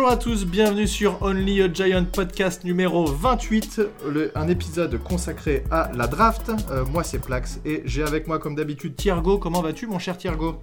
Bonjour 0.00 0.14
à 0.14 0.16
tous, 0.16 0.46
bienvenue 0.46 0.86
sur 0.86 1.20
Only 1.20 1.60
a 1.60 1.70
Giant 1.70 2.06
podcast 2.06 2.64
numéro 2.64 3.04
28, 3.04 3.82
un 4.34 4.48
épisode 4.48 4.98
consacré 5.02 5.62
à 5.70 5.90
la 5.94 6.06
draft. 6.06 6.50
Euh, 6.70 6.86
moi 6.86 7.04
c'est 7.04 7.18
Plax 7.18 7.60
et 7.66 7.82
j'ai 7.84 8.02
avec 8.02 8.26
moi 8.26 8.38
comme 8.38 8.54
d'habitude 8.54 8.96
Thiergo. 8.96 9.36
Comment 9.36 9.60
vas-tu 9.60 9.86
mon 9.86 9.98
cher 9.98 10.16
Thiergo? 10.16 10.58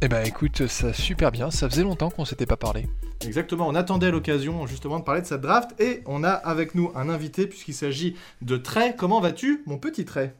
Eh 0.00 0.06
ben 0.06 0.24
écoute, 0.24 0.68
ça 0.68 0.92
super 0.92 1.32
bien, 1.32 1.50
ça 1.50 1.68
faisait 1.68 1.82
longtemps 1.82 2.10
qu'on 2.10 2.24
s'était 2.24 2.46
pas 2.46 2.56
parlé. 2.56 2.86
Exactement, 3.26 3.66
on 3.66 3.74
attendait 3.74 4.12
l'occasion 4.12 4.68
justement 4.68 5.00
de 5.00 5.04
parler 5.04 5.22
de 5.22 5.26
cette 5.26 5.40
draft 5.40 5.74
et 5.80 6.02
on 6.06 6.22
a 6.22 6.30
avec 6.30 6.76
nous 6.76 6.92
un 6.94 7.08
invité 7.08 7.48
puisqu'il 7.48 7.74
s'agit 7.74 8.14
de 8.40 8.56
Trey. 8.56 8.94
Comment 8.96 9.20
vas-tu 9.20 9.64
mon 9.66 9.78
petit 9.78 10.04
Trey? 10.04 10.32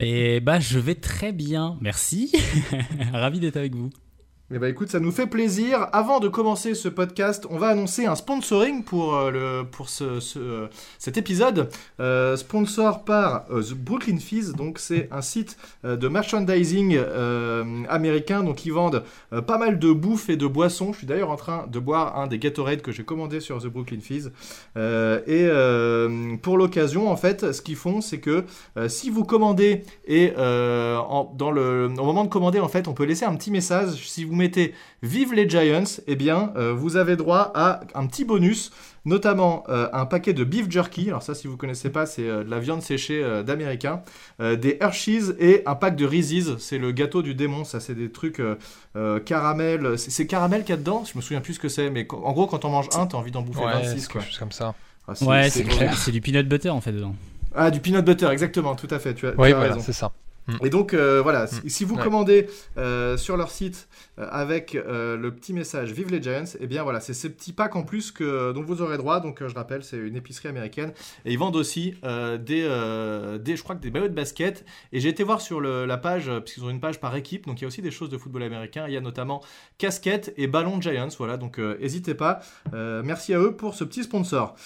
Eh 0.00 0.40
bah 0.40 0.60
je 0.60 0.78
vais 0.78 0.96
très 0.96 1.32
bien, 1.32 1.78
merci. 1.80 2.30
Ravi 3.14 3.40
d'être 3.40 3.56
avec 3.56 3.74
vous. 3.74 3.88
Eh 4.50 4.58
ben 4.58 4.68
écoute, 4.68 4.88
ça 4.88 4.98
nous 4.98 5.12
fait 5.12 5.26
plaisir. 5.26 5.88
Avant 5.92 6.20
de 6.20 6.28
commencer 6.28 6.72
ce 6.72 6.88
podcast, 6.88 7.46
on 7.50 7.58
va 7.58 7.66
annoncer 7.66 8.06
un 8.06 8.14
sponsoring 8.14 8.82
pour, 8.82 9.14
euh, 9.14 9.30
le, 9.30 9.64
pour 9.70 9.90
ce, 9.90 10.20
ce, 10.20 10.68
cet 10.98 11.18
épisode. 11.18 11.68
Euh, 12.00 12.34
sponsor 12.34 13.04
par 13.04 13.44
euh, 13.50 13.62
The 13.62 13.74
Brooklyn 13.74 14.16
Fizz, 14.16 14.54
donc 14.54 14.78
c'est 14.78 15.06
un 15.12 15.20
site 15.20 15.58
de 15.84 16.08
merchandising 16.08 16.98
américain, 17.90 18.42
donc 18.42 18.64
ils 18.64 18.72
vendent 18.72 19.04
pas 19.46 19.58
mal 19.58 19.78
de 19.78 19.92
bouffe 19.92 20.30
et 20.30 20.36
de 20.36 20.46
boissons. 20.46 20.94
Je 20.94 20.98
suis 20.98 21.06
d'ailleurs 21.06 21.30
en 21.30 21.36
train 21.36 21.66
de 21.66 21.78
boire 21.78 22.18
un 22.18 22.26
des 22.26 22.38
Gatorade 22.38 22.80
que 22.80 22.90
j'ai 22.90 23.04
commandé 23.04 23.40
sur 23.40 23.62
The 23.62 23.66
Brooklyn 23.66 24.00
Fizz. 24.00 24.32
et 24.76 25.48
pour 26.40 26.56
l'occasion, 26.56 27.10
en 27.10 27.16
fait, 27.16 27.52
ce 27.52 27.60
qu'ils 27.60 27.76
font, 27.76 28.00
c'est 28.00 28.20
que 28.20 28.44
si 28.88 29.10
vous 29.10 29.24
commandez 29.24 29.84
et 30.06 30.32
dans 30.36 31.50
le, 31.52 31.90
au 31.98 32.04
moment 32.04 32.24
de 32.24 32.30
commander, 32.30 32.60
en 32.60 32.68
fait, 32.68 32.88
on 32.88 32.94
peut 32.94 33.04
laisser 33.04 33.26
un 33.26 33.34
petit 33.34 33.50
message. 33.50 34.08
Si 34.08 34.24
vous 34.24 34.37
mettez 34.38 34.74
Vive 35.02 35.34
les 35.34 35.48
Giants, 35.48 36.00
eh 36.06 36.16
bien, 36.16 36.52
euh, 36.56 36.72
vous 36.72 36.96
avez 36.96 37.16
droit 37.16 37.52
à 37.54 37.80
un 37.94 38.06
petit 38.06 38.24
bonus, 38.24 38.72
notamment 39.04 39.64
euh, 39.68 39.88
un 39.92 40.06
paquet 40.06 40.32
de 40.32 40.42
beef 40.42 40.70
jerky. 40.70 41.08
Alors 41.08 41.22
ça, 41.22 41.34
si 41.34 41.46
vous 41.46 41.56
connaissez 41.56 41.90
pas, 41.90 42.06
c'est 42.06 42.28
euh, 42.28 42.42
de 42.42 42.50
la 42.50 42.58
viande 42.58 42.82
séchée 42.82 43.24
d'américain, 43.44 44.02
des 44.40 44.78
Hershey's 44.80 45.34
et 45.38 45.62
un 45.66 45.74
pack 45.74 45.94
de 45.94 46.06
Reese's. 46.06 46.56
C'est 46.58 46.78
le 46.78 46.92
gâteau 46.92 47.22
du 47.22 47.34
démon. 47.34 47.64
Ça, 47.64 47.80
c'est 47.80 47.94
des 47.94 48.10
trucs 48.10 48.42
caramel. 49.24 49.98
C'est 49.98 50.26
caramel 50.26 50.62
qu'il 50.62 50.70
y 50.70 50.74
a 50.74 50.76
dedans? 50.78 51.04
Je 51.04 51.16
me 51.16 51.22
souviens 51.22 51.40
plus 51.40 51.54
ce 51.54 51.60
que 51.60 51.68
c'est, 51.68 51.90
mais 51.90 52.06
en 52.10 52.32
gros, 52.32 52.46
quand 52.46 52.64
on 52.64 52.70
mange 52.70 52.88
un, 52.96 53.06
t'as 53.06 53.18
envie 53.18 53.30
d'en 53.30 53.42
bouffer 53.42 53.64
26. 53.64 54.08
Quelque 54.08 54.24
chose 54.24 54.38
comme 54.38 54.52
ça. 54.52 54.74
Ah, 55.06 55.12
ouais, 55.22 55.50
c'est 55.50 56.12
du 56.12 56.20
peanut 56.20 56.48
butter 56.48 56.70
en 56.70 56.80
fait 56.80 56.92
dedans. 56.92 57.14
Ah, 57.54 57.70
du 57.70 57.80
peanut 57.80 58.04
butter, 58.04 58.26
exactement, 58.26 58.74
tout 58.74 58.88
à 58.90 58.98
fait. 58.98 59.14
Tu 59.14 59.26
as, 59.26 59.30
oui, 59.38 59.52
voilà, 59.52 59.78
c'est 59.80 59.92
ça. 59.92 60.12
Mm. 60.48 60.66
Et 60.66 60.70
donc 60.70 60.94
euh, 60.94 61.20
voilà, 61.22 61.46
si, 61.46 61.84
mm. 61.84 61.88
vous 61.88 61.96
commandez 61.96 62.48
euh, 62.76 63.16
sur 63.16 63.36
leur 63.36 63.50
site 63.50 63.88
euh, 64.18 64.26
avec 64.30 64.72
le 64.74 65.30
petit 65.30 65.52
message 65.52 65.92
Vive 65.92 66.10
les 66.10 66.22
Giants, 66.22 66.44
et 66.44 66.58
eh 66.60 66.66
bien 66.66 66.82
voilà, 66.82 67.00
c'est 67.00 67.14
ces 67.14 67.30
petits 67.30 67.52
packs 67.52 67.76
en 67.76 67.82
plus 67.82 68.10
que, 68.10 68.52
dont 68.52 68.62
vous 68.62 68.82
aurez 68.82 68.98
droit. 68.98 69.20
Donc 69.20 69.46
je 69.46 69.54
rappelle, 69.54 69.84
c'est 69.84 69.96
une 69.96 70.16
épicerie 70.16 70.48
américaine 70.48 70.92
et 71.24 71.32
ils 71.32 71.38
vendent 71.38 71.56
aussi 71.56 71.94
des, 72.02 72.38
des, 73.40 73.56
je 73.56 73.62
crois 73.62 73.74
que 73.74 73.80
des 73.80 73.90
maillots 73.90 74.08
de 74.08 74.14
basket. 74.14 74.64
Et 74.92 75.00
j'ai 75.00 75.08
été 75.08 75.22
voir 75.22 75.40
sur 75.40 75.60
la 75.60 75.96
page, 75.96 76.30
puisqu'ils 76.44 76.64
ont 76.64 76.70
une 76.70 76.80
page 76.80 77.00
par 77.00 77.14
équipe, 77.16 77.46
donc 77.46 77.60
il 77.60 77.62
y 77.62 77.64
a 77.64 77.68
aussi 77.68 77.82
des 77.82 77.90
choses 77.90 78.08
de 78.08 78.18
football 78.18 78.42
américain. 78.42 78.86
Il 78.88 78.94
y 78.94 78.96
a 78.96 79.00
notamment 79.00 79.42
casquette 79.76 80.32
et 80.36 80.46
ballon 80.46 80.80
Giants. 80.80 81.08
Voilà, 81.18 81.36
donc 81.36 81.58
n'hésitez 81.58 82.14
pas. 82.14 82.40
merci 82.72 83.34
à 83.34 83.38
eux 83.38 83.52
pour 83.52 83.74
ce 83.74 83.84
petit 83.84 84.04
sponsor. 84.04 84.56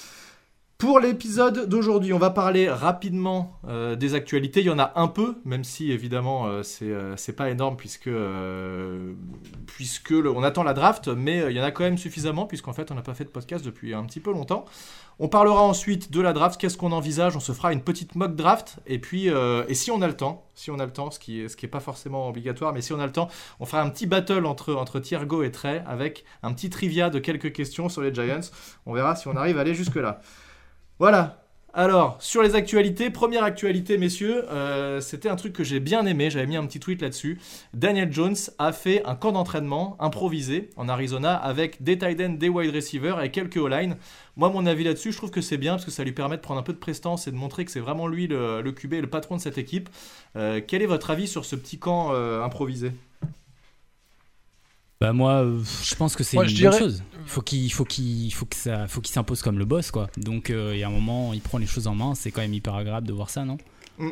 Pour 0.83 0.99
l'épisode 0.99 1.69
d'aujourd'hui, 1.69 2.13
on 2.13 2.19
va 2.19 2.31
parler 2.31 2.69
rapidement 2.69 3.61
euh, 3.69 3.95
des 3.95 4.17
actualités. 4.17 4.63
Il 4.63 4.67
y 4.67 4.71
en 4.71 4.81
a 4.81 4.91
un 4.97 5.07
peu, 5.07 5.37
même 5.45 5.63
si 5.63 5.93
évidemment 5.93 6.49
euh, 6.49 6.63
euh, 6.83 7.15
c'est 7.17 7.35
pas 7.35 7.51
énorme 7.51 7.77
puisque, 7.77 8.11
puisque 9.69 10.13
on 10.13 10.43
attend 10.43 10.65
la 10.65 10.75
draft, 10.75 11.07
mais 11.07 11.45
il 11.49 11.57
y 11.57 11.61
en 11.61 11.63
a 11.63 11.71
quand 11.71 11.85
même 11.85 11.99
suffisamment 11.99 12.47
puisqu'en 12.47 12.73
fait 12.73 12.91
on 12.91 12.97
n'a 12.97 13.03
pas 13.03 13.15
fait 13.15 13.23
de 13.23 13.29
podcast 13.29 13.65
depuis 13.65 13.95
un 13.95 14.03
petit 14.07 14.19
peu 14.19 14.33
longtemps. 14.33 14.65
On 15.21 15.29
parlera 15.29 15.63
ensuite 15.63 16.11
de 16.11 16.21
la 16.21 16.33
draft, 16.33 16.61
qu'est-ce 16.61 16.77
qu'on 16.77 16.91
envisage, 16.91 17.37
on 17.37 17.41
se 17.41 17.53
fera 17.53 17.73
une 17.73 17.83
petite 17.83 18.17
mock 18.17 18.35
draft 18.35 18.81
et 18.89 18.99
puis 18.99 19.29
et 19.29 19.75
si 19.75 19.93
on 19.93 20.03
a 20.03 20.09
le 20.09 20.17
temps, 20.17 20.49
si 20.57 20.73
on 20.73 20.81
a 20.81 20.85
le 20.85 20.93
temps, 20.93 21.13
ce 21.13 21.21
qui 21.21 21.49
ce 21.49 21.55
qui 21.55 21.69
pas 21.69 21.79
forcément 21.79 22.29
obligatoire, 22.29 22.73
mais 22.73 22.81
si 22.81 22.93
on 22.93 22.99
a 22.99 23.07
le 23.07 23.13
temps, 23.13 23.29
on 23.61 23.67
fera 23.67 23.83
un 23.83 23.91
petit 23.91 24.07
battle 24.07 24.47
entre 24.47 24.75
entre 24.75 24.99
Thiergo 24.99 25.45
et 25.45 25.53
Trey 25.53 25.85
avec 25.87 26.25
un 26.43 26.53
petit 26.53 26.71
trivia 26.71 27.09
de 27.09 27.21
quelques 27.21 27.53
questions 27.53 27.89
sur 27.89 28.03
les 28.03 28.13
Giants. 28.13 28.51
On 28.85 28.95
verra 28.95 29.15
si 29.15 29.29
on 29.29 29.37
arrive 29.37 29.59
à 29.59 29.61
aller 29.61 29.75
jusque 29.75 29.95
là. 29.95 30.21
Voilà. 31.03 31.43
Alors, 31.75 32.17
sur 32.21 32.45
les 32.45 32.55
actualités, 32.55 33.11
première 33.11 33.43
actualité, 33.43 33.99
messieurs, 33.99 34.49
euh, 34.53 35.01
c'était 35.01 35.29
un 35.29 35.35
truc 35.35 35.53
que 35.53 35.65
j'ai 35.65 35.81
bien 35.81 36.07
aimé, 36.07 36.31
j'avais 36.31 36.47
mis 36.47 36.55
un 36.55 36.65
petit 36.65 36.79
tweet 36.79 37.03
là-dessus. 37.03 37.41
Daniel 37.75 38.13
Jones 38.13 38.37
a 38.61 38.71
fait 38.71 39.05
un 39.05 39.17
camp 39.17 39.33
d'entraînement 39.33 39.97
improvisé 39.99 40.71
en 40.77 40.89
Arizona 40.89 41.35
avec 41.35 41.83
des 41.83 41.99
tight 41.99 42.21
ends, 42.21 42.35
des 42.35 42.49
wide 42.49 42.73
receivers 42.73 43.21
et 43.21 43.33
quelques 43.33 43.57
O-line. 43.57 43.97
Moi, 44.37 44.49
mon 44.51 44.65
avis 44.65 44.85
là-dessus, 44.85 45.11
je 45.11 45.17
trouve 45.17 45.33
que 45.33 45.41
c'est 45.41 45.59
bien 45.59 45.73
parce 45.73 45.85
que 45.85 45.91
ça 45.91 46.05
lui 46.05 46.13
permet 46.13 46.37
de 46.37 46.41
prendre 46.41 46.61
un 46.61 46.63
peu 46.63 46.73
de 46.73 46.79
prestance 46.79 47.27
et 47.27 47.33
de 47.33 47.37
montrer 47.37 47.65
que 47.65 47.73
c'est 47.73 47.81
vraiment 47.81 48.07
lui 48.07 48.29
le, 48.29 48.63
QB, 48.71 48.93
le 48.93 49.11
patron 49.11 49.35
de 49.35 49.41
cette 49.41 49.59
équipe. 49.59 49.89
Euh, 50.37 50.61
quel 50.65 50.83
est 50.83 50.87
votre 50.87 51.11
avis 51.11 51.27
sur 51.27 51.45
ce 51.45 51.57
petit 51.57 51.81
camp 51.81 52.11
euh, 52.13 52.45
improvisé? 52.45 52.93
Bah 55.03 55.13
moi, 55.13 55.43
euh, 55.43 55.59
je 55.83 55.97
pense 55.97 56.15
que 56.15 56.23
c'est 56.23 56.37
une 56.37 56.45
bonne 56.45 56.79
chose. 56.79 57.03
Il 57.25 57.29
faut 57.29 57.43
qu'il 57.43 57.73
faut 57.73 57.85
qu'il 57.85 58.33
faut 58.33 58.47
que 58.47 58.55
ça 58.55 58.87
faut 58.87 59.01
qu'il 59.01 59.13
s'impose 59.13 59.43
comme 59.43 59.59
le 59.59 59.65
boss 59.65 59.91
quoi. 59.91 60.09
Donc 60.17 60.49
euh, 60.49 60.71
il 60.75 60.79
y 60.79 60.85
a 60.85 60.87
un 60.87 60.93
moment, 60.93 61.33
il 61.33 61.41
prend 61.41 61.59
les 61.59 61.67
choses 61.67 61.89
en 61.89 61.97
main. 61.97 62.15
C'est 62.15 62.31
quand 62.31 62.41
même 62.41 62.55
hyper 62.55 62.77
agréable 62.77 63.09
de 63.09 63.13
voir 63.13 63.29
ça, 63.29 63.45
non? 63.45 63.59
Mm. 63.99 64.11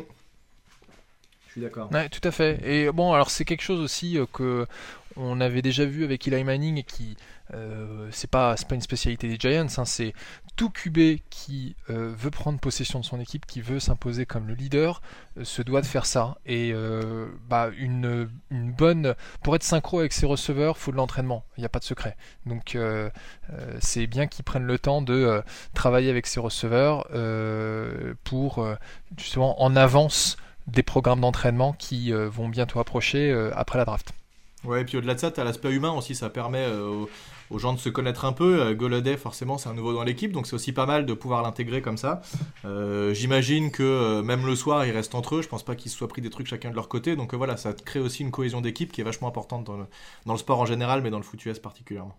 Je 1.47 1.51
suis 1.53 1.61
d'accord. 1.61 1.89
Ouais, 1.93 2.09
tout 2.09 2.27
à 2.27 2.31
fait. 2.31 2.59
Et 2.65 2.91
bon, 2.91 3.13
alors 3.13 3.29
c'est 3.29 3.45
quelque 3.45 3.61
chose 3.61 3.79
aussi 3.79 4.17
euh, 4.17 4.25
que 4.33 4.67
on 5.15 5.39
avait 5.39 5.61
déjà 5.61 5.85
vu 5.85 6.03
avec 6.03 6.27
Eli 6.27 6.43
Manning 6.43 6.79
et 6.79 6.83
qui 6.83 7.15
euh, 7.53 8.07
c'est 8.11 8.29
pas 8.29 8.55
pas 8.55 8.75
une 8.75 8.81
spécialité 8.81 9.27
des 9.27 9.37
Giants, 9.37 9.67
hein, 9.77 9.85
c'est 9.85 10.13
tout 10.55 10.69
QB 10.69 11.19
qui 11.29 11.75
euh, 11.89 12.13
veut 12.15 12.29
prendre 12.29 12.59
possession 12.59 12.99
de 12.99 13.05
son 13.05 13.19
équipe, 13.19 13.45
qui 13.45 13.61
veut 13.61 13.79
s'imposer 13.79 14.25
comme 14.25 14.47
le 14.47 14.53
leader, 14.53 15.01
euh, 15.37 15.43
se 15.43 15.61
doit 15.61 15.81
de 15.81 15.85
faire 15.85 16.05
ça. 16.05 16.37
Et 16.45 16.73
bah 17.49 17.69
une, 17.77 18.29
une, 18.49 18.71
bonne 18.71 19.15
pour 19.43 19.55
être 19.55 19.63
synchro 19.63 19.99
avec 19.99 20.13
ses 20.13 20.25
receveurs, 20.25 20.77
faut 20.77 20.91
de 20.91 20.97
l'entraînement. 20.97 21.43
Il 21.57 21.61
n'y 21.61 21.65
a 21.65 21.69
pas 21.69 21.79
de 21.79 21.83
secret. 21.83 22.15
Donc 22.45 22.77
c'est 23.79 24.07
bien 24.07 24.27
qu'ils 24.27 24.45
prennent 24.45 24.65
le 24.65 24.79
temps 24.79 25.01
de 25.01 25.43
travailler 25.73 26.09
avec 26.09 26.27
ses 26.27 26.39
receveurs 26.39 27.07
pour 28.23 28.65
justement 29.17 29.61
en 29.61 29.75
avance 29.75 30.37
des 30.67 30.83
programmes 30.83 31.21
d'entraînement 31.21 31.73
qui 31.73 32.11
vont 32.11 32.49
bientôt 32.49 32.79
approcher 32.79 33.31
après 33.53 33.77
la 33.77 33.85
draft. 33.85 34.13
Ouais, 34.63 34.81
et 34.81 34.85
puis 34.85 34.97
au-delà 34.97 35.15
de 35.15 35.19
ça, 35.19 35.31
tu 35.31 35.39
as 35.39 35.43
l'aspect 35.43 35.71
humain 35.71 35.91
aussi, 35.91 36.15
ça 36.15 36.29
permet 36.29 36.65
aux 37.51 37.59
gens 37.59 37.73
de 37.73 37.79
se 37.79 37.89
connaître 37.89 38.25
un 38.25 38.33
peu. 38.33 38.61
Euh, 38.61 38.73
Goloday, 38.73 39.17
forcément, 39.17 39.57
c'est 39.57 39.69
un 39.69 39.73
nouveau 39.73 39.93
dans 39.93 40.03
l'équipe, 40.03 40.31
donc 40.31 40.47
c'est 40.47 40.55
aussi 40.55 40.71
pas 40.71 40.85
mal 40.85 41.05
de 41.05 41.13
pouvoir 41.13 41.43
l'intégrer 41.43 41.81
comme 41.81 41.97
ça. 41.97 42.21
Euh, 42.65 43.13
j'imagine 43.13 43.71
que 43.71 43.83
euh, 43.83 44.23
même 44.23 44.45
le 44.45 44.55
soir, 44.55 44.85
ils 44.85 44.91
restent 44.91 45.15
entre 45.15 45.35
eux. 45.35 45.41
Je 45.41 45.47
pense 45.47 45.63
pas 45.63 45.75
qu'ils 45.75 45.91
se 45.91 45.97
soient 45.97 46.07
pris 46.07 46.21
des 46.21 46.29
trucs 46.29 46.47
chacun 46.47 46.69
de 46.69 46.75
leur 46.75 46.87
côté. 46.87 47.15
Donc 47.15 47.33
voilà, 47.33 47.57
ça 47.57 47.73
crée 47.73 47.99
aussi 47.99 48.23
une 48.23 48.31
cohésion 48.31 48.61
d'équipe 48.61 48.91
qui 48.91 49.01
est 49.01 49.03
vachement 49.03 49.27
importante 49.27 49.65
dans 49.65 49.77
le, 50.33 50.37
sport 50.37 50.59
en 50.59 50.65
général, 50.65 51.01
mais 51.01 51.09
dans 51.09 51.17
le 51.17 51.23
foot 51.23 51.45
US 51.45 51.59
particulièrement. 51.59 52.17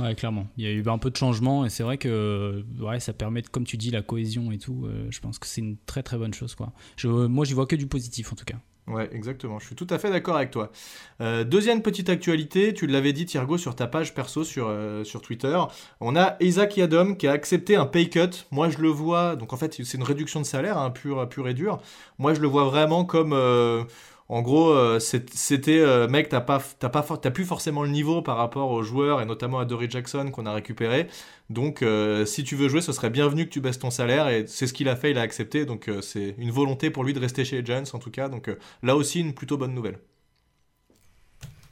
Ouais, 0.00 0.14
clairement. 0.14 0.46
Il 0.56 0.64
y 0.64 0.68
a 0.68 0.70
eu 0.70 0.88
un 0.88 0.98
peu 0.98 1.10
de 1.10 1.16
changement 1.16 1.64
et 1.64 1.68
c'est 1.68 1.82
vrai 1.82 1.98
que 1.98 2.64
ouais, 2.78 3.00
ça 3.00 3.12
permet, 3.12 3.42
comme 3.42 3.64
tu 3.64 3.76
dis, 3.76 3.90
la 3.90 4.02
cohésion 4.02 4.52
et 4.52 4.58
tout. 4.58 4.88
je 5.10 5.20
pense 5.20 5.38
que 5.38 5.46
c'est 5.46 5.60
une 5.60 5.76
très 5.78 6.02
très 6.02 6.16
bonne 6.16 6.32
chose. 6.32 6.54
Quoi. 6.54 6.72
Moi, 7.04 7.44
j'y 7.44 7.54
vois 7.54 7.66
que 7.66 7.76
du 7.76 7.86
positif 7.86 8.32
en 8.32 8.36
tout 8.36 8.44
cas. 8.44 8.56
Ouais, 8.90 9.08
exactement. 9.12 9.58
Je 9.60 9.66
suis 9.66 9.76
tout 9.76 9.86
à 9.88 9.98
fait 9.98 10.10
d'accord 10.10 10.36
avec 10.36 10.50
toi. 10.50 10.72
Euh, 11.20 11.44
deuxième 11.44 11.80
petite 11.80 12.08
actualité, 12.08 12.74
tu 12.74 12.86
l'avais 12.86 13.12
dit, 13.12 13.24
Thiergo, 13.24 13.56
sur 13.56 13.76
ta 13.76 13.86
page 13.86 14.14
perso 14.14 14.42
sur, 14.42 14.66
euh, 14.68 15.04
sur 15.04 15.22
Twitter. 15.22 15.56
On 16.00 16.16
a 16.16 16.36
Isaac 16.40 16.76
Yadom 16.76 17.14
qui 17.14 17.28
a 17.28 17.32
accepté 17.32 17.76
un 17.76 17.86
pay 17.86 18.10
cut. 18.10 18.46
Moi, 18.50 18.68
je 18.68 18.78
le 18.78 18.88
vois. 18.88 19.36
Donc, 19.36 19.52
en 19.52 19.56
fait, 19.56 19.74
c'est 19.74 19.96
une 19.96 20.02
réduction 20.02 20.40
de 20.40 20.46
salaire, 20.46 20.76
hein, 20.76 20.90
pur, 20.90 21.28
pur 21.28 21.46
et 21.48 21.54
dur. 21.54 21.78
Moi, 22.18 22.34
je 22.34 22.40
le 22.40 22.48
vois 22.48 22.64
vraiment 22.64 23.04
comme. 23.04 23.32
Euh, 23.32 23.84
en 24.30 24.42
gros, 24.42 24.70
euh, 24.70 25.00
c'était 25.00 25.80
euh, 25.80 26.06
mec, 26.06 26.28
t'as 26.28 26.40
pas, 26.40 26.60
pas, 26.60 27.02
plus 27.32 27.44
forcément 27.44 27.82
le 27.82 27.90
niveau 27.90 28.22
par 28.22 28.36
rapport 28.36 28.70
aux 28.70 28.84
joueurs 28.84 29.20
et 29.20 29.24
notamment 29.24 29.58
à 29.58 29.64
Dory 29.64 29.90
Jackson 29.90 30.30
qu'on 30.30 30.46
a 30.46 30.52
récupéré. 30.52 31.08
Donc, 31.50 31.82
euh, 31.82 32.24
si 32.24 32.44
tu 32.44 32.54
veux 32.54 32.68
jouer, 32.68 32.80
ce 32.80 32.92
serait 32.92 33.10
bienvenu 33.10 33.46
que 33.46 33.50
tu 33.50 33.60
baisses 33.60 33.80
ton 33.80 33.90
salaire 33.90 34.28
et 34.28 34.46
c'est 34.46 34.68
ce 34.68 34.72
qu'il 34.72 34.88
a 34.88 34.94
fait, 34.94 35.10
il 35.10 35.18
a 35.18 35.22
accepté. 35.22 35.66
Donc, 35.66 35.90
c'est 36.00 36.36
une 36.38 36.52
volonté 36.52 36.90
pour 36.90 37.02
lui 37.02 37.12
de 37.12 37.18
rester 37.18 37.44
chez 37.44 37.60
les 37.60 37.92
en 37.92 37.98
tout 37.98 38.12
cas. 38.12 38.28
Donc, 38.28 38.48
là 38.84 38.94
aussi, 38.94 39.18
une 39.18 39.34
plutôt 39.34 39.58
bonne 39.58 39.74
nouvelle. 39.74 39.98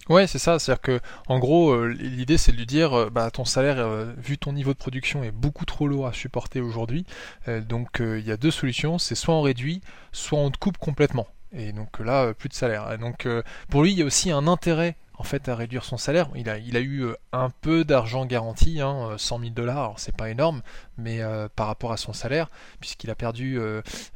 Ouais, 0.09 0.27
c'est 0.27 0.41
ça. 0.41 0.59
C'est-à-dire 0.59 0.83
que, 0.83 1.01
en 1.29 1.39
gros, 1.39 1.87
l'idée 1.87 2.39
c'est 2.39 2.51
de 2.51 2.57
lui 2.57 2.67
dire, 2.67 3.09
bah, 3.13 3.31
ton 3.31 3.45
salaire, 3.45 3.87
vu 4.17 4.37
ton 4.37 4.53
niveau 4.53 4.73
de 4.73 4.79
production, 4.79 5.23
est 5.23 5.31
beaucoup 5.31 5.65
trop 5.65 5.87
lourd 5.87 6.09
à 6.09 6.13
supporter 6.13 6.61
aujourd'hui. 6.61 7.07
donc, 7.47 8.01
il 8.01 8.27
y 8.27 8.33
a 8.33 8.37
deux 8.37 8.51
solutions. 8.51 8.99
C'est 8.99 9.15
soit 9.15 9.35
on 9.35 9.43
réduit, 9.43 9.81
soit 10.11 10.41
on 10.41 10.51
te 10.51 10.59
coupe 10.59 10.79
complètement. 10.79 11.29
Et 11.53 11.73
donc 11.73 11.99
là, 11.99 12.25
euh, 12.25 12.35
plus 12.35 12.49
de 12.49 12.55
salaire. 12.55 12.99
donc 12.99 13.27
euh, 13.27 13.43
pour 13.71 13.83
lui, 13.83 13.93
il 13.93 13.99
y 13.99 14.03
a 14.03 14.05
aussi 14.05 14.31
un 14.31 14.47
intérêt 14.47 14.97
en 15.15 15.25
fait 15.25 15.49
à 15.49 15.57
réduire 15.57 15.85
son 15.85 15.97
salaire. 15.97 16.29
Il 16.37 16.49
a, 16.49 16.59
il 16.59 16.77
a 16.77 16.81
eu 16.81 17.07
un 17.33 17.51
peu 17.51 17.85
d'argent 17.85 18.25
garanti, 18.25 18.81
hein, 18.81 19.17
100 19.19 19.41
000 19.41 19.51
dollars, 19.51 19.95
c'est 19.97 20.17
pas 20.17 20.31
énorme, 20.31 20.63
mais 20.97 21.21
par 21.57 21.67
rapport 21.67 21.91
à 21.91 21.97
son 21.97 22.13
salaire, 22.13 22.49
puisqu'il 22.79 23.11
a 23.11 23.17
perdu 23.17 23.59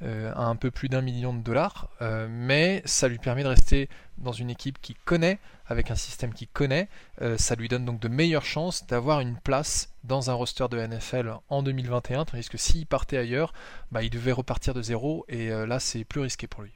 un 0.01 0.55
peu 0.55 0.71
plus 0.71 0.89
d'un 0.89 1.01
million 1.01 1.35
de 1.35 1.43
dollars, 1.43 1.89
mais 2.29 2.83
ça 2.85 3.09
lui 3.09 3.19
permet 3.19 3.43
de 3.43 3.49
rester 3.49 3.89
dans 4.19 4.31
une 4.31 4.49
équipe 4.49 4.81
qui 4.81 4.95
connaît, 4.95 5.41
avec 5.67 5.91
un 5.91 5.97
système 5.97 6.33
qui 6.33 6.47
connaît, 6.47 6.89
ça 7.37 7.57
lui 7.57 7.67
donne 7.67 7.85
donc 7.85 7.99
de 7.99 8.07
meilleures 8.07 8.45
chances 8.45 8.87
d'avoir 8.87 9.19
une 9.19 9.37
place 9.39 9.89
dans 10.05 10.31
un 10.31 10.35
roster 10.35 10.67
de 10.71 10.79
NFL 10.87 11.35
en 11.49 11.65
2021, 11.65 12.27
tandis 12.27 12.49
que 12.49 12.59
s'il 12.59 12.87
partait 12.87 13.17
ailleurs, 13.17 13.53
bah, 13.91 14.05
il 14.05 14.11
devait 14.11 14.31
repartir 14.31 14.73
de 14.73 14.83
zéro, 14.83 15.25
et 15.29 15.49
là 15.49 15.81
c'est 15.81 16.05
plus 16.05 16.21
risqué 16.21 16.47
pour 16.47 16.63
lui. 16.63 16.71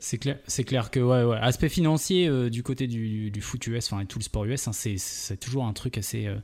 C'est 0.00 0.18
clair, 0.18 0.38
c'est 0.46 0.64
clair 0.64 0.90
que 0.90 0.98
ouais, 0.98 1.22
ouais. 1.22 1.38
aspect 1.40 1.68
financier 1.68 2.26
euh, 2.26 2.50
du 2.50 2.62
côté 2.62 2.88
du, 2.88 3.30
du, 3.30 3.40
foot 3.40 3.64
US, 3.68 3.92
enfin 3.92 4.04
tout 4.04 4.18
le 4.18 4.24
sport 4.24 4.44
US, 4.44 4.66
hein, 4.66 4.72
c'est, 4.72 5.36
toujours 5.38 5.66
un 5.66 5.72
truc 5.72 5.98
assez 5.98 6.26
euh, 6.26 6.36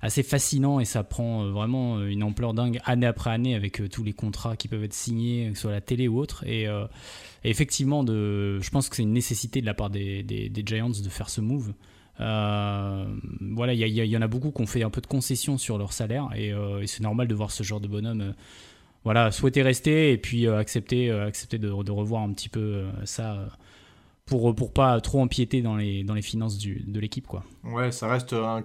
assez 0.00 0.22
fascinant 0.22 0.78
et 0.78 0.84
ça 0.84 1.02
prend 1.02 1.44
euh, 1.44 1.50
vraiment 1.50 2.00
une 2.04 2.22
ampleur 2.22 2.54
dingue 2.54 2.80
année 2.84 3.06
après 3.06 3.30
année 3.30 3.56
avec 3.56 3.82
tous 3.90 4.04
les 4.04 4.12
contrats 4.12 4.56
qui 4.56 4.68
peuvent 4.68 4.84
être 4.84 4.94
signés, 4.94 5.48
que 5.50 5.56
ce 5.56 5.62
soit 5.62 5.72
à 5.72 5.74
la 5.74 5.80
télé 5.80 6.06
ou 6.06 6.18
autre. 6.18 6.44
Et, 6.46 6.66
effectivement, 7.44 8.04
de, 8.04 8.60
je 8.60 8.70
pense 8.70 8.88
que 8.88 8.96
c'est 8.96 9.02
une 9.02 9.12
nécessité 9.12 9.60
de 9.60 9.66
la 9.66 9.74
part 9.74 9.90
des, 9.90 10.22
des, 10.22 10.62
Giants 10.64 10.90
de 10.90 11.08
faire 11.08 11.30
ce 11.30 11.40
move. 11.40 11.72
voilà, 12.18 13.74
il 13.74 13.88
y, 13.88 14.16
en 14.16 14.22
a 14.22 14.28
beaucoup 14.28 14.52
qui 14.52 14.62
ont 14.62 14.66
fait 14.66 14.84
un 14.84 14.90
peu 14.90 15.00
de 15.00 15.08
concessions 15.08 15.58
sur 15.58 15.78
leur 15.78 15.92
salaire 15.92 16.28
et 16.36 16.52
c'est 16.86 17.02
normal 17.02 17.26
de 17.26 17.34
voir 17.34 17.50
ce 17.50 17.64
genre 17.64 17.80
de 17.80 17.88
bonhomme 17.88 18.34
voilà, 19.04 19.32
souhaiter 19.32 19.62
rester 19.62 20.12
et 20.12 20.18
puis 20.18 20.46
euh, 20.46 20.58
accepter, 20.58 21.10
euh, 21.10 21.26
accepter 21.26 21.58
de, 21.58 21.68
de, 21.82 21.90
revoir 21.90 22.22
un 22.22 22.32
petit 22.32 22.48
peu 22.48 22.60
euh, 22.60 22.90
ça 23.04 23.48
pour 24.26 24.54
pour 24.54 24.72
pas 24.72 25.00
trop 25.00 25.20
empiéter 25.20 25.62
dans 25.62 25.76
les 25.76 26.04
dans 26.04 26.14
les 26.14 26.22
finances 26.22 26.58
de 26.58 27.00
l'équipe 27.00 27.26
quoi. 27.26 27.42
Ouais, 27.64 27.90
ça 27.90 28.08
reste 28.08 28.32
un... 28.32 28.62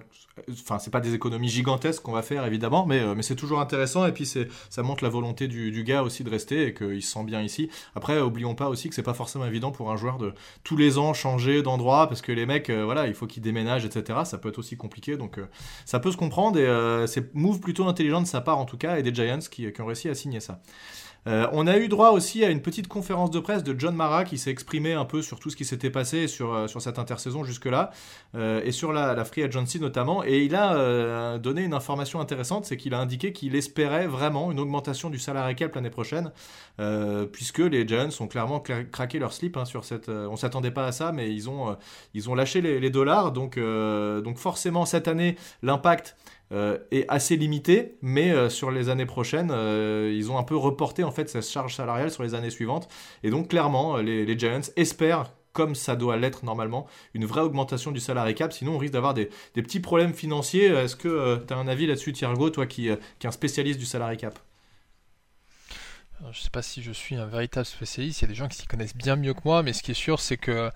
enfin 0.50 0.78
c'est 0.78 0.90
pas 0.90 1.00
des 1.00 1.14
économies 1.14 1.48
gigantesques 1.48 2.02
qu'on 2.02 2.12
va 2.12 2.22
faire 2.22 2.46
évidemment, 2.46 2.86
mais 2.86 3.00
euh, 3.00 3.14
mais 3.14 3.22
c'est 3.22 3.34
toujours 3.34 3.60
intéressant 3.60 4.06
et 4.06 4.12
puis 4.12 4.24
c'est 4.24 4.48
ça 4.70 4.82
montre 4.82 5.02
la 5.02 5.10
volonté 5.10 5.48
du, 5.48 5.70
du 5.72 5.82
gars 5.82 6.02
aussi 6.02 6.22
de 6.22 6.30
rester 6.30 6.68
et 6.68 6.74
qu'il 6.74 7.02
se 7.02 7.12
sent 7.12 7.24
bien 7.24 7.42
ici. 7.42 7.68
Après 7.96 8.20
oublions 8.20 8.54
pas 8.54 8.68
aussi 8.68 8.88
que 8.88 8.94
c'est 8.94 9.02
pas 9.02 9.14
forcément 9.14 9.46
évident 9.46 9.72
pour 9.72 9.90
un 9.90 9.96
joueur 9.96 10.18
de 10.18 10.32
tous 10.62 10.76
les 10.76 10.96
ans 10.96 11.12
changer 11.12 11.62
d'endroit 11.62 12.08
parce 12.08 12.22
que 12.22 12.32
les 12.32 12.46
mecs 12.46 12.70
euh, 12.70 12.84
voilà, 12.84 13.08
il 13.08 13.14
faut 13.14 13.26
qu'ils 13.26 13.42
déménagent 13.42 13.84
etc. 13.84 14.20
Ça 14.24 14.38
peut 14.38 14.50
être 14.50 14.58
aussi 14.58 14.76
compliqué 14.76 15.16
donc 15.16 15.38
euh, 15.38 15.46
ça 15.84 15.98
peut 15.98 16.12
se 16.12 16.16
comprendre 16.16 16.58
et 16.58 17.06
c'est 17.08 17.34
move 17.34 17.60
plutôt 17.60 17.86
intelligent 17.88 18.22
de 18.22 18.26
sa 18.26 18.40
part 18.40 18.58
en 18.58 18.64
tout 18.64 18.78
cas 18.78 18.98
et 18.98 19.02
des 19.02 19.14
Giants 19.14 19.38
qui, 19.50 19.72
qui 19.72 19.80
ont 19.80 19.86
réussi 19.86 20.08
à 20.08 20.14
signer 20.14 20.40
ça. 20.40 20.60
Euh, 21.28 21.46
on 21.52 21.66
a 21.66 21.76
eu 21.76 21.88
droit 21.88 22.10
aussi 22.10 22.42
à 22.44 22.48
une 22.48 22.62
petite 22.62 22.88
conférence 22.88 23.30
de 23.30 23.38
presse 23.38 23.62
de 23.62 23.78
John 23.78 23.94
Mara 23.94 24.24
qui 24.24 24.38
s'est 24.38 24.50
exprimé 24.50 24.94
un 24.94 25.04
peu 25.04 25.20
sur 25.20 25.38
tout 25.38 25.50
ce 25.50 25.56
qui 25.56 25.66
s'était 25.66 25.90
passé 25.90 26.26
sur, 26.26 26.54
euh, 26.54 26.68
sur 26.68 26.80
cette 26.80 26.98
intersaison 26.98 27.44
jusque-là 27.44 27.90
euh, 28.34 28.62
et 28.64 28.72
sur 28.72 28.92
la, 28.92 29.24
free 29.24 29.42
agency 29.42 29.78
notamment. 29.78 30.24
Et 30.24 30.44
il 30.44 30.54
a 30.54 31.38
donné 31.38 31.62
une 31.62 31.74
information 31.74 32.20
intéressante, 32.20 32.64
c'est 32.64 32.76
qu'il 32.76 32.94
a 32.94 32.98
indiqué 32.98 33.32
qu'il 33.32 33.54
espérait 33.54 34.06
vraiment 34.06 34.50
une 34.50 34.58
augmentation 34.58 35.10
du 35.10 35.18
salarié 35.18 35.54
cap 35.54 35.74
l'année 35.74 35.90
prochaine, 35.90 36.30
puisque 37.32 37.58
les 37.58 37.86
Giants 37.86 38.08
ont 38.20 38.28
clairement 38.28 38.60
craqué 38.60 39.18
leur 39.18 39.32
slip 39.32 39.56
hein, 39.56 39.64
sur 39.64 39.84
cette. 39.84 40.08
on 40.08 40.36
s'attendait 40.36 40.70
pas 40.70 40.86
à 40.86 40.92
ça, 40.92 41.12
mais 41.12 41.34
ils 41.34 41.50
ont, 41.50 41.76
ils 42.14 42.30
ont 42.30 42.34
lâché 42.34 42.60
les, 42.62 42.80
les 42.80 42.90
dollars. 42.90 43.32
Donc, 43.32 43.58
donc 43.58 44.38
forcément 44.38 44.86
cette 44.86 45.08
année, 45.08 45.36
l'impact 45.62 46.16
euh, 46.50 46.78
est 46.90 47.04
assez 47.08 47.36
limité, 47.36 47.98
mais 48.00 48.30
euh, 48.30 48.48
sur 48.48 48.70
les 48.70 48.88
années 48.88 49.04
prochaines, 49.04 49.50
euh, 49.52 50.10
ils 50.14 50.30
ont 50.32 50.38
un 50.38 50.42
peu 50.42 50.56
reporté 50.56 51.04
en 51.04 51.10
fait 51.10 51.28
cette 51.28 51.46
charge 51.46 51.74
salariale 51.74 52.10
sur 52.10 52.22
les 52.22 52.34
années 52.34 52.48
suivantes. 52.48 52.88
Et 53.22 53.30
donc 53.30 53.48
clairement, 53.48 53.98
les, 53.98 54.38
Giants 54.38 54.60
espèrent 54.76 55.30
comme 55.52 55.74
ça 55.74 55.96
doit 55.96 56.16
l'être 56.16 56.44
normalement, 56.44 56.86
une 57.14 57.26
vraie 57.26 57.40
augmentation 57.42 57.90
du 57.90 58.00
salarié 58.00 58.34
cap. 58.34 58.52
Sinon, 58.52 58.76
on 58.76 58.78
risque 58.78 58.92
d'avoir 58.94 59.12
des, 59.12 59.28
petits 59.54 59.80
problèmes 59.80 60.14
financiers. 60.14 60.66
Est-ce 60.66 60.96
que 60.96 61.44
tu 61.46 61.52
as 61.52 61.56
un 61.56 61.68
avis 61.68 61.86
là-dessus, 61.86 62.12
Thiergo, 62.12 62.48
toi 62.50 62.66
qui, 62.66 62.88
qui 63.18 63.26
es 63.26 63.26
un 63.26 63.32
spécialiste 63.32 63.78
du 63.78 63.86
salarié 63.86 64.16
cap? 64.16 64.38
Je 66.20 66.26
ne 66.26 66.32
sais 66.32 66.50
pas 66.50 66.62
si 66.62 66.82
je 66.82 66.92
suis 66.92 67.16
un 67.16 67.26
véritable 67.26 67.66
spécialiste, 67.66 68.20
il 68.20 68.22
y 68.22 68.24
a 68.26 68.28
des 68.28 68.34
gens 68.34 68.48
qui 68.48 68.56
s'y 68.56 68.66
connaissent 68.66 68.96
bien 68.96 69.16
mieux 69.16 69.34
que 69.34 69.42
moi, 69.44 69.62
mais 69.62 69.72
ce 69.72 69.82
qui 69.82 69.92
est 69.92 69.94
sûr, 69.94 70.20
c'est 70.20 70.36
que 70.36 70.70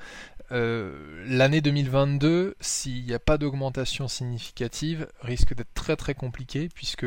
euh, 0.52 1.24
l'année 1.26 1.60
2022, 1.60 2.56
s'il 2.60 3.04
n'y 3.04 3.14
a 3.14 3.18
pas 3.18 3.38
d'augmentation 3.38 4.06
significative, 4.06 5.08
risque 5.22 5.54
d'être 5.54 5.72
très 5.74 5.96
très 5.96 6.14
compliqué, 6.14 6.68
puisque 6.74 7.06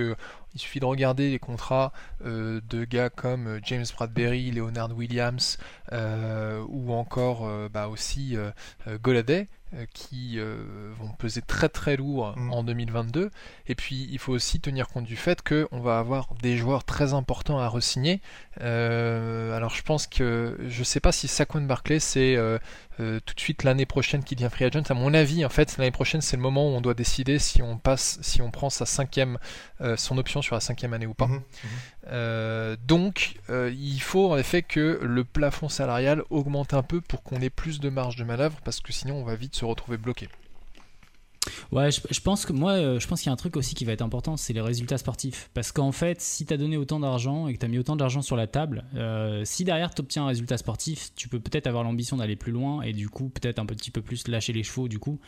il 0.56 0.60
suffit 0.60 0.80
de 0.80 0.86
regarder 0.86 1.30
les 1.30 1.40
contrats 1.40 1.92
euh, 2.25 2.62
de 2.69 2.86
gars 2.86 3.10
comme 3.10 3.48
euh, 3.48 3.60
James 3.63 3.86
Bradbury, 3.96 4.52
Leonard 4.52 4.96
Williams, 4.96 5.57
ou 5.92 6.94
encore 6.94 7.48
bah, 7.69 7.88
aussi 7.88 8.36
Goladay, 9.02 9.48
qui 9.94 10.40
vont 10.40 11.10
peser 11.18 11.42
très 11.42 11.69
très 11.69 11.96
lourd 11.96 12.34
mm. 12.36 12.52
en 12.52 12.63
2022. 12.63 13.31
Et 13.68 13.75
puis 13.75 14.07
il 14.12 14.19
faut 14.19 14.34
aussi 14.34 14.60
tenir 14.60 14.88
compte 14.88 15.06
du 15.06 15.16
fait 15.16 15.42
qu'on 15.42 15.80
va 15.80 16.00
avoir 16.00 16.34
des 16.42 16.57
joueurs 16.57 16.84
très 16.84 17.13
importants 17.13 17.60
à 17.60 17.69
re-signer. 17.69 18.22
alors 18.60 19.74
je 19.75 19.84
pense 19.84 20.07
que 20.07 20.57
je 20.68 20.80
ne 20.80 20.84
sais 20.84 21.00
pas 21.00 21.12
si 21.12 21.28
Saquon 21.28 21.62
Barclay 21.62 22.00
c'est 22.00 22.36
euh, 23.00 23.19
tout 23.25 23.33
de 23.33 23.39
suite 23.39 23.63
l'année 23.63 23.86
prochaine 23.86 24.24
qui 24.24 24.36
devient 24.36 24.50
free 24.51 24.65
agent. 24.65 24.83
À 24.89 24.94
mon 24.94 25.13
avis, 25.13 25.45
en 25.45 25.50
fait, 25.50 25.77
l'année 25.77 25.92
prochaine, 25.92 26.21
c'est 26.21 26.38
le 26.38 26.42
moment 26.42 26.69
où 26.69 26.75
on 26.75 26.81
doit 26.81 26.94
décider 26.94 27.39
si 27.39 27.62
on 27.62 27.77
passe, 27.77 28.19
si 28.21 28.42
on 28.42 28.51
prend 28.51 28.69
sa 28.69 28.86
cinquième, 28.86 29.38
euh, 29.81 29.97
son 29.97 30.18
option 30.18 30.42
sur 30.42 30.56
la 30.56 30.62
cinquième 30.62 30.94
année 30.94 31.06
ou 31.06 31.13
pas. 31.13 31.27
Mhm, 31.27 31.36
mhm. 31.36 31.69
Euh, 32.07 32.75
donc, 32.86 33.36
il 33.50 34.00
faut 34.00 34.31
en 34.31 34.38
effet 34.38 34.62
que 34.62 35.00
le 35.01 35.24
plafond 35.24 35.69
salarial 35.69 36.24
augmente 36.30 36.74
un 36.74 36.83
peu 36.83 37.01
pour 37.01 37.24
qu'on 37.24 37.42
ait 37.42 37.50
plus 37.50 37.80
de 37.80 37.89
marge 37.89 38.15
de 38.15 38.24
manœuvre, 38.24 38.59
parce 38.63 38.80
que 38.80 38.94
sinon, 38.94 39.15
on 39.15 39.24
va 39.24 39.36
vite 39.36 39.56
se 39.56 39.65
retrouver 39.65 39.97
bloqué. 39.97 40.30
Ouais, 41.71 41.89
je, 41.92 42.21
pense 42.21 42.45
que 42.45 42.53
moi, 42.53 42.71
euh, 42.71 43.00
je 43.00 43.07
pense 43.07 43.21
qu'il 43.21 43.30
y 43.30 43.30
a 43.30 43.33
un 43.33 43.38
truc 43.38 43.57
aussi 43.57 43.75
qui 43.75 43.86
va 43.86 43.92
être 43.92 44.01
important, 44.01 44.38
c'est 44.38 44.53
les 44.53 44.62
résultats 44.62 44.97
sportifs. 44.97 45.50
Parce 45.53 45.71
qu'en 45.71 45.92
fait, 45.92 46.21
si 46.21 46.45
tu 46.45 46.53
as 46.53 46.57
donné 46.57 46.77
autant 46.77 47.00
d'argent 47.00 47.47
et 47.47 47.53
que 47.53 47.59
tu 47.59 47.65
as 47.65 47.69
mis 47.69 47.77
autant 47.77 47.95
d'argent 47.95 48.21
sur 48.21 48.36
la 48.36 48.47
table, 48.47 48.86
euh, 48.95 49.44
si 49.45 49.63
derrière 49.63 49.94
tu 49.94 50.01
obtiens 50.01 50.24
un 50.24 50.27
résultat 50.27 50.57
sportif, 50.57 51.12
tu 51.15 51.27
peux 51.27 51.39
peut-être 51.39 51.68
avoir 51.68 51.83
l'ambition 51.83 52.18
d'aller 52.18 52.36
plus 52.36 52.51
loin 52.51 52.81
et 52.81 52.94
du 52.94 53.09
coup, 53.09 53.30
peut-être 53.30 53.59
un 53.59 53.65
petit 53.65 53.92
peu 53.92 54.01
plus 54.01 54.27
lâcher 54.27 54.53
les 54.53 54.63
chevaux 54.63 54.88
du 54.88 55.00
coup. 55.00 55.19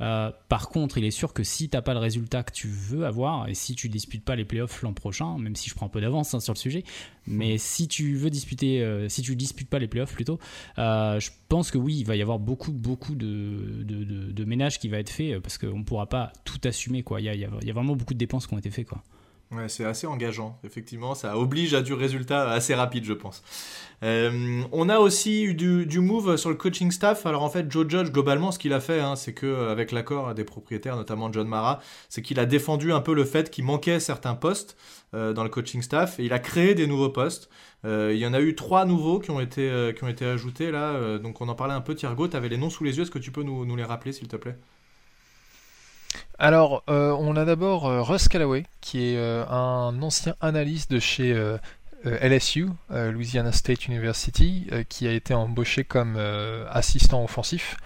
Euh, 0.00 0.30
par 0.48 0.68
contre, 0.68 0.98
il 0.98 1.04
est 1.04 1.10
sûr 1.10 1.32
que 1.32 1.42
si 1.42 1.68
t'as 1.68 1.82
pas 1.82 1.94
le 1.94 2.00
résultat 2.00 2.42
que 2.42 2.52
tu 2.52 2.68
veux 2.68 3.06
avoir 3.06 3.48
et 3.48 3.54
si 3.54 3.74
tu 3.74 3.88
disputes 3.88 4.24
pas 4.24 4.36
les 4.36 4.44
playoffs 4.44 4.82
l'an 4.82 4.92
prochain, 4.92 5.38
même 5.38 5.56
si 5.56 5.70
je 5.70 5.74
prends 5.74 5.86
un 5.86 5.90
peu 5.90 6.00
d'avance 6.00 6.34
hein, 6.34 6.40
sur 6.40 6.52
le 6.52 6.58
sujet, 6.58 6.84
mais 7.26 7.58
si 7.58 7.88
tu 7.88 8.14
veux 8.16 8.30
disputer, 8.30 8.82
euh, 8.82 9.08
si 9.08 9.22
tu 9.22 9.36
disputes 9.36 9.68
pas 9.68 9.78
les 9.78 9.88
playoffs 9.88 10.14
plutôt, 10.14 10.38
euh, 10.78 11.20
je 11.20 11.30
pense 11.48 11.70
que 11.70 11.78
oui, 11.78 11.96
il 11.98 12.06
va 12.06 12.16
y 12.16 12.22
avoir 12.22 12.38
beaucoup, 12.38 12.72
beaucoup 12.72 13.14
de, 13.14 13.82
de, 13.82 14.32
de, 14.32 14.44
ménage 14.44 14.78
qui 14.78 14.88
va 14.88 14.98
être 14.98 15.10
fait 15.10 15.40
parce 15.40 15.58
qu'on 15.58 15.84
pourra 15.84 16.08
pas 16.08 16.32
tout 16.44 16.60
assumer 16.64 17.02
quoi. 17.02 17.20
Il 17.20 17.24
y 17.24 17.28
a, 17.28 17.34
il 17.34 17.40
y 17.40 17.70
a 17.70 17.72
vraiment 17.72 17.96
beaucoup 17.96 18.14
de 18.14 18.18
dépenses 18.18 18.46
qui 18.46 18.54
ont 18.54 18.58
été 18.58 18.70
faites 18.70 18.88
quoi. 18.88 19.02
C'est 19.68 19.84
assez 19.84 20.06
engageant, 20.06 20.58
effectivement. 20.64 21.14
Ça 21.14 21.36
oblige 21.38 21.74
à 21.74 21.82
du 21.82 21.94
résultat 21.94 22.50
assez 22.50 22.74
rapide, 22.74 23.04
je 23.04 23.12
pense. 23.12 23.42
Euh, 24.02 24.62
on 24.72 24.88
a 24.88 24.98
aussi 24.98 25.44
eu 25.44 25.54
du, 25.54 26.00
move 26.00 26.36
sur 26.36 26.50
le 26.50 26.56
coaching 26.56 26.90
staff. 26.90 27.24
Alors 27.26 27.42
en 27.42 27.48
fait, 27.48 27.70
Joe 27.70 27.88
Judge, 27.88 28.10
globalement, 28.10 28.52
ce 28.52 28.58
qu'il 28.58 28.72
a 28.72 28.80
fait, 28.80 29.00
hein, 29.00 29.16
c'est 29.16 29.32
que 29.32 29.68
avec 29.68 29.92
l'accord 29.92 30.34
des 30.34 30.44
propriétaires, 30.44 30.96
notamment 30.96 31.32
John 31.32 31.48
Mara, 31.48 31.80
c'est 32.08 32.22
qu'il 32.22 32.38
a 32.38 32.46
défendu 32.46 32.92
un 32.92 33.00
peu 33.00 33.14
le 33.14 33.24
fait 33.24 33.50
qu'il 33.50 33.64
manquait 33.64 34.00
certains 34.00 34.34
postes 34.34 34.76
euh, 35.14 35.32
dans 35.32 35.42
le 35.42 35.48
coaching 35.48 35.80
staff 35.82 36.18
et 36.20 36.24
il 36.24 36.32
a 36.32 36.38
créé 36.38 36.74
des 36.74 36.86
nouveaux 36.86 37.08
postes. 37.08 37.48
Euh, 37.84 38.12
il 38.14 38.18
y 38.18 38.26
en 38.26 38.34
a 38.34 38.40
eu 38.40 38.54
trois 38.54 38.84
nouveaux 38.84 39.20
qui 39.20 39.30
ont 39.30 39.40
été, 39.40 39.92
qui 39.96 40.04
ont 40.04 40.08
ajoutés 40.08 40.70
là. 40.70 41.18
donc 41.18 41.40
on 41.40 41.48
en 41.48 41.54
parlait 41.54 41.74
un 41.74 41.80
peu. 41.80 41.94
Thiergo, 41.94 42.28
tu 42.28 42.36
avais 42.36 42.48
les 42.48 42.58
noms 42.58 42.70
sous 42.70 42.84
les 42.84 42.96
yeux. 42.96 43.02
Est-ce 43.02 43.10
que 43.10 43.18
tu 43.18 43.30
peux 43.30 43.42
nous 43.42 43.76
les 43.76 43.84
rappeler, 43.84 44.12
s'il 44.12 44.28
te 44.28 44.36
plaît? 44.36 44.58
Alors, 46.38 46.82
euh, 46.88 47.12
on 47.12 47.36
a 47.36 47.44
d'abord 47.44 47.86
euh, 47.86 48.02
Russ 48.02 48.28
Callaway, 48.28 48.64
qui 48.80 49.12
est 49.12 49.16
euh, 49.16 49.46
un 49.46 50.02
ancien 50.02 50.34
analyste 50.40 50.90
de 50.90 50.98
chez 50.98 51.34
LSU, 52.04 52.68
Louisiana 52.90 53.50
State 53.50 53.86
University, 53.86 54.68
qui 54.90 55.08
a 55.08 55.12
été 55.12 55.32
embauché 55.32 55.84
comme 55.84 56.18
assistant 56.68 57.24
offensif. 57.24 57.78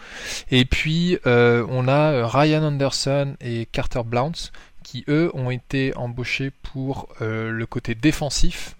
Et 0.50 0.64
puis, 0.64 1.18
on 1.24 1.86
a 1.86 2.26
Ryan 2.26 2.64
Anderson 2.64 3.36
et 3.40 3.66
Carter 3.66 4.02
Blount, 4.04 4.50
qui 4.88 5.04
eux 5.08 5.30
ont 5.34 5.50
été 5.50 5.94
embauchés 5.96 6.50
pour 6.62 7.08
le 7.20 7.64
côté 7.66 7.94
défensif 7.94 8.74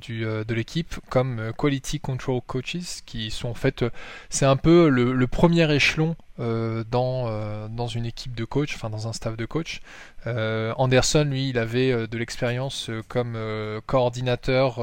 du, 0.00 0.20
de 0.20 0.54
l'équipe 0.54 0.96
comme 1.08 1.52
quality 1.56 1.98
control 1.98 2.42
coaches 2.46 3.02
qui 3.06 3.30
sont 3.30 3.48
en 3.48 3.54
fait 3.54 3.82
c'est 4.28 4.44
un 4.44 4.56
peu 4.56 4.88
le 4.90 5.26
premier 5.26 5.72
échelon 5.74 6.14
euh, 6.38 6.84
dans, 6.90 7.28
euh, 7.28 7.66
dans 7.66 7.86
une 7.86 8.04
équipe 8.04 8.34
de 8.34 8.44
coach, 8.44 8.74
enfin 8.74 8.90
dans 8.90 9.08
un 9.08 9.14
staff 9.14 9.38
de 9.38 9.46
coach. 9.46 9.80
Euh, 10.26 10.74
Anderson, 10.76 11.26
lui, 11.30 11.48
il 11.48 11.56
avait 11.56 12.06
de 12.06 12.18
l'expérience 12.18 12.90
comme 13.08 13.38
coordinateur 13.86 14.80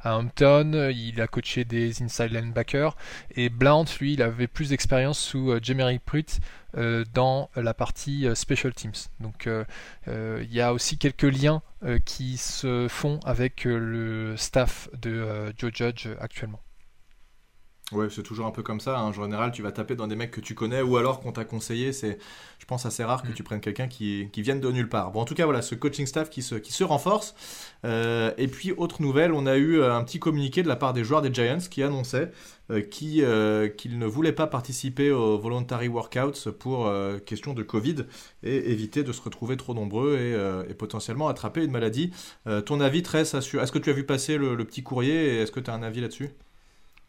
à 0.00 0.16
Hampton, 0.16 0.90
il 0.94 1.22
a 1.22 1.26
coaché 1.26 1.64
des 1.64 2.02
inside 2.02 2.32
linebackers, 2.32 2.96
et 3.34 3.48
Blount, 3.48 3.86
lui, 3.98 4.12
il 4.12 4.22
avait 4.22 4.46
plus 4.46 4.70
d'expérience 4.70 5.18
sous 5.18 5.54
Jemery 5.62 6.00
Pruitt 6.00 6.40
dans 6.74 7.50
la 7.56 7.74
partie 7.74 8.26
special 8.34 8.72
teams. 8.72 8.92
Donc 9.20 9.48
il 10.06 10.52
y 10.52 10.60
a 10.60 10.72
aussi 10.72 10.98
quelques 10.98 11.22
liens 11.22 11.62
qui 12.04 12.36
se 12.36 12.88
font 12.88 13.20
avec 13.24 13.64
le 13.64 14.36
staff 14.36 14.88
de 15.00 15.52
Joe 15.56 15.70
Judge 15.74 16.08
actuellement. 16.20 16.60
Ouais, 17.92 18.06
c'est 18.08 18.22
toujours 18.22 18.46
un 18.46 18.52
peu 18.52 18.62
comme 18.62 18.78
ça. 18.78 18.98
Hein. 18.98 19.02
En 19.02 19.12
général, 19.12 19.50
tu 19.50 19.62
vas 19.62 19.72
taper 19.72 19.96
dans 19.96 20.06
des 20.06 20.14
mecs 20.14 20.30
que 20.30 20.40
tu 20.40 20.54
connais 20.54 20.80
ou 20.80 20.96
alors 20.96 21.20
qu'on 21.20 21.32
t'a 21.32 21.44
conseillé. 21.44 21.92
C'est, 21.92 22.18
je 22.58 22.64
pense, 22.66 22.86
assez 22.86 23.02
rare 23.02 23.22
que 23.22 23.28
mm. 23.28 23.34
tu 23.34 23.42
prennes 23.42 23.60
quelqu'un 23.60 23.88
qui, 23.88 24.28
qui 24.32 24.42
vienne 24.42 24.60
de 24.60 24.70
nulle 24.70 24.88
part. 24.88 25.10
Bon, 25.10 25.20
en 25.20 25.24
tout 25.24 25.34
cas, 25.34 25.44
voilà, 25.44 25.60
ce 25.60 25.74
coaching 25.74 26.06
staff 26.06 26.30
qui 26.30 26.42
se, 26.42 26.54
qui 26.54 26.72
se 26.72 26.84
renforce. 26.84 27.34
Euh, 27.84 28.32
et 28.38 28.46
puis, 28.46 28.72
autre 28.72 29.02
nouvelle, 29.02 29.32
on 29.32 29.46
a 29.46 29.56
eu 29.56 29.80
euh, 29.80 29.94
un 29.94 30.04
petit 30.04 30.20
communiqué 30.20 30.62
de 30.62 30.68
la 30.68 30.76
part 30.76 30.92
des 30.92 31.02
joueurs 31.02 31.22
des 31.22 31.34
Giants 31.34 31.58
qui 31.68 31.82
annonçait 31.82 32.30
euh, 32.70 32.80
qu'ils 32.80 33.98
ne 33.98 34.06
voulaient 34.06 34.32
pas 34.32 34.46
participer 34.46 35.10
aux 35.10 35.38
voluntary 35.38 35.88
workouts 35.88 36.52
pour 36.58 36.92
question 37.26 37.54
de 37.54 37.64
Covid 37.64 38.06
et 38.44 38.70
éviter 38.70 39.02
de 39.02 39.12
se 39.12 39.20
retrouver 39.20 39.56
trop 39.56 39.74
nombreux 39.74 40.16
et, 40.68 40.74
potentiellement 40.74 41.28
attraper 41.28 41.64
une 41.64 41.72
maladie. 41.72 42.12
ton 42.66 42.80
avis, 42.80 43.02
très 43.02 43.22
Est-ce 43.22 43.72
que 43.72 43.78
tu 43.78 43.90
as 43.90 43.92
vu 43.92 44.04
passer 44.06 44.38
le, 44.38 44.54
le 44.54 44.64
petit 44.64 44.84
courrier 44.84 45.34
et 45.34 45.42
est-ce 45.42 45.50
que 45.50 45.60
tu 45.60 45.70
as 45.70 45.74
un 45.74 45.82
avis 45.82 46.00
là-dessus? 46.00 46.30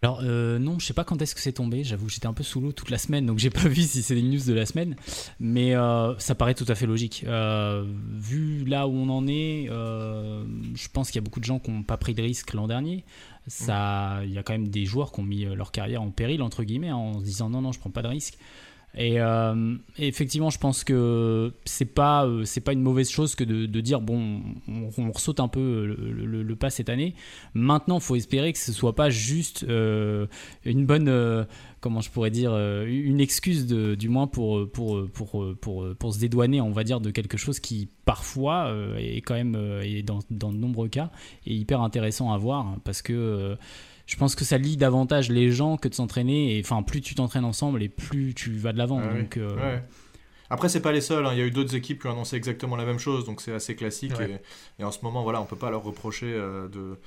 Alors 0.03 0.21
euh, 0.23 0.57
non, 0.57 0.79
je 0.79 0.85
sais 0.87 0.95
pas 0.95 1.03
quand 1.03 1.21
est-ce 1.21 1.35
que 1.35 1.41
c'est 1.41 1.51
tombé. 1.51 1.83
J'avoue, 1.83 2.09
j'étais 2.09 2.25
un 2.25 2.33
peu 2.33 2.41
sous 2.41 2.59
l'eau 2.59 2.71
toute 2.71 2.89
la 2.89 2.97
semaine, 2.97 3.27
donc 3.27 3.37
j'ai 3.37 3.51
pas 3.51 3.59
vu 3.67 3.83
si 3.83 4.01
c'est 4.01 4.15
des 4.15 4.23
news 4.23 4.43
de 4.43 4.53
la 4.53 4.65
semaine. 4.65 4.95
Mais 5.39 5.75
euh, 5.75 6.17
ça 6.17 6.33
paraît 6.33 6.55
tout 6.55 6.65
à 6.67 6.73
fait 6.73 6.87
logique. 6.87 7.23
Euh, 7.27 7.85
vu 8.15 8.65
là 8.65 8.87
où 8.87 8.93
on 8.93 9.09
en 9.09 9.27
est, 9.27 9.67
je 9.67 10.87
pense 10.91 11.11
qu'il 11.11 11.17
y 11.17 11.23
a 11.23 11.23
beaucoup 11.23 11.39
de 11.39 11.45
gens 11.45 11.59
qui 11.59 11.69
n'ont 11.69 11.83
pas 11.83 11.97
pris 11.97 12.15
de 12.15 12.21
risque 12.23 12.53
l'an 12.53 12.67
dernier. 12.67 13.05
Ça, 13.45 14.21
il 14.23 14.31
y 14.31 14.39
a 14.39 14.43
quand 14.43 14.53
même 14.53 14.69
des 14.69 14.85
joueurs 14.85 15.11
qui 15.11 15.19
ont 15.19 15.23
mis 15.23 15.45
leur 15.45 15.71
carrière 15.71 16.01
en 16.01 16.09
péril 16.09 16.41
entre 16.41 16.63
guillemets 16.63 16.91
en 16.91 17.19
se 17.19 17.23
disant 17.23 17.49
non 17.49 17.61
non, 17.61 17.71
je 17.71 17.79
prends 17.79 17.91
pas 17.91 18.01
de 18.01 18.07
risque. 18.07 18.39
Euh, 18.97 19.75
et, 19.97 20.07
effectivement, 20.07 20.49
je 20.49 20.57
pense 20.57 20.83
que 20.83 21.53
c'est 21.65 21.85
pas 21.85 22.25
euh, 22.25 22.43
c'est 22.43 22.61
pas 22.61 22.73
une 22.73 22.81
mauvaise 22.81 23.09
chose 23.09 23.35
que 23.35 23.43
de, 23.43 23.81
dire 23.81 24.01
bon, 24.01 24.41
on, 24.67 25.11
ressaute 25.11 25.39
un 25.39 25.47
peu 25.47 25.85
le, 25.85 26.55
pas 26.55 26.69
cette 26.69 26.89
année. 26.89 27.15
Maintenant, 27.53 27.99
faut 27.99 28.15
espérer 28.15 28.51
que 28.51 28.59
ce 28.59 28.73
soit 28.73 28.95
pas 28.95 29.09
juste 29.09 29.63
euh, 29.63 30.27
une 30.65 30.85
bonne 30.85 31.47
comment 31.79 32.01
je 32.01 32.11
pourrais 32.11 32.29
dire 32.29 32.55
une 32.85 33.19
excuse 33.19 33.65
du 33.65 34.09
moins 34.09 34.27
pour 34.27 34.69
pour, 34.71 35.07
pour 35.11 35.55
pour, 35.59 35.95
pour 35.95 36.13
se 36.13 36.19
dédouaner, 36.19 36.61
on 36.61 36.71
va 36.71 36.83
dire, 36.83 36.99
de 36.99 37.11
quelque 37.11 37.37
chose 37.37 37.59
qui 37.59 37.87
parfois 38.05 38.73
est 38.97 39.21
quand 39.21 39.35
même 39.35 39.57
et 39.83 40.03
dans, 40.03 40.19
dans 40.29 40.51
de 40.51 40.57
nombreux 40.57 40.89
cas 40.89 41.11
est 41.47 41.55
hyper 41.55 41.81
intéressant 41.81 42.33
à 42.33 42.37
voir 42.37 42.75
parce 42.83 43.01
que 43.01 43.57
je 44.05 44.15
pense 44.15 44.35
que 44.35 44.43
ça 44.43 44.57
lie 44.57 44.77
davantage 44.77 45.29
les 45.29 45.51
gens 45.51 45.77
que 45.77 45.87
de 45.87 45.93
s'entraîner. 45.93 46.57
Et 46.57 46.61
enfin, 46.63 46.83
plus 46.83 47.01
tu 47.01 47.15
t'entraînes 47.15 47.45
ensemble 47.45 47.83
et 47.83 47.89
plus 47.89 48.33
tu 48.33 48.51
vas 48.57 48.73
de 48.73 48.77
l'avant. 48.77 49.01
Ah 49.03 49.13
donc, 49.13 49.37
euh, 49.37 49.79
Après, 50.49 50.69
c'est 50.69 50.81
pas 50.81 50.91
les 50.91 51.01
seuls. 51.01 51.25
Hein. 51.25 51.31
Il 51.33 51.39
y 51.39 51.41
a 51.41 51.45
eu 51.45 51.51
d'autres 51.51 51.75
équipes 51.75 52.01
qui 52.01 52.07
ont 52.07 52.11
annoncé 52.11 52.35
exactement 52.35 52.75
la 52.75 52.85
même 52.85 52.99
chose, 52.99 53.25
donc 53.25 53.41
c'est 53.41 53.53
assez 53.53 53.75
classique. 53.75 54.13
Et, 54.79 54.83
en 54.83 54.91
ce 54.91 54.99
moment, 55.03 55.23
voilà, 55.23 55.41
on 55.41 55.45
peut 55.45 55.55
pas 55.55 55.69
leur 55.69 55.83
reprocher 55.83 56.33
euh, 56.33 56.67
de 56.67 56.97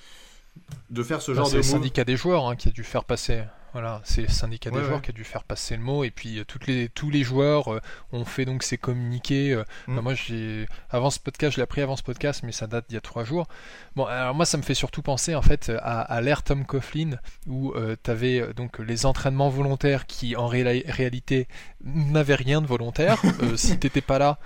de 0.91 1.03
faire 1.03 1.21
ce 1.21 1.35
genre 1.35 1.47
de. 1.47 1.51
C'est 1.51 1.57
le 1.57 1.63
syndicat 1.63 2.05
des 2.05 2.17
joueurs 2.17 2.49
hein, 2.49 2.57
qui 2.57 2.69
a 2.69 2.71
dû 2.71 2.85
faire 2.85 3.05
passer. 3.05 3.43
Voilà, 3.75 4.01
c'est 4.05 4.23
le 4.23 4.29
syndicat 4.29 4.71
des 4.71 4.85
joueurs 4.85 5.03
qui 5.03 5.11
a 5.11 5.13
dû 5.13 5.25
faire 5.25 5.43
passer 5.43 5.77
le 5.77 5.83
mot 5.83 6.05
et 6.05 6.13
puis 6.13 6.39
euh, 6.39 6.45
toutes 6.45 6.69
les, 6.69 6.89
tous 6.89 7.11
les 7.11 7.25
joueurs 7.25 7.75
euh, 7.75 7.81
ont 8.13 8.25
fait 8.25 8.45
donc 8.45 8.63
ces 8.63 8.79
communiqués. 8.79 9.53
Euh, 9.53 9.65
mm. 9.89 9.99
moi, 9.99 10.15
j'ai 10.15 10.69
avant 10.91 11.11
ce 11.11 11.19
podcast, 11.19 11.55
je 11.55 11.57
l'ai 11.57 11.65
appris 11.65 11.81
avant 11.81 11.97
ce 11.97 12.05
podcast, 12.05 12.45
mais 12.45 12.53
ça 12.53 12.69
date 12.69 12.85
d'il 12.89 12.95
y 12.95 12.99
a 12.99 13.01
trois 13.01 13.25
jours. 13.25 13.49
Bon, 13.97 14.05
alors 14.05 14.33
moi, 14.33 14.47
ça 14.47 14.59
me 14.59 14.63
fait 14.63 14.75
surtout 14.75 15.03
penser 15.03 15.35
en 15.35 15.43
fait 15.43 15.73
à, 15.83 16.03
à 16.03 16.21
l'ère 16.21 16.45
Tom 16.45 16.65
Coughlin 16.65 17.19
où 17.49 17.75
tu 18.05 18.11
avais 18.13 18.55
donc 18.55 18.79
les 18.79 19.07
entraînements 19.07 19.49
volontaires 19.49 20.07
qui 20.07 20.37
en 20.37 20.47
réalité 20.47 21.49
n'avaient 21.83 22.37
rien 22.37 22.63
de 22.63 22.69
volontaire. 22.69 23.21
si 23.57 23.77
t'étais 23.77 24.03
pas 24.03 24.21
là, 24.21 24.39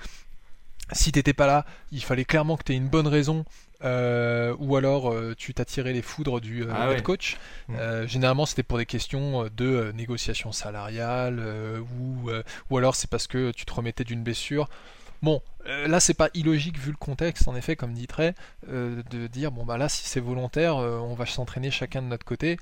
si 0.93 1.13
t'étais 1.13 1.35
pas 1.35 1.47
là, 1.47 1.67
il 1.93 2.03
fallait 2.03 2.25
clairement 2.25 2.57
que 2.57 2.65
tu 2.65 2.73
aies 2.73 2.77
une 2.77 2.89
bonne 2.89 3.09
raison 3.09 3.45
euh, 3.85 4.57
ou 4.59 4.75
alors 4.75 5.13
euh, 5.13 5.35
tu 5.39 5.55
t'attirais 5.55 5.93
les 5.93 6.03
foudres 6.03 6.41
du 6.41 6.65
euh, 6.65 6.73
ah 6.75 6.93
head 6.93 7.03
coach. 7.03 7.37
Mm. 7.69 8.07
généralement, 8.07 8.47
c'était 8.47 8.63
pour 8.63 8.79
des 8.79 8.87
questions 8.87 9.49
de 9.57 9.93
négociation 9.95 10.53
salariale 10.53 11.43
ou, 12.01 12.31
ou 12.71 12.79
alors 12.79 12.95
c'est 12.95 13.11
parce 13.11 13.27
que 13.27 13.51
tu 13.53 13.65
te 13.65 13.73
remettais 13.73 14.05
d'une 14.05 14.23
blessure. 14.23 14.69
Bon, 15.21 15.43
là 15.67 15.99
c'est 16.01 16.15
pas 16.15 16.29
illogique 16.35 16.79
vu 16.79 16.91
le 16.91 16.97
contexte, 16.97 17.49
en 17.49 17.57
effet, 17.57 17.77
comme 17.77 17.93
dit 17.93 18.07
Trey, 18.07 18.35
de 18.69 19.27
dire 19.27 19.51
bon 19.51 19.65
bah 19.65 19.77
là 19.77 19.89
si 19.89 20.07
c'est 20.07 20.21
volontaire, 20.21 20.77
on 20.77 21.15
va 21.15 21.27
s'entraîner 21.27 21.71
chacun 21.71 22.03
de 22.03 22.07
notre 22.09 22.25
côté. 22.25 22.59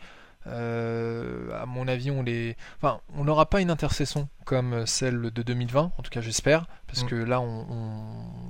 Euh, 0.49 1.51
à 1.61 1.67
mon 1.67 1.89
avis, 1.89 2.11
on 2.11 2.23
les, 2.23 2.57
enfin, 2.77 3.01
on 3.15 3.25
n'aura 3.25 3.47
pas 3.47 3.61
une 3.61 3.71
intercession 3.71 4.29
comme 4.45 4.87
celle 4.87 5.33
de 5.33 5.43
2020, 5.43 5.93
en 5.99 6.03
tout 6.03 6.11
cas 6.11 6.21
j'espère, 6.21 6.67
parce 6.87 7.03
mm. 7.03 7.07
que 7.09 7.15
là, 7.17 7.41
on, 7.41 7.67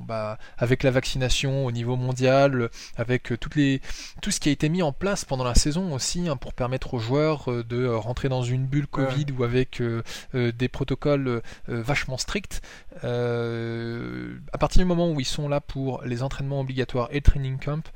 bah, 0.07 0.38
avec 0.59 0.83
la 0.83 0.91
vaccination 0.91 1.65
au 1.65 1.73
niveau 1.73 1.97
mondial, 1.97 2.69
avec 2.97 3.33
toutes 3.41 3.57
les, 3.57 3.81
tout 4.21 4.31
ce 4.31 4.41
qui 4.41 4.50
a 4.50 4.53
été 4.53 4.69
mis 4.69 4.83
en 4.83 4.93
place 4.93 5.25
pendant 5.25 5.45
la 5.45 5.55
saison 5.55 5.95
aussi, 5.95 6.29
hein, 6.29 6.37
pour 6.37 6.53
permettre 6.53 6.95
aux 6.95 6.99
joueurs 6.99 7.50
euh, 7.50 7.65
de 7.65 7.87
rentrer 7.87 8.29
dans 8.29 8.43
une 8.43 8.67
bulle 8.67 8.87
Covid 8.87 9.26
ou 9.37 9.45
avec 9.45 9.81
euh, 9.81 10.03
des 10.33 10.69
protocoles 10.69 11.43
vachement 11.67 12.19
stricts. 12.19 12.61
à 13.03 14.59
partir 14.59 14.81
du 14.81 14.85
moment 14.85 15.11
où 15.11 15.21
ils 15.21 15.25
sont 15.25 15.49
là 15.49 15.61
pour 15.61 16.03
les 16.05 16.23
entraînements 16.23 16.61
obligatoires 16.61 17.09
et 17.11 17.17
le 17.17 17.23
training 17.23 17.59
camp, 17.59 17.91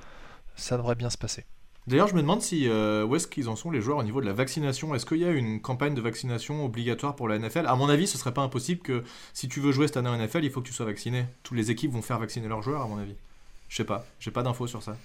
ça 0.56 0.76
devrait 0.76 0.94
bien 0.94 1.10
se 1.10 1.18
passer. 1.18 1.44
D'ailleurs, 1.90 2.06
je 2.06 2.14
me 2.14 2.22
demande 2.22 2.40
euh, 2.52 3.04
où 3.04 3.16
est-ce 3.16 3.26
qu'ils 3.26 3.48
en 3.48 3.56
sont 3.56 3.72
les 3.72 3.80
joueurs 3.80 3.98
au 3.98 4.04
niveau 4.04 4.20
de 4.20 4.26
la 4.26 4.32
vaccination? 4.32 4.94
Est-ce 4.94 5.04
qu'il 5.04 5.18
y 5.18 5.24
a 5.24 5.30
une 5.32 5.60
campagne 5.60 5.92
de 5.92 6.00
vaccination 6.00 6.64
obligatoire 6.64 7.16
pour 7.16 7.26
la 7.26 7.36
NFL 7.36 7.66
À 7.66 7.74
mon 7.74 7.88
avis, 7.88 8.06
ce 8.06 8.16
serait 8.16 8.32
pas 8.32 8.42
impossible 8.42 8.80
que 8.80 9.02
si 9.34 9.48
tu 9.48 9.58
veux 9.58 9.72
jouer 9.72 9.88
cette 9.88 9.96
année 9.96 10.08
en 10.08 10.16
NFL, 10.16 10.44
il 10.44 10.50
faut 10.50 10.60
que 10.60 10.68
tu 10.68 10.72
sois 10.72 10.86
vacciné. 10.86 11.24
Toutes 11.42 11.56
les 11.56 11.72
équipes 11.72 11.90
vont 11.90 12.00
faire 12.00 12.20
vacciner 12.20 12.46
leurs 12.46 12.62
joueurs, 12.62 12.82
à 12.82 12.86
mon 12.86 12.96
avis. 12.96 13.16
Je 13.68 13.76
sais 13.76 13.84
pas, 13.84 14.06
j'ai 14.20 14.30
pas 14.30 14.44
d'infos 14.44 14.68
sur 14.68 14.84
ça. 14.84 14.96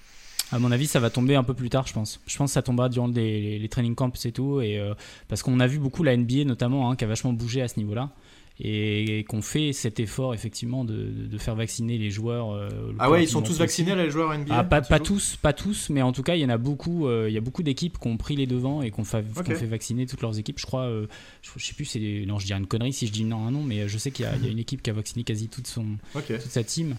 À 0.51 0.60
mon 0.60 0.72
avis, 0.72 0.86
ça 0.86 1.00
va 1.00 1.10
tomber 1.10 1.36
un 1.36 1.44
peu 1.44 1.56
plus 1.56 1.72
tard, 1.72 1.88
je 1.88 1.94
pense. 1.94 2.22
Je 2.27 2.38
pense 2.38 2.51
que 2.51 2.54
ça 2.54 2.62
tombera 2.62 2.88
durant 2.88 3.08
les, 3.08 3.68
training 3.72 3.96
camps 3.96 4.12
et 4.24 4.32
tout, 4.32 4.62
et 4.62 4.77
euh, 4.77 4.94
parce 5.27 5.42
qu'on 5.42 5.60
a 5.60 5.65
vu 5.65 5.80
beaucoup 5.80 6.04
la 6.04 6.15
NBA 6.15 6.44
notamment, 6.46 6.92
hein, 6.92 6.96
qui 6.96 7.04
a 7.04 7.08
vachement 7.08 7.34
bougé 7.34 7.63
à 7.63 7.68
ce 7.68 7.80
niveau-là 7.80 8.12
et 8.60 9.26
qu'on 9.28 9.42
fait 9.42 9.74
cet 9.74 10.00
effort 10.00 10.34
effectivement 10.34 10.86
de, 10.86 10.94
de, 10.96 11.38
faire 11.38 11.56
vacciner 11.56 11.98
les 11.98 12.10
joueurs. 12.10 12.54
Euh, 12.54 12.70
ah 13.00 13.10
ouais, 13.12 13.24
ils 13.24 13.28
sont 13.28 13.42
tous 13.42 13.58
vaccinés 13.60 13.96
les 13.96 14.10
joueurs 14.10 14.38
NBA. 14.38 14.56
Ah, 14.58 14.64
pas, 14.64 14.82
pas 14.82 15.00
tous, 15.00 15.36
pas 15.36 15.52
tous, 15.52 15.90
mais 15.90 16.02
en 16.02 16.14
tout 16.14 16.24
cas 16.24 16.36
il 16.36 16.42
y 16.42 16.46
en 16.46 16.50
a 16.50 16.58
beaucoup. 16.58 17.08
Euh, 17.08 17.26
il 17.28 17.34
y 17.34 17.38
a 17.38 17.42
beaucoup 17.42 17.64
d'équipes 17.64 18.00
qui 18.00 18.08
ont 18.08 18.16
pris 18.16 18.38
les 18.38 18.48
devants 18.48 18.82
et 18.82 18.92
qui 18.92 19.00
ont, 19.00 19.04
fait 19.04 19.22
vacciner 19.66 20.06
toutes 20.06 20.22
leurs 20.22 20.40
équipes. 20.40 20.60
Je 20.60 20.66
crois, 20.66 20.84
euh, 20.84 21.08
je, 21.42 21.66
sais 21.66 21.74
plus, 21.74 21.86
c'est 21.86 22.24
non, 22.26 22.40
je 22.40 22.46
dirais 22.46 22.60
une 22.60 22.68
connerie 22.68 22.94
si 22.94 23.08
je 23.08 23.12
dis 23.12 23.26
non, 23.26 23.52
non, 23.52 23.62
mais 23.62 23.90
je 23.90 23.98
sais 23.98 24.12
qu'il 24.12 24.26
y, 24.26 24.46
y, 24.46 24.48
a 24.48 24.52
une 24.52 24.60
équipe 24.60 24.82
qui 24.82 24.90
a 24.90 24.94
vacciné 24.94 25.26
quasi 25.26 25.50
toute 25.50 25.68
son, 25.68 25.86
toute 26.14 26.40
sa 26.40 26.64
team. 26.64 26.96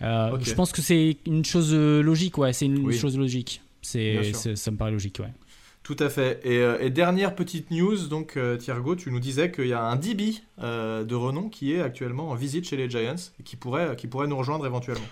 Je 0.00 0.54
pense 0.54 0.72
que 0.72 0.80
c'est 0.80 1.18
une 1.26 1.44
chose 1.44 1.74
logique, 1.74 2.38
ouais, 2.38 2.54
c'est 2.54 2.66
une 2.66 2.92
chose 2.92 3.18
logique. 3.18 3.60
C'est, 3.82 4.32
ça 4.32 4.70
me 4.70 4.78
paraît 4.78 4.92
logique, 4.92 5.18
ouais. 5.20 5.32
Tout 5.84 5.96
à 5.98 6.08
fait. 6.08 6.40
Euh, 6.46 6.78
et, 6.80 6.88
dernière 6.88 7.34
petite 7.34 7.70
news, 7.70 8.08
donc 8.08 8.38
euh, 8.38 8.56
Thiergo, 8.56 8.96
tu 8.96 9.10
nous 9.10 9.20
disais 9.20 9.52
qu'il 9.52 9.66
y 9.66 9.74
a 9.74 9.82
un 9.82 9.96
DB 9.96 10.36
euh, 10.62 11.04
de 11.04 11.14
renom 11.14 11.50
qui 11.50 11.74
est 11.74 11.82
actuellement 11.82 12.30
en 12.30 12.34
visite 12.34 12.66
chez 12.66 12.78
les 12.78 12.88
Giants 12.88 13.14
et 13.38 13.42
qui 13.42 13.56
pourrait, 13.56 13.94
qui 13.94 14.06
pourrait 14.06 14.26
nous 14.26 14.36
rejoindre 14.38 14.64
éventuellement. 14.64 15.04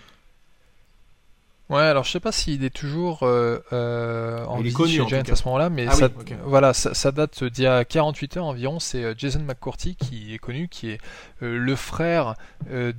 Ouais, 1.73 1.83
alors 1.83 2.05
je 2.05 2.11
sais 2.11 2.21
pas 2.21 2.33
s'il 2.33 2.65
est 2.65 2.71
toujours 2.71 3.23
en 3.23 4.61
visite 4.61 4.87
chez 4.87 4.99
les 5.03 5.09
Giants 5.09 5.23
à 5.29 5.37
ce 5.37 5.45
moment-là, 5.47 5.71
mais 5.71 5.87
ah 5.89 5.93
ça, 5.93 6.09
voilà, 6.45 6.75
ça, 6.75 7.13
date 7.13 7.43
d'il 7.45 7.65
y 7.65 7.67
a 7.67 7.85
48 7.85 8.37
heures 8.37 8.45
environ. 8.45 8.79
C'est 8.79 9.19
Jason 9.19 9.41
McCourty 9.41 9.97
qui 9.97 10.35
est 10.35 10.39
connu, 10.39 10.69
qui 10.69 10.91
est 10.91 10.99
le 11.41 11.77
frère 11.77 12.35
de, 12.71 12.93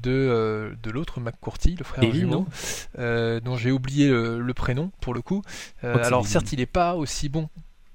de 0.82 0.92
l'autre 0.92 1.20
McCourty, 1.20 1.76
le 1.78 1.86
frère 1.86 2.12
jumeau, 2.12 2.46
dont 2.98 3.56
j'ai 3.56 3.72
oublié 3.72 4.10
le, 4.10 4.54
prénom 4.54 4.92
pour 5.02 5.14
le 5.14 5.22
coup. 5.22 5.42
alors 5.82 6.28
certes, 6.28 6.52
il 6.52 6.60
n'est 6.60 6.66
pas 6.66 6.96
aussi 6.96 7.30
bon 7.30 7.50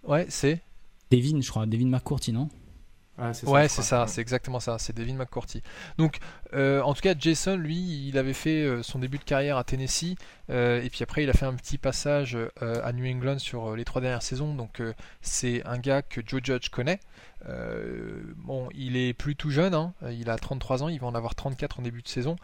Ouais, 0.05 0.27
c'est 0.31 0.61
Devin, 1.11 1.41
je 1.41 1.51
crois. 1.51 1.67
Devin 1.67 1.87
McCourty, 1.87 2.33
non? 2.33 2.49
Ouais, 3.19 3.69
c'est 3.69 3.83
ça, 3.83 4.07
c'est 4.07 4.21
exactement 4.21 4.61
ça, 4.61 4.79
c'est 4.79 4.95
Devin 4.95 5.15
McCourty. 5.15 5.63
Donc, 5.97 6.19
euh, 6.55 6.81
en 6.83 6.95
tout 6.95 7.01
cas, 7.01 7.15
Jason, 7.19 7.57
lui, 7.57 8.09
il 8.09 8.17
avait 8.17 8.33
fait 8.33 8.63
euh, 8.63 8.83
son 8.83 9.01
début 9.01 9.19
de 9.19 9.25
carrière 9.25 9.57
à 9.57 9.65
Tennessee, 9.65 10.15
euh, 10.51 10.83
et 10.83 10.89
puis 10.89 11.03
après, 11.03 11.25
il 11.25 11.31
a 11.31 11.33
fait 11.33 11.47
un 11.47 11.55
petit 11.55 11.79
passage 11.79 12.39
à 12.61 12.93
New 12.93 13.07
England 13.07 13.39
sur 13.39 13.75
les 13.75 13.85
trois 13.85 14.01
dernières 14.01 14.23
saisons. 14.23 14.55
Donc, 14.55 14.83
c'est 15.21 15.65
un 15.67 15.79
gars 15.79 16.03
que 16.03 16.21
Joe 16.25 16.41
Judge 16.43 16.69
connaît. 16.69 17.01
bon, 18.37 18.69
il 18.75 18.97
est 18.97 19.15
plus 19.15 19.35
tout 19.37 19.51
jeune, 19.51 19.75
hein, 19.75 19.95
il 20.11 20.31
a 20.31 20.37
33 20.37 20.85
ans, 20.85 20.89
il 20.89 21.01
va 21.01 21.07
en 21.09 21.15
avoir 21.15 21.35
34 21.35 21.81
en 21.81 21.83
début 21.83 22.03
de 22.03 22.09
saison. 22.09 22.37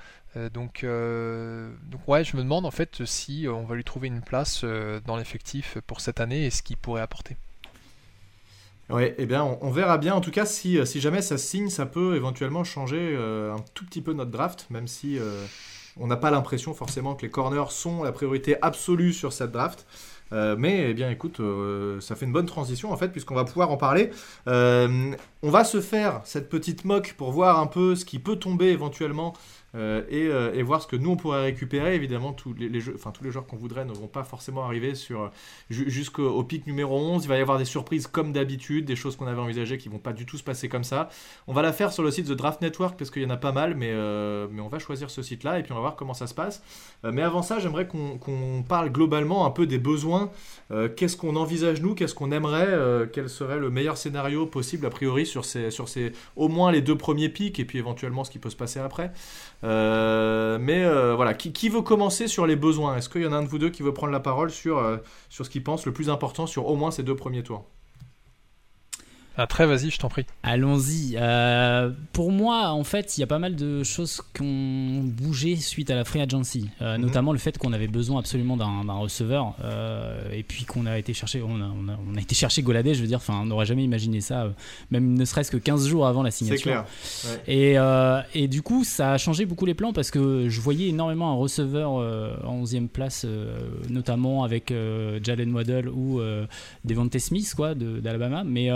donc, 0.53 0.85
donc, 0.85 2.09
ouais, 2.09 2.25
je 2.25 2.37
me 2.37 2.43
demande 2.43 2.67
en 2.67 2.71
fait 2.71 3.05
si 3.05 3.47
on 3.49 3.65
va 3.65 3.77
lui 3.77 3.85
trouver 3.85 4.09
une 4.09 4.23
place 4.23 4.65
dans 4.65 5.17
l'effectif 5.17 5.79
pour 5.87 6.01
cette 6.01 6.21
année 6.21 6.47
et 6.47 6.51
ce 6.51 6.63
qu'il 6.63 6.77
pourrait 6.77 7.03
apporter. 7.03 7.37
Eh 8.91 9.27
bien, 9.27 9.59
on, 9.61 9.71
verra 9.71 9.99
bien. 9.99 10.15
En 10.15 10.21
tout 10.21 10.31
cas, 10.31 10.45
si, 10.45 10.79
euh, 10.79 10.85
jamais 10.85 11.23
ça 11.23 11.39
signe, 11.39 11.71
ça 11.71 11.87
peut 11.87 12.17
éventuellement 12.17 12.65
changer 12.65 13.15
euh, 13.17 13.55
un 13.55 13.65
tout 13.73 13.85
petit 13.85 14.03
peu 14.03 14.13
notre 14.13 14.31
draft, 14.31 14.67
même 14.71 14.89
si 14.89 15.19
euh, 15.19 15.45
on 15.97 16.07
n'a 16.07 16.17
pas 16.17 16.31
l'impression 16.31 16.75
forcément 16.75 17.15
que 17.15 17.23
les 17.23 17.31
corners 17.31 17.71
sont 17.71 18.03
la 18.03 18.13
priorité 18.13 18.57
absolue 18.63 19.13
sur 19.13 19.33
cette 19.33 19.53
draft. 19.53 19.87
mais 20.33 20.91
eh 20.91 20.95
bien, 20.95 21.11
écoute, 21.11 21.41
ça 22.01 22.17
fait 22.17 22.27
une 22.27 22.33
bonne 22.33 22.47
transition 22.47 22.93
en 22.93 22.97
fait, 22.97 23.09
puisqu'on 23.09 23.37
va 23.37 23.45
pouvoir 23.45 23.71
en 23.71 23.77
parler. 23.77 24.11
on 24.47 25.51
va 25.51 25.65
se 25.65 25.81
faire 25.81 26.21
cette 26.25 26.49
petite 26.49 26.85
moque 26.85 27.15
pour 27.17 27.31
voir 27.31 27.61
un 27.61 27.69
peu 27.69 27.95
ce 27.95 28.05
qui 28.05 28.19
peut 28.19 28.37
tomber 28.37 28.67
éventuellement 28.67 29.35
et, 29.75 30.63
voir 30.63 30.81
ce 30.81 30.87
que 30.87 30.97
nous 30.97 31.11
on 31.11 31.17
pourrait 31.17 31.43
récupérer. 31.43 31.95
Évidemment, 31.95 32.33
tous 32.33 32.55
les, 32.55 32.71
enfin 32.95 33.11
tous 33.11 33.25
les 33.25 33.31
joueurs 33.31 33.47
qu'on 33.47 33.57
voudrait 33.57 33.85
ne 33.85 33.93
vont 33.93 34.07
pas 34.07 34.25
forcément 34.25 34.65
arriver 34.65 34.95
sur 34.95 35.31
jusqu'au 35.69 36.43
pic 36.45 36.67
numéro 36.67 36.99
11. 36.99 37.25
Il 37.25 37.29
va 37.29 37.37
y 37.37 37.41
avoir 37.41 37.59
des 37.59 37.65
surprises 37.65 38.07
comme 38.07 38.33
d'habitude, 38.33 38.85
des 38.85 38.97
choses 38.97 39.17
qu'on 39.17 39.27
avait 39.27 39.41
envisagées 39.41 39.79
qui 39.79 39.89
vont 39.89 39.99
pas 39.99 40.13
du 40.13 40.27
tout 40.27 40.39
se 40.39 40.45
passer 40.45 40.69
comme 40.69 40.85
ça. 40.85 41.09
On 41.47 41.53
va 41.53 41.63
la 41.63 41.73
faire 41.73 41.93
sur 41.93 42.03
le 42.03 42.11
site 42.11 42.27
The 42.27 42.33
Draft 42.33 42.63
Network 42.63 42.99
parce 42.99 43.11
qu'il 43.11 43.23
y 43.23 43.27
en 43.27 43.31
a 43.31 43.37
pas 43.37 43.53
mal, 43.53 43.75
mais, 43.75 43.93
mais 44.51 44.61
on 44.61 44.69
va 44.69 44.79
choisir 44.79 45.11
ce 45.11 45.23
site-là 45.23 45.59
et 45.59 45.63
puis 45.63 45.73
on 45.73 45.77
va 45.77 45.81
voir 45.81 45.97
comment 45.97 46.15
ça 46.15 46.27
se 46.27 46.35
passe. 46.35 46.63
mais 47.03 47.23
avant 47.23 47.43
ça, 47.43 47.59
j'aimerais 47.59 47.87
qu'on 47.87 48.65
parle 48.67 48.91
globalement 48.91 49.47
un 49.47 49.51
peu 49.51 49.67
des 49.67 49.79
besoins. 49.79 50.31
Qu'est-ce 50.97 51.17
qu'on 51.17 51.37
envisage 51.37 51.83
nous? 51.83 51.95
Qu'est-ce 51.95 52.15
qu'on 52.15 52.33
aimerait? 52.33 53.09
Quel 53.13 53.29
serait 53.29 53.59
le 53.59 53.71
meilleur 53.71 53.97
scénario 53.97 54.47
possible 54.47 54.87
a 54.87 54.91
priori 54.91 55.27
sur 55.27 55.45
ces, 55.45 55.71
sur 55.71 55.89
ces 55.89 56.13
au 56.37 56.49
moins 56.49 56.73
les 56.73 56.81
deux 56.81 56.97
premiers 56.97 57.29
pics 57.29 57.59
et 57.59 57.65
puis 57.65 57.79
éventuellement 57.79 58.25
ce 58.25 58.31
qui 58.31 58.39
peut 58.39 58.51
se 58.51 58.57
passer 58.57 58.81
après. 58.81 59.13
Euh, 59.65 60.59
mais 60.61 60.85
euh, 60.85 61.15
voilà, 61.15 61.35
qui, 61.35 61.69
veut 61.69 61.83
commencer 61.83 62.29
sur 62.29 62.47
les 62.47 62.57
besoins? 62.57 62.97
Est-ce 62.97 63.09
qu'il 63.09 63.23
y 63.23 63.27
en 63.27 63.33
a 63.33 63.37
un 63.37 63.43
de 63.43 63.49
vous 63.49 63.59
deux 63.59 63.71
qui 63.71 63.83
veut 63.83 63.95
prendre 63.95 64.13
la 64.13 64.21
parole 64.21 64.51
sur, 64.51 64.79
euh, 64.79 64.99
sur 65.31 65.47
ce 65.47 65.51
qu'il 65.51 65.65
pense 65.65 65.87
le 65.87 65.93
plus 65.93 66.11
important 66.11 66.47
sur 66.47 66.67
au 66.67 66.77
moins 66.77 66.91
ces 66.91 67.03
deux 67.03 67.17
premiers 67.17 67.43
tours? 67.43 67.65
Ah, 69.37 69.49
très, 69.49 69.67
vas-y, 69.67 69.91
je 69.91 69.99
t'en 69.99 70.09
prie. 70.09 70.25
Allons-y. 70.45 71.17
Euh, 71.17 71.91
pour 72.13 72.31
moi, 72.31 72.69
en 72.71 72.85
fait, 72.85 73.19
il 73.19 73.21
y 73.21 73.25
a 73.25 73.27
pas 73.27 73.41
mal 73.41 73.57
de 73.57 73.83
choses 73.83 74.23
qui 74.33 74.43
ont 74.43 75.03
bougé 75.03 75.57
suite 75.57 75.91
à 75.91 75.97
la 75.97 76.05
free 76.05 76.21
agency, 76.21 76.71
euh, 76.81 76.97
mhm. 76.97 77.03
notamment 77.03 77.33
le 77.33 77.39
fait 77.39 77.59
qu'on 77.59 77.73
avait 77.73 77.89
besoin 77.89 78.21
absolument 78.21 78.57
d'un 78.57 78.93
receveur, 78.93 79.55
euh, 79.65 80.31
et 80.33 80.45
puis 80.45 80.65
qu'on 80.65 80.87
a 80.87 80.99
été 80.99 81.15
chercher, 81.15 81.43
on 81.43 81.61
a, 81.61 81.69
on 81.69 82.17
a, 82.17 82.21
été 82.21 82.37
chercher 82.37 82.63
Goladé, 82.63 82.95
je 82.95 83.01
veux 83.01 83.09
dire, 83.09 83.19
enfin, 83.19 83.41
on 83.43 83.47
n'aurait 83.47 83.67
jamais 83.67 83.83
imaginé 83.83 84.21
ça, 84.21 84.53
même 84.93 85.15
ne 85.15 85.25
serait-ce 85.25 85.51
que 85.51 85.57
15 85.57 85.89
jours 85.89 86.07
avant 86.07 86.23
la 86.23 86.31
signature. 86.31 86.85
C'est 87.03 87.45
clair. 87.49 88.25
Et, 88.35 88.41
et, 88.41 88.47
du 88.47 88.63
coup, 88.63 88.85
ça 88.85 89.15
a 89.15 89.19
changé 89.19 89.47
beaucoup 89.47 89.67
les 89.67 89.75
plans 89.75 89.93
parce 89.93 90.13
que 90.13 90.49
je 90.49 90.61
voyais 90.61 90.89
énormément 90.89 91.33
un 91.33 91.37
receveur 91.37 91.91
en 91.91 92.63
11e 92.63 92.87
place, 92.87 93.27
notamment 93.89 94.45
avec 94.45 94.73
Jalen 95.23 95.53
Waddell 95.53 95.89
ou 95.89 96.21
Devontae 96.85 97.19
Smith, 97.19 97.53
quoi, 97.57 97.75
d'Alabama, 97.75 98.45
mais 98.45 98.71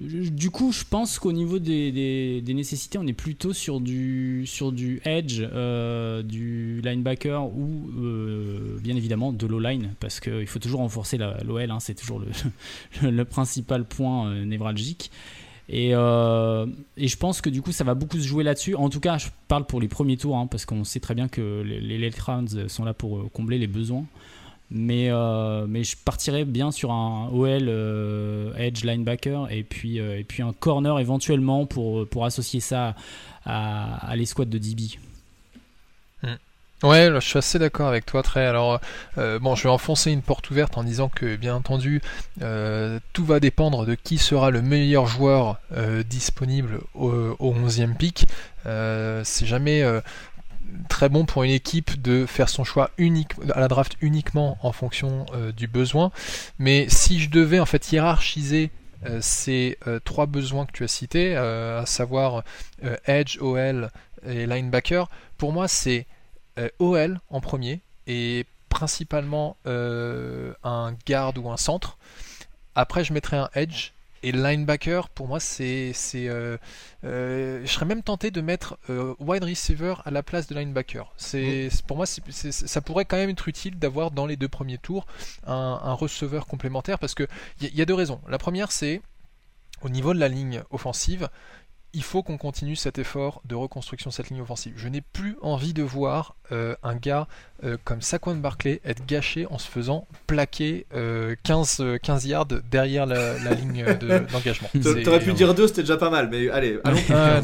du 0.00 0.50
coup, 0.50 0.72
je 0.72 0.84
pense 0.84 1.18
qu'au 1.18 1.32
niveau 1.32 1.58
des, 1.58 2.42
nécessités, 2.46 2.98
on 2.98 3.06
est 3.06 3.14
plutôt 3.14 3.54
sur 3.54 3.80
du, 3.80 4.44
sur 4.46 4.70
du 4.70 5.00
edge, 5.04 5.40
euh, 5.40 6.22
du 6.22 6.82
linebacker 6.82 7.46
ou 7.46 7.90
euh, 7.98 8.78
bien 8.80 8.94
évidemment 8.94 9.32
de 9.32 9.46
l'O-line, 9.46 9.94
parce 9.98 10.20
qu'il 10.20 10.46
faut 10.46 10.58
toujours 10.58 10.80
renforcer 10.80 11.16
l'OL, 11.16 11.70
hein, 11.70 11.80
c'est 11.80 11.94
toujours 11.94 12.20
le, 13.02 13.10
le, 13.10 13.24
principal 13.24 13.84
point 13.84 14.28
euh, 14.28 14.44
névralgique. 14.44 15.10
Et, 15.68 15.88
et, 15.88 17.08
je 17.08 17.16
pense 17.16 17.40
que 17.40 17.50
du 17.50 17.60
coup, 17.60 17.72
ça 17.72 17.82
va 17.82 17.94
beaucoup 17.94 18.18
se 18.18 18.26
jouer 18.26 18.44
là-dessus. 18.44 18.76
En 18.76 18.88
tout 18.88 19.00
cas, 19.00 19.18
je 19.18 19.28
parle 19.48 19.66
pour 19.66 19.80
les 19.80 19.88
premiers 19.88 20.16
tours, 20.16 20.36
hein, 20.36 20.46
parce 20.46 20.64
qu'on 20.64 20.84
sait 20.84 21.00
très 21.00 21.14
bien 21.14 21.26
que 21.26 21.62
les, 21.66 21.80
les 21.80 21.98
late 21.98 22.20
rounds 22.20 22.68
sont 22.68 22.84
là 22.84 22.94
pour 22.94 23.32
combler 23.32 23.58
les 23.58 23.66
besoins. 23.66 24.06
Mais, 24.70 25.10
euh, 25.10 25.66
mais 25.68 25.84
je 25.84 25.96
partirais 25.96 26.44
bien 26.44 26.72
sur 26.72 26.90
un 26.90 27.28
OL 27.32 27.68
euh, 27.68 28.52
edge 28.56 28.84
linebacker 28.84 29.46
et 29.50 29.62
puis, 29.62 30.00
euh, 30.00 30.18
et 30.18 30.24
puis 30.24 30.42
un 30.42 30.52
corner 30.52 30.98
éventuellement 30.98 31.66
pour, 31.66 32.06
pour 32.08 32.24
associer 32.24 32.58
ça 32.58 32.96
à, 33.44 34.10
à 34.10 34.16
l'escouade 34.16 34.48
de 34.48 34.58
DB. 34.58 34.98
Hmm. 36.24 36.34
Ouais, 36.82 37.10
je 37.14 37.20
suis 37.20 37.38
assez 37.38 37.60
d'accord 37.60 37.86
avec 37.86 38.06
toi, 38.06 38.24
Trey. 38.24 38.44
Alors, 38.44 38.80
bon, 39.16 39.54
je 39.54 39.62
vais 39.62 39.70
enfoncer 39.70 40.10
une 40.10 40.20
porte 40.20 40.50
ouverte 40.50 40.76
en 40.76 40.84
disant 40.84 41.08
que, 41.08 41.36
bien 41.36 41.54
entendu, 41.54 42.02
tout 42.38 43.24
va 43.24 43.40
dépendre 43.40 43.86
de 43.86 43.94
qui 43.94 44.18
sera 44.18 44.50
le 44.50 44.60
meilleur 44.60 45.06
joueur 45.06 45.58
disponible 46.06 46.80
au, 46.94 47.08
au 47.38 47.54
11e 47.54 47.96
pic. 47.96 48.26
c'est 48.64 49.46
jamais 49.46 49.82
très 50.88 51.08
bon 51.08 51.24
pour 51.24 51.42
une 51.42 51.50
équipe 51.50 52.00
de 52.00 52.26
faire 52.26 52.48
son 52.48 52.64
choix 52.64 52.90
unique 52.98 53.32
à 53.54 53.60
la 53.60 53.68
draft 53.68 53.96
uniquement 54.00 54.58
en 54.62 54.72
fonction 54.72 55.26
euh, 55.34 55.52
du 55.52 55.66
besoin. 55.66 56.10
Mais 56.58 56.88
si 56.88 57.20
je 57.20 57.30
devais 57.30 57.60
en 57.60 57.66
fait 57.66 57.92
hiérarchiser 57.92 58.70
euh, 59.04 59.18
ces 59.20 59.78
euh, 59.86 60.00
trois 60.04 60.26
besoins 60.26 60.66
que 60.66 60.72
tu 60.72 60.84
as 60.84 60.88
cités, 60.88 61.36
à 61.36 61.84
savoir 61.86 62.44
edge, 63.06 63.38
OL 63.40 63.90
et 64.26 64.46
linebacker, 64.46 65.08
pour 65.38 65.52
moi 65.52 65.68
c'est 65.68 66.06
OL 66.78 67.20
en 67.28 67.40
premier 67.40 67.80
et 68.06 68.46
principalement 68.68 69.56
un 69.66 70.94
garde 71.06 71.38
ou 71.38 71.50
un 71.50 71.56
centre. 71.56 71.98
Après 72.74 73.04
je 73.04 73.12
mettrais 73.12 73.36
un 73.36 73.50
edge 73.54 73.92
et 74.26 74.32
linebacker, 74.32 75.08
pour 75.10 75.28
moi, 75.28 75.38
c'est. 75.38 75.92
Euh, 76.16 76.58
euh, 77.04 77.60
je 77.64 77.70
serais 77.70 77.86
même 77.86 78.02
tenté 78.02 78.32
de 78.32 78.40
mettre 78.40 78.76
euh, 78.90 79.14
wide 79.20 79.44
receiver 79.44 79.94
à 80.04 80.10
la 80.10 80.24
place 80.24 80.48
de 80.48 80.54
linebacker. 80.56 81.12
C'est. 81.16 81.68
Pour 81.86 81.96
moi, 81.96 82.06
ça 82.06 82.80
pourrait 82.80 83.04
quand 83.04 83.18
même 83.18 83.30
être 83.30 83.46
utile 83.46 83.78
d'avoir 83.78 84.10
dans 84.10 84.26
les 84.26 84.36
deux 84.36 84.48
premiers 84.48 84.78
tours 84.78 85.06
un, 85.46 85.92
receveur 85.92 86.48
complémentaire 86.48 86.98
parce 86.98 87.14
qu'il 87.14 87.28
y, 87.60 87.68
y 87.68 87.80
a 87.80 87.84
deux 87.84 87.94
raisons. 87.94 88.20
La 88.28 88.38
première, 88.38 88.72
c'est 88.72 89.00
au 89.82 89.88
niveau 89.88 90.12
de 90.12 90.18
la 90.18 90.28
ligne 90.28 90.64
offensive, 90.70 91.28
il 91.96 92.02
faut 92.02 92.22
qu'on 92.22 92.36
continue 92.36 92.76
cet 92.76 92.98
effort 92.98 93.40
de 93.46 93.54
reconstruction 93.54 94.10
de 94.10 94.14
cette 94.14 94.28
ligne 94.28 94.42
offensive. 94.42 94.74
Je 94.76 94.86
n'ai 94.86 95.00
plus 95.00 95.38
envie 95.40 95.72
de 95.72 95.82
voir 95.82 96.36
euh, 96.52 96.76
un 96.82 96.94
gars 96.94 97.26
euh, 97.64 97.78
comme 97.84 98.02
Saquon 98.02 98.34
Barclay 98.36 98.82
être 98.84 99.06
gâché 99.06 99.46
en 99.46 99.56
se 99.56 99.66
faisant 99.66 100.06
plaquer 100.26 100.86
15, 101.42 101.78
euh, 101.80 101.96
15 101.96 102.26
yards 102.26 102.48
derrière 102.70 103.06
la, 103.06 103.54
ligne 103.54 103.82
d'engagement. 104.30 104.68
Tu 104.74 105.08
aurais 105.08 105.20
pu 105.20 105.32
dire 105.32 105.54
deux, 105.54 105.68
c'était 105.68 105.80
déjà 105.80 105.96
pas 105.96 106.10
mal, 106.10 106.28
mais 106.28 106.50
allez, 106.50 106.78
allons 106.84 107.00
ah, 107.08 107.40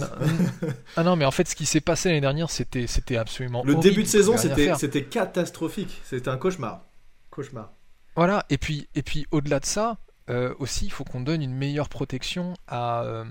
ah, 0.96 1.02
non, 1.02 1.16
mais 1.16 1.24
en 1.24 1.30
fait, 1.30 1.48
ce 1.48 1.56
qui 1.56 1.64
s'est 1.64 1.80
passé 1.80 2.10
l'année 2.10 2.20
dernière, 2.20 2.50
c'était, 2.50 3.16
absolument. 3.16 3.62
Le 3.64 3.76
début 3.76 4.02
de 4.02 4.08
saison, 4.08 4.36
c'était, 4.36 4.74
c'était 4.74 5.04
catastrophique. 5.04 6.02
C'était 6.04 6.28
un 6.28 6.36
cauchemar. 6.36 6.84
Cauchemar. 7.30 7.72
Voilà, 8.16 8.44
et 8.50 8.58
puis, 8.58 8.86
et 8.94 9.02
puis 9.02 9.26
au-delà 9.30 9.60
de 9.60 9.64
ça, 9.64 9.96
euh, 10.32 10.54
aussi, 10.58 10.86
il 10.86 10.90
faut 10.90 11.04
qu'on 11.04 11.20
donne 11.20 11.42
une 11.42 11.54
meilleure 11.54 11.88
protection 11.88 12.54
à, 12.66 13.02
euh, 13.02 13.24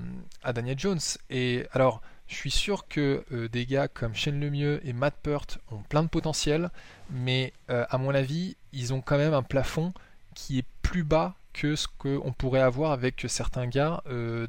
Daniel 0.54 0.78
Jones. 0.78 1.00
Et 1.30 1.66
alors, 1.72 2.02
je 2.28 2.36
suis 2.36 2.52
sûr 2.52 2.88
que 2.88 3.26
euh, 3.32 3.50
des 3.50 3.66
gars 3.66 3.88
comme 3.88 4.14
Shane 4.14 4.40
Lemieux 4.40 4.80
et 4.86 4.94
Matt 4.94 5.16
Peart 5.22 5.58
ont 5.72 5.82
plein 5.90 6.04
de 6.04 6.08
potentiel, 6.08 6.70
mais 7.10 7.54
à 7.68 7.98
mon 7.98 8.14
avis, 8.14 8.56
ils 8.74 8.94
ont 8.94 9.02
quand 9.02 9.18
même 9.18 9.34
un 9.34 9.44
plafond 9.44 9.94
qui 10.36 10.60
est 10.60 10.66
plus 10.82 11.04
bas 11.04 11.36
que 11.54 11.76
ce 11.76 11.88
qu'on 11.98 12.34
pourrait 12.38 12.62
avoir 12.62 12.92
avec 12.92 13.26
certains 13.28 13.68
gars 13.68 14.04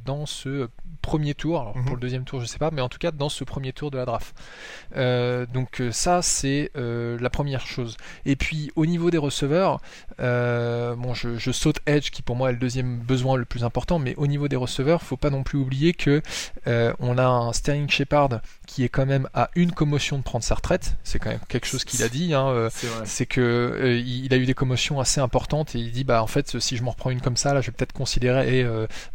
dans 0.04 0.26
ce 0.26 0.68
premier 1.02 1.34
tour. 1.34 1.60
Alors 1.60 1.72
pour 1.74 1.82
mhm. 1.82 1.94
le 1.94 2.00
deuxième 2.00 2.24
tour, 2.24 2.40
je 2.40 2.46
sais 2.46 2.58
pas, 2.58 2.70
mais 2.70 2.80
en 2.80 2.88
tout 2.88 2.98
cas 2.98 3.10
dans 3.10 3.28
ce 3.28 3.44
premier 3.44 3.72
tour 3.72 3.90
de 3.90 3.98
la 3.98 4.04
draft. 4.04 4.34
Euh, 4.96 5.46
donc 5.46 5.80
euh, 5.80 5.92
ça, 5.92 6.22
c'est 6.22 6.70
euh, 6.76 7.18
la 7.20 7.30
première 7.30 7.66
chose. 7.66 7.96
Et 8.24 8.36
puis 8.36 8.70
au 8.76 8.86
niveau 8.86 9.10
des 9.10 9.18
receveurs, 9.18 9.80
bon, 10.18 11.14
je, 11.14 11.52
saute 11.52 11.80
Edge 11.86 12.10
qui 12.10 12.22
pour 12.22 12.36
moi 12.36 12.50
est 12.50 12.52
le 12.52 12.58
deuxième 12.58 12.98
besoin 12.98 13.36
le 13.36 13.44
plus 13.44 13.64
important, 13.64 13.98
mais 13.98 14.14
au 14.16 14.26
niveau 14.26 14.48
des 14.48 14.56
receveurs, 14.56 15.02
faut 15.02 15.16
pas 15.16 15.30
non 15.30 15.42
plus 15.42 15.58
oublier 15.58 15.92
que 15.92 16.22
on 16.66 17.18
a 17.18 17.26
un 17.26 17.52
Sterling 17.52 17.90
Shepard 17.90 18.40
qui 18.66 18.84
est 18.84 18.88
quand 18.88 19.06
même 19.06 19.28
à 19.34 19.50
une 19.54 19.72
commotion 19.72 20.18
de 20.18 20.22
prendre 20.22 20.44
sa 20.44 20.54
retraite. 20.54 20.96
C'est 21.02 21.18
quand 21.18 21.30
même 21.30 21.40
quelque 21.48 21.66
chose 21.66 21.84
qu'il 21.84 22.02
a 22.02 22.08
dit. 22.08 22.32
Hein, 22.32 22.68
c'est 23.04 23.26
que 23.26 24.00
il 24.04 24.32
a 24.32 24.36
eu 24.36 24.46
des 24.46 24.54
commotions 24.54 25.00
assez 25.00 25.20
importantes 25.20 25.74
et 25.74 25.78
il 25.78 25.90
dit 25.90 26.04
bah 26.04 26.22
en 26.22 26.26
fait 26.26 26.58
si 26.60 26.76
je 26.76 26.82
m'en 26.82 26.91
reprends 26.92 27.10
une 27.10 27.20
comme 27.20 27.36
ça, 27.36 27.54
là, 27.54 27.60
je 27.60 27.66
vais 27.66 27.72
peut-être 27.72 27.92
considérer 27.92 28.64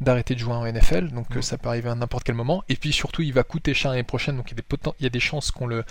d'arrêter 0.01 0.35
de 0.35 0.39
jouer 0.39 0.53
en 0.53 0.65
NFL. 0.65 1.09
Donc 1.09 1.27
ça 1.41 1.57
paraît 1.57 1.85
à 1.85 1.95
n'importe 1.95 2.23
quel 2.23 2.35
moment. 2.35 2.63
Et 2.69 2.75
puis 2.75 2.93
surtout, 2.93 3.21
il 3.21 3.33
va 3.33 3.43
coûter 3.43 3.73
cher 3.73 3.91
l'année 3.91 4.03
prochaine, 4.03 4.37
donc 4.37 4.51
il 4.51 4.57
y 4.57 4.59
a 4.59 4.63
des, 4.63 4.91
il 4.99 5.03
y 5.03 5.05
a 5.05 5.09
des 5.09 5.19
chances 5.19 5.51
qu'on 5.51 5.67
le, 5.67 5.83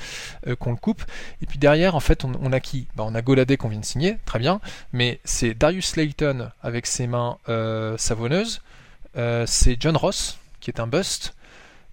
euh, 0.47 0.57
qu'on 0.57 0.71
le 0.71 0.77
coupe. 0.77 1.03
Et 1.43 1.47
puis 1.47 1.59
derrière, 1.59 1.95
en 1.95 2.01
fait, 2.01 2.25
on, 2.25 2.53
a 2.53 2.61
qui? 2.61 2.89
Bah, 2.97 3.05
On 3.07 3.15
a 3.15 3.23
Goladé 3.23 3.57
qu'on 3.57 3.69
vient 3.69 3.81
de 3.81 3.85
signer, 3.85 4.19
très 4.25 4.39
bien, 4.39 4.61
mais 4.93 5.21
c'est 5.25 5.55
Darius 5.55 5.87
Slayton 5.87 6.51
avec 6.63 6.87
ses 6.87 7.07
mains 7.07 7.39
euh, 7.49 7.97
savonneuses, 7.99 8.63
euh, 9.17 9.45
c'est 9.47 9.77
John 9.81 9.97
Ross 9.97 10.39
qui 10.61 10.71
est 10.71 10.81
un 10.81 10.87
bust, 10.89 11.36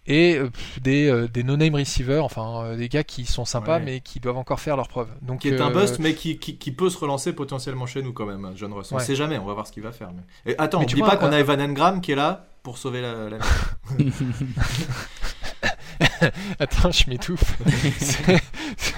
et 0.06 0.40
des, 0.82 1.28
des 1.34 1.44
no-name 1.44 1.76
receivers, 1.76 2.26
enfin 2.26 2.76
des 2.76 2.90
gars 2.90 3.04
qui 3.04 3.26
sont 3.26 3.46
sympas 3.46 3.80
mais 3.80 4.02
qui 4.02 4.20
doivent 4.20 4.38
encore 4.38 4.60
faire 4.60 4.76
leur 4.76 4.88
preuve. 4.88 5.08
Donc, 5.22 5.42
qui 5.42 5.50
est 5.50 5.62
un 5.62 5.72
bust 5.72 6.00
mais 6.00 6.14
qui, 6.14 6.38
qui, 6.38 6.72
peut 6.72 6.90
se 6.90 6.98
relancer 6.98 7.34
potentiellement 7.34 7.86
chez 7.86 8.02
nous 8.02 8.14
quand 8.14 8.26
même, 8.26 8.52
John 8.56 8.74
Ross. 8.74 8.92
On 8.92 9.00
sait 9.00 9.16
jamais, 9.16 9.38
on 9.38 9.46
va 9.46 9.54
voir 9.54 9.68
ce 9.68 9.72
qu'il 9.72 9.84
va 9.84 9.92
faire. 9.92 10.12
Mais... 10.14 10.54
Et 10.54 10.56
attends, 10.58 10.82
on 10.82 11.06
pas 11.06 11.18
qu'on 11.18 11.32
a 11.32 11.40
Evan 11.40 11.62
Engram 11.62 12.02
qui 12.02 12.12
est 12.12 12.16
là 12.16 12.48
pour 12.64 12.78
sauver 12.78 13.02
la, 13.02 13.30
la 13.30 13.38
Attends, 16.60 16.92
je 16.92 17.10
m'étouffe. 17.10 17.58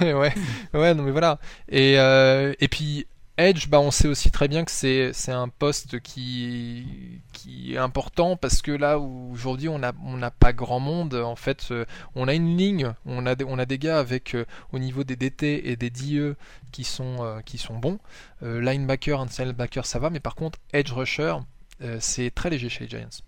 ouais, 0.00 0.32
ouais, 0.72 0.94
non 0.94 1.02
mais 1.02 1.10
voilà. 1.10 1.38
Et, 1.68 1.98
euh, 1.98 2.54
et 2.60 2.68
puis 2.68 3.06
Edge, 3.38 3.68
bah, 3.68 3.80
on 3.80 3.90
sait 3.90 4.08
aussi 4.08 4.30
très 4.30 4.48
bien 4.48 4.64
que 4.64 4.70
c'est, 4.70 5.12
c'est 5.12 5.32
un 5.32 5.48
poste 5.48 6.00
qui, 6.00 6.86
qui 7.32 7.74
est 7.74 7.78
important 7.78 8.36
parce 8.36 8.62
que 8.62 8.70
là 8.70 8.98
où 8.98 9.30
aujourd'hui 9.32 9.68
on 9.68 9.78
n'a 9.78 9.92
on 10.04 10.22
a 10.22 10.30
pas 10.30 10.52
grand 10.52 10.80
monde, 10.80 11.14
en 11.14 11.36
fait, 11.36 11.68
euh, 11.70 11.84
on 12.14 12.28
a 12.28 12.34
une 12.34 12.56
ligne, 12.56 12.94
on 13.04 13.26
a 13.26 13.34
des, 13.34 13.44
on 13.44 13.58
a 13.58 13.66
des 13.66 13.78
gars 13.78 13.98
avec 13.98 14.34
euh, 14.34 14.46
au 14.72 14.78
niveau 14.78 15.04
des 15.04 15.16
DT 15.16 15.68
et 15.70 15.76
des 15.76 15.90
DE 15.90 16.36
qui 16.72 16.84
sont, 16.84 17.40
qui 17.44 17.58
sont 17.58 17.78
bons. 17.78 17.98
linebacker, 18.42 19.20
inside 19.20 19.46
linebacker, 19.46 19.86
ça 19.86 19.98
va, 19.98 20.10
mais 20.10 20.20
par 20.20 20.34
contre, 20.34 20.58
Edge 20.72 20.92
Rusher, 20.92 21.36
c'est 22.00 22.30
très 22.34 22.50
léger 22.50 22.68
chez 22.68 22.84
les 22.84 22.90
Giants. 22.90 23.22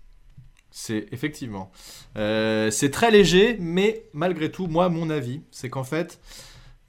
C'est 0.71 1.07
effectivement. 1.11 1.71
Euh, 2.17 2.69
c'est 2.69 2.91
très 2.91 3.11
léger, 3.11 3.57
mais 3.59 4.05
malgré 4.13 4.51
tout, 4.51 4.67
moi, 4.67 4.89
mon 4.89 5.09
avis, 5.09 5.41
c'est 5.51 5.69
qu'en 5.69 5.83
fait, 5.83 6.19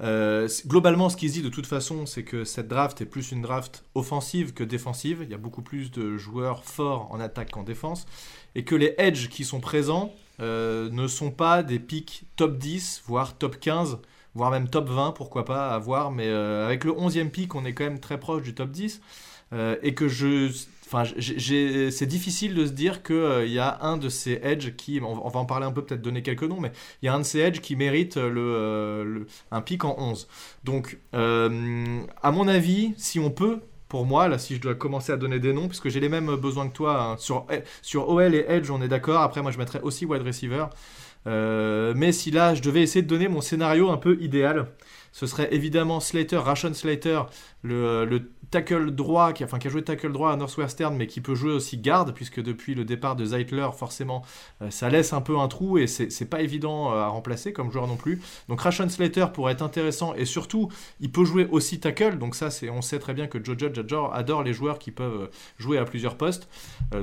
euh, 0.03 0.49
globalement, 0.67 1.09
ce 1.09 1.17
qui 1.17 1.29
se 1.29 1.35
dit 1.35 1.43
de 1.43 1.49
toute 1.49 1.67
façon, 1.67 2.07
c'est 2.07 2.23
que 2.23 2.45
cette 2.45 2.69
draft 2.69 3.01
est 3.01 3.07
plus 3.07 3.33
une 3.33 3.43
draft 3.43 3.85
offensive 3.95 4.55
que 4.55 4.65
défensive. 4.65 5.21
Il 5.23 5.31
y 5.31 5.35
a 5.35 5.39
beaucoup 5.39 5.63
plus 5.63 5.91
de 5.91 6.17
joueurs 6.17 6.65
forts 6.65 7.09
en 7.11 7.21
attaque 7.21 7.51
qu'en 7.51 7.63
défense. 7.63 8.07
Et 8.55 8.65
que 8.65 8.75
les 8.75 8.95
edges 8.99 9.29
qui 9.29 9.45
sont 9.45 9.61
présents 9.61 10.13
euh, 10.41 10.91
ne 10.91 11.07
sont 11.07 11.31
pas 11.31 11.63
des 11.63 11.79
pics 11.79 12.25
top 12.37 12.57
10, 12.57 13.03
voire 13.07 13.37
top 13.37 13.61
15, 13.61 13.99
voire 14.35 14.51
même 14.51 14.69
top 14.69 14.89
20, 14.89 15.13
pourquoi 15.13 15.45
pas, 15.45 15.75
à 15.75 15.79
voir. 15.79 16.11
Mais 16.11 16.29
avec 16.29 16.85
le 16.85 16.93
11e 16.93 17.31
pick, 17.31 17.55
on 17.55 17.65
est 17.65 17.75
quand 17.75 17.85
même 17.85 18.01
très 18.01 18.19
proche 18.19 18.43
du 18.43 18.55
top 18.55 18.71
10. 18.71 19.01
et 19.83 19.95
que 19.95 20.09
je 20.09 20.51
Enfin, 20.93 21.05
c'est 21.21 22.07
difficile 22.07 22.53
de 22.53 22.67
se 22.67 22.73
dire 22.73 23.05
qu'il 23.05 23.15
euh, 23.15 23.47
y 23.47 23.61
a 23.61 23.79
un 23.83 23.97
de 23.97 24.09
ces 24.09 24.41
edge 24.43 24.75
qui, 24.75 25.01
on, 25.01 25.29
va 25.29 25.39
en 25.39 25.45
parler 25.45 25.65
un 25.65 25.71
peu, 25.71 25.85
peut-être 25.85 26.03
donner 26.03 26.23
quelques 26.23 26.43
noms, 26.43 26.61
mais 26.61 26.73
il 27.01 27.07
y 27.07 27.09
a 27.09 27.15
un 27.15 27.21
de 27.21 27.25
ces 27.25 27.39
edge 27.39 27.61
qui 27.61 27.77
mérite 27.77 28.17
le, 28.17 28.41
euh, 28.41 29.25
un 29.53 29.61
pic 29.61 29.85
en 29.85 29.95
11. 29.97 30.27
Donc, 30.65 30.99
euh, 31.15 32.01
à 32.21 32.33
mon 32.33 32.49
avis, 32.49 32.93
si 32.97 33.21
on 33.21 33.31
peut, 33.31 33.61
pour 33.89 34.05
moi, 34.05 34.27
là, 34.27 34.37
si 34.39 34.57
je 34.57 34.61
dois 34.61 34.75
commencer 34.75 35.13
à 35.13 35.17
donner 35.17 35.39
des 35.39 35.53
noms, 35.53 35.69
puisque 35.69 35.91
j'ai 35.91 36.01
les 36.01 36.09
mêmes 36.09 36.35
besoins 36.35 36.69
que 36.69 36.75
toi, 36.75 37.01
hein, 37.01 37.17
sur, 37.19 37.47
sur 37.83 38.09
OL 38.09 38.35
et 38.35 38.45
Edge, 38.49 38.69
on 38.73 38.83
est 38.83 38.89
d'accord. 38.89 39.21
Après, 39.21 39.43
moi, 39.43 39.53
je 39.53 39.59
mettrais 39.59 39.83
aussi 39.83 40.07
wide 40.07 40.23
receiver. 40.23 40.67
mais 41.25 42.11
si 42.11 42.33
là, 42.33 42.57
je 42.57 42.63
devais 42.63 42.83
essayer 42.83 43.03
de 43.03 43.09
donner 43.09 43.29
mon 43.29 43.41
scénario 43.41 43.91
un 43.91 43.97
peu 43.97 44.21
idéal, 44.21 44.67
ce 45.13 45.29
serait 45.29 45.55
évidemment 45.55 46.01
Slater, 46.01 46.39
Ration 46.39 46.75
Slater, 46.75 47.23
le 47.63 48.23
tackle 48.51 48.91
droit, 48.91 49.33
qui, 49.33 49.45
enfin, 49.45 49.59
qui 49.59 49.69
a 49.69 49.71
joué 49.71 49.83
tackle 49.83 50.13
droit 50.13 50.33
à 50.33 50.37
Northwestern, 50.37 50.97
mais 50.97 51.07
qui 51.07 51.21
peut 51.21 51.35
jouer 51.35 51.53
aussi 51.53 51.79
garde, 51.79 52.13
puisque 52.13 52.43
depuis 52.43 52.75
le 52.75 52.85
départ 52.85 53.17
de 53.17 53.25
Zeitler, 53.25 53.69
forcément, 53.77 54.23
euh, 54.63 54.71
ça 54.71 54.89
laisse 54.89 55.13
un 55.13 55.21
peu 55.21 55.39
un 55.39 55.49
trou 55.49 55.79
et 55.79 55.87
c'est 55.87 56.29
pas 56.29 56.41
évident 56.41 56.93
euh, 56.93 56.97
à 56.97 57.09
remplacer 57.09 57.53
comme 57.53 57.71
joueur 57.71 57.87
non 57.87 57.97
plus. 57.97 58.21
Donc 58.49 58.61
Ration 58.61 58.89
Slater 58.89 59.27
pourrait 59.33 59.53
être 59.53 59.63
intéressant 59.63 60.15
et 60.15 60.25
surtout, 60.25 60.69
il 61.01 61.11
peut 61.11 61.25
jouer 61.25 61.47
aussi 61.51 61.81
tackle. 61.81 62.19
Donc 62.19 62.35
ça, 62.35 62.51
c'est, 62.51 62.71
on 62.71 62.83
sait 62.83 62.99
très 62.99 63.15
bien 63.15 63.27
que 63.27 63.43
Joe 63.43 63.57
Judge 63.59 63.79
adore, 64.13 64.43
les 64.43 64.53
joueurs 64.53 64.79
qui 64.79 64.91
peuvent 64.91 65.23
euh, 65.23 65.31
jouer 65.59 65.79
à 65.79 65.85
plusieurs 65.85 66.17
postes. 66.17 66.49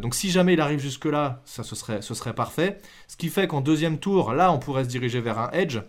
donc 0.02 0.16
si 0.16 0.30
jamais 0.30 0.54
il 0.54 0.62
arrive 0.62 0.80
jusque-là, 0.80 1.42
ça 1.46 1.64
ce 1.64 1.76
serait 1.76 2.34
parfait. 2.34 2.78
Ce 3.08 3.16
qui 3.16 3.30
fait 3.30 3.48
qu'en 3.48 3.62
deuxième 3.62 3.98
tour, 4.00 4.34
là, 4.34 4.52
on 4.52 4.60
pourrait 4.60 4.84
se 4.84 4.90
diriger 4.90 5.22
vers 5.22 5.40
un 5.40 5.52
edge 5.52 5.80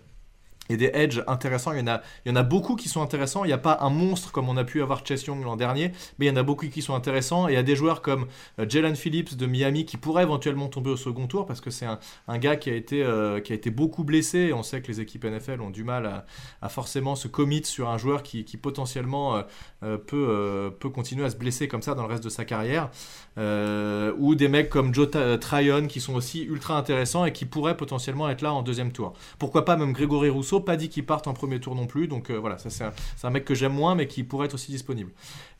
et 0.69 0.77
des 0.77 0.91
edges 0.95 1.23
intéressants. 1.27 1.73
Il 1.73 1.79
y, 2.27 2.31
en 2.31 2.37
a, 2.37 2.43
beaucoup 2.43 2.77
qui 2.77 2.89
sont 2.89 3.03
intéressants. 3.03 3.45
Il 3.45 3.49
n'y 3.49 3.53
a 3.53 3.59
pas 3.59 3.79
un 3.81 3.91
monstre 3.91 4.33
comme 4.33 4.49
on 4.49 4.57
a 4.57 4.65
pu 4.65 4.83
avoir 4.83 5.05
Chase 5.07 5.25
Young 5.25 5.43
l'an 5.45 5.57
dernier, 5.57 5.93
mais 6.19 6.27
il 6.27 6.29
y 6.29 6.33
en 6.33 6.37
a 6.37 6.43
beaucoup 6.43 6.67
qui 6.69 6.83
sont 6.83 6.95
intéressants. 6.95 7.49
Et 7.49 7.53
il 7.53 7.55
y 7.55 7.59
a 7.59 7.63
des 7.63 7.77
joueurs 7.77 8.03
comme 8.03 8.27
euh, 8.59 8.67
Jalen 8.69 8.97
Phillips 8.97 9.37
de 9.37 9.47
Miami 9.47 9.85
qui 9.85 9.97
pourraient 9.97 10.23
éventuellement 10.23 10.69
tomber 10.69 10.91
au 10.91 10.97
second 10.97 11.27
tour 11.27 11.47
parce 11.47 11.61
que 11.61 11.71
c'est 11.71 11.87
un, 11.87 12.39
gars 12.39 12.57
qui 12.57 12.71
a, 12.71 12.75
été, 12.75 13.03
euh, 13.03 13.41
qui 13.41 13.53
a 13.53 13.55
été 13.57 13.71
beaucoup 13.71 14.05
blessé. 14.05 14.39
Et 14.39 14.53
on 14.53 14.63
sait 14.63 14.83
que 14.83 14.89
les 14.89 15.01
équipes 15.01 15.25
NFL 15.25 15.61
ont 15.61 15.71
du 15.71 15.85
mal 15.85 16.25
à, 16.61 16.69
forcément 16.69 17.15
se 17.15 17.29
commit 17.29 17.65
sur 17.65 17.89
un 17.89 17.99
joueur 17.99 18.23
qui, 18.23 18.45
potentiellement 18.61 19.43
euh, 19.83 19.99
peut 19.99 20.91
continuer 20.91 21.25
à 21.25 21.31
se 21.31 21.37
blesser 21.37 21.69
comme 21.69 21.83
ça 21.83 21.95
dans 21.95 22.03
le 22.03 22.09
reste 22.09 22.25
de 22.25 22.29
sa 22.29 22.45
carrière. 22.45 22.91
Ou 23.39 24.35
des 24.35 24.49
mecs 24.49 24.69
comme 24.69 24.93
Joe 24.93 25.09
Tryon 25.41 25.87
qui 25.87 26.01
sont 26.01 26.15
aussi 26.15 26.43
ultra 26.43 26.77
intéressants 26.77 27.25
et 27.25 27.33
qui 27.33 27.45
pourraient 27.45 27.77
potentiellement 27.77 28.29
être 28.29 28.43
là 28.43 28.53
en 28.53 28.63
deuxième 28.63 28.93
tour. 28.93 29.13
Pourquoi 29.39 29.65
pas 29.65 29.77
même 29.77 29.93
Grégory 29.93 30.29
Rousseau 30.29 30.61
pas 30.61 30.77
dit 30.77 30.89
qu'il 30.89 31.07
parte 31.07 31.27
en 31.27 31.35
premier 31.35 31.61
tour 31.61 31.75
non 31.75 31.87
plus. 31.87 32.09
Donc 32.09 32.31
euh, 32.31 32.37
voilà, 32.37 32.59
c'est 32.59 32.85
un, 33.25 33.31
mec 33.31 33.45
que 33.45 33.55
j'aime 33.55 33.73
moins, 33.73 33.95
mais 33.95 34.07
qui 34.07 34.25
pourrait 34.25 34.47
être 34.47 34.55
aussi 34.55 34.71
disponible. 34.71 35.11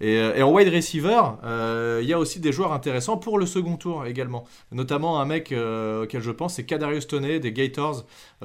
Et, 0.01 0.17
euh, 0.17 0.45
en 0.45 0.53
wide 0.53 0.69
receiver, 0.69 1.21
euh, 1.45 2.01
il 2.03 2.09
y 2.09 2.13
a 2.13 2.19
aussi 2.19 2.41
des 2.41 2.53
joueurs 2.53 2.73
intéressants 2.73 3.17
pour 3.17 3.39
le 3.39 3.47
second 3.47 3.77
tour 3.77 4.07
également. 4.07 4.45
Notamment 4.73 5.21
un 5.21 5.25
mec 5.25 5.47
auquel 5.53 6.23
je 6.23 6.31
pense, 6.31 6.55
c'est 6.55 6.65
Kadarius 6.65 7.07
Toney 7.07 7.41
des 7.41 7.53
Gators, 7.53 8.05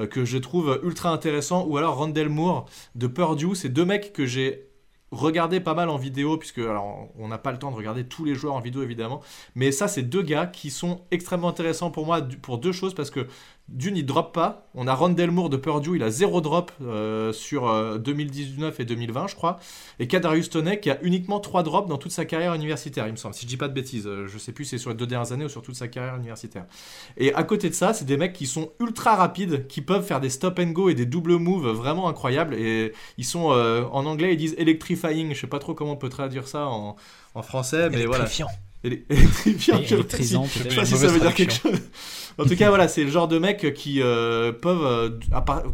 que 0.09 0.25
je 0.25 0.37
trouve 0.37 0.79
ultra 0.83 1.09
intéressant. 1.09 1.65
Ou 1.67 1.77
alors 1.77 1.97
Randall 1.97 2.29
Moore 2.29 2.65
de 2.95 3.07
Purdue. 3.07 3.55
C'est 3.55 3.69
deux 3.69 3.85
mecs 3.85 4.13
que 4.13 4.25
j'ai 4.25 4.72
regardé 5.13 5.59
pas 5.59 5.73
mal 5.73 5.89
en 5.89 5.97
vidéo, 5.97 6.37
puisque 6.37 6.57
alors, 6.57 7.07
on 7.17 7.27
n'a 7.27 7.37
pas 7.37 7.51
le 7.51 7.59
temps 7.59 7.71
de 7.71 7.75
regarder 7.75 8.03
tous 8.03 8.25
les 8.25 8.35
joueurs 8.35 8.55
en 8.55 8.59
vidéo 8.59 8.81
évidemment, 8.81 9.21
mais 9.55 9.71
ça 9.71 9.87
c'est 9.87 10.03
deux 10.03 10.23
gars 10.23 10.47
qui 10.47 10.71
sont 10.71 11.01
extrêmement 11.11 11.49
intéressants 11.49 11.91
pour 11.91 12.05
moi 12.05 12.21
pour 12.41 12.57
deux 12.57 12.71
choses, 12.71 12.93
parce 12.93 13.11
que 13.11 13.27
d'une, 13.69 13.95
il 13.95 14.05
drop 14.05 14.33
pas. 14.33 14.67
On 14.75 14.87
a 14.87 14.93
Ron 14.93 15.15
Moore 15.31 15.49
de 15.49 15.57
Purdue, 15.57 15.95
il 15.95 16.03
a 16.03 16.09
zéro 16.09 16.41
drop 16.41 16.71
euh, 16.81 17.31
sur 17.31 17.99
2019 17.99 18.73
euh, 18.79 18.81
et 18.81 18.85
2020, 18.85 19.27
je 19.27 19.35
crois. 19.35 19.57
Et 19.99 20.07
Kadarius 20.07 20.49
Toney 20.49 20.79
qui 20.79 20.89
a 20.89 21.01
uniquement 21.01 21.39
trois 21.39 21.63
drops 21.63 21.87
dans 21.87 21.97
toute 21.97 22.11
sa 22.11 22.25
carrière 22.25 22.53
universitaire, 22.53 23.07
il 23.07 23.11
me 23.11 23.17
semble. 23.17 23.33
Si 23.33 23.43
je 23.43 23.47
dis 23.47 23.57
pas 23.57 23.69
de 23.69 23.73
bêtises, 23.73 24.05
euh, 24.05 24.27
je 24.27 24.37
sais 24.37 24.51
plus 24.51 24.65
c'est 24.65 24.77
sur 24.77 24.89
les 24.89 24.95
deux 24.95 25.07
dernières 25.07 25.31
années 25.31 25.45
ou 25.45 25.49
sur 25.49 25.61
toute 25.61 25.75
sa 25.75 25.87
carrière 25.87 26.15
universitaire. 26.15 26.65
Et 27.17 27.33
à 27.33 27.43
côté 27.43 27.69
de 27.69 27.73
ça, 27.73 27.93
c'est 27.93 28.05
des 28.05 28.17
mecs 28.17 28.33
qui 28.33 28.47
sont 28.47 28.71
ultra 28.79 29.15
rapides, 29.15 29.67
qui 29.67 29.81
peuvent 29.81 30.05
faire 30.05 30.19
des 30.19 30.29
stop 30.29 30.59
and 30.59 30.71
go 30.71 30.89
et 30.89 30.93
des 30.93 31.05
double 31.05 31.37
moves 31.37 31.69
vraiment 31.69 32.09
incroyables. 32.09 32.55
Et 32.55 32.93
ils 33.17 33.25
sont 33.25 33.45
en 33.45 34.05
anglais, 34.05 34.33
ils 34.33 34.37
disent 34.37 34.55
electrifying. 34.57 35.33
Je 35.33 35.39
sais 35.39 35.47
pas 35.47 35.59
trop 35.59 35.73
comment 35.73 35.93
on 35.93 35.97
peut 35.97 36.09
traduire 36.09 36.47
ça 36.47 36.67
en, 36.67 36.95
en 37.33 37.41
français, 37.41 37.89
mais 37.89 38.05
voilà. 38.05 38.25
Électrifiant. 39.09 39.79
Électrisant, 39.79 40.45
Je 40.45 40.69
sais 40.69 40.75
pas 40.75 40.85
si 40.85 40.97
ça 40.97 41.07
veut 41.07 41.19
dire 41.19 41.33
quelque 41.33 41.53
chose. 41.53 41.79
En 42.37 42.45
tout 42.45 42.55
cas, 42.55 42.69
voilà, 42.69 42.87
c'est 42.87 43.03
le 43.03 43.11
genre 43.11 43.27
de 43.27 43.37
mecs 43.37 43.73
qui 43.73 44.01
euh, 44.01 44.51
peuvent, 44.51 44.85
euh, 44.85 45.09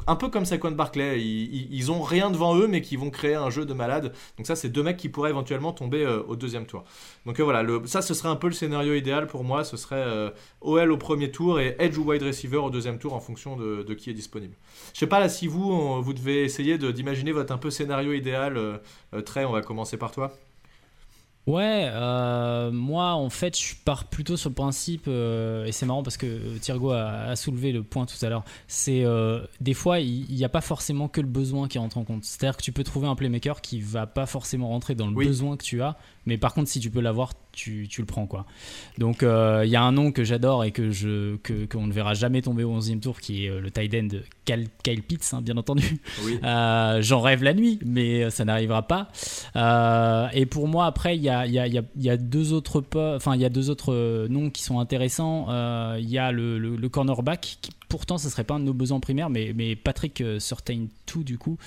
un 0.08 0.15
peu 0.15 0.30
comme 0.30 0.45
Saquon 0.45 0.72
Barclay, 0.72 1.22
ils, 1.22 1.74
ils, 1.74 1.91
ont 1.91 2.02
rien 2.02 2.30
devant 2.30 2.56
eux, 2.58 2.67
mais 2.67 2.82
qui 2.82 2.98
vont 2.98 3.10
créer 3.10 3.36
un 3.36 3.50
jeu 3.50 3.65
de 3.65 3.74
malade. 3.74 4.13
Donc 4.38 4.45
ça, 4.45 4.56
c'est 4.56 4.69
deux 4.69 4.84
mecs 4.84 4.98
qui 4.98 5.08
pourraient 5.10 5.30
éventuellement 5.30 5.72
tomber 5.72 6.04
euh, 6.04 6.22
au 6.28 6.36
deuxième 6.36 6.65
tour. 6.65 6.84
Donc 7.26 7.39
voilà, 7.39 7.63
le, 7.63 7.82
ça, 7.86 8.02
ce 8.02 8.13
serait 8.13 8.30
un 8.30 8.36
peu 8.36 8.48
le 8.48 8.54
scénario 8.54 8.93
idéal 8.93 9.28
pour 9.28 9.43
moi. 9.43 9.63
Ce 9.63 9.78
serait 9.78 10.34
OL 10.62 10.91
au 10.91 10.98
premier 10.98 11.32
tour 11.32 11.60
et 11.60 11.76
Edge 11.80 11.98
ou 11.98 12.04
wide 12.04 12.24
receiver 12.24 12.58
au 12.58 12.69
deuxième 12.69 13.00
tour 13.00 13.13
en 13.13 13.19
fonction 13.19 13.56
de, 13.56 13.84
de 13.84 13.93
qui 13.93 14.10
est 14.10 14.13
disponible. 14.13 14.56
Je 14.93 15.00
sais 15.00 15.08
pas 15.08 15.19
là 15.19 15.30
si 15.30 15.48
vous, 15.48 16.02
vous 16.02 16.13
devez 16.13 16.43
essayer 16.43 16.78
d'imaginer 16.78 17.32
votre 17.32 17.54
un 17.54 17.58
peu 17.58 17.69
scénario 17.69 18.13
idéal. 18.13 18.82
Trey, 19.26 19.45
on 19.45 19.52
va 19.52 19.62
commencer 19.62 19.98
par 19.98 20.12
toi. 20.12 20.34
Ouais, 21.47 21.89
euh, 21.91 22.69
moi 22.71 23.13
en 23.13 23.30
fait 23.30 23.58
je 23.58 23.73
pars 23.84 24.06
plutôt 24.06 24.38
sur 24.38 24.49
le 24.49 24.56
principe, 24.56 25.06
euh, 25.08 25.65
et 25.65 25.71
c'est 25.71 25.88
marrant 25.88 26.04
parce 26.04 26.17
que 26.17 26.58
Thiergo 26.60 26.91
a, 26.91 27.36
soulevé 27.36 27.71
le 27.71 27.82
point 27.82 28.06
tout 28.06 28.23
à 28.23 28.30
l'heure, 28.30 28.43
c'est 28.67 29.04
euh, 29.04 29.41
des 29.60 29.73
fois 29.73 29.99
il 29.99 30.28
n'y 30.30 30.43
a 30.43 30.49
pas 30.49 30.62
forcément 30.62 31.08
que 31.08 31.21
le 31.21 31.28
besoin 31.28 31.67
qui 31.67 31.80
rentre 31.80 31.97
en 31.97 32.04
compte. 32.04 32.23
C'est-à-dire 32.23 32.56
que 32.56 32.62
tu 32.62 32.71
peux 32.71 32.84
trouver 32.84 33.08
un 33.08 33.15
playmaker 33.15 33.62
qui 33.62 33.82
va 33.82 34.06
pas 34.06 34.28
forcément 34.28 34.67
rentrer 34.67 34.93
dans 34.93 35.08
le 35.08 35.15
besoin 35.15 35.58
que 35.58 35.63
tu 35.63 35.82
as, 35.82 35.97
mais 36.30 36.38
par 36.38 36.54
contre 36.54 36.70
si 36.70 36.80
tu 36.80 36.89
peux 36.89 37.02
l'avoir, 37.02 37.34
tu, 37.52 37.88
tu, 37.89 38.02
le 38.02 38.08
prends 38.08 38.26
quoi. 38.26 38.46
Donc 38.98 39.22
il 39.22 39.70
y 39.70 39.76
a 39.76 39.84
un 39.84 39.92
nom 39.92 40.12
que 40.12 40.24
j'adore 40.24 40.63
et 40.63 40.72
que 40.72 40.92
je 40.92 41.36
que 41.38 41.65
qu'on 41.65 41.88
ne 41.88 41.94
verra 41.94 42.13
jamais 42.13 42.42
tomber 42.42 42.63
au 42.63 42.80
11e 42.80 43.00
tour 43.00 43.20
qui 43.20 43.46
est 43.46 43.60
le 43.60 43.70
tight 43.72 43.94
end 43.94 44.08
Kyle, 44.46 45.04
Pitts, 45.04 45.34
hein, 45.34 45.42
bien 45.42 45.58
entendu. 45.58 46.00
J'en 46.44 47.22
rêve 47.22 47.44
la 47.44 47.54
nuit, 47.54 47.80
mais 47.86 48.30
ça 48.30 48.46
n'arrivera 48.46 48.88
pas. 48.88 49.10
et 50.34 50.46
pour 50.46 50.68
moi 50.68 50.86
après 50.86 51.18
il 51.18 51.24
y 51.24 51.30
a 51.30 51.46
il 51.46 52.04
y 52.04 52.10
a, 52.10 52.18
deux 52.18 52.54
autres 52.54 52.84
enfin 53.15 53.36
il 53.36 53.42
y 53.42 53.46
a 53.46 53.50
deux 53.50 53.70
autres 53.70 53.94
euh, 53.94 54.28
noms 54.28 54.50
qui 54.50 54.63
sont 54.63 54.80
intéressants. 54.80 55.48
Euh, 55.50 55.98
il 56.00 56.10
y 56.10 56.18
a 56.18 56.32
le, 56.32 56.88
cornerback 56.89 57.58
qui 57.62 57.72
pourtant 57.89 58.17
ce 58.17 58.30
serait 58.30 58.43
pas 58.43 58.54
un 58.56 58.60
de 58.60 58.65
nos 58.65 58.73
besoins 58.73 58.99
primaires, 58.99 59.30
mais, 59.30 59.54
mais 59.56 59.75
Patrick 59.75 60.21
euh, 60.21 60.39
Surtain 60.39 60.88
tout 61.06 61.23
du 61.23 61.38
coup, 61.38 61.58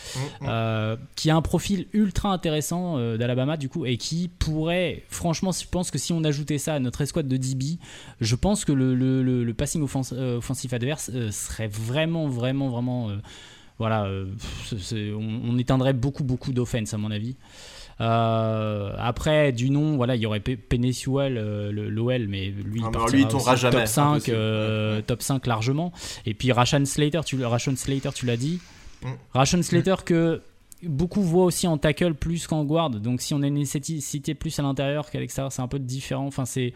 mm, 0.41 0.47
mm. 0.47 0.97
qui 1.17 1.31
a 1.31 1.37
un 1.37 1.43
profil 1.43 1.87
ultra 1.93 2.31
intéressant 2.31 2.97
d'Alabama 3.17 3.57
du 3.57 3.69
coup 3.69 3.85
et 3.85 3.97
qui 3.97 4.31
pourrait, 4.39 5.05
franchement, 5.09 5.53
je 5.53 5.67
pense 5.69 5.91
que 5.91 5.99
si 5.99 6.13
on 6.13 6.25
ajoutait 6.25 6.59
ça 6.59 6.75
à 6.75 6.79
notre 6.79 7.01
escouade 7.01 7.29
de 7.29 7.37
DB, 7.37 7.79
je 8.21 8.37
pense 8.37 8.65
que 8.65 8.73
le, 8.73 8.95
le, 8.95 9.55
passing 9.55 9.83
offensif 9.83 10.73
adverse 10.73 11.11
serait 11.31 11.69
vraiment, 11.69 12.29
vraiment, 12.29 12.69
vraiment, 12.69 13.11
voilà, 13.79 14.09
on, 14.73 15.41
on, 15.45 15.59
éteindrait 15.59 15.93
beaucoup, 15.93 16.25
beaucoup 16.25 16.53
d'offense 16.53 16.95
à 16.95 16.99
mon 16.99 17.11
avis. 17.11 17.37
Euh, 18.03 18.93
après, 18.99 19.53
du 19.53 19.71
nom, 19.71 19.97
voilà, 19.97 20.17
il 20.17 20.23
y 20.23 20.27
aurait 20.27 20.41
Penesuel, 20.41 21.39
euh, 21.39 21.71
l'OL, 21.71 22.27
mais 22.27 22.47
lui, 22.47 22.81
il, 22.81 22.85
ah, 22.85 23.11
lui, 23.13 23.27
tombera 23.27 23.55
jamais. 23.55 23.77
Top 23.77 23.87
5, 23.87 24.29
euh, 24.29 25.01
top 25.03 25.23
5 25.23 25.47
largement. 25.47 25.93
Et 26.27 26.35
puis 26.35 26.51
Rashan 26.51 26.85
Slater, 26.85 27.21
tu, 27.25 27.39
Slater, 27.77 28.11
tu 28.13 28.27
l'as 28.27 28.37
dit. 28.37 28.61
Mm. 29.03 29.09
Rashan 29.35 29.63
Slater 29.63 29.95
que 30.05 30.43
beaucoup 30.83 31.23
voient 31.23 31.45
aussi 31.45 31.69
en 31.69 31.79
tackle 31.79 32.15
plus 32.15 32.49
qu'en 32.49 32.65
guard. 32.65 32.91
Donc 32.91 33.21
si 33.21 33.35
on 33.35 33.43
a 33.43 33.47
une 33.47 33.55
nécessité 33.55 34.35
plus 34.35 34.59
à 34.59 34.63
l'intérieur 34.63 35.09
qu'à 35.09 35.21
l'extérieur, 35.21 35.53
c'est 35.53 35.63
un 35.63 35.69
peu 35.69 35.79
différent. 35.79 36.27
Enfin, 36.27 36.45
c'est 36.45 36.75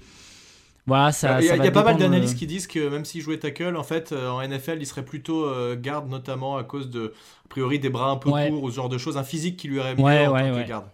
voilà, 0.87 1.13
ça, 1.13 1.41
il 1.41 1.47
y 1.47 1.51
a, 1.51 1.71
pas 1.71 1.83
mal 1.83 1.97
d'analystes 1.97 2.39
qui 2.39 2.47
disent 2.47 2.67
que 2.67 2.89
même 2.89 3.05
s'il 3.05 3.21
jouait 3.21 3.39
tackle, 3.39 3.77
en 3.77 3.83
fait, 3.83 4.13
en 4.13 4.47
NFL, 4.47 4.79
il 4.79 4.87
serait 4.87 5.05
plutôt 5.05 5.51
garde, 5.77 6.09
notamment 6.09 6.57
à 6.57 6.65
cause 6.65 6.91
de, 6.91 7.13
a 7.45 7.49
priori, 7.49 7.79
des 7.79 7.91
bras 7.91 8.11
un 8.11 8.17
peu 8.17 8.31
courts 8.31 8.63
ou 8.63 8.71
ce 8.71 8.77
genre 8.77 8.89
de 8.89 8.99
choses, 8.99 9.17
un 9.17 9.25
physique 9.25 9.57
qui 9.57 9.69
lui 9.69 9.81
aurait 9.81 9.97
mieux 9.97 10.03
en 10.03 10.33
tant 10.33 10.63
que 10.63 10.69
garde. 10.69 10.87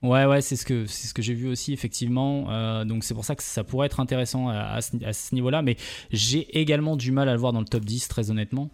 Ouais, 0.00 0.26
ouais, 0.26 0.40
c'est 0.42 0.54
ce 0.54 0.64
que 0.64 0.86
c'est 0.86 1.08
ce 1.08 1.14
que 1.14 1.22
j'ai 1.22 1.34
vu 1.34 1.48
aussi 1.48 1.72
effectivement. 1.72 2.46
Euh, 2.50 2.84
donc 2.84 3.02
c'est 3.02 3.14
pour 3.14 3.24
ça 3.24 3.34
que 3.34 3.42
ça 3.42 3.64
pourrait 3.64 3.86
être 3.86 3.98
intéressant 3.98 4.48
à, 4.48 4.80
ce, 4.80 5.34
niveau-là, 5.34 5.60
mais 5.62 5.76
j'ai 6.12 6.60
également 6.60 6.96
du 6.96 7.10
mal 7.10 7.28
à 7.28 7.32
le 7.32 7.38
voir 7.38 7.52
dans 7.52 7.58
le 7.58 7.66
top 7.66 7.84
10, 7.84 8.06
très 8.06 8.30
honnêtement. 8.30 8.70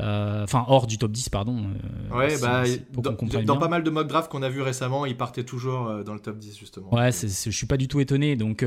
Euh, 0.00 0.44
enfin, 0.44 0.66
hors 0.68 0.86
du 0.86 0.98
top 0.98 1.12
10, 1.12 1.30
pardon. 1.30 1.64
Euh, 2.12 2.18
ouais, 2.18 2.38
bah, 2.42 2.64
dans, 2.92 3.56
pas 3.56 3.68
mal 3.68 3.84
de 3.84 3.88
mock 3.88 4.06
draft 4.06 4.30
qu'on 4.30 4.42
a 4.42 4.50
vu 4.50 4.60
récemment, 4.60 5.06
il 5.06 5.16
partait 5.16 5.44
toujours 5.44 6.04
dans 6.04 6.12
le 6.12 6.20
top 6.20 6.36
10 6.36 6.58
justement. 6.58 6.92
Ouais, 6.92 7.10
je 7.10 7.50
suis 7.50 7.66
pas 7.66 7.78
du 7.78 7.88
tout 7.88 8.00
étonné. 8.00 8.36
Donc 8.36 8.62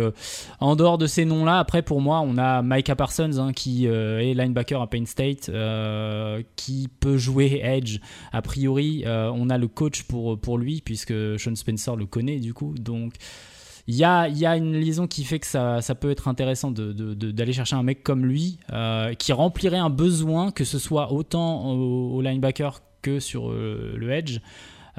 en 0.59 0.75
dehors 0.75 0.97
de 0.97 1.05
ces 1.05 1.25
noms-là, 1.25 1.59
après 1.59 1.83
pour 1.83 2.01
moi, 2.01 2.21
on 2.21 2.39
a 2.39 2.63
Micah 2.63 2.95
Parsons 2.95 3.37
hein, 3.37 3.53
qui 3.53 3.85
est 3.85 4.33
linebacker 4.33 4.81
à 4.81 4.87
Penn 4.87 5.05
State, 5.05 5.51
qui 6.55 6.89
peut 6.99 7.17
jouer 7.17 7.61
edge 7.63 7.99
a 8.31 8.41
priori. 8.41 9.03
on 9.05 9.47
a 9.51 9.59
le 9.59 9.67
coach 9.67 10.03
pour 10.03 10.39
pour 10.39 10.57
lui 10.57 10.81
puisque 10.81 11.13
Sean 11.39 11.55
Spencer 11.55 11.98
le 11.99 12.07
connaît 12.07 12.39
du 12.39 12.53
coup. 12.53 12.73
Donc 12.79 13.13
il 13.89 13.95
y 13.95 14.03
a, 14.03 14.27
y 14.27 14.45
a, 14.45 14.55
une 14.55 14.73
liaison 14.79 15.07
qui 15.07 15.23
fait 15.23 15.39
que 15.39 15.47
ça, 15.47 15.81
ça 15.81 15.95
peut 15.95 16.11
être 16.11 16.27
intéressant 16.27 16.69
d'aller 16.69 16.93
de, 16.93 17.51
chercher 17.51 17.75
un 17.75 17.81
mec 17.81 18.03
comme 18.03 18.23
lui 18.23 18.59
euh, 18.71 19.15
qui 19.15 19.33
remplirait 19.33 19.79
un 19.79 19.89
besoin, 19.89 20.51
que 20.51 20.63
ce 20.63 20.77
soit 20.77 21.11
autant 21.11 21.71
au, 21.71 22.21
linebacker 22.21 22.83
que 23.01 23.19
sur 23.19 23.49
euh, 23.49 23.95
le 23.97 24.11
edge. 24.11 24.41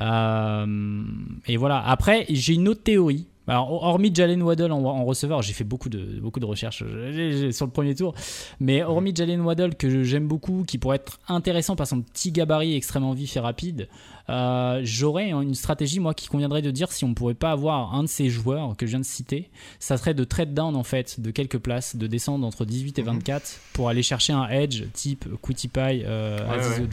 Euh, 0.01 1.05
et 1.47 1.57
voilà. 1.57 1.81
Après, 1.87 2.27
j'ai 2.31 2.55
une 2.55 2.67
autre 2.67 2.83
théorie. 2.83 3.29
Alors, 3.47 3.71
hormis 3.71 4.13
Jalen 4.13 4.43
Waddle 4.43 4.73
en, 4.73 5.05
receveur, 5.05 5.41
j'ai 5.43 5.53
fait 5.53 5.65
beaucoup 5.65 5.89
de, 5.89 6.21
beaucoup 6.21 6.41
de 6.41 6.47
recherches 6.47 6.79
sur 6.79 7.67
le 7.67 7.73
premier 7.73 7.95
tour, 7.95 8.15
mais 8.59 8.83
hormis 8.83 9.15
Jalen 9.15 9.41
Waddle 9.41 9.77
que 9.77 10.03
j'aime 10.03 10.27
beaucoup, 10.29 10.65
qui 10.65 10.79
pourrait 10.79 10.97
être 10.97 11.19
intéressant 11.29 11.75
par 11.75 11.87
son 11.87 12.01
petit 12.03 12.31
gabarit 12.33 12.75
extrêmement 12.75 13.13
vif 13.13 13.37
et 13.37 13.41
rapide, 13.41 13.89
euh, 14.29 14.81
j'aurais 14.85 15.31
une 15.31 15.55
stratégie, 15.55 16.01
moi, 16.01 16.15
qui 16.15 16.29
conviendrait 16.29 16.63
de 16.63 16.71
dire 16.71 16.93
si 16.93 17.05
on 17.05 17.09
ne 17.09 17.15
pourrait 17.15 17.35
pas 17.35 17.51
avoir 17.51 17.95
un 17.95 18.03
de 18.03 18.09
ces 18.09 18.29
joueurs 18.29 18.77
que 18.77 18.87
je 18.87 18.91
viens 18.91 19.01
de 19.01 19.05
citer, 19.05 19.51
ça 19.79 19.97
serait 19.97 20.15
de 20.15 20.25
trade 20.25 20.55
down, 20.55 20.77
en 20.77 20.85
fait, 20.85 21.21
de 21.21 21.31
quelques 21.31 21.59
places, 21.59 21.97
de 21.97 22.07
descendre 22.07 22.47
entre 22.47 22.65
18 22.65 22.99
et 22.99 23.03
24 23.03 23.43
mhm. 23.43 23.49
pour 23.73 23.89
aller 23.89 24.03
chercher 24.03 24.33
un 24.33 24.49
edge 24.49 24.85
type 24.93 25.27
Qutipai, 25.43 26.05
euh, 26.05 26.39
Aziz 26.51 26.87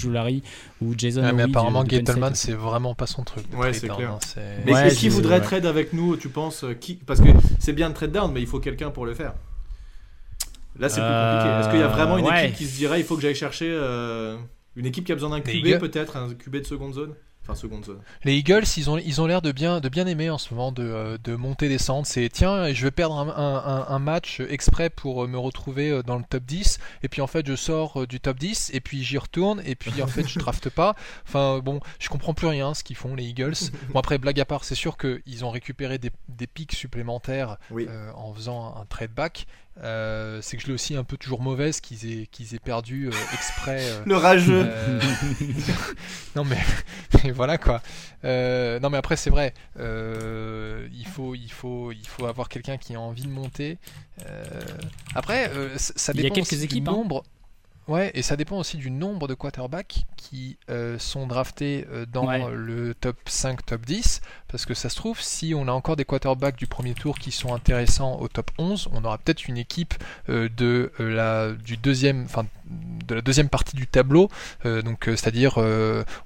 ou 0.81 0.93
Jason 0.97 1.33
Mais 1.33 1.43
apparemment, 1.43 1.85
Gettleman, 1.85 2.35
c'est 2.35 2.53
vraiment 2.53 2.95
pas 2.95 3.07
son 3.07 3.23
truc. 3.23 3.45
Ouais, 3.55 3.73
c'est 3.73 3.87
clair. 3.87 4.11
Hein, 4.11 4.41
mais 4.65 4.91
qui 4.91 5.09
voudrait 5.09 5.41
trade 5.41 5.65
avec 5.65 5.93
nous, 5.93 6.17
tu 6.17 6.29
penses 6.29 6.63
euh, 6.63 6.73
qui... 6.73 6.95
Parce 6.95 7.19
que 7.19 7.29
c'est 7.59 7.73
bien 7.73 7.89
de 7.89 7.93
trade 7.93 8.11
down, 8.11 8.31
mais 8.31 8.41
il 8.41 8.47
faut 8.47 8.59
quelqu'un 8.59 8.89
pour 8.89 9.05
le 9.05 9.13
faire. 9.13 9.33
Là, 10.79 10.89
c'est 10.89 11.01
plus 11.01 11.09
compliqué. 11.09 11.59
Est-ce 11.59 11.69
qu'il 11.69 11.79
y 11.79 11.83
a 11.83 11.87
vraiment 11.87 12.17
une 12.17 12.27
équipe 12.27 12.55
qui 12.55 12.65
se 12.65 12.77
dirait 12.77 12.99
il 12.99 13.05
faut 13.05 13.15
que 13.15 13.21
j'aille 13.21 13.35
chercher 13.35 13.67
une 14.77 14.85
équipe 14.85 15.05
qui 15.05 15.11
a 15.11 15.15
besoin 15.15 15.31
d'un 15.31 15.41
QB, 15.41 15.79
peut-être, 15.79 16.15
un 16.15 16.33
QB 16.33 16.57
de 16.57 16.63
seconde 16.63 16.93
zone? 16.93 17.13
Seconde 17.55 17.85
zone. 17.85 18.01
Les 18.23 18.35
Eagles, 18.35 18.65
ils 18.75 18.89
ont, 18.89 18.97
ils 18.97 19.21
ont 19.21 19.25
l'air 19.25 19.41
de 19.41 19.51
bien, 19.51 19.79
de 19.79 19.89
bien 19.89 20.05
aimer 20.05 20.29
en 20.29 20.37
ce 20.37 20.53
moment 20.53 20.71
de, 20.71 20.83
euh, 20.83 21.17
de 21.23 21.35
monter 21.35 21.69
descendre. 21.69 22.05
C'est 22.05 22.27
tiens, 22.29 22.73
je 22.73 22.83
vais 22.83 22.91
perdre 22.91 23.17
un, 23.17 23.85
un, 23.87 23.99
match 23.99 24.41
exprès 24.41 24.89
pour 24.89 25.23
euh, 25.23 25.27
me 25.27 25.37
retrouver 25.37 25.89
euh, 25.89 26.03
dans 26.03 26.17
le 26.17 26.23
top 26.29 26.43
10, 26.43 26.79
et 27.03 27.07
puis 27.07 27.21
en 27.21 27.27
fait 27.27 27.47
je 27.47 27.55
sors 27.55 28.05
du 28.05 28.19
top 28.19 28.37
10, 28.37 28.71
et 28.73 28.81
puis 28.81 29.03
j'y 29.03 29.17
retourne, 29.17 29.61
et 29.65 29.75
puis 29.75 30.01
en 30.01 30.07
fait 30.07 30.27
je 30.27 30.39
drafte 30.39 30.69
pas. 30.69 30.95
Enfin 31.25 31.59
bon, 31.59 31.79
je 31.99 32.09
comprends 32.09 32.33
plus 32.33 32.47
rien 32.47 32.73
ce 32.73 32.83
qu'ils 32.83 32.97
font 32.97 33.15
les 33.15 33.23
Eagles. 33.23 33.53
Bon 33.93 33.99
après 33.99 34.17
blague 34.17 34.39
à 34.39 34.45
part, 34.45 34.65
c'est 34.65 34.75
sûr 34.75 34.97
qu'ils 34.97 35.45
ont 35.45 35.49
récupéré 35.49 35.97
des, 35.97 36.11
des 36.27 36.47
pics 36.47 36.73
supplémentaires 36.73 37.57
en 38.15 38.33
faisant 38.33 38.75
un 38.75 38.85
trade 38.85 39.11
back, 39.11 39.47
euh, 39.83 40.39
c'est 40.41 40.57
que 40.57 40.63
je 40.63 40.67
l'ai 40.67 40.73
aussi 40.73 40.95
un 40.95 41.03
peu 41.03 41.17
toujours 41.17 41.41
mauvaise 41.41 41.81
qu'ils 41.81 42.11
aient, 42.11 42.25
qu'ils 42.27 42.55
aient 42.55 42.59
perdu 42.59 43.07
euh, 43.07 43.11
exprès. 43.33 43.79
Euh, 43.81 44.03
le 44.05 44.15
rageux 44.15 44.67
Non 46.35 46.43
mais, 47.23 47.31
voilà 47.31 47.57
quoi. 47.57 47.81
non 48.23 48.89
mais 48.89 48.97
après 48.97 49.17
c'est 49.17 49.29
vrai, 49.29 49.53
il, 49.77 51.07
faut, 51.07 51.35
il, 51.35 51.51
faut, 51.51 51.91
il 51.91 52.07
faut 52.07 52.25
avoir 52.25 52.49
quelqu'un 52.49 52.77
qui 52.77 52.95
a 52.95 52.99
envie 52.99 53.23
de 53.23 53.29
monter. 53.29 53.77
après, 55.15 55.51
ça 55.77 56.13
dépend 56.13 56.21
il 56.21 56.29
y 56.29 56.31
a 56.31 56.35
quelques 56.43 56.63
équipes, 56.63 56.87
hein. 56.87 56.93
nombre. 56.93 57.23
Ouais, 57.87 58.11
et 58.13 58.21
ça 58.21 58.35
dépend 58.35 58.57
aussi 58.57 58.75
du 58.77 58.91
nombre 58.91 59.29
de 59.29 59.33
quarterbacks 59.33 60.05
qui 60.17 60.57
euh, 60.69 60.99
sont 60.99 61.25
draftés 61.25 61.87
euh, 61.89 62.05
dans 62.05 62.49
le 62.49 62.93
top 62.93 63.15
5, 63.25 63.65
top 63.65 63.85
10. 63.85 64.21
Parce 64.49 64.65
que 64.65 64.73
ça 64.73 64.89
se 64.89 64.95
trouve, 64.95 65.21
si 65.21 65.53
on 65.55 65.69
a 65.69 65.71
encore 65.71 65.95
des 65.95 66.03
quarterbacks 66.03 66.57
du 66.57 66.67
premier 66.67 66.93
tour 66.93 67.17
qui 67.17 67.31
sont 67.31 67.53
intéressants 67.53 68.19
au 68.19 68.27
top 68.27 68.51
11, 68.57 68.89
on 68.91 69.05
aura 69.05 69.17
peut-être 69.17 69.47
une 69.47 69.57
équipe 69.57 69.93
euh, 70.27 70.49
de, 70.57 70.91
la, 70.99 71.53
du 71.53 71.77
deuxième, 71.77 72.25
enfin, 72.25 72.45
de 72.65 73.15
la 73.15 73.21
deuxième 73.21 73.47
partie 73.47 73.77
du 73.77 73.87
tableau, 73.87 74.29
donc 74.65 75.05
c'est-à-dire 75.05 75.57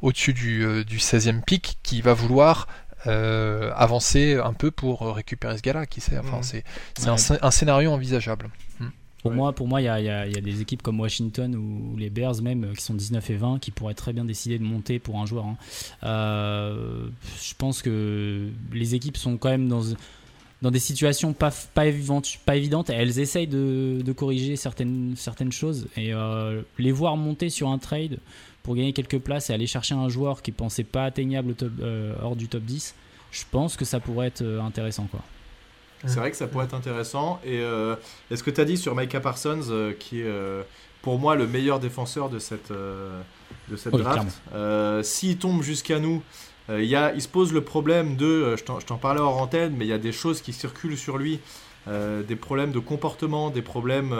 au-dessus 0.02 0.34
du, 0.34 0.84
du 0.86 0.97
16e 0.97 1.43
pic, 1.43 1.78
qui 1.84 2.02
va 2.02 2.13
vouloir 2.13 2.67
avancer 3.06 4.39
un 4.43 4.54
peu 4.54 4.71
pour 4.71 5.15
récupérer 5.15 5.58
ce 5.58 5.62
gars-là, 5.62 5.86
qui 5.86 6.02
sait. 6.02 6.17
Enfin, 6.17 6.39
mmh. 6.39 7.17
c'est 7.17 7.43
un, 7.43 7.52
scénario 7.52 7.91
envisageable. 7.91 8.50
Mmh. 8.80 8.88
Pour 9.21 9.31
moi, 9.31 9.53
pour 9.53 9.67
moi, 9.67 9.81
il 9.81 9.86
y, 9.86 9.88
a, 9.88 10.25
des 10.25 10.62
équipes 10.62 10.81
comme 10.81 10.99
Washington 10.99 11.55
ou 11.55 11.95
les 11.97 12.10
Bears 12.10 12.41
même 12.41 12.63
euh, 12.63 12.73
qui 12.73 12.84
sont 12.84 12.93
19 12.93 13.29
et 13.29 13.36
20 13.36 13.60
qui 13.60 13.71
pourraient 13.71 13.93
très 13.93 14.13
bien 14.13 14.25
décider 14.25 14.57
de 14.57 14.63
monter 14.63 14.99
pour 14.99 15.19
un 15.19 15.25
joueur. 15.25 15.45
Hein. 15.45 15.57
Euh, 16.03 17.07
je 17.41 17.53
pense 17.57 17.81
que 17.81 18.49
les 18.73 18.95
équipes 18.95 19.17
sont 19.17 19.38
quand 19.38 19.49
même 19.49 19.67
dans 19.67 19.81
dans 20.62 20.69
des 20.69 20.79
situations 20.79 21.34
pas, 21.34 21.51
pas, 21.73 21.88
évidentes, 21.88 22.38
pas 22.45 22.55
évidentes. 22.55 22.91
Elles 22.91 23.17
essayent 23.17 23.47
de, 23.47 24.13
corriger 24.15 24.55
certaines, 24.55 25.15
certaines 25.15 25.51
choses 25.51 25.88
et 25.97 26.13
euh, 26.13 26.62
les 26.77 26.91
voir 26.91 27.17
monter 27.17 27.49
sur 27.49 27.69
un 27.69 27.79
trade 27.79 28.19
pour 28.62 28.75
gagner 28.75 28.93
quelques 28.93 29.17
places 29.17 29.49
et 29.49 29.53
aller 29.53 29.65
chercher 29.65 29.95
un 29.95 30.07
joueur 30.07 30.43
qui 30.43 30.51
pensait 30.51 30.84
pas 30.84 31.05
atteignable 31.05 31.55
hors 32.21 32.36
du 32.36 32.47
top 32.47 32.62
10, 32.62 32.93
je 33.31 33.43
pense 33.49 33.75
que 33.75 33.86
ça 33.86 33.99
pourrait 33.99 34.27
être 34.27 34.43
intéressant. 34.62 35.07
quoi. 35.10 35.21
C'est 36.07 36.19
vrai 36.19 36.31
que 36.31 36.37
ça 36.37 36.47
pourrait 36.47 36.65
être 36.65 36.73
intéressant. 36.73 37.39
Et 37.43 37.59
euh, 37.59 37.95
est-ce 38.29 38.43
que 38.43 38.49
tu 38.49 38.61
as 38.61 38.65
dit 38.65 38.77
sur 38.77 38.95
Micah 38.95 39.19
Parsons, 39.19 39.61
euh, 39.69 39.93
qui 39.93 40.21
est 40.21 40.25
euh, 40.25 40.63
pour 41.01 41.19
moi 41.19 41.35
le 41.35 41.47
meilleur 41.47 41.79
défenseur 41.79 42.29
de 42.29 42.39
cette, 42.39 42.71
de 42.71 43.75
cette 43.75 43.93
draft, 43.93 44.27
s'il 45.03 45.37
tombe 45.37 45.63
jusqu'à 45.63 45.99
nous, 45.99 46.21
il, 46.69 46.85
y 46.85 46.95
a, 46.95 47.13
il 47.13 47.21
se 47.21 47.27
pose 47.27 47.53
le 47.53 47.61
problème 47.61 48.15
de, 48.15 48.55
je 48.55 48.63
t'en 48.63 48.97
parlais 48.97 49.19
hors 49.19 49.41
antenne, 49.41 49.73
mais 49.75 49.85
il 49.85 49.89
y 49.89 49.93
a 49.93 49.97
des 49.97 50.11
choses 50.11 50.41
qui 50.41 50.53
circulent 50.53 50.97
sur 50.97 51.17
lui, 51.17 51.39
des 51.87 52.35
problèmes 52.35 52.71
de 52.71 52.77
comportement, 52.77 53.49
des 53.49 53.63
problèmes 53.63 54.15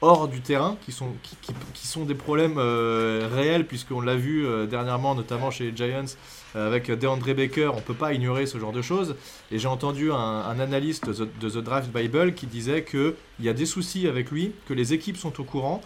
hors 0.00 0.26
du 0.26 0.40
terrain, 0.40 0.78
qui 0.86 0.90
sont, 0.90 1.08
qui, 1.22 1.36
qui, 1.74 1.86
sont 1.86 2.06
des 2.06 2.14
problèmes 2.14 2.58
réels, 2.58 3.66
puisqu'on 3.66 4.00
l'a 4.00 4.16
vu 4.16 4.46
dernièrement, 4.68 5.14
notamment 5.14 5.50
chez 5.50 5.70
les 5.70 5.76
Giants. 5.76 6.16
Euh, 6.54 6.66
avec 6.66 6.90
DeAndre 6.90 7.34
Baker, 7.34 7.70
on 7.74 7.80
peut 7.80 7.94
pas 7.94 8.12
ignorer 8.12 8.46
ce 8.46 8.58
genre 8.58 8.72
de 8.72 8.82
choses. 8.82 9.16
Et 9.50 9.58
j'ai 9.58 9.68
entendu 9.68 10.12
un, 10.12 10.58
analyste 10.60 11.08
de 11.08 11.48
The 11.48 11.58
Draft 11.58 11.90
Bible 11.90 12.34
qui 12.34 12.46
disait 12.46 12.84
qu'il 12.84 13.14
y 13.40 13.48
a 13.48 13.52
des 13.52 13.66
soucis 13.66 14.06
avec 14.06 14.30
lui, 14.30 14.52
que 14.66 14.74
les 14.74 14.92
équipes 14.92 15.16
sont 15.16 15.40
au 15.40 15.44
courant. 15.44 15.80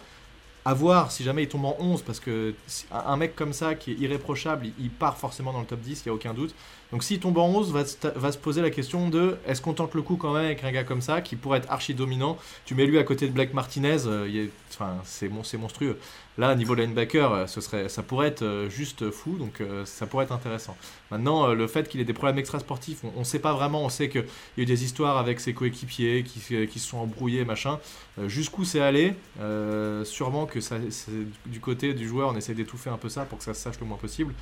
À 0.65 0.73
voir 0.73 1.13
si 1.13 1.23
jamais 1.23 1.43
il 1.43 1.47
tombe 1.47 1.63
en 1.63 1.77
11, 1.79 2.01
parce 2.01 2.19
que 2.19 2.53
un 2.91 3.15
mec 3.15 3.37
comme 3.37 3.53
ça 3.53 3.73
qui 3.73 3.91
est 3.91 3.95
irréprochable, 3.95 4.67
il 4.77 4.89
part 4.89 5.17
forcément 5.17 5.53
dans 5.53 5.61
le 5.61 5.65
top 5.65 5.79
10, 5.79 6.01
il 6.05 6.09
n'y 6.09 6.11
a 6.11 6.13
aucun 6.13 6.33
doute. 6.33 6.53
Donc 6.91 7.03
s'il 7.03 7.19
tombe 7.19 7.37
en 7.37 7.47
11, 7.47 7.73
va, 7.73 8.31
se 8.31 8.37
poser 8.37 8.61
la 8.61 8.69
question 8.69 9.09
de 9.09 9.37
est-ce 9.45 9.61
qu'on 9.61 9.73
tente 9.73 9.93
le 9.93 10.01
coup 10.01 10.15
quand 10.15 10.33
même 10.33 10.45
avec 10.45 10.63
un 10.63 10.71
gars 10.71 10.85
comme 10.85 11.01
ça 11.01 11.21
qui 11.21 11.35
pourrait 11.35 11.59
être 11.59 11.69
archi 11.69 11.93
dominant? 11.93 12.37
Tu 12.65 12.75
mets 12.75 12.85
lui 12.85 12.97
à 12.97 13.03
côté 13.03 13.27
de 13.27 13.33
Black 13.33 13.53
Martinez, 13.53 13.97
euh, 14.05 14.47
c'est 15.03 15.27
monstrueux. 15.29 15.99
Là, 16.37 16.55
niveau 16.55 16.75
linebacker, 16.75 17.33
euh, 17.33 17.47
ce 17.47 17.61
serait, 17.61 17.89
ça 17.89 18.03
pourrait 18.03 18.27
être 18.27 18.43
euh, 18.43 18.69
juste 18.69 19.09
fou, 19.09 19.37
donc 19.37 19.61
ça 19.85 20.07
pourrait 20.07 20.25
être 20.25 20.31
intéressant. 20.31 20.77
Maintenant, 21.11 21.53
le 21.53 21.67
fait 21.67 21.89
qu'il 21.89 21.99
ait 21.99 22.05
des 22.05 22.13
problèmes 22.13 22.37
extrasportifs, 22.37 22.99
on 23.15 23.19
ne 23.19 23.23
sait 23.25 23.39
pas 23.39 23.53
vraiment. 23.53 23.83
On 23.83 23.89
sait 23.89 24.07
qu'il 24.07 24.21
y 24.21 24.61
a 24.61 24.63
eu 24.63 24.65
des 24.65 24.83
histoires 24.83 25.17
avec 25.17 25.39
ses 25.39 25.53
coéquipiers 25.53 26.23
qui, 26.23 26.67
qui 26.67 26.79
se 26.79 26.87
sont 26.87 26.99
embrouillés, 26.99 27.43
machin. 27.43 27.79
Jusqu'où 28.27 28.65
c'est 28.65 28.81
allé? 28.81 29.13
Sûrement 30.03 30.45
que 30.45 30.61
ça, 30.61 30.75
du 31.45 31.59
côté 31.59 31.93
du 31.93 32.07
joueur, 32.07 32.29
on 32.29 32.35
essaie 32.35 32.53
d'étouffer 32.53 32.89
un 32.89 32.97
peu 32.97 33.09
ça 33.09 33.23
pour 33.23 33.37
que 33.37 33.43
ça 33.43 33.53
se 33.53 33.61
sache 33.61 33.79
le 33.79 33.85
moins 33.85 33.97
possible. 33.97 34.33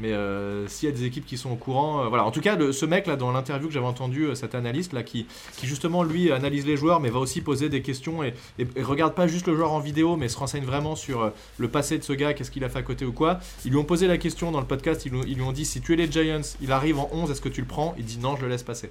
Mais 0.00 0.12
euh, 0.12 0.68
s'il 0.68 0.88
y 0.88 0.92
a 0.92 0.94
des 0.94 1.04
équipes 1.04 1.26
qui 1.26 1.36
sont 1.36 1.50
au 1.50 1.56
courant, 1.56 2.04
euh, 2.04 2.08
voilà. 2.08 2.24
En 2.24 2.30
tout 2.30 2.40
cas, 2.40 2.56
ce 2.72 2.86
mec 2.86 3.06
là, 3.06 3.16
dans 3.16 3.32
l'interview 3.32 3.66
que 3.66 3.74
j'avais 3.74 3.86
entendu, 3.86 4.24
euh, 4.24 4.34
cet 4.34 4.54
analyste 4.54 4.92
là, 4.92 5.02
qui, 5.02 5.26
qui 5.56 5.66
justement 5.66 6.04
lui 6.04 6.30
analyse 6.30 6.66
les 6.66 6.76
joueurs, 6.76 7.00
mais 7.00 7.10
va 7.10 7.18
aussi 7.18 7.40
poser 7.40 7.68
des 7.68 7.82
questions 7.82 8.22
et, 8.22 8.34
et, 8.58 8.82
regarde 8.82 9.14
pas 9.14 9.26
juste 9.26 9.48
le 9.48 9.56
joueur 9.56 9.72
en 9.72 9.80
vidéo, 9.80 10.16
mais 10.16 10.28
se 10.28 10.38
renseigne 10.38 10.64
vraiment 10.64 10.94
sur 10.94 11.32
le 11.58 11.68
passé 11.68 11.98
de 11.98 12.04
ce 12.04 12.12
gars, 12.12 12.32
qu'est-ce 12.32 12.50
qu'il 12.50 12.64
a 12.64 12.68
fait 12.68 12.78
à 12.78 12.82
côté 12.82 13.04
ou 13.04 13.12
quoi. 13.12 13.40
Ils 13.64 13.72
lui 13.72 13.78
ont 13.78 13.84
posé 13.84 14.06
la 14.06 14.18
question 14.18 14.52
dans 14.52 14.60
le 14.60 14.66
podcast, 14.66 15.04
ils, 15.04 15.12
lui 15.12 15.42
ont 15.42 15.52
dit 15.52 15.64
si 15.64 15.80
tu 15.80 15.94
es 15.94 15.96
les 15.96 16.10
Giants, 16.10 16.40
il 16.60 16.70
arrive 16.70 16.98
en 16.98 17.08
11, 17.12 17.30
est-ce 17.30 17.40
que 17.40 17.48
tu 17.48 17.60
le 17.60 17.66
prends? 17.66 17.94
Il 17.98 18.04
dit 18.04 18.18
non, 18.18 18.36
je 18.36 18.42
le 18.42 18.48
laisse 18.48 18.62
passer. 18.62 18.90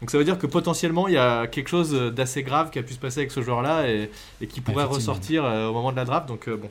Donc 0.00 0.10
ça 0.10 0.18
veut 0.18 0.24
dire 0.24 0.38
que 0.38 0.46
potentiellement 0.46 1.08
il 1.08 1.14
y 1.14 1.18
a 1.18 1.46
quelque 1.46 1.68
chose 1.68 1.92
d'assez 1.92 2.42
grave 2.42 2.70
qui 2.70 2.78
a 2.78 2.82
pu 2.82 2.94
se 2.94 3.00
passer 3.00 3.20
avec 3.20 3.32
ce 3.32 3.42
joueur-là 3.42 3.88
et, 3.88 4.10
et 4.40 4.46
qui 4.46 4.60
pourrait 4.60 4.84
ressortir 4.84 5.44
au 5.44 5.72
moment 5.72 5.90
de 5.90 5.96
la 5.96 6.04
draft. 6.04 6.28
Donc 6.28 6.48
bon, 6.48 6.70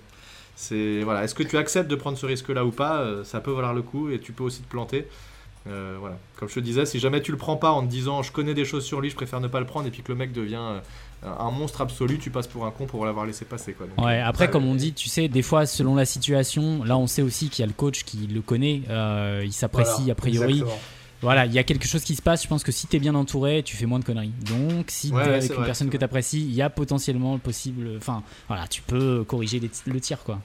c'est 0.60 1.02
voilà, 1.04 1.24
est-ce 1.24 1.36
que 1.36 1.44
tu 1.44 1.56
acceptes 1.56 1.90
de 1.90 1.96
prendre 1.96 2.18
ce 2.18 2.26
risque-là 2.26 2.66
ou 2.66 2.72
pas 2.72 3.02
euh, 3.02 3.24
Ça 3.24 3.40
peut 3.40 3.52
valoir 3.52 3.76
le 3.76 3.84
coup 3.84 4.10
et 4.10 4.20
tu 4.20 4.32
peux 4.32 4.44
aussi 4.44 4.64
te 4.64 4.68
planter. 4.68 5.08
Euh, 5.68 5.98
voilà. 6.00 6.18
Comme 6.36 6.50
je 6.50 6.56
te 6.56 6.60
disais, 6.60 6.88
si 6.88 7.00
jamais 7.00 7.22
tu 7.22 7.32
le 7.32 7.38
prends 7.38 7.58
pas 7.58 7.70
en 7.70 7.84
te 7.84 7.92
disant 7.92 8.24
je 8.24 8.32
connais 8.32 8.56
des 8.56 8.66
choses 8.66 8.84
sur 8.84 9.00
lui, 9.00 9.12
je 9.12 9.16
préfère 9.16 9.40
ne 9.40 9.48
pas 9.48 9.60
le 9.60 9.68
prendre, 9.68 9.86
et 9.86 9.92
puis 9.92 10.02
que 10.02 10.12
le 10.12 10.18
mec 10.18 10.32
devient 10.34 10.56
euh, 11.24 11.30
un 11.40 11.52
monstre 11.52 11.82
absolu, 11.82 12.18
tu 12.18 12.32
passes 12.32 12.48
pour 12.48 12.66
un 12.66 12.72
con 12.72 12.88
pour 12.88 13.06
l'avoir 13.06 13.28
laissé 13.28 13.46
passer. 13.46 13.74
Quoi. 13.74 13.86
ouais, 14.04 14.20
après, 14.20 14.50
comme 14.50 14.66
on 14.66 14.74
dit, 14.74 14.94
tu 14.94 15.10
sais, 15.10 15.28
des 15.28 15.44
fois, 15.44 15.68
selon 15.68 15.94
la 15.94 16.06
situation, 16.06 16.84
là 16.84 16.98
on 16.98 17.06
sait 17.06 17.22
aussi 17.22 17.50
qu'il 17.50 17.62
y 17.62 17.64
a 17.64 17.68
le 17.68 17.74
coach 17.74 18.04
qui 18.04 18.26
le 18.26 18.42
connaît, 18.42 18.82
il 19.44 19.54
s'apprécie 19.54 20.10
a 20.10 20.16
priori. 20.16 20.64
Voilà, 21.22 21.46
il 21.46 21.54
y 21.54 21.60
a 21.60 21.64
quelque 21.64 21.88
chose 21.88 22.04
qui 22.04 22.16
se 22.16 22.22
passe. 22.22 22.44
Je 22.44 22.48
pense 22.48 22.64
que 22.64 22.72
si 22.72 22.88
tu 22.88 22.98
es 22.98 23.00
bien 23.00 23.16
entouré, 23.16 23.64
tu 23.64 23.76
fais 23.76 23.86
moins 23.86 24.00
de 24.00 24.06
conneries. 24.06 24.34
Donc, 24.46 24.86
si 24.90 25.12
tu 25.12 25.18
es 25.18 25.22
avec 25.22 25.50
une 25.56 25.66
personne 25.66 25.90
que 25.90 25.98
tu 25.98 26.04
apprécies, 26.04 26.42
il 26.42 26.54
y 26.54 26.62
a 26.62 26.70
potentiellement 26.70 27.38
possible. 27.40 27.90
Enfin, 27.98 28.24
voilà, 28.48 28.68
tu 28.68 28.82
peux 28.82 29.24
corriger 29.24 29.60
le 29.86 30.00
tir, 30.00 30.24
quoi. 30.24 30.40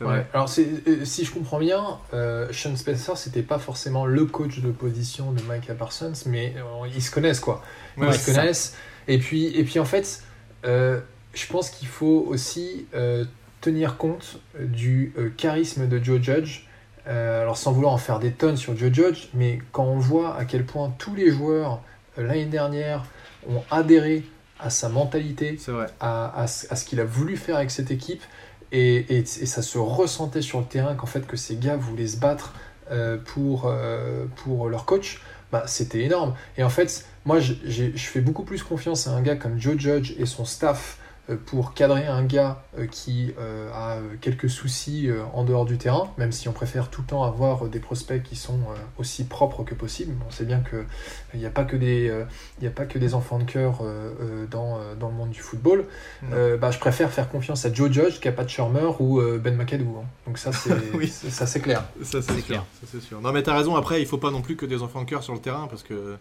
Ouais. 0.00 0.26
Alors, 0.32 0.50
euh, 0.58 1.04
si 1.04 1.24
je 1.24 1.30
comprends 1.30 1.58
bien, 1.58 1.98
euh, 2.14 2.48
Sean 2.52 2.74
Spencer, 2.76 3.16
c'était 3.16 3.42
pas 3.42 3.58
forcément 3.58 4.06
le 4.06 4.24
coach 4.24 4.60
de 4.60 4.70
position 4.70 5.32
de 5.32 5.42
Micah 5.42 5.74
Parsons, 5.74 6.12
mais 6.26 6.54
euh, 6.56 6.88
ils 6.94 7.02
se 7.02 7.10
connaissent, 7.10 7.40
quoi. 7.40 7.62
Ils 7.98 8.12
se 8.14 8.26
connaissent. 8.26 8.74
Et 9.08 9.18
puis, 9.18 9.46
et 9.46 9.64
puis, 9.64 9.78
en 9.78 9.84
fait, 9.84 10.22
je 10.64 11.46
pense 11.48 11.70
qu'il 11.70 11.88
faut 11.88 12.26
aussi 12.28 12.86
tenir 13.60 13.96
compte 13.96 14.40
du 14.58 15.14
charisme 15.36 15.88
de 15.88 16.02
Joe 16.02 16.20
Judge. 16.20 16.66
Alors, 17.06 17.56
sans 17.56 17.72
vouloir 17.72 17.92
en 17.92 17.98
faire 17.98 18.18
des 18.18 18.32
tonnes 18.32 18.56
sur 18.56 18.76
Joe 18.76 18.92
Judge, 18.92 19.28
mais 19.34 19.58
quand 19.72 19.84
on 19.84 19.98
voit 19.98 20.36
à 20.36 20.44
quel 20.44 20.64
point 20.64 20.92
tous 20.98 21.14
les 21.14 21.30
joueurs 21.30 21.80
l'année 22.16 22.46
dernière 22.46 23.04
ont 23.48 23.62
adhéré 23.70 24.24
à 24.60 24.70
sa 24.70 24.88
mentalité, 24.88 25.58
à, 26.00 26.40
à, 26.40 26.46
ce 26.46 26.84
qu'il 26.84 27.00
a 27.00 27.04
voulu 27.04 27.36
faire 27.36 27.56
avec 27.56 27.70
cette 27.70 27.90
équipe, 27.90 28.22
et, 28.72 29.24
ça 29.26 29.62
se 29.62 29.78
ressentait 29.78 30.42
sur 30.42 30.60
le 30.60 30.64
terrain 30.64 30.94
qu'en 30.94 31.06
fait 31.06 31.26
que 31.26 31.36
ces 31.36 31.56
gars 31.56 31.76
voulaient 31.76 32.06
se 32.06 32.16
battre 32.16 32.54
euh, 32.90 33.18
pour, 33.18 33.66
euh, 33.66 34.24
pour 34.36 34.68
leur 34.68 34.86
coach, 34.86 35.20
bah, 35.50 35.64
c'était 35.66 36.02
énorme. 36.02 36.34
Et 36.56 36.64
en 36.64 36.70
fait, 36.70 37.06
moi, 37.24 37.38
je 37.40 37.90
fais 37.96 38.20
beaucoup 38.20 38.44
plus 38.44 38.62
confiance 38.62 39.06
à 39.06 39.10
un 39.12 39.20
gars 39.20 39.36
comme 39.36 39.60
Joe 39.60 39.76
Judge 39.76 40.14
et 40.18 40.26
son 40.26 40.44
staff 40.44 40.96
euh, 40.96 41.01
pour 41.46 41.72
cadrer 41.72 42.06
un 42.06 42.24
gars 42.24 42.64
euh, 42.76 42.86
qui 42.86 43.32
euh, 43.38 43.70
a 43.72 43.98
quelques 44.20 44.50
soucis 44.50 45.08
en 45.32 45.44
dehors 45.44 45.64
du 45.64 45.78
terrain, 45.78 46.12
même 46.18 46.32
si 46.32 46.48
on 46.48 46.52
préfère 46.52 46.88
tout 46.90 47.02
le 47.02 47.06
temps 47.06 47.22
avoir 47.22 47.66
des 47.66 47.78
prospects 47.78 48.22
qui 48.22 48.36
sont 48.36 48.58
aussi 48.98 49.24
propres 49.24 49.62
que 49.62 49.74
possible. 49.74 50.14
On 50.26 50.30
sait 50.30 50.44
bien 50.44 50.62
qu'il 50.68 51.40
n'y 51.40 51.46
a, 51.46 51.50
pas 51.50 51.64
que 51.64 51.76
des, 51.76 52.10
a 52.10 52.70
pas 52.70 52.84
que 52.86 52.98
des 52.98 53.14
enfants 53.14 53.38
de 53.38 53.44
cœur 53.44 53.82
dans, 54.50 54.78
dans, 54.98 55.08
le 55.08 55.14
monde 55.14 55.30
du 55.30 55.40
football. 55.40 55.84
bah, 56.22 56.70
je 56.70 56.78
préfère 56.78 57.10
faire 57.10 57.28
confiance 57.28 57.64
à 57.64 57.72
Joe 57.72 57.90
Judge 57.90 58.20
qu'à 58.20 58.32
Pat 58.32 58.48
Shermer 58.48 58.90
ou 58.98 59.20
Ben 59.38 59.56
McAdoo. 59.56 59.98
Hein. 60.00 60.06
Donc 60.26 60.38
ça, 60.38 60.52
c'est 60.52 60.72
oui. 60.94 61.08
ça, 61.08 61.46
c'est 61.46 61.60
clair. 61.60 61.84
Ça, 62.02 62.20
c'est 62.22 62.42
clair. 62.42 62.64
Ça, 62.84 63.00
sûr. 63.00 63.20
Non, 63.20 63.32
mais 63.32 63.42
tu 63.42 63.50
as 63.50 63.54
raison, 63.54 63.76
après, 63.76 64.00
il 64.00 64.06
faut 64.06 64.18
pas 64.18 64.30
non 64.30 64.42
plus 64.42 64.56
que 64.56 64.66
des 64.66 64.82
enfants 64.82 65.02
de 65.02 65.08
cœur 65.08 65.22
sur 65.22 65.34
le 65.34 65.40
terrain, 65.40 65.66
parce 65.68 65.82
que 65.82 66.16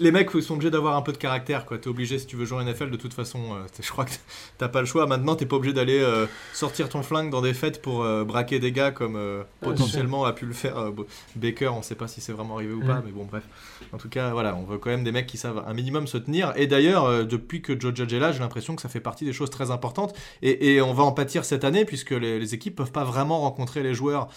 les 0.00 0.10
mecs 0.10 0.30
sont 0.30 0.54
obligés 0.54 0.70
d'avoir 0.70 0.96
un 0.96 1.02
peu 1.02 1.12
de 1.12 1.18
caractère. 1.18 1.64
Tu 1.66 1.74
es 1.74 1.88
obligé, 1.88 2.18
si 2.18 2.26
tu 2.26 2.36
veux 2.36 2.44
jouer 2.44 2.58
en 2.58 2.64
NFL, 2.64 2.90
de 2.90 2.96
toute 2.96 3.14
façon, 3.14 3.38
euh, 3.38 3.66
je 3.80 3.90
crois 3.90 4.04
que 4.04 4.12
t'as 4.58 4.68
pas 4.68 4.80
le 4.80 4.86
choix. 4.86 5.06
Maintenant, 5.06 5.36
t'es 5.36 5.46
pas 5.46 5.56
obligé 5.56 5.72
d'aller 5.72 6.00
euh, 6.00 6.26
sortir 6.52 6.88
ton 6.88 7.02
flingue 7.02 7.30
dans 7.30 7.40
des 7.40 7.54
fêtes 7.54 7.80
pour 7.80 8.02
euh, 8.02 8.24
braquer 8.24 8.58
des 8.58 8.72
gars 8.72 8.90
comme 8.90 9.18
potentiellement 9.60 10.24
a 10.24 10.32
pu 10.32 10.46
le 10.46 10.52
faire 10.52 10.92
Baker. 11.36 11.68
On 11.68 11.82
sait 11.82 11.94
pas 11.94 12.08
si 12.08 12.20
c'est 12.20 12.32
vraiment 12.32 12.56
arrivé 12.56 12.72
ou 12.72 12.84
pas, 12.84 13.02
mais 13.04 13.12
bon, 13.12 13.24
bref. 13.24 13.44
En 13.92 13.98
tout 13.98 14.08
cas, 14.08 14.32
voilà, 14.32 14.56
on 14.56 14.64
veut 14.64 14.78
quand 14.78 14.90
même 14.90 15.04
des 15.04 15.12
mecs 15.12 15.26
qui 15.26 15.38
savent 15.38 15.62
un 15.66 15.74
minimum 15.74 16.06
se 16.06 16.18
tenir. 16.18 16.52
Et 16.56 16.66
d'ailleurs, 16.66 17.24
depuis 17.24 17.62
que 17.62 17.78
Joe 17.78 17.94
Judge 17.94 18.12
est 18.12 18.18
là, 18.18 18.32
j'ai 18.32 18.40
l'impression 18.40 18.76
que 18.76 18.82
ça 18.82 18.88
fait 18.88 19.00
partie 19.00 19.24
des 19.24 19.32
choses 19.32 19.50
très 19.50 19.70
importantes. 19.70 20.14
Et, 20.42 20.80
on 20.80 20.94
va 20.94 21.02
en 21.02 21.12
pâtir 21.12 21.44
cette 21.44 21.64
année, 21.64 21.84
puisque 21.84 22.12
les, 22.12 22.38
les, 22.38 22.54
équipes 22.54 22.76
peuvent 22.76 22.92
pas 22.92 23.04
vraiment 23.04 23.40
rencontrer 23.40 23.82
les 23.82 23.94
joueurs 23.94 24.28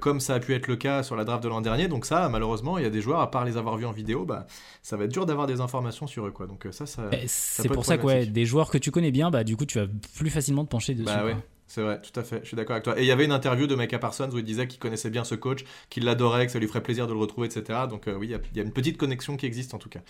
comme 0.00 0.20
ça 0.20 0.34
a 0.34 0.40
pu 0.40 0.54
être 0.54 0.66
le 0.66 0.76
cas 0.76 1.02
sur 1.02 1.16
la 1.16 1.24
draft 1.24 1.42
de 1.42 1.48
l'an 1.48 1.60
dernier. 1.60 1.88
Donc, 1.88 2.06
ça, 2.06 2.28
malheureusement, 2.28 2.78
il 2.78 2.84
y 2.84 2.86
a 2.86 2.90
des 2.90 3.00
joueurs, 3.00 3.20
à 3.20 3.30
part 3.30 3.44
les 3.44 3.56
avoir 3.56 3.76
vus 3.76 3.86
en 3.86 3.92
vidéo, 3.92 4.03
bah, 4.26 4.46
ça 4.82 4.96
va 4.96 5.04
être 5.04 5.12
dur 5.12 5.26
d'avoir 5.26 5.46
des 5.46 5.60
informations 5.60 6.06
sur 6.06 6.26
eux. 6.26 6.30
Quoi. 6.30 6.46
Donc 6.46 6.66
euh, 6.66 6.72
ça, 6.72 6.86
ça 6.86 7.10
c'est 7.26 7.68
pour 7.68 7.84
ça 7.84 7.98
que 7.98 8.24
des 8.24 8.46
joueurs 8.46 8.70
que 8.70 8.78
tu 8.78 8.90
connais 8.90 9.10
bien, 9.10 9.30
bah, 9.30 9.44
du 9.44 9.56
coup, 9.56 9.66
tu 9.66 9.78
vas 9.78 9.86
plus 10.16 10.30
facilement 10.30 10.64
te 10.64 10.70
pencher 10.70 10.94
dessus. 10.94 11.06
Bah, 11.06 11.24
C'est 11.66 11.82
vrai, 11.82 12.00
tout 12.00 12.18
à 12.18 12.22
fait, 12.22 12.40
je 12.42 12.48
suis 12.48 12.56
d'accord 12.56 12.74
avec 12.74 12.84
toi. 12.84 12.98
Et 12.98 13.02
il 13.02 13.06
y 13.06 13.10
avait 13.10 13.24
une 13.24 13.32
interview 13.32 13.66
de 13.66 13.74
Micah 13.74 13.98
Parsons 13.98 14.30
où 14.32 14.38
il 14.38 14.44
disait 14.44 14.68
qu'il 14.68 14.78
connaissait 14.78 15.10
bien 15.10 15.24
ce 15.24 15.34
coach, 15.34 15.64
qu'il 15.88 16.04
l'adorait, 16.04 16.46
que 16.46 16.52
ça 16.52 16.58
lui 16.58 16.68
ferait 16.68 16.82
plaisir 16.82 17.06
de 17.06 17.12
le 17.12 17.18
retrouver, 17.18 17.46
etc. 17.46 17.80
Donc 17.88 18.06
euh, 18.06 18.14
oui, 18.14 18.26
il 18.26 18.56
y, 18.56 18.60
a 18.60 18.62
une 18.62 18.72
petite 18.72 18.96
connexion 18.98 19.36
qui 19.36 19.46
existe 19.46 19.74
en 19.74 19.78
tout 19.78 19.88
cas. 19.88 20.00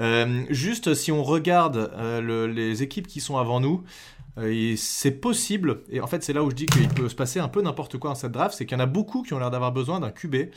Euh, 0.00 0.44
juste 0.50 0.94
si 0.94 1.10
on 1.10 1.22
regarde 1.22 1.90
les 2.22 2.82
équipes 2.82 3.06
qui 3.06 3.20
sont 3.20 3.38
avant 3.38 3.60
nous, 3.60 3.82
euh, 4.38 4.74
c'est 4.76 5.10
possible, 5.10 5.82
et 5.90 6.00
en 6.00 6.06
fait 6.06 6.22
c'est 6.22 6.32
là 6.32 6.42
où 6.42 6.50
je 6.50 6.54
dis 6.54 6.66
qu'il 6.66 6.88
peut 6.88 7.08
se 7.08 7.14
passer 7.14 7.40
un 7.40 7.48
peu 7.48 7.62
n'importe 7.62 7.98
quoi 7.98 8.10
dans 8.10 8.14
cette 8.14 8.32
draft, 8.32 8.54
c'est 8.56 8.64
qu'il 8.64 8.76
y 8.76 8.80
en 8.80 8.84
a 8.84 8.86
beaucoup 8.86 9.22
qui 9.22 9.34
ont 9.34 9.38
l'air 9.38 9.50
d'avoir 9.50 9.72
besoin 9.72 10.00
d'un 10.00 10.10
QB. 10.10 10.50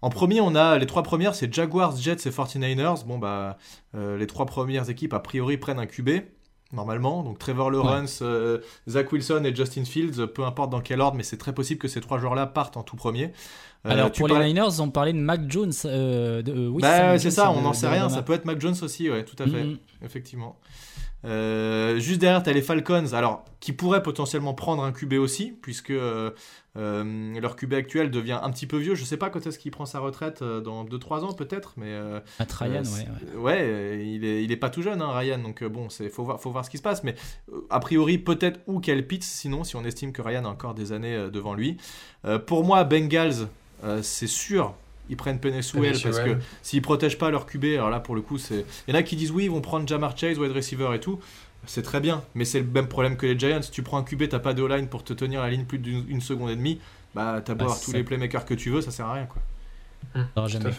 En 0.00 0.10
premier, 0.10 0.40
on 0.40 0.54
a 0.54 0.78
les 0.78 0.86
trois 0.86 1.02
premières, 1.02 1.34
c'est 1.34 1.52
Jaguars, 1.52 1.96
Jets 1.96 2.26
et 2.26 2.30
49ers. 2.30 3.04
Bon 3.04 3.18
bah 3.18 3.58
euh, 3.94 4.16
les 4.16 4.26
trois 4.26 4.46
premières 4.46 4.90
équipes 4.90 5.12
a 5.12 5.20
priori 5.20 5.58
prennent 5.58 5.80
un 5.80 5.86
QB 5.86 6.10
normalement. 6.72 7.24
Donc 7.24 7.38
Trevor 7.38 7.70
Lawrence, 7.70 8.20
euh, 8.22 8.58
Zach 8.88 9.10
Wilson 9.10 9.42
et 9.44 9.54
Justin 9.54 9.84
Fields, 9.84 10.26
peu 10.32 10.44
importe 10.44 10.70
dans 10.70 10.80
quel 10.80 11.00
ordre, 11.00 11.16
mais 11.16 11.22
c'est 11.24 11.38
très 11.38 11.52
possible 11.52 11.80
que 11.80 11.88
ces 11.88 12.00
trois 12.00 12.18
joueurs-là 12.18 12.46
partent 12.46 12.76
en 12.76 12.82
tout 12.82 12.96
premier. 12.96 13.32
Alors 13.84 14.12
pour 14.12 14.28
les 14.28 14.46
Niners, 14.46 14.80
on 14.80 14.90
parlait 14.90 15.12
de 15.12 15.18
Mac 15.18 15.42
Jones. 15.48 15.72
de, 15.84 16.68
oui, 16.68 16.82
bah, 16.82 17.18
c'est 17.18 17.30
ça, 17.30 17.50
on 17.50 17.62
n'en 17.62 17.72
sait 17.72 17.88
rien. 17.88 18.08
Ça 18.08 18.22
peut 18.22 18.34
être 18.34 18.44
Mac 18.44 18.60
Jones 18.60 18.76
aussi, 18.82 19.10
ouais, 19.10 19.24
tout 19.24 19.40
à 19.42 19.46
fait, 19.46 19.64
mm-hmm. 19.64 19.78
effectivement. 20.04 20.58
Euh, 21.26 21.98
juste 21.98 22.20
derrière, 22.20 22.42
tu 22.42 22.50
as 22.50 22.52
les 22.52 22.62
Falcons, 22.62 23.12
alors 23.12 23.44
qui 23.58 23.72
pourraient 23.72 24.02
potentiellement 24.02 24.54
prendre 24.54 24.84
un 24.84 24.92
QB 24.92 25.14
aussi, 25.14 25.52
puisque 25.60 25.90
euh, 25.90 26.30
euh, 26.76 27.40
leur 27.40 27.56
QB 27.56 27.74
actuel 27.74 28.10
devient 28.10 28.38
un 28.40 28.50
petit 28.50 28.66
peu 28.66 28.76
vieux. 28.76 28.94
Je 28.94 29.04
sais 29.04 29.16
pas 29.16 29.28
quand 29.28 29.44
est-ce 29.46 29.58
qu'il 29.58 29.72
prend 29.72 29.86
sa 29.86 29.98
retraite, 29.98 30.42
dans 30.42 30.84
2-3 30.84 31.24
ans 31.24 31.32
peut-être, 31.32 31.74
mais. 31.76 31.98
Matt 32.38 32.52
Ryan, 32.52 32.82
ouais, 32.82 33.36
ouais. 33.36 34.06
il 34.06 34.24
est, 34.24 34.44
il 34.44 34.52
est 34.52 34.56
pas 34.56 34.70
tout 34.70 34.82
jeune, 34.82 35.02
hein, 35.02 35.10
Ryan, 35.12 35.38
donc 35.38 35.64
bon, 35.64 35.88
il 36.00 36.10
faut 36.10 36.24
voir, 36.24 36.40
faut 36.40 36.50
voir 36.50 36.64
ce 36.64 36.70
qui 36.70 36.78
se 36.78 36.82
passe, 36.82 37.02
mais 37.02 37.16
a 37.70 37.80
priori, 37.80 38.18
peut-être 38.18 38.60
ou 38.66 38.80
quel 38.80 39.06
Pitts, 39.06 39.24
sinon, 39.24 39.64
si 39.64 39.76
on 39.76 39.84
estime 39.84 40.12
que 40.12 40.22
Ryan 40.22 40.44
a 40.44 40.48
encore 40.48 40.74
des 40.74 40.92
années 40.92 41.28
devant 41.32 41.54
lui. 41.54 41.76
pour 42.46 42.64
moi, 42.64 42.84
Bengals, 42.84 43.48
c'est 44.02 44.28
sûr 44.28 44.74
ils 45.08 45.16
prennent 45.16 45.38
Penesuel 45.38 45.96
parce 46.02 46.18
que 46.18 46.36
s'ils 46.62 46.82
protègent 46.82 47.18
pas 47.18 47.30
leur 47.30 47.46
QB, 47.46 47.64
alors 47.74 47.90
là 47.90 48.00
pour 48.00 48.14
le 48.14 48.22
coup, 48.22 48.38
c'est. 48.38 48.64
Il 48.86 48.94
y 48.94 48.96
en 48.96 48.98
a 48.98 49.02
qui 49.02 49.16
disent 49.16 49.30
oui, 49.30 49.44
ils 49.44 49.50
vont 49.50 49.60
prendre 49.60 49.86
Jamar 49.86 50.16
Chase, 50.16 50.38
wide 50.38 50.52
receiver 50.52 50.90
et 50.94 51.00
tout. 51.00 51.20
C'est 51.66 51.82
très 51.82 52.00
bien, 52.00 52.22
mais 52.34 52.44
c'est 52.44 52.60
le 52.60 52.66
même 52.66 52.86
problème 52.86 53.16
que 53.16 53.26
les 53.26 53.38
Giants. 53.38 53.62
Si 53.62 53.70
tu 53.70 53.82
prends 53.82 53.98
un 53.98 54.04
QB, 54.04 54.28
t'as 54.28 54.38
pas 54.38 54.54
de 54.54 54.64
line 54.64 54.88
pour 54.88 55.02
te 55.02 55.12
tenir 55.12 55.42
la 55.42 55.50
ligne 55.50 55.64
plus 55.64 55.78
d'une 55.78 56.20
seconde 56.20 56.50
et 56.50 56.56
demie, 56.56 56.80
bah 57.14 57.40
t'as 57.44 57.54
beau 57.54 57.60
bah, 57.60 57.64
avoir 57.64 57.80
tous 57.80 57.92
les 57.92 58.04
playmakers 58.04 58.44
que 58.44 58.54
tu 58.54 58.70
veux, 58.70 58.80
ça 58.80 58.90
sert 58.90 59.06
à 59.06 59.14
rien 59.14 59.26
quoi. 59.26 59.42
Hum, 60.14 60.48
jamais 60.48 60.70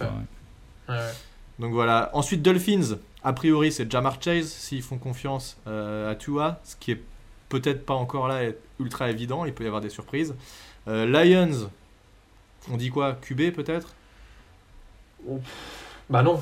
Donc 1.59 1.73
voilà. 1.73 2.09
Ensuite, 2.13 2.41
Dolphins, 2.41 2.97
a 3.23 3.33
priori, 3.33 3.71
c'est 3.71 3.91
Jamar 3.91 4.21
Chase 4.21 4.47
s'ils 4.47 4.81
font 4.81 4.97
confiance 4.97 5.57
euh, 5.67 6.11
à 6.11 6.15
Tua, 6.15 6.61
ce 6.63 6.75
qui 6.77 6.91
est 6.91 7.01
peut-être 7.49 7.85
pas 7.85 7.93
encore 7.93 8.27
là 8.27 8.41
ultra 8.79 9.09
évident, 9.09 9.45
il 9.45 9.53
peut 9.53 9.63
y 9.63 9.67
avoir 9.67 9.81
des 9.81 9.89
surprises. 9.89 10.35
Euh, 10.87 11.05
Lions, 11.05 11.69
on 12.71 12.77
dit 12.77 12.89
quoi? 12.89 13.17
QB 13.21 13.51
peut-être? 13.51 13.93
Bah 16.09 16.23
non. 16.23 16.39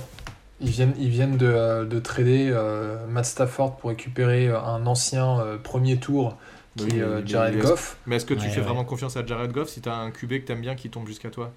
Ils 0.61 0.69
viennent, 0.69 0.93
ils 0.97 1.09
viennent 1.09 1.37
de, 1.37 1.47
euh, 1.47 1.85
de 1.85 1.99
trader 1.99 2.49
euh, 2.49 3.05
Matt 3.07 3.25
Stafford 3.25 3.75
pour 3.75 3.89
récupérer 3.89 4.47
euh, 4.47 4.59
un 4.59 4.85
ancien 4.87 5.41
premier 5.63 5.97
tour 5.97 6.37
qui 6.77 6.99
est 6.99 7.27
Jared 7.27 7.59
Goff. 7.59 7.97
Mais 8.05 8.17
est-ce 8.17 8.25
que 8.25 8.33
tu 8.33 8.49
fais 8.49 8.61
vraiment 8.61 8.85
confiance 8.85 9.17
à 9.17 9.25
Jared 9.25 9.51
Goff 9.51 9.69
si 9.69 9.81
tu 9.81 9.89
as 9.89 9.95
un 9.95 10.11
QB 10.11 10.29
que 10.29 10.45
tu 10.47 10.51
aimes 10.51 10.61
bien 10.61 10.75
qui 10.75 10.89
tombe 10.89 11.07
jusqu'à 11.07 11.29
toi? 11.29 11.51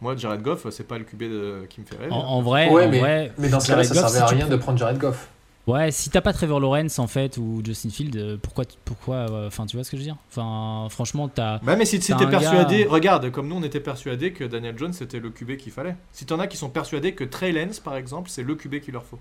Moi, 0.00 0.14
Jared 0.14 0.42
Goff, 0.42 0.66
c'est 0.70 0.86
pas 0.86 0.98
le 0.98 1.04
QB 1.04 1.68
qui 1.68 1.80
me 1.80 1.86
fait 1.86 1.96
rêver. 1.96 2.12
En, 2.12 2.42
vrai, 2.42 2.68
en 2.68 2.88
mais, 2.88 2.98
vrai, 2.98 3.32
mais 3.38 3.48
dans 3.48 3.60
ce 3.60 3.68
cas-là, 3.68 3.84
ça 3.84 3.94
servait 3.94 4.18
à 4.18 4.26
rien 4.26 4.46
de 4.46 4.56
prendre 4.56 4.78
Jared 4.78 4.98
Goff. 4.98 5.28
Ouais, 5.66 5.90
si 5.90 6.10
t'as 6.10 6.20
pas 6.20 6.32
Trevor 6.32 6.60
Lawrence 6.60 7.00
en 7.00 7.08
fait 7.08 7.38
ou 7.38 7.60
Justin 7.64 7.90
Field, 7.90 8.16
euh, 8.16 8.36
pourquoi, 8.40 8.64
pourquoi, 8.84 9.16
euh, 9.16 9.48
enfin, 9.48 9.66
tu 9.66 9.76
vois 9.76 9.82
ce 9.82 9.90
que 9.90 9.96
je 9.96 10.02
veux 10.02 10.06
dire? 10.06 10.16
Enfin, 10.30 10.86
franchement, 10.90 11.28
t'as. 11.28 11.58
Ouais, 11.64 11.76
mais 11.76 11.84
si 11.84 11.98
t'étais 11.98 12.26
persuadé, 12.26 12.84
regarde, 12.84 13.30
comme 13.32 13.48
nous 13.48 13.56
on 13.56 13.62
était 13.64 13.80
persuadé 13.80 14.32
que 14.32 14.44
Daniel 14.44 14.78
Jones 14.78 14.92
c'était 14.92 15.18
le 15.18 15.30
QB 15.30 15.56
qu'il 15.56 15.72
fallait. 15.72 15.96
Si 16.12 16.24
t'en 16.24 16.38
as 16.38 16.46
qui 16.46 16.56
sont 16.56 16.68
persuadés 16.68 17.14
que 17.14 17.24
Trey 17.24 17.50
Lance, 17.50 17.80
par 17.80 17.96
exemple, 17.96 18.30
c'est 18.30 18.44
le 18.44 18.54
QB 18.54 18.78
qu'il 18.78 18.92
leur 18.92 19.04
faut. 19.04 19.18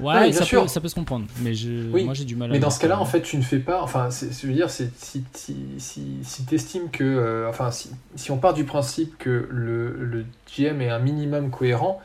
Ouais, 0.00 0.32
ça, 0.32 0.46
Peut, 0.46 0.68
ça 0.68 0.80
peut 0.80 0.88
se 0.88 0.94
comprendre, 0.94 1.26
mais 1.42 1.52
je, 1.52 1.68
moi 2.04 2.14
j'ai 2.14 2.24
du 2.24 2.36
mal 2.36 2.50
à. 2.50 2.52
Mais 2.52 2.60
dans 2.60 2.70
ce 2.70 2.80
cas-là, 2.80 3.00
en 3.00 3.04
fait, 3.04 3.22
tu 3.22 3.36
ne 3.36 3.42
fais 3.42 3.58
pas. 3.58 3.82
Enfin, 3.82 4.08
je 4.10 4.46
veux 4.46 4.52
dire, 4.52 4.70
si, 4.70 4.88
si, 4.96 5.24
si, 5.78 6.18
si 6.22 6.44
tu 6.44 6.54
estimes 6.56 6.90
que. 6.90 7.04
Euh, 7.04 7.48
enfin, 7.48 7.70
si, 7.70 7.90
si, 8.16 8.32
on 8.32 8.38
part 8.38 8.54
du 8.54 8.64
principe 8.64 9.16
que 9.18 9.48
le, 9.48 9.92
le 10.04 10.24
GM 10.56 10.80
est 10.80 10.90
un 10.90 10.98
minimum 10.98 11.50
cohérent, 11.50 12.00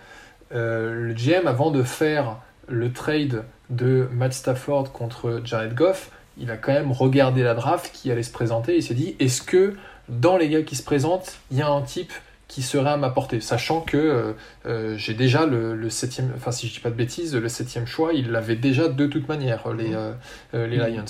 le 0.52 1.14
GM, 1.14 1.48
avant 1.48 1.72
de 1.72 1.82
faire 1.82 2.38
le 2.68 2.92
trade 2.92 3.44
de 3.70 4.08
Matt 4.12 4.34
Stafford 4.34 4.92
contre 4.92 5.42
Jared 5.44 5.74
Goff, 5.74 6.12
il 6.38 6.52
a 6.52 6.58
quand 6.58 6.74
même 6.74 6.92
regardé 6.92 7.44
la 7.44 7.54
draft 7.54 7.92
qui 7.94 8.12
allait 8.12 8.24
se 8.24 8.32
présenter 8.32 8.76
et 8.76 8.82
s'est 8.82 8.94
dit 8.94 9.16
est-ce 9.20 9.42
que 9.42 9.76
dans 10.10 10.38
les 10.38 10.50
gars 10.50 10.62
qui 10.62 10.76
se 10.76 10.84
présentent, 10.84 11.38
il 11.52 11.58
y 11.58 11.62
a 11.62 11.70
un 11.70 11.82
type 11.82 12.14
qui 12.48 12.62
serait 12.62 12.92
à 12.92 12.98
ma 12.98 13.10
portée, 13.10 13.42
sachant 13.42 13.82
que 13.82 13.98
euh, 13.98 14.34
euh, 14.68 14.96
j'ai 14.98 15.16
déjà 15.16 15.48
le, 15.48 15.90
septième, 15.90 16.32
enfin 16.36 16.52
si 16.52 16.68
je 16.68 16.74
dis 16.74 16.80
pas 16.80 16.92
de 16.92 16.96
bêtises, 16.96 17.36
le 17.36 17.50
septième 17.50 17.88
choix, 17.88 18.14
il 18.14 18.32
l'avait 18.32 18.56
déjà 18.56 18.88
de 18.88 19.08
toute 19.08 19.28
manière, 19.28 19.74
les, 19.74 19.90
mmh. 19.90 20.16
euh, 20.54 20.68
les 20.68 20.78
mmh. 20.78 20.96
Lions. 20.96 21.06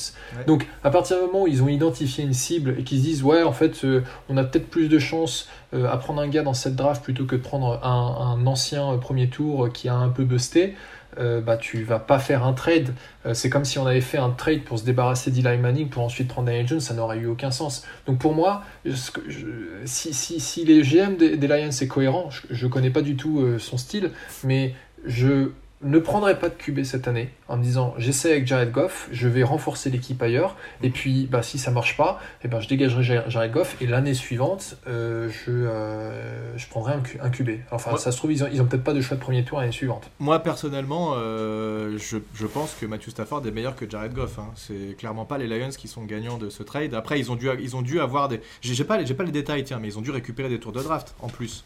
Donc 0.48 0.66
à 0.84 0.90
partir 0.90 1.18
du 1.18 1.26
moment 1.26 1.44
où 1.44 1.48
ils 1.48 1.62
ont 1.62 1.68
identifié 1.68 2.24
une 2.24 2.34
cible 2.34 2.76
et 2.80 2.84
qu'ils 2.84 3.00
se 3.00 3.04
disent 3.04 3.24
ouais 3.24 3.44
en 3.44 3.52
fait 3.52 3.86
on 4.30 4.38
a 4.38 4.44
peut-être 4.44 4.70
plus 4.70 4.88
de 4.88 4.98
chances 4.98 5.50
à 5.74 5.98
prendre 5.98 6.22
un 6.22 6.30
gars 6.30 6.44
dans 6.44 6.54
cette 6.54 6.76
draft 6.76 7.04
plutôt 7.04 7.26
que 7.26 7.36
de 7.36 7.42
prendre 7.42 7.84
un, 7.84 8.40
un 8.40 8.48
ancien 8.48 8.98
premier 8.98 9.28
tour 9.28 9.70
qui 9.74 9.90
a 9.90 9.96
un 9.96 10.10
peu 10.10 10.24
busté, 10.24 10.76
euh, 11.20 11.42
bah, 11.42 11.58
tu 11.58 11.84
vas 11.84 12.00
pas 12.00 12.20
faire 12.20 12.46
un 12.46 12.54
trade. 12.54 12.94
Euh, 13.26 13.34
c'est 13.34 13.50
comme 13.50 13.66
si 13.66 13.80
on 13.80 13.86
avait 13.86 14.02
fait 14.02 14.18
un 14.18 14.30
trade 14.30 14.64
pour 14.64 14.80
se 14.80 14.86
débarrasser 14.86 15.32
d'Eli 15.32 15.58
Manning 15.58 15.90
pour 15.90 16.04
ensuite 16.04 16.28
prendre 16.28 16.48
Daniel 16.48 16.68
Jones, 16.68 16.80
ça 16.80 16.94
n'aurait 16.94 17.18
eu 17.18 17.28
aucun 17.28 17.52
sens. 17.52 17.86
Donc 18.06 18.20
pour 18.20 18.34
moi, 18.34 18.64
si, 19.86 20.14
si, 20.14 20.40
si, 20.40 20.66
les 20.66 20.82
GM 20.82 21.16
des, 21.18 21.48
Lions 21.48 21.70
est 21.70 21.88
cohérent, 21.88 22.30
je 22.50 22.66
ne 22.66 22.72
connais 22.72 22.90
pas 22.90 23.02
du 23.02 23.16
tout 23.16 23.40
euh, 23.40 23.60
son 23.60 23.78
style, 23.78 24.12
mais 24.44 24.74
je 25.06 25.52
ne 25.86 26.00
prendrai 26.00 26.38
pas 26.38 26.50
de 26.50 26.56
QB 26.56 26.84
cette 26.84 27.08
année 27.08 27.30
en 27.48 27.58
me 27.58 27.64
disant 27.64 27.94
j'essaie 27.98 28.32
avec 28.32 28.48
Jared 28.48 28.72
Goff, 28.72 29.08
je 29.12 29.28
vais 29.28 29.44
renforcer 29.44 29.90
l'équipe 29.90 30.22
ailleurs, 30.22 30.56
et 30.82 30.90
puis 30.90 31.28
bah, 31.30 31.44
si 31.44 31.58
ça 31.58 31.72
marche 31.72 31.96
pas, 31.96 32.20
et 32.42 32.46
eh 32.46 32.48
ben, 32.48 32.60
je 32.60 32.68
dégagerai 32.68 33.04
Jared 33.28 33.52
Goff, 33.52 33.78
et 33.82 33.88
l'année 33.88 34.14
suivante, 34.14 34.78
euh, 34.88 35.30
je, 35.30 35.52
euh, 35.52 36.58
je 36.58 36.68
prendrai 36.68 36.94
un, 37.22 37.30
QB. 37.30 37.50
Enfin, 37.72 37.98
ça 37.98 38.12
se 38.12 38.18
trouve, 38.18 38.32
ils 38.32 38.44
ont, 38.44 38.48
ils 38.52 38.62
ont 38.62 38.66
peut-être 38.66 38.84
pas 38.84 38.94
de 38.94 39.02
choix 39.02 39.16
de 39.16 39.22
premier 39.22 39.44
tour 39.44 39.60
l'année 39.60 39.72
suivante. 39.72 40.10
Moi, 40.20 40.40
personnellement, 40.40 41.14
euh, 41.16 41.98
je, 41.98 42.18
je, 42.34 42.48
pense 42.48 42.74
que 42.74 42.86
Matthew 42.86 43.10
Stafford 43.10 43.46
est 43.46 43.52
meilleur 43.52 43.76
que 43.76 43.90
Jared 43.90 44.14
Goff. 44.14 44.40
Hein. 44.40 44.50
C'est 44.56 44.98
clairement 44.98 45.26
pas 45.26 45.38
les 45.38 45.48
Lions 45.48 45.70
qui 45.70 45.88
sont 45.88 46.04
gagnants 46.04 46.38
de 46.38 46.50
ce 46.50 46.64
trade. 46.64 46.94
Après, 46.94 47.20
ils 47.20 47.32
ont 47.32 47.36
dû, 47.36 47.48
ils 47.60 47.76
ont 47.76 47.82
dû 47.82 48.00
avoir 48.00 48.28
des. 48.28 48.42
J'ai 48.62 48.84
pas, 48.84 48.98
pas 48.98 49.24
les 49.24 49.32
détails, 49.32 49.64
tiens, 49.64 49.80
mais 49.80 49.90
ils 49.90 49.98
ont 49.98 50.02
dû 50.02 50.12
récupérer 50.12 50.50
des 50.50 50.60
tours 50.60 50.72
de 50.72 50.82
draft 50.82 51.16
en 51.22 51.28
plus. 51.28 51.64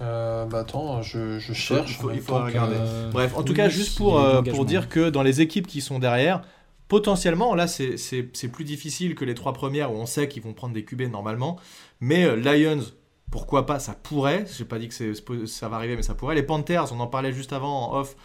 Euh, 0.00 0.44
bah 0.46 0.60
attends, 0.60 1.02
je, 1.02 1.38
je 1.38 1.52
cherche. 1.52 1.98
Il 2.12 2.20
faut, 2.20 2.36
regarder. 2.36 2.76
Bref, 3.12 3.36
en 3.36 3.42
tout 3.42 3.54
cas, 3.54 3.68
juste 3.68 3.96
pour, 3.96 4.20
euh, 4.20 4.42
pour 4.42 4.64
dire 4.64 4.88
que 4.88 5.10
dans 5.10 5.22
les 5.22 5.40
équipes 5.40 5.66
qui 5.66 5.80
sont 5.80 5.98
derrière, 5.98 6.42
potentiellement, 6.88 7.54
là, 7.54 7.66
c'est 7.66 8.48
plus 8.52 8.64
difficile 8.64 9.14
que 9.14 9.24
les 9.24 9.34
trois 9.34 9.52
premières 9.52 9.92
où 9.92 9.96
on 9.96 10.06
sait 10.06 10.28
qu'ils 10.28 10.42
vont 10.42 10.52
prendre 10.52 10.74
des 10.74 10.84
QB 10.84 11.02
normalement. 11.02 11.58
Mais 12.00 12.24
euh, 12.24 12.36
Lions, 12.36 12.84
pourquoi 13.30 13.66
pas, 13.66 13.78
ça 13.78 13.94
pourrait. 13.94 14.44
J'ai 14.56 14.64
pas 14.64 14.78
dit 14.78 14.88
que 14.88 15.46
ça 15.46 15.68
va 15.68 15.76
arriver, 15.76 15.96
mais 15.96 16.02
ça 16.02 16.14
pourrait. 16.14 16.34
Les 16.34 16.42
Panthers, 16.42 16.92
on 16.92 17.00
en 17.00 17.06
parlait 17.06 17.32
juste 17.32 17.52
avant 17.52 17.90
en 17.90 18.00
off. 18.00 18.16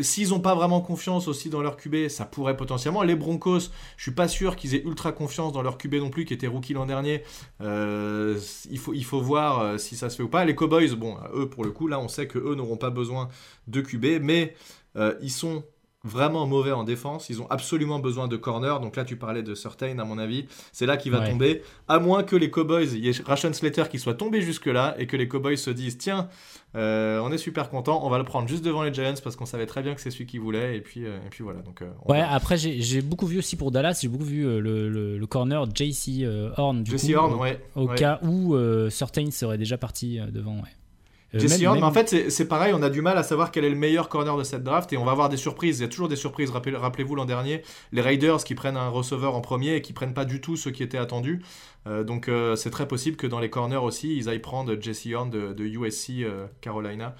S'ils 0.00 0.30
n'ont 0.30 0.40
pas 0.40 0.54
vraiment 0.54 0.80
confiance 0.80 1.26
aussi 1.28 1.50
dans 1.50 1.62
leur 1.62 1.76
QB, 1.76 2.08
ça 2.08 2.24
pourrait 2.24 2.56
potentiellement. 2.56 3.02
Les 3.02 3.14
Broncos, 3.14 3.70
je 3.96 4.02
suis 4.02 4.12
pas 4.12 4.28
sûr 4.28 4.56
qu'ils 4.56 4.74
aient 4.74 4.82
ultra 4.84 5.12
confiance 5.12 5.52
dans 5.52 5.62
leur 5.62 5.78
QB 5.78 5.94
non 5.94 6.10
plus, 6.10 6.24
qui 6.24 6.34
était 6.34 6.46
rookie 6.46 6.74
l'an 6.74 6.86
dernier. 6.86 7.22
Euh, 7.60 8.38
il, 8.70 8.78
faut, 8.78 8.94
il 8.94 9.04
faut 9.04 9.20
voir 9.20 9.60
euh, 9.60 9.78
si 9.78 9.96
ça 9.96 10.10
se 10.10 10.16
fait 10.16 10.22
ou 10.22 10.28
pas. 10.28 10.44
Les 10.44 10.54
Cowboys, 10.54 10.94
bon, 10.94 11.16
eux 11.34 11.48
pour 11.48 11.64
le 11.64 11.70
coup, 11.70 11.88
là 11.88 11.98
on 11.98 12.08
sait 12.08 12.28
que 12.28 12.38
eux 12.38 12.54
n'auront 12.54 12.76
pas 12.76 12.90
besoin 12.90 13.28
de 13.66 13.80
QB, 13.80 14.20
mais 14.20 14.54
euh, 14.96 15.14
ils 15.20 15.30
sont 15.30 15.64
vraiment 16.04 16.46
mauvais 16.46 16.72
en 16.72 16.84
défense. 16.84 17.30
Ils 17.30 17.40
ont 17.40 17.50
absolument 17.50 17.98
besoin 17.98 18.28
de 18.28 18.36
corner. 18.36 18.78
Donc 18.80 18.96
là, 18.96 19.04
tu 19.04 19.16
parlais 19.16 19.42
de 19.42 19.54
Certain, 19.54 19.98
à 19.98 20.04
mon 20.04 20.18
avis. 20.18 20.46
C'est 20.72 20.86
là 20.86 20.96
qu'il 20.96 21.10
va 21.10 21.26
tomber. 21.26 21.62
À 21.88 21.98
moins 21.98 22.22
que 22.22 22.36
les 22.36 22.50
Cowboys, 22.50 22.92
il 22.92 23.04
y 23.04 23.08
ait 23.08 23.14
Ration 23.24 23.52
Slater 23.52 23.84
qui 23.90 23.98
soit 23.98 24.14
tombé 24.14 24.42
jusque-là 24.42 24.94
et 24.98 25.06
que 25.06 25.16
les 25.16 25.26
Cowboys 25.28 25.56
se 25.56 25.70
disent 25.70 25.96
tiens, 25.96 26.28
euh, 26.76 27.20
on 27.20 27.32
est 27.32 27.38
super 27.38 27.70
content, 27.70 28.04
on 28.04 28.10
va 28.10 28.18
le 28.18 28.24
prendre 28.24 28.48
juste 28.48 28.64
devant 28.64 28.82
les 28.82 28.92
Giants 28.92 29.14
parce 29.22 29.36
qu'on 29.36 29.46
savait 29.46 29.66
très 29.66 29.82
bien 29.82 29.94
que 29.94 30.00
c'est 30.00 30.10
celui 30.10 30.26
qu'ils 30.26 30.40
voulaient. 30.40 30.76
Et 30.76 30.80
puis, 30.80 31.06
euh, 31.06 31.16
et 31.24 31.30
puis 31.30 31.42
voilà. 31.42 31.60
Donc, 31.60 31.82
euh, 31.82 31.90
ouais, 32.06 32.20
après, 32.20 32.58
j'ai 32.58 33.00
beaucoup 33.00 33.26
vu 33.26 33.38
aussi 33.38 33.56
pour 33.56 33.70
Dallas, 33.70 33.98
j'ai 34.02 34.08
beaucoup 34.08 34.24
vu 34.24 34.44
le, 34.44 34.88
le, 34.88 35.26
corner 35.26 35.66
JC 35.74 36.26
Horn. 36.56 36.82
Du 36.82 36.98
JC 36.98 37.14
Horn, 37.14 37.34
ouais. 37.34 37.60
Au 37.74 37.88
cas 37.88 38.20
où 38.22 38.56
Certain 38.90 39.30
serait 39.30 39.58
déjà 39.58 39.78
parti 39.78 40.18
devant. 40.30 40.56
Ouais. 40.56 40.83
Euh, 41.34 41.38
Jesse 41.38 41.62
Horn, 41.64 41.78
mais 41.78 41.84
en 41.84 41.92
fait, 41.92 42.30
c'est 42.30 42.46
pareil, 42.46 42.72
on 42.74 42.82
a 42.82 42.90
du 42.90 43.02
mal 43.02 43.18
à 43.18 43.22
savoir 43.22 43.50
quel 43.50 43.64
est 43.64 43.70
le 43.70 43.76
meilleur 43.76 44.08
corner 44.08 44.36
de 44.36 44.44
cette 44.44 44.62
draft 44.62 44.92
et 44.92 44.96
on 44.96 45.04
va 45.04 45.12
avoir 45.12 45.28
des 45.28 45.36
surprises. 45.36 45.78
Il 45.78 45.82
y 45.82 45.84
a 45.84 45.88
toujours 45.88 46.08
des 46.08 46.16
surprises. 46.16 46.50
Rappelez-vous 46.50 47.14
l'an 47.14 47.24
dernier, 47.24 47.62
les 47.92 48.00
Raiders 48.00 48.44
qui 48.44 48.54
prennent 48.54 48.76
un 48.76 48.88
receveur 48.88 49.34
en 49.34 49.40
premier 49.40 49.76
et 49.76 49.82
qui 49.82 49.92
prennent 49.92 50.14
pas 50.14 50.24
du 50.24 50.40
tout 50.40 50.56
ce 50.56 50.68
qui 50.68 50.82
était 50.82 50.98
attendu. 50.98 51.42
Euh, 51.86 52.04
donc 52.04 52.28
euh, 52.28 52.56
c'est 52.56 52.70
très 52.70 52.88
possible 52.88 53.16
que 53.16 53.26
dans 53.26 53.40
les 53.40 53.50
corners 53.50 53.76
aussi, 53.76 54.16
ils 54.16 54.28
aillent 54.28 54.38
prendre 54.38 54.74
Jesse 54.80 55.08
Horn 55.12 55.30
de, 55.30 55.52
de 55.52 55.64
USC 55.64 56.24
Carolina. 56.60 57.14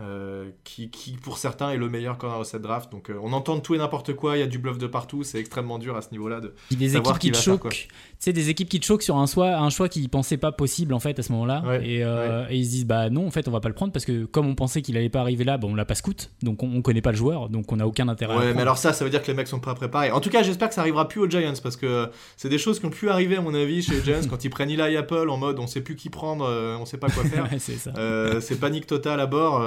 Euh, 0.00 0.50
qui, 0.64 0.90
qui, 0.90 1.12
pour 1.12 1.38
certains 1.38 1.70
est 1.70 1.76
le 1.76 1.88
meilleur 1.88 2.18
corner 2.18 2.40
de 2.40 2.44
cette 2.44 2.62
draft. 2.62 2.90
Donc 2.90 3.10
euh, 3.10 3.20
on 3.22 3.32
entend 3.32 3.60
tout 3.60 3.76
et 3.76 3.78
n'importe 3.78 4.12
quoi, 4.14 4.36
il 4.36 4.40
y 4.40 4.42
a 4.42 4.48
du 4.48 4.58
bluff 4.58 4.76
de 4.76 4.88
partout, 4.88 5.22
c'est 5.22 5.38
extrêmement 5.38 5.78
dur 5.78 5.96
à 5.96 6.02
ce 6.02 6.10
niveau-là 6.10 6.40
de 6.40 6.52
des 6.72 6.88
savoir 6.88 7.14
équipes 7.14 7.32
qui, 7.32 7.38
te 7.38 7.44
choquent. 7.44 7.88
Tu 8.20 8.32
des 8.32 8.48
équipes 8.48 8.68
qui 8.68 8.80
te 8.80 8.86
choquent 8.86 9.04
sur 9.04 9.16
un 9.18 9.26
choix, 9.26 9.56
un 9.56 9.70
choix 9.70 9.88
qu'ils 9.88 10.08
pensaient 10.08 10.36
pas 10.36 10.50
possible 10.50 10.94
en 10.94 10.98
fait 10.98 11.20
à 11.20 11.22
ce 11.22 11.30
moment-là, 11.30 11.78
et, 11.80 12.02
euh, 12.02 12.44
et, 12.50 12.56
ils 12.56 12.64
se 12.64 12.70
disent 12.70 12.86
bah 12.86 13.08
non 13.08 13.28
en 13.28 13.30
fait 13.30 13.46
on 13.46 13.52
va 13.52 13.60
pas 13.60 13.68
le 13.68 13.76
prendre 13.76 13.92
parce 13.92 14.04
que 14.04 14.24
comme 14.24 14.48
on 14.48 14.56
pensait 14.56 14.82
qu'il 14.82 14.96
allait 14.96 15.10
pas 15.10 15.20
arriver 15.20 15.44
là, 15.44 15.58
bon 15.58 15.70
on 15.70 15.74
l'a 15.76 15.84
pas 15.84 15.94
scout, 15.94 16.32
donc 16.42 16.64
on, 16.64 16.82
connaît 16.82 17.00
pas 17.00 17.12
le 17.12 17.16
joueur, 17.16 17.48
donc 17.48 17.70
on 17.70 17.78
a 17.78 17.86
aucun 17.86 18.08
intérêt. 18.08 18.36
Ouais, 18.36 18.52
mais 18.52 18.62
alors 18.62 18.78
ça, 18.78 18.92
ça 18.92 19.04
veut 19.04 19.12
dire 19.12 19.22
que 19.22 19.28
les 19.28 19.34
mecs 19.34 19.46
sont 19.46 19.60
pas 19.60 19.76
préparés. 19.76 20.10
En 20.10 20.20
tout 20.20 20.30
cas, 20.30 20.42
j'espère 20.42 20.70
que 20.70 20.74
ça 20.74 20.80
arrivera 20.80 21.06
plus 21.06 21.20
aux 21.20 21.30
Giants 21.30 21.52
parce 21.62 21.76
que 21.76 22.10
c'est 22.36 22.48
des 22.48 22.58
choses 22.58 22.80
qui 22.80 22.86
ont 22.86 22.90
pu 22.90 23.10
arriver 23.10 23.36
à 23.36 23.42
mon 23.42 23.54
avis 23.54 23.80
chez 23.80 23.94
les 23.94 24.02
Giants 24.04 24.26
quand 24.28 24.44
ils 24.44 24.50
prennent 24.50 24.70
Eli 24.70 24.96
Apple 24.96 25.30
en 25.30 25.36
mode 25.36 25.60
on 25.60 25.68
sait 25.68 25.82
plus 25.82 25.94
qui 25.94 26.10
prendre, 26.10 26.48
on 26.80 26.84
sait 26.84 26.98
pas 26.98 27.10
quoi 27.10 27.22
faire. 27.26 27.48
c'est 28.40 28.58
panique 28.58 28.88
totale 28.88 29.20
à 29.20 29.26
bord. 29.26 29.62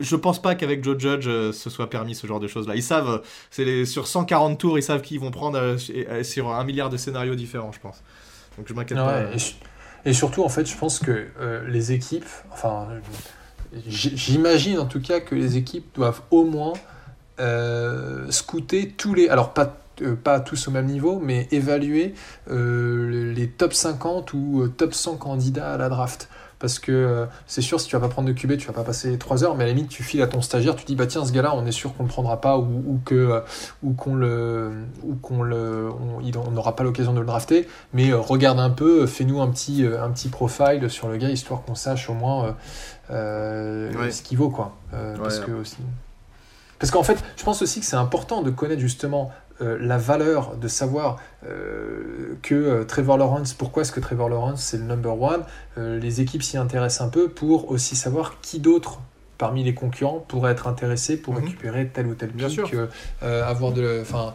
Je 0.00 0.16
pense 0.16 0.40
pas 0.40 0.54
qu'avec 0.54 0.82
Joe 0.82 0.98
Judge 0.98 1.26
euh, 1.26 1.52
ce 1.52 1.70
soit 1.70 1.90
permis 1.90 2.14
ce 2.14 2.26
genre 2.26 2.40
de 2.40 2.48
choses 2.48 2.68
là. 2.68 2.74
Ils 2.74 2.82
savent, 2.82 3.08
euh, 3.08 3.18
c'est 3.50 3.84
sur 3.84 4.06
140 4.06 4.58
tours, 4.58 4.78
ils 4.78 4.82
savent 4.82 5.02
qu'ils 5.02 5.20
vont 5.20 5.30
prendre 5.30 5.58
euh, 5.58 6.22
sur 6.22 6.50
un 6.50 6.64
milliard 6.64 6.90
de 6.90 6.96
scénarios 6.96 7.34
différents, 7.34 7.72
je 7.72 7.80
pense. 7.80 8.02
Donc 8.58 8.68
je 8.68 8.74
m'inquiète 8.74 8.98
pas. 8.98 9.22
Et, 10.04 10.12
surtout, 10.12 10.42
en 10.42 10.48
fait, 10.48 10.66
je 10.66 10.76
pense 10.76 10.98
que 10.98 11.28
les 11.68 11.92
équipes, 11.92 12.26
enfin, 12.50 12.88
j'imagine 13.86 14.80
en 14.80 14.86
tout 14.86 15.00
cas 15.00 15.20
que 15.20 15.36
les 15.36 15.56
équipes 15.56 15.94
doivent 15.94 16.22
au 16.30 16.44
moins 16.44 16.72
scouter 18.30 18.90
tous 18.96 19.14
les. 19.14 19.28
Alors, 19.28 19.54
pas 19.54 19.78
pas 20.24 20.40
tous 20.40 20.66
au 20.66 20.70
même 20.72 20.86
niveau, 20.86 21.20
mais 21.20 21.46
évaluer 21.52 22.14
les 22.48 23.48
top 23.56 23.72
50 23.72 24.32
ou 24.32 24.66
top 24.76 24.92
100 24.92 25.16
candidats 25.16 25.74
à 25.74 25.76
la 25.76 25.88
draft. 25.88 26.28
Parce 26.62 26.78
que 26.78 26.92
euh, 26.92 27.26
c'est 27.48 27.60
sûr, 27.60 27.80
si 27.80 27.88
tu 27.88 27.96
vas 27.96 28.00
pas 28.00 28.08
prendre 28.08 28.28
de 28.28 28.32
QB, 28.32 28.56
tu 28.56 28.68
vas 28.68 28.72
pas 28.72 28.84
passer 28.84 29.18
3 29.18 29.42
heures, 29.42 29.56
mais 29.56 29.64
à 29.64 29.66
la 29.66 29.72
limite, 29.72 29.90
tu 29.90 30.04
files 30.04 30.22
à 30.22 30.28
ton 30.28 30.40
stagiaire, 30.40 30.76
tu 30.76 30.84
dis, 30.84 30.94
bah 30.94 31.08
tiens, 31.08 31.24
ce 31.24 31.32
gars-là, 31.32 31.52
on 31.56 31.66
est 31.66 31.72
sûr 31.72 31.92
qu'on 31.96 32.04
le 32.04 32.08
prendra 32.08 32.40
pas 32.40 32.56
ou, 32.56 33.00
que 33.04 33.16
euh, 33.16 33.40
ou 33.82 33.94
qu'on 33.94 34.14
le 34.14 34.70
ou 35.02 35.16
qu'on 35.16 35.42
le 35.42 35.90
on 35.90 36.50
n'aura 36.52 36.76
pas 36.76 36.84
l'occasion 36.84 37.14
de 37.14 37.18
le 37.18 37.26
drafter, 37.26 37.66
mais 37.92 38.10
euh, 38.10 38.20
regarde 38.20 38.60
un 38.60 38.70
peu, 38.70 39.06
fais-nous 39.06 39.42
un 39.42 39.48
petit 39.48 39.84
un 39.84 40.10
petit 40.10 40.28
profile 40.28 40.88
sur 40.88 41.08
le 41.08 41.16
gars 41.16 41.30
histoire 41.30 41.62
qu'on 41.62 41.74
sache 41.74 42.08
au 42.08 42.14
moins 42.14 42.54
ce 43.08 44.22
qu'il 44.22 44.38
vaut 44.38 44.50
quoi. 44.50 44.76
parce 45.20 45.40
que 45.40 45.50
aussi. 45.50 45.78
Parce 46.78 46.92
qu'en 46.92 47.02
fait, 47.02 47.22
je 47.36 47.42
pense 47.44 47.60
aussi 47.62 47.80
que 47.80 47.86
c'est 47.86 47.96
important 47.96 48.42
de 48.42 48.50
connaître 48.50 48.80
justement 48.80 49.32
euh, 49.62 49.78
la 49.80 49.96
valeur 49.98 50.56
de 50.56 50.66
savoir 50.66 51.20
euh, 51.46 52.36
que 52.42 52.54
euh, 52.54 52.84
Trevor 52.84 53.16
Lawrence, 53.16 53.54
pourquoi 53.54 53.82
est-ce 53.82 53.92
que 53.92 54.00
Trevor 54.00 54.28
Lawrence 54.28 54.62
c'est 54.62 54.78
le 54.78 54.84
number 54.84 55.20
one, 55.20 55.44
les 55.76 56.20
équipes 56.20 56.42
s'y 56.42 56.56
intéressent 56.56 57.06
un 57.06 57.10
peu 57.10 57.28
pour 57.28 57.70
aussi 57.70 57.96
savoir 57.96 58.40
qui 58.40 58.58
d'autre 58.58 59.00
parmi 59.38 59.64
les 59.64 59.74
concurrents 59.74 60.24
pourrait 60.28 60.52
être 60.52 60.66
intéressé 60.66 61.16
pour 61.16 61.34
mhm. 61.34 61.44
récupérer 61.44 61.88
tel 61.88 62.06
ou 62.06 62.14
tel 62.14 62.30
Bien 62.30 62.48
sûr. 62.48 62.68
avoir 63.20 63.72
de, 63.72 63.98
enfin, 64.00 64.34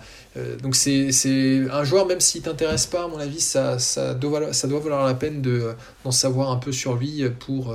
donc 0.61 0.75
c'est 0.75 1.69
un 1.71 1.83
joueur 1.83 2.05
même 2.05 2.19
s'il 2.19 2.41
t'intéresse 2.41 2.85
pas, 2.85 3.05
à 3.05 3.07
mon 3.07 3.17
avis, 3.17 3.39
ça, 3.39 3.79
ça, 3.79 4.13
doit, 4.13 4.53
ça 4.53 4.67
doit 4.67 4.79
valoir 4.79 5.05
la 5.05 5.13
peine 5.13 5.41
d'en 5.41 6.11
savoir 6.11 6.51
un 6.51 6.57
peu 6.57 6.71
sur 6.71 6.95
lui 6.95 7.23
pour, 7.39 7.73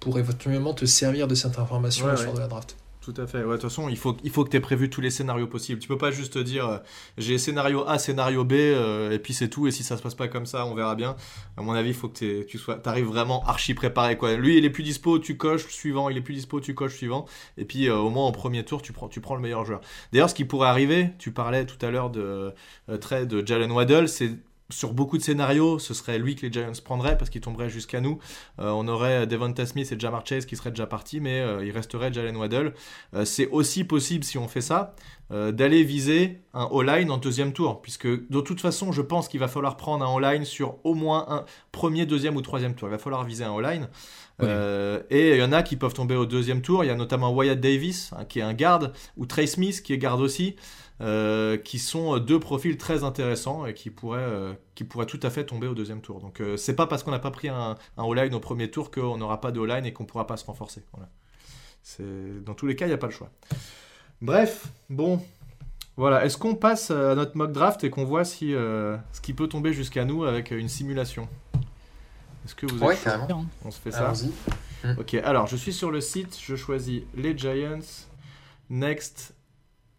pour 0.00 0.18
éventuellement 0.18 0.74
te 0.74 0.84
servir 0.84 1.26
de 1.26 1.34
cette 1.34 1.58
information 1.58 2.16
sur 2.16 2.32
de 2.32 2.40
la 2.40 2.46
draft. 2.46 2.76
Tout 3.08 3.22
à 3.22 3.26
fait. 3.26 3.38
de 3.38 3.44
toute 3.44 3.62
façon, 3.62 3.88
il 3.88 3.96
faut, 3.96 4.12
que 4.12 4.50
tu 4.50 4.56
aies 4.58 4.60
prévu 4.60 4.90
tous 4.90 5.00
les 5.00 5.08
scénarios 5.08 5.46
possibles. 5.46 5.80
Tu 5.80 5.88
peux 5.88 5.96
pas 5.96 6.10
juste 6.10 6.36
dire 6.36 6.68
euh, 6.68 6.76
j'ai 7.16 7.38
scénario 7.38 7.88
A, 7.88 7.98
scénario 7.98 8.44
B, 8.44 8.52
euh, 8.52 9.12
et 9.12 9.18
puis 9.18 9.32
c'est 9.32 9.48
tout. 9.48 9.66
Et 9.66 9.70
si 9.70 9.82
ça 9.82 9.96
se 9.96 10.02
passe 10.02 10.14
pas 10.14 10.28
comme 10.28 10.44
ça, 10.44 10.66
on 10.66 10.74
verra 10.74 10.94
bien. 10.94 11.16
À 11.56 11.62
mon 11.62 11.72
avis, 11.72 11.88
il 11.88 11.94
faut 11.94 12.10
que 12.10 12.42
tu 12.42 12.58
sois, 12.58 12.86
arrives 12.86 13.06
vraiment 13.06 13.42
archi 13.46 13.72
préparé. 13.72 14.18
Quoi. 14.18 14.36
Lui, 14.36 14.58
il 14.58 14.64
est 14.66 14.70
plus 14.70 14.82
dispo, 14.82 15.18
tu 15.18 15.38
coches 15.38 15.68
suivant. 15.68 16.10
Il 16.10 16.18
est 16.18 16.20
plus 16.20 16.34
dispo, 16.34 16.60
tu 16.60 16.74
coches 16.74 16.96
suivant. 16.96 17.24
Et 17.56 17.64
puis, 17.64 17.88
euh, 17.88 17.96
au 17.96 18.10
moins, 18.10 18.26
en 18.26 18.32
premier 18.32 18.62
tour, 18.62 18.82
tu 18.82 18.92
prends, 18.92 19.08
tu 19.08 19.22
prends 19.22 19.36
le 19.36 19.40
meilleur 19.40 19.64
joueur. 19.64 19.80
D'ailleurs, 20.12 20.28
ce 20.28 20.34
qui 20.34 20.44
pourrait 20.44 20.68
arriver, 20.68 21.08
tu 21.18 21.32
parlais 21.32 21.64
tout 21.64 21.78
à 21.80 21.90
l'heure 21.90 22.10
de 22.10 22.52
de 22.88 23.46
Jalen 23.46 23.72
Waddle, 23.72 24.06
c'est 24.06 24.36
sur 24.70 24.92
beaucoup 24.92 25.16
de 25.16 25.22
scénarios, 25.22 25.78
ce 25.78 25.94
serait 25.94 26.18
lui 26.18 26.34
que 26.36 26.46
les 26.46 26.52
Giants 26.52 26.72
prendraient 26.84 27.16
parce 27.16 27.30
qu'il 27.30 27.40
tomberait 27.40 27.70
jusqu'à 27.70 28.00
nous. 28.00 28.18
Euh, 28.58 28.70
on 28.70 28.86
aurait 28.86 29.26
Devonta 29.26 29.64
Smith 29.64 29.90
et 29.92 29.98
Jamar 29.98 30.26
Chase 30.26 30.44
qui 30.44 30.56
seraient 30.56 30.70
déjà 30.70 30.86
partis, 30.86 31.20
mais 31.20 31.40
euh, 31.40 31.64
il 31.64 31.70
resterait 31.70 32.12
Jalen 32.12 32.36
Waddell. 32.36 32.74
Euh, 33.14 33.24
c'est 33.24 33.48
aussi 33.48 33.84
possible, 33.84 34.24
si 34.24 34.36
on 34.36 34.46
fait 34.46 34.60
ça, 34.60 34.94
d'aller 35.30 35.84
viser 35.84 36.40
un 36.54 36.68
all-line 36.72 37.10
en 37.10 37.18
deuxième 37.18 37.52
tour, 37.52 37.82
puisque 37.82 38.06
de 38.06 38.40
toute 38.40 38.60
façon, 38.60 38.92
je 38.92 39.02
pense 39.02 39.28
qu'il 39.28 39.40
va 39.40 39.48
falloir 39.48 39.76
prendre 39.76 40.04
un 40.04 40.16
all-line 40.16 40.44
sur 40.44 40.76
au 40.84 40.94
moins 40.94 41.26
un 41.28 41.44
premier, 41.70 42.06
deuxième 42.06 42.36
ou 42.36 42.40
troisième 42.40 42.74
tour. 42.74 42.88
Il 42.88 42.92
va 42.92 42.98
falloir 42.98 43.24
viser 43.24 43.44
un 43.44 43.54
all-line. 43.54 43.88
et 45.10 45.34
il 45.34 45.38
y 45.38 45.42
en 45.42 45.52
a 45.52 45.62
qui 45.62 45.76
peuvent 45.76 45.94
tomber 45.94 46.16
au 46.16 46.24
deuxième 46.24 46.62
tour. 46.62 46.82
Il 46.82 46.86
y 46.86 46.90
a 46.90 46.94
notamment 46.94 47.30
Wyatt 47.34 47.60
Davis, 47.60 48.10
hein, 48.16 48.24
qui 48.24 48.38
est 48.38 48.42
un 48.42 48.54
garde, 48.54 48.92
ou 49.16 49.26
Trey 49.26 49.46
Smith, 49.46 49.82
qui 49.82 49.92
est 49.92 49.98
garde 49.98 50.20
aussi. 50.20 50.56
Euh, 51.00 51.56
qui 51.58 51.78
sont 51.78 52.16
euh, 52.16 52.18
deux 52.18 52.40
profils 52.40 52.76
très 52.76 53.04
intéressants 53.04 53.66
et 53.66 53.72
qui 53.72 53.88
pourraient, 53.88 54.18
euh, 54.18 54.52
qui 54.74 54.82
pourraient 54.82 55.06
tout 55.06 55.20
à 55.22 55.30
fait 55.30 55.46
tomber 55.46 55.68
au 55.68 55.74
deuxième 55.74 56.00
tour. 56.00 56.18
Donc 56.18 56.42
c'est 56.56 56.74
pas 56.74 56.88
parce 56.88 57.04
qu'on 57.04 57.12
n'a 57.12 57.20
pas 57.20 57.30
pris 57.30 57.48
un, 57.48 57.76
un 57.96 58.04
all-line 58.04 58.34
au 58.34 58.40
premier 58.40 58.68
tour 58.68 58.90
qu'on 58.90 59.16
n'aura 59.16 59.40
pas 59.40 59.52
de 59.52 59.60
all-line 59.60 59.86
et 59.86 59.92
qu'on 59.92 60.06
pourra 60.06 60.26
pas 60.26 60.36
se 60.36 60.44
renforcer. 60.44 60.82
Voilà. 60.92 61.08
Dans 62.44 62.54
tous 62.54 62.66
les 62.66 62.74
cas, 62.74 62.86
il 62.86 62.88
n'y 62.88 62.94
a 62.94 62.98
pas 62.98 63.06
le 63.06 63.12
choix. 63.12 63.30
Bref, 64.20 64.68
bon, 64.90 65.20
voilà. 65.96 66.24
Est-ce 66.24 66.36
qu'on 66.36 66.54
passe 66.54 66.90
à 66.90 67.14
notre 67.14 67.36
mock 67.36 67.52
draft 67.52 67.84
et 67.84 67.90
qu'on 67.90 68.04
voit 68.04 68.24
si 68.24 68.50
ce 68.50 69.20
qui 69.22 69.32
peut 69.32 69.48
tomber 69.48 69.72
jusqu'à 69.72 70.04
nous 70.04 70.24
avec 70.24 70.50
une 70.50 70.68
simulation? 70.68 71.28
Est-ce 72.44 72.54
que 72.54 72.66
vous 72.66 72.82
êtes 72.82 73.08
On 73.64 73.70
se 73.70 73.78
fait 73.78 73.90
ça? 73.90 74.12
Ok. 74.98 75.14
Alors, 75.14 75.46
je 75.46 75.56
suis 75.56 75.72
sur 75.72 75.90
le 75.90 76.00
site. 76.00 76.38
Je 76.40 76.56
choisis 76.56 77.02
les 77.14 77.36
Giants. 77.36 78.06
Next. 78.70 79.34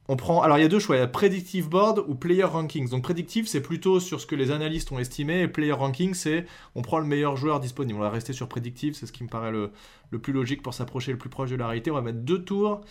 On 0.07 0.15
prend. 0.15 0.41
Alors, 0.41 0.57
il 0.57 0.61
y 0.61 0.65
a 0.65 0.67
deux 0.67 0.79
choix. 0.79 0.95
Il 0.95 0.99
y 0.99 1.03
a 1.03 1.07
Predictive 1.07 1.69
Board 1.69 2.03
ou 2.07 2.15
Player 2.15 2.45
Rankings. 2.45 2.89
Donc, 2.89 3.03
Predictive, 3.03 3.47
c'est 3.47 3.61
plutôt 3.61 3.99
sur 3.99 4.19
ce 4.19 4.25
que 4.25 4.35
les 4.35 4.49
analystes 4.49 4.91
ont 4.91 4.97
estimé. 4.99 5.41
Et 5.41 5.47
Player 5.47 5.73
Ranking, 5.73 6.13
c'est 6.15 6.45
on 6.73 6.81
prend 6.81 6.97
le 6.97 7.05
meilleur 7.05 7.37
joueur 7.37 7.59
disponible. 7.59 7.99
On 7.99 8.01
va 8.01 8.09
rester 8.09 8.33
sur 8.33 8.49
Predictive. 8.49 8.95
C'est 8.95 9.05
ce 9.05 9.11
qui 9.11 9.23
me 9.23 9.29
paraît 9.29 9.51
le, 9.51 9.71
le 10.09 10.19
plus 10.19 10.33
logique 10.33 10.63
pour 10.63 10.73
s'approcher 10.73 11.11
le 11.11 11.19
plus 11.19 11.29
proche 11.29 11.51
de 11.51 11.55
la 11.55 11.67
réalité. 11.67 11.91
On 11.91 11.95
va 11.95 12.01
mettre 12.01 12.19
deux 12.19 12.43
tours. 12.43 12.81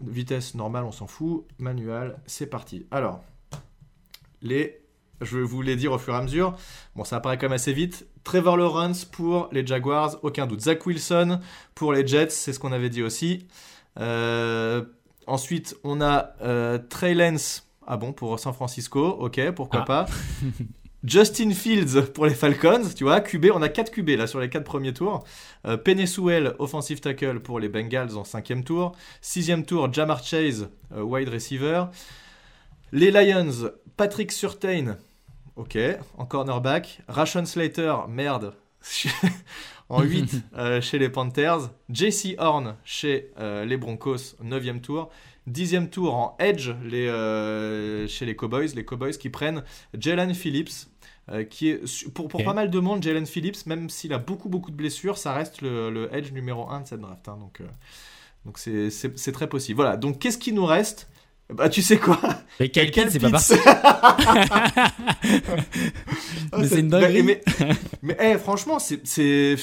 Vitesse 0.00 0.54
normale, 0.54 0.84
on 0.84 0.92
s'en 0.92 1.06
fout. 1.06 1.44
Manuel, 1.58 2.16
c'est 2.26 2.46
parti. 2.46 2.86
Alors, 2.90 3.22
les. 4.42 4.80
Je 5.20 5.38
vais 5.38 5.44
vous 5.44 5.62
les 5.62 5.76
dire 5.76 5.92
au 5.92 5.98
fur 5.98 6.12
et 6.12 6.16
à 6.16 6.22
mesure. 6.22 6.56
Bon, 6.96 7.04
ça 7.04 7.16
apparaît 7.16 7.38
quand 7.38 7.46
même 7.46 7.54
assez 7.54 7.72
vite. 7.72 8.06
Trevor 8.24 8.56
Lawrence 8.56 9.04
pour 9.04 9.48
les 9.52 9.64
Jaguars, 9.64 10.18
aucun 10.22 10.46
doute. 10.46 10.60
Zach 10.62 10.84
Wilson 10.84 11.40
pour 11.74 11.92
les 11.92 12.06
Jets, 12.06 12.30
c'est 12.30 12.52
ce 12.52 12.58
qu'on 12.58 12.72
avait 12.72 12.90
dit 12.90 13.02
aussi. 13.02 13.46
Euh, 14.00 14.84
Ensuite, 15.26 15.76
on 15.84 16.00
a 16.00 16.34
euh, 16.42 16.78
Trey 16.78 17.14
Lance. 17.14 17.68
Ah 17.86 17.96
bon, 17.96 18.12
pour 18.12 18.38
San 18.38 18.52
Francisco, 18.52 19.06
ok, 19.06 19.50
pourquoi 19.52 19.80
ah. 19.82 19.84
pas. 19.84 20.06
Justin 21.06 21.50
Fields 21.50 22.12
pour 22.14 22.24
les 22.24 22.34
Falcons, 22.34 22.88
tu 22.96 23.04
vois, 23.04 23.20
QB, 23.20 23.46
on 23.54 23.60
a 23.60 23.68
4 23.68 23.90
QB 23.90 24.10
là 24.10 24.26
sur 24.26 24.40
les 24.40 24.48
4 24.48 24.64
premiers 24.64 24.94
tours. 24.94 25.24
Euh, 25.66 25.76
Penesuel, 25.76 26.54
offensive 26.58 27.00
tackle 27.00 27.40
pour 27.40 27.60
les 27.60 27.68
Bengals 27.68 28.16
en 28.16 28.24
5 28.24 28.64
tour. 28.64 28.92
6 29.20 29.64
tour, 29.66 29.92
Jamar 29.92 30.24
Chase, 30.24 30.68
euh, 30.96 31.02
wide 31.02 31.28
receiver. 31.28 31.84
Les 32.92 33.10
Lions, 33.10 33.70
Patrick 33.96 34.32
Surtain, 34.32 34.96
ok, 35.56 35.76
en 36.16 36.24
cornerback. 36.24 37.00
Rashon 37.08 37.44
Slater, 37.44 37.94
merde, 38.08 38.54
en 39.88 40.02
8 40.02 40.42
euh, 40.56 40.80
chez 40.80 40.98
les 40.98 41.08
Panthers. 41.08 41.70
JC 41.90 42.36
Horn 42.38 42.76
chez 42.84 43.30
euh, 43.38 43.64
les 43.64 43.76
Broncos, 43.76 44.36
9e 44.42 44.80
tour. 44.80 45.10
10e 45.50 45.90
tour 45.90 46.14
en 46.14 46.36
edge 46.38 46.70
les, 46.82 47.06
euh, 47.06 48.08
chez 48.08 48.24
les 48.24 48.34
Cowboys. 48.34 48.68
Les 48.74 48.84
Cowboys 48.84 49.16
qui 49.18 49.28
prennent 49.28 49.62
Jalen 49.98 50.34
Phillips. 50.34 50.88
Qui 51.50 51.70
est 51.70 52.08
pour, 52.10 52.28
pour 52.28 52.44
pas 52.44 52.54
mal 52.54 52.70
de 52.70 52.78
monde, 52.78 53.02
Jalen 53.02 53.26
Phillips, 53.26 53.66
même 53.66 53.88
s'il 53.88 54.12
a 54.12 54.18
beaucoup 54.18 54.48
beaucoup 54.48 54.70
de 54.70 54.76
blessures, 54.76 55.18
ça 55.18 55.32
reste 55.32 55.62
le, 55.62 56.08
edge 56.12 56.32
numéro 56.32 56.68
1 56.68 56.82
de 56.82 56.86
cette 56.86 57.00
draft. 57.00 57.28
Hein. 57.28 57.36
donc 57.38 57.60
donc 58.44 58.58
c'est 58.58 59.32
très 59.32 59.48
possible. 59.48 59.76
Voilà, 59.76 59.96
donc 59.96 60.18
qu'est-ce 60.18 60.38
qui 60.38 60.52
nous 60.52 60.66
reste? 60.66 61.08
Bah 61.52 61.68
tu 61.68 61.82
sais 61.82 61.98
quoi? 61.98 62.18
Mais 62.58 62.70
quel 62.70 63.10
c'est 63.10 63.18
pas 63.18 63.30
parti. 63.30 63.54
mais 66.58 66.68
c'est 66.68 66.80
une 66.80 66.88
dinguerie. 66.88 67.22
Mais, 67.22 67.42
mais, 68.02 68.16
eh, 68.18 68.38
franchement, 68.38 68.78
c'est 68.78 69.56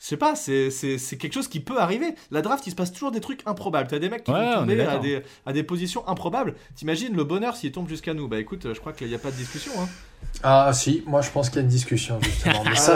je 0.00 0.06
sais 0.06 0.16
pas, 0.16 0.34
c'est 0.34 1.18
quelque 1.18 1.34
chose 1.34 1.46
qui 1.46 1.60
peut 1.60 1.78
arriver. 1.78 2.14
La 2.30 2.40
draft, 2.40 2.66
il 2.66 2.70
se 2.70 2.74
passe 2.74 2.90
toujours 2.90 3.12
des 3.12 3.20
trucs 3.20 3.42
improbables. 3.44 3.86
T'as 3.86 3.98
des 3.98 4.08
mecs 4.08 4.24
qui 4.24 4.32
vont 4.32 4.54
tomber 4.54 4.80
à 4.80 4.98
des, 4.98 5.22
à 5.44 5.52
des, 5.52 5.62
positions 5.62 6.08
improbables. 6.08 6.54
T'imagines 6.74 7.14
le 7.14 7.22
bonheur 7.22 7.54
s'il 7.54 7.70
tombe 7.70 7.86
jusqu'à 7.86 8.14
nous 8.14 8.26
Bah 8.26 8.38
écoute, 8.38 8.72
je 8.72 8.80
crois 8.80 8.94
qu'il 8.94 9.08
n'y 9.08 9.14
a 9.14 9.18
pas 9.18 9.30
de 9.30 9.36
discussion. 9.36 9.72
Hein. 9.78 9.86
Ah 10.42 10.70
si, 10.72 11.02
moi 11.06 11.20
je 11.20 11.30
pense 11.30 11.50
qu'il 11.50 11.56
y 11.56 11.58
a 11.58 11.62
une 11.62 11.68
discussion 11.68 12.18
justement. 12.22 12.64
Mais 12.64 12.76
ça, 12.76 12.94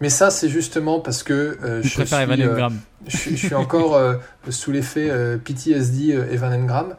mais 0.00 0.08
ça 0.08 0.30
c'est 0.30 0.48
justement 0.48 1.00
parce 1.00 1.22
que 1.22 1.32
euh, 1.62 1.82
je, 1.82 1.88
suis, 1.88 2.00
euh, 2.00 2.68
je, 3.06 3.30
je, 3.30 3.36
suis 3.36 3.54
encore 3.54 3.94
euh, 3.94 4.16
sous 4.48 4.72
l'effet 4.72 5.10
PTSD 5.44 6.12
Evan 6.30 6.54
Engram. 6.54 6.96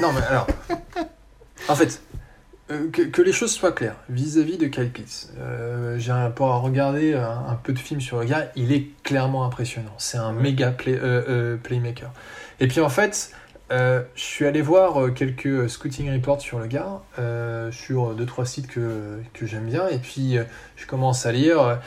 non 0.00 0.12
mais 0.14 0.22
alors, 0.22 0.46
en 1.68 1.74
fait, 1.74 2.00
euh, 2.72 2.90
que, 2.90 3.22
les 3.22 3.32
choses 3.32 3.52
soient 3.52 3.72
claires 3.72 3.96
vis-à-vis 4.08 4.56
de 4.56 4.66
Kyle 4.66 4.90
Pitts. 4.90 5.30
Euh, 5.38 5.98
j'ai 5.98 6.12
pour 6.34 6.48
regarder 6.48 7.14
un, 7.14 7.58
peu 7.62 7.72
de 7.72 7.78
films 7.78 8.00
sur 8.00 8.18
le 8.18 8.24
gars, 8.24 8.50
il 8.56 8.72
est 8.72 8.86
clairement 9.02 9.44
impressionnant. 9.44 9.94
C'est 9.98 10.18
un 10.18 10.32
méga 10.32 10.70
play, 10.70 10.98
euh, 11.00 11.56
playmaker. 11.56 12.10
Et 12.60 12.68
puis 12.68 12.80
en 12.80 12.88
fait, 12.88 13.32
je 13.70 14.04
suis 14.14 14.46
allé 14.46 14.60
voir 14.60 15.14
quelques 15.14 15.68
scouting 15.70 16.12
reports 16.12 16.42
sur 16.42 16.58
le 16.58 16.66
gars, 16.66 17.00
sur 17.70 18.14
deux 18.14 18.26
trois 18.26 18.44
sites 18.44 18.66
que, 18.66 19.18
que 19.32 19.46
j'aime 19.46 19.66
bien, 19.66 19.88
et 19.88 19.96
puis 19.96 20.36
je 20.76 20.86
commence 20.86 21.24
à 21.24 21.32
lire 21.32 21.80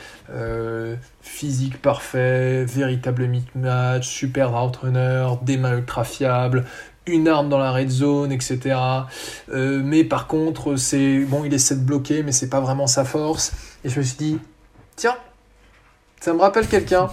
physique 1.22 1.80
parfait, 1.80 2.64
véritable 2.64 3.30
match, 3.54 4.08
super 4.08 4.52
route 4.52 4.76
runner, 4.76 5.28
des 5.42 5.58
mains 5.58 5.76
ultra 5.76 6.02
fiables, 6.02 6.64
une 7.06 7.28
arme 7.28 7.48
dans 7.48 7.58
la 7.58 7.72
red 7.72 7.90
zone, 7.90 8.32
etc. 8.32 8.76
Euh, 9.50 9.80
mais 9.84 10.04
par 10.04 10.26
contre, 10.26 10.76
c'est 10.76 11.20
bon, 11.20 11.44
il 11.44 11.54
essaie 11.54 11.76
de 11.76 11.84
bloquer, 11.84 12.22
mais 12.22 12.32
c'est 12.32 12.48
pas 12.48 12.60
vraiment 12.60 12.86
sa 12.86 13.04
force. 13.04 13.52
Et 13.84 13.88
je 13.88 13.98
me 13.98 14.04
suis 14.04 14.16
dit, 14.16 14.38
tiens, 14.96 15.16
ça 16.20 16.32
me 16.32 16.40
rappelle 16.40 16.66
quelqu'un. 16.66 17.08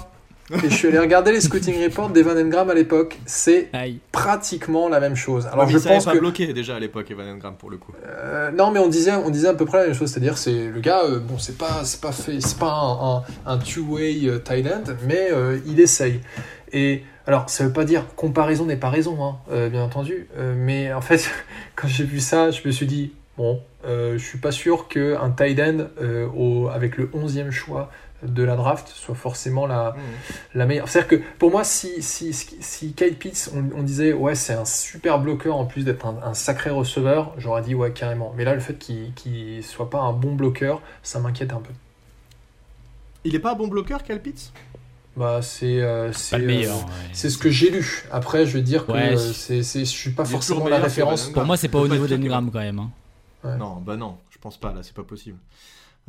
Et 0.52 0.70
je 0.70 0.76
suis 0.76 0.88
allé 0.90 1.00
regarder 1.00 1.32
les 1.32 1.40
scouting 1.40 1.82
reports 1.82 2.10
d'Evan 2.10 2.38
Engram 2.38 2.70
à 2.70 2.74
l'époque. 2.74 3.18
C'est 3.26 3.70
pratiquement 4.12 4.90
la 4.90 5.00
même 5.00 5.16
chose. 5.16 5.48
Alors 5.52 5.70
je 5.70 5.78
pense 5.78 6.06
pas 6.06 6.12
que 6.12 6.20
bloqué 6.20 6.52
déjà 6.54 6.76
à 6.76 6.80
l'époque 6.80 7.10
Evan 7.10 7.28
Engram 7.28 7.56
pour 7.58 7.70
le 7.70 7.78
coup. 7.78 7.94
Euh, 8.06 8.52
non, 8.52 8.70
mais 8.72 8.80
on 8.80 8.90
disait, 8.90 9.14
on 9.14 9.30
disait 9.30 9.48
à 9.48 9.54
peu 9.54 9.66
près 9.66 9.80
la 9.80 9.86
même 9.86 9.96
chose. 9.96 10.12
C'est-à-dire, 10.12 10.38
c'est 10.38 10.68
le 10.68 10.80
gars. 10.82 11.04
Euh, 11.06 11.20
bon, 11.20 11.38
c'est 11.38 11.58
pas, 11.58 11.86
c'est 11.86 12.02
pas 12.02 12.12
fait, 12.12 12.42
c'est 12.42 12.58
pas 12.60 12.74
un, 12.74 13.24
un, 13.46 13.58
two-way 13.58 14.42
Thailand, 14.44 14.84
mais 15.08 15.30
il 15.66 15.80
essaye. 15.80 16.20
Et 16.74 17.04
alors, 17.26 17.50
ça 17.50 17.64
veut 17.64 17.72
pas 17.72 17.86
dire 17.86 18.04
comparaison 18.16 18.66
n'est 18.66 18.78
pas 18.78 18.90
raison, 18.90 19.24
hein, 19.24 19.38
euh, 19.52 19.70
bien 19.70 19.84
entendu, 19.84 20.28
euh, 20.38 20.54
mais 20.58 20.92
en 20.92 21.02
fait, 21.02 21.30
quand 21.76 21.88
j'ai 21.88 22.04
vu 22.04 22.20
ça, 22.20 22.52
je 22.52 22.62
me 22.66 22.72
suis 22.72 22.86
dit, 22.86 23.14
bon, 23.38 23.62
euh, 23.86 24.18
je 24.18 24.24
suis 24.24 24.38
pas 24.38 24.52
sûr 24.52 24.88
qu'un 24.88 25.30
tight 25.32 25.60
end 25.60 25.88
au, 26.36 26.68
avec 26.68 26.98
le 26.98 27.08
11e 27.08 27.52
choix 27.52 27.90
de 28.24 28.44
la 28.44 28.56
draft 28.56 28.88
soit 28.88 29.16
forcément 29.16 29.68
la, 29.68 29.92
mmh. 29.92 30.58
la 30.58 30.66
meilleure. 30.66 30.88
C'est-à-dire 30.88 31.20
que 31.20 31.24
pour 31.40 31.52
moi, 31.52 31.66
si, 31.66 32.02
si, 32.02 32.34
si 32.34 32.94
Kyle 32.94 33.16
Pitts, 33.16 33.52
on, 33.54 33.84
disait, 33.84 34.14
ouais, 34.14 34.36
c'est 34.36 34.54
un 34.54 34.64
super 34.64 35.20
bloqueur 35.20 35.58
en 35.58 35.66
plus 35.66 35.84
d'être 35.84 36.06
un, 36.06 36.34
sacré 36.34 36.70
receveur, 36.70 37.34
j'aurais 37.38 37.62
dit, 37.62 37.76
ouais, 37.76 37.92
carrément. 37.92 38.34
Mais 38.38 38.46
là, 38.46 38.54
le 38.54 38.62
fait 38.62 38.78
qu'il 38.78 39.12
ne 39.58 39.62
soit 39.62 39.90
pas 39.90 40.00
un 40.00 40.14
bon 40.14 40.36
bloqueur, 40.36 40.82
ça 41.04 41.20
m'inquiète 41.20 41.52
un 41.52 41.60
peu. 41.60 41.74
Il 43.26 43.36
est 43.36 43.40
pas 43.40 43.52
un 43.52 43.56
bon 43.56 43.68
bloqueur, 43.68 44.04
Kyle 44.04 44.20
Pitts? 44.20 44.54
Bah, 45.16 45.42
c'est 45.44 45.80
euh, 45.80 46.12
euh, 46.34 46.68
c'est 47.12 47.30
ce 47.30 47.38
que 47.38 47.50
j'ai 47.50 47.70
lu. 47.70 48.04
Après, 48.12 48.48
je 48.48 48.58
veux 48.58 48.64
dire 48.64 48.86
que 48.86 48.92
ouais, 48.94 49.18
c'est 49.18 49.62
je 49.62 49.84
suis 49.84 50.12
pas 50.12 50.26
forcément 50.26 50.68
la 50.68 50.80
référence. 50.80 51.30
Pour 51.30 51.46
moi, 51.46 51.58
c'est 51.58 51.70
pas 51.70 51.80
au 51.80 51.88
niveau 51.88 52.08
d'Engram 52.08 52.50
quand 52.52 52.60
même. 52.60 52.80
Hein. 52.80 53.58
Non, 53.58 53.82
bah 53.86 53.96
non, 53.96 54.18
je 54.30 54.38
pense 54.40 54.58
pas 54.58 54.74
là, 54.74 54.82
c'est 54.82 54.96
pas 54.96 55.04
possible. 55.04 55.38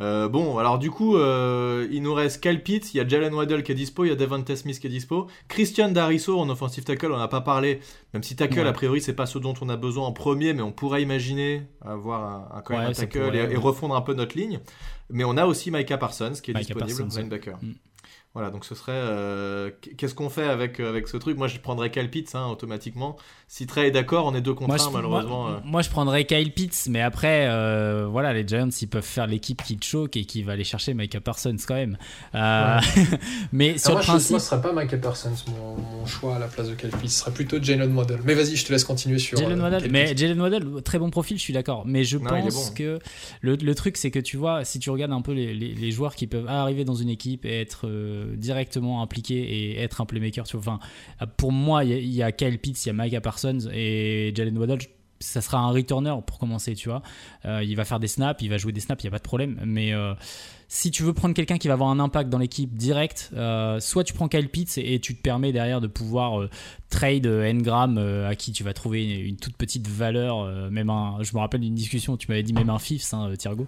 Euh, 0.00 0.28
bon, 0.28 0.58
alors 0.58 0.78
du 0.78 0.90
coup, 0.90 1.18
il 1.18 2.00
nous 2.02 2.14
reste 2.14 2.40
Kyle 2.40 2.62
Pitts, 2.62 2.94
il 2.94 2.96
y 2.96 3.00
a 3.00 3.06
Jalen 3.06 3.34
Waddell 3.34 3.62
qui 3.62 3.72
est 3.72 3.74
dispo, 3.74 4.04
il 4.04 4.08
y 4.08 4.12
a 4.12 4.16
Devonta 4.16 4.56
Smith 4.56 4.80
qui 4.80 4.86
est 4.86 4.90
dispo, 4.90 5.26
Christian 5.48 5.90
Dariso 5.90 6.40
en 6.40 6.48
offensive 6.48 6.84
tackle, 6.84 7.12
on 7.12 7.18
n'a 7.18 7.28
pas 7.28 7.42
parlé, 7.42 7.80
même 8.14 8.22
si 8.22 8.36
tackle 8.36 8.66
a 8.66 8.72
priori 8.72 9.00
c'est 9.00 9.12
pas 9.12 9.26
ce 9.26 9.38
dont 9.38 9.54
on 9.60 9.68
a 9.68 9.76
besoin 9.76 10.06
en 10.06 10.12
premier, 10.12 10.54
mais 10.54 10.62
on 10.62 10.72
pourrait 10.72 11.02
imaginer 11.02 11.62
avoir 11.82 12.56
un, 12.56 12.62
quand 12.62 12.78
même 12.78 12.88
un 12.88 12.92
tackle 12.92 13.36
et, 13.36 13.56
refondre 13.56 13.94
un 13.94 14.00
peu 14.00 14.14
notre 14.14 14.36
ligne. 14.36 14.60
Mais 15.10 15.24
on 15.24 15.36
a 15.36 15.44
aussi 15.44 15.70
Micah 15.70 15.98
Parsons 15.98 16.32
qui 16.42 16.52
est 16.52 16.54
disponible, 16.54 17.04
linebacker. 17.14 17.58
Mm. 17.60 17.72
Voilà, 18.34 18.50
donc 18.50 18.64
ce 18.64 18.74
serait. 18.74 18.90
Euh, 18.92 19.70
qu'est-ce 19.96 20.12
qu'on 20.12 20.28
fait 20.28 20.42
avec, 20.42 20.80
euh, 20.80 20.88
avec 20.88 21.06
ce 21.06 21.16
truc? 21.16 21.38
Moi, 21.38 21.46
je 21.46 21.60
prendrais 21.60 21.92
Kyle 21.92 22.10
Pitts 22.10 22.34
hein, 22.34 22.48
automatiquement. 22.48 23.16
Si 23.46 23.64
Trey 23.64 23.86
est 23.86 23.90
d'accord, 23.92 24.26
on 24.26 24.34
est 24.34 24.40
deux 24.40 24.54
contre 24.54 24.74
un, 24.74 24.90
malheureusement. 24.90 25.50
Euh. 25.50 25.58
Moi, 25.64 25.82
je 25.82 25.90
prendrais 25.90 26.24
Kyle 26.24 26.52
Pitts, 26.52 26.88
mais 26.90 27.00
après, 27.00 27.46
voilà, 28.10 28.32
les 28.32 28.44
Giants, 28.44 28.70
ils 28.82 28.88
peuvent 28.88 29.04
faire 29.04 29.28
l'équipe 29.28 29.62
qui 29.62 29.78
choque 29.80 30.16
et 30.16 30.24
qui 30.24 30.42
va 30.42 30.54
aller 30.54 30.64
chercher 30.64 30.94
Micah 30.94 31.20
Parsons 31.20 31.54
quand 31.64 31.76
même. 31.76 31.96
mais 33.52 33.78
sur 33.78 33.92
moi, 33.92 34.00
le 34.00 34.04
principe. 34.04 34.30
Moi, 34.32 34.40
ce 34.40 34.46
serait 34.46 34.60
pas 34.60 34.72
Micah 34.72 34.96
Parsons, 34.96 35.30
mon, 35.46 35.76
mon, 35.76 36.06
choix 36.06 36.34
à 36.34 36.38
la 36.40 36.48
place 36.48 36.68
de 36.68 36.74
Kyle 36.74 36.90
Pitts. 36.90 37.10
Ce 37.10 37.20
serait 37.20 37.32
plutôt 37.32 37.62
Jalen 37.62 37.96
Waddell. 37.96 38.18
Mais 38.24 38.34
vas-y, 38.34 38.56
je 38.56 38.66
te 38.66 38.72
laisse 38.72 38.82
continuer 38.82 39.20
sur. 39.20 39.38
Jalen 39.38 39.60
Waddell, 39.60 39.92
mais 39.92 40.16
Jalen 40.16 40.40
Waddell, 40.40 40.82
très 40.82 40.98
bon 40.98 41.10
profil, 41.10 41.36
je 41.36 41.42
suis 41.42 41.54
d'accord. 41.54 41.84
Mais 41.86 42.02
je 42.02 42.18
pense 42.18 42.72
que 42.72 42.98
le, 43.42 43.54
le 43.54 43.74
truc, 43.76 43.96
c'est 43.96 44.10
que 44.10 44.18
tu 44.18 44.36
vois, 44.36 44.64
si 44.64 44.80
tu 44.80 44.90
regardes 44.90 45.12
un 45.12 45.22
peu 45.22 45.32
les, 45.32 45.54
les, 45.54 45.72
les 45.72 45.90
joueurs 45.92 46.16
qui 46.16 46.26
peuvent 46.26 46.48
arriver 46.48 46.84
dans 46.84 46.96
une 46.96 47.10
équipe 47.10 47.44
et 47.44 47.60
être 47.60 47.86
directement 48.36 49.02
impliqué 49.02 49.34
et 49.34 49.80
être 49.80 50.00
un 50.00 50.06
playmaker. 50.06 50.44
Enfin, 50.54 50.78
pour 51.36 51.52
moi, 51.52 51.84
il 51.84 52.14
y, 52.14 52.22
a 52.22 52.32
Kyle 52.32 52.58
Pitts, 52.58 52.84
il 52.84 52.88
y 52.88 52.90
a 52.90 52.92
Micah 52.92 53.20
Parsons 53.20 53.68
et 53.72 54.32
Jalen 54.34 54.58
Waddell. 54.58 54.78
Ça 55.20 55.40
sera 55.40 55.58
un 55.58 55.70
returner 55.70 56.14
pour 56.26 56.38
commencer, 56.38 56.74
tu 56.74 56.88
vois. 56.88 57.02
Euh, 57.46 57.62
il 57.62 57.76
va 57.76 57.84
faire 57.84 58.00
des 58.00 58.08
snaps, 58.08 58.42
il 58.42 58.50
va 58.50 58.58
jouer 58.58 58.72
des 58.72 58.80
snaps, 58.80 59.02
il 59.02 59.06
n'y 59.06 59.08
a 59.08 59.12
pas 59.12 59.18
de 59.18 59.22
problème. 59.22 59.58
Mais 59.64 59.94
euh, 59.94 60.12
si 60.68 60.90
tu 60.90 61.02
veux 61.02 61.14
prendre 61.14 61.34
quelqu'un 61.34 61.56
qui 61.56 61.68
va 61.68 61.74
avoir 61.74 61.88
un 61.88 62.00
impact 62.00 62.28
dans 62.28 62.38
l'équipe 62.38 62.74
direct, 62.76 63.30
euh, 63.34 63.80
soit 63.80 64.04
tu 64.04 64.12
prends 64.12 64.28
Kyle 64.28 64.48
Pitts 64.48 64.76
et, 64.76 64.98
tu 64.98 65.16
te 65.16 65.22
permets 65.22 65.52
derrière 65.52 65.80
de 65.80 65.86
pouvoir 65.86 66.48
trade 66.90 67.26
Engram 67.26 67.96
à 67.98 68.34
qui 68.34 68.52
tu 68.52 68.64
vas 68.64 68.74
trouver 68.74 69.04
une, 69.20 69.36
toute 69.36 69.56
petite 69.56 69.88
valeur, 69.88 70.70
même 70.70 70.90
un, 70.90 71.18
je 71.22 71.32
me 71.34 71.38
rappelle 71.38 71.60
d'une 71.60 71.74
discussion, 71.74 72.16
tu 72.16 72.26
m'avais 72.28 72.42
dit 72.42 72.52
même 72.52 72.70
un 72.70 72.78
fifth, 72.78 73.14
hein, 73.14 73.32
Thiergo 73.38 73.66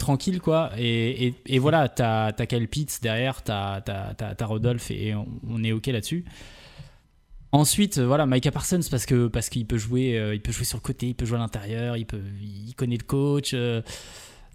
tranquille 0.00 0.40
quoi 0.40 0.70
et, 0.76 1.34
et, 1.46 1.58
voilà 1.60 1.88
t'as 1.88 2.32
as 2.36 2.46
Kyle 2.46 2.66
Pitts 2.66 3.00
derrière 3.02 3.42
t'as 3.42 3.80
as, 3.86 4.44
Rodolphe 4.46 4.90
et 4.90 5.14
on, 5.14 5.62
est 5.62 5.72
ok 5.72 5.86
là-dessus 5.86 6.24
ensuite 7.52 7.98
euh, 7.98 8.06
voilà 8.06 8.26
Micah 8.26 8.50
Parsons 8.50 8.80
parce 8.90 9.06
que 9.06 9.28
parce 9.28 9.48
qu'il 9.48 9.66
peut 9.66 9.78
jouer 9.78 10.18
euh, 10.18 10.34
il 10.34 10.40
peut 10.40 10.52
jouer 10.52 10.64
sur 10.64 10.78
le 10.78 10.82
côté 10.82 11.08
il 11.08 11.14
peut 11.14 11.26
jouer 11.26 11.36
à 11.36 11.40
l'intérieur 11.40 11.96
il 11.96 12.06
peut 12.06 12.22
il 12.40 12.74
connaît 12.74 12.96
le 12.96 13.04
coach 13.04 13.52
euh, 13.54 13.82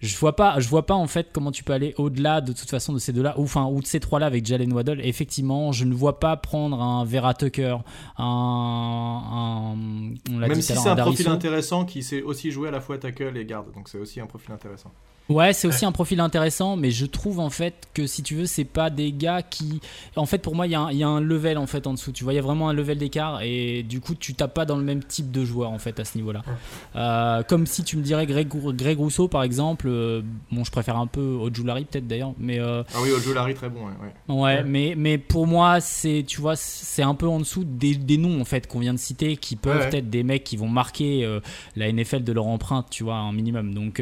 Je 0.01 0.17
vois 0.17 0.35
pas, 0.35 0.59
je 0.59 0.67
vois 0.67 0.85
pas 0.85 0.93
en 0.93 1.07
fait 1.07 1.29
comment 1.31 1.51
tu 1.51 1.63
peux 1.63 1.73
aller 1.73 1.93
au-delà 1.97 2.41
de 2.41 2.51
toute 2.51 2.69
façon 2.69 2.91
de 2.91 2.99
ces 2.99 3.13
deux-là, 3.13 3.33
ou 3.39 3.43
enfin 3.43 3.65
ou 3.65 3.81
de 3.81 3.85
ces 3.87 3.99
trois-là 3.99 4.25
avec 4.25 4.45
Jalen 4.45 4.71
Waddle. 4.73 4.99
Effectivement, 5.01 5.71
je 5.71 5.85
ne 5.85 5.93
vois 5.93 6.19
pas 6.19 6.35
prendre 6.35 6.81
un 6.81 7.05
Vera 7.05 7.33
Tucker, 7.33 7.77
un, 8.17 9.75
même 10.29 10.55
si 10.55 10.61
c'est 10.61 10.89
un, 10.89 10.95
profil 10.97 11.29
intéressant 11.29 11.85
qui 11.85 12.03
sait 12.03 12.21
aussi 12.21 12.51
jouer 12.51 12.67
à 12.67 12.71
la 12.71 12.81
fois 12.81 12.97
tackle 12.97 13.37
et 13.37 13.45
garde, 13.45 13.71
donc 13.73 13.87
c'est 13.87 13.97
aussi 13.97 14.19
un 14.19 14.27
profil 14.27 14.51
intéressant. 14.51 14.91
Ouais, 15.27 15.53
c'est 15.53 15.67
aussi 15.67 15.85
un 15.85 15.91
profil 15.91 16.19
intéressant, 16.19 16.75
mais 16.75 16.91
je 16.91 17.05
trouve 17.05 17.39
en 17.39 17.49
fait 17.49 17.87
que 17.95 18.05
si 18.05 18.21
tu 18.21 18.35
veux, 18.35 18.45
c'est 18.45 18.63
pas 18.63 18.91
des 18.91 19.11
gars 19.11 19.41
qui. 19.41 19.81
En 20.15 20.27
fait, 20.27 20.37
pour 20.37 20.53
moi, 20.53 20.67
il 20.67 20.69
y, 20.69 20.97
y, 20.97 21.03
a 21.03 21.07
un 21.07 21.19
level 21.19 21.57
en 21.57 21.65
fait 21.65 21.87
en 21.87 21.93
dessous. 21.93 22.11
Tu 22.11 22.23
vois, 22.23 22.33
il 22.33 22.35
y 22.35 22.39
a 22.39 22.43
vraiment 22.43 22.69
un 22.69 22.73
level 22.73 22.99
d'écart 22.99 23.41
et 23.41 23.81
du 23.81 24.01
coup, 24.01 24.13
tu 24.13 24.35
tapes 24.35 24.53
pas 24.53 24.65
dans 24.65 24.77
le 24.77 24.83
même 24.83 25.03
type 25.03 25.31
de 25.31 25.43
joueur 25.43 25.71
en 25.71 25.79
fait 25.79 25.99
à 25.99 26.05
ce 26.05 26.17
niveau-là. 26.17 26.43
Euh, 26.95 27.41
comme 27.43 27.65
si 27.65 27.83
tu 27.83 27.97
me 27.97 28.03
dirais 28.03 28.27
Greg, 28.27 28.47
Greg 28.47 28.97
Rousseau 28.99 29.27
par 29.27 29.41
exemple. 29.41 29.87
Euh, 29.87 30.21
bon, 30.51 30.63
je 30.63 30.71
préfère 30.71 30.97
un 30.97 31.07
peu 31.07 31.21
Ojulari 31.21 31.85
peut-être 31.85 32.07
d'ailleurs, 32.07 32.33
mais. 32.37 32.59
Euh, 32.59 32.83
ah 32.93 32.99
oui, 33.01 33.09
Ojulari 33.11 33.55
très 33.55 33.69
bon. 33.69 33.85
Ouais, 34.27 34.35
ouais. 34.35 34.63
mais 34.63 34.93
mais 34.95 35.17
pour 35.17 35.47
moi, 35.47 35.81
c'est 35.81 36.23
tu 36.27 36.39
vois, 36.39 36.55
c'est 36.55 37.03
un 37.03 37.15
peu 37.15 37.27
en 37.27 37.39
dessous 37.39 37.63
des, 37.63 37.95
des 37.95 38.17
noms 38.17 38.39
en 38.39 38.45
fait 38.45 38.67
qu'on 38.67 38.79
vient 38.79 38.93
de 38.93 38.99
citer 38.99 39.37
qui 39.37 39.55
peuvent 39.55 39.93
être 39.93 40.09
des 40.09 40.23
mecs 40.23 40.43
qui 40.43 40.57
vont 40.57 40.69
marquer 40.69 41.27
la 41.75 41.91
NFL 41.91 42.23
de 42.23 42.31
leur 42.31 42.45
empreinte, 42.45 42.87
tu 42.91 43.03
vois, 43.03 43.15
un 43.15 43.31
minimum. 43.31 43.73
Donc 43.73 44.01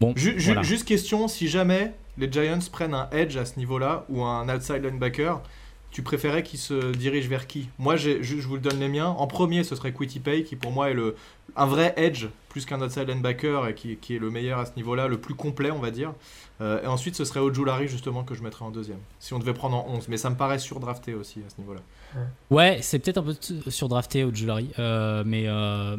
Bon, 0.00 0.14
Juste 0.16 0.84
question, 0.84 1.28
si 1.28 1.48
jamais 1.48 1.92
les 2.16 2.30
Giants 2.30 2.58
prennent 2.72 2.94
un 2.94 3.08
edge 3.10 3.36
à 3.36 3.44
ce 3.44 3.58
niveau-là 3.58 4.04
ou 4.08 4.24
un 4.24 4.48
outside 4.54 4.82
linebacker, 4.82 5.42
tu 5.90 6.02
préférais 6.02 6.42
qu'ils 6.42 6.58
se 6.58 6.92
dirigent 6.92 7.28
vers 7.28 7.46
qui? 7.46 7.68
Moi, 7.78 7.96
je, 7.96 8.22
je 8.22 8.46
vous 8.46 8.54
le 8.54 8.60
donne 8.60 8.78
les 8.78 8.88
miens. 8.88 9.08
En 9.08 9.26
premier, 9.26 9.64
ce 9.64 9.74
serait 9.74 9.92
Quitty 9.92 10.20
Pay, 10.20 10.44
qui 10.44 10.54
pour 10.54 10.70
moi 10.70 10.90
est 10.90 10.94
le, 10.94 11.16
un 11.56 11.66
vrai 11.66 11.92
edge, 11.96 12.28
plus 12.48 12.64
qu'un 12.64 12.80
outside 12.80 13.08
linebacker, 13.08 13.66
et 13.66 13.74
qui, 13.74 13.96
qui, 13.96 14.16
est 14.16 14.18
le 14.18 14.30
meilleur 14.30 14.60
à 14.60 14.66
ce 14.66 14.72
niveau-là, 14.76 15.08
le 15.08 15.18
plus 15.18 15.34
complet, 15.34 15.70
on 15.70 15.80
va 15.80 15.90
dire. 15.90 16.12
Euh, 16.60 16.82
et 16.82 16.86
ensuite, 16.86 17.16
ce 17.16 17.24
serait 17.24 17.40
Ojulari, 17.40 17.88
justement, 17.88 18.22
que 18.22 18.34
je 18.34 18.42
mettrais 18.42 18.64
en 18.64 18.70
deuxième. 18.70 19.00
Si 19.18 19.34
on 19.34 19.38
devait 19.38 19.54
prendre 19.54 19.76
en 19.76 19.88
11. 19.94 20.08
Mais 20.08 20.16
ça 20.16 20.30
me 20.30 20.36
paraît 20.36 20.58
surdrafté 20.58 21.14
aussi 21.14 21.40
à 21.46 21.50
ce 21.50 21.60
niveau-là. 21.60 21.80
Ouais, 22.50 22.78
c'est 22.82 23.00
peut-être 23.00 23.18
un 23.18 23.22
peu 23.24 23.34
surdrafté, 23.70 24.22
Ojulari. 24.24 24.70
Euh, 24.78 25.24
mais 25.26 25.44
euh, 25.48 25.96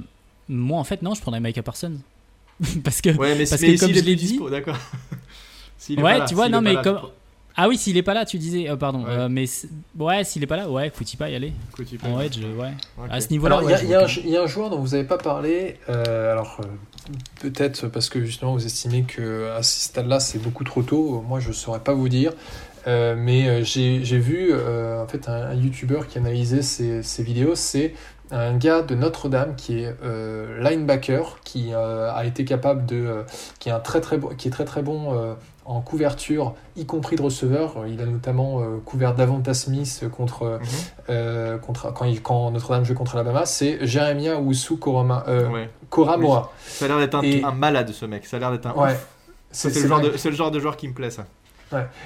moi, 0.47 0.80
en 0.80 0.86
fait, 0.86 1.02
non, 1.02 1.14
je 1.16 1.22
prendrais 1.22 1.41
Micah 1.41 1.64
Parsons. 1.64 1.99
parce 2.84 3.01
que, 3.01 3.09
ouais, 3.09 3.36
mais, 3.36 3.45
parce 3.45 3.62
que 3.62 3.80
comme 3.80 3.93
je 3.93 4.01
l'ai 4.01 4.16
dit. 4.16 4.39
D'accord. 4.49 4.78
ouais, 5.89 6.26
tu 6.26 6.36
vois, 6.36 6.49
non, 6.49 6.62
mais 6.62 6.76
comme. 6.82 6.99
Ah 7.55 7.68
oui, 7.68 7.78
s'il 7.78 7.97
est 7.97 8.03
pas 8.03 8.14
là, 8.14 8.26
tu 8.26 8.38
disais, 8.38 8.70
euh, 8.70 8.78
pardon. 8.78 9.03
Ouais. 9.03 9.12
Euh, 9.12 9.30
mais 9.30 9.45
ouais, 9.99 10.24
s'il 10.24 10.41
est 10.41 10.47
pas 10.47 10.55
là, 10.55 10.70
ouais, 10.70 10.91
faut-y 10.93 11.18
pas 11.18 11.30
y 11.30 11.36
aller. 11.36 11.53
En 12.03 12.20
edge, 12.22 12.39
ouais. 12.39 12.72
À 13.09 13.20
ce 13.20 13.30
niveau-là. 13.30 13.62
Il 13.82 13.88
y, 13.88 14.32
y, 14.32 14.38
a 14.38 14.41
un 14.41 14.47
joueur 14.47 14.70
dont 14.70 14.80
vous 14.80 14.93
avez 14.93 15.03
pas 15.03 15.18
parlé. 15.18 15.78
Euh, 15.89 16.32
alors 16.32 16.62
peut-être 17.41 17.88
parce 17.88 18.09
que 18.09 18.24
justement 18.24 18.53
vous 18.53 18.66
estimez 18.66 19.03
que 19.03 19.49
à 19.49 19.64
ce 19.64 19.86
stade-là 19.86 20.20
c'est 20.20 20.39
beaucoup 20.39 20.64
trop 20.64 20.82
tôt. 20.82 21.24
Moi, 21.28 21.39
je 21.39 21.51
saurais 21.51 21.82
pas 21.82 21.93
vous 21.93 22.09
dire. 22.09 22.32
mais 22.88 23.64
j'ai 23.66 24.20
vu 24.20 24.53
en 24.53 25.07
fait 25.07 25.28
un, 25.28 25.49
un 25.49 25.55
YouTuber 25.55 26.01
qui 26.09 26.20
analysait 26.20 26.62
ces, 26.62 27.03
ces 27.03 27.24
vidéos. 27.24 27.55
C'est 27.55 27.93
un 28.32 28.55
gars 28.57 28.82
de 28.82 28.95
Notre-Dame 28.95 29.55
qui 29.55 29.79
est 29.79 29.95
euh, 30.03 30.61
linebacker, 30.61 31.39
qui 31.43 31.73
euh, 31.73 32.11
a 32.13 32.25
été 32.25 32.45
capable 32.45 32.86
de, 32.86 32.95
euh, 32.95 33.23
qui 33.59 33.69
est 33.69 33.71
un 33.71 33.79
très 33.79 34.01
très 34.01 34.17
bon, 34.17 34.29
qui 34.29 34.47
est 34.47 34.51
très 34.51 34.65
très 34.65 34.82
bon 34.82 35.36
en 35.65 35.82
couverture, 35.82 36.55
y 36.75 36.86
compris 36.86 37.15
de 37.15 37.21
receveur. 37.21 37.86
Il 37.88 38.01
a 38.01 38.05
notamment 38.05 38.61
couvert 38.84 39.13
Davanta 39.13 39.53
Smith 39.53 40.05
contre, 40.11 40.59
mhm. 41.09 41.59
contre 41.59 41.93
quand, 41.93 42.05
quand 42.23 42.51
Notre-Dame 42.51 42.86
joue 42.86 42.95
contre 42.95 43.15
Alabama. 43.15 43.45
C'est 43.45 43.86
Jeremiah 43.86 44.39
Ousu 44.39 44.77
Korama, 44.77 45.25
Koramoa. 45.89 46.51
Ça 46.65 46.86
a 46.86 46.88
l'air 46.88 46.97
d'être 46.97 47.15
un, 47.15 47.51
malade 47.51 47.91
ce 47.91 48.05
mec. 48.05 48.25
Ça 48.25 48.38
a 48.38 48.39
l'air 48.39 48.51
d'être 48.51 48.65
un. 48.65 48.73
Ouais. 48.73 48.97
C'est 49.51 49.69
le, 49.69 50.29
le, 50.29 50.32
genre 50.36 50.51
de 50.51 50.59
joueur 50.59 50.77
qui 50.77 50.88
me 50.88 50.93
plaît 50.93 51.11
ça. 51.11 51.25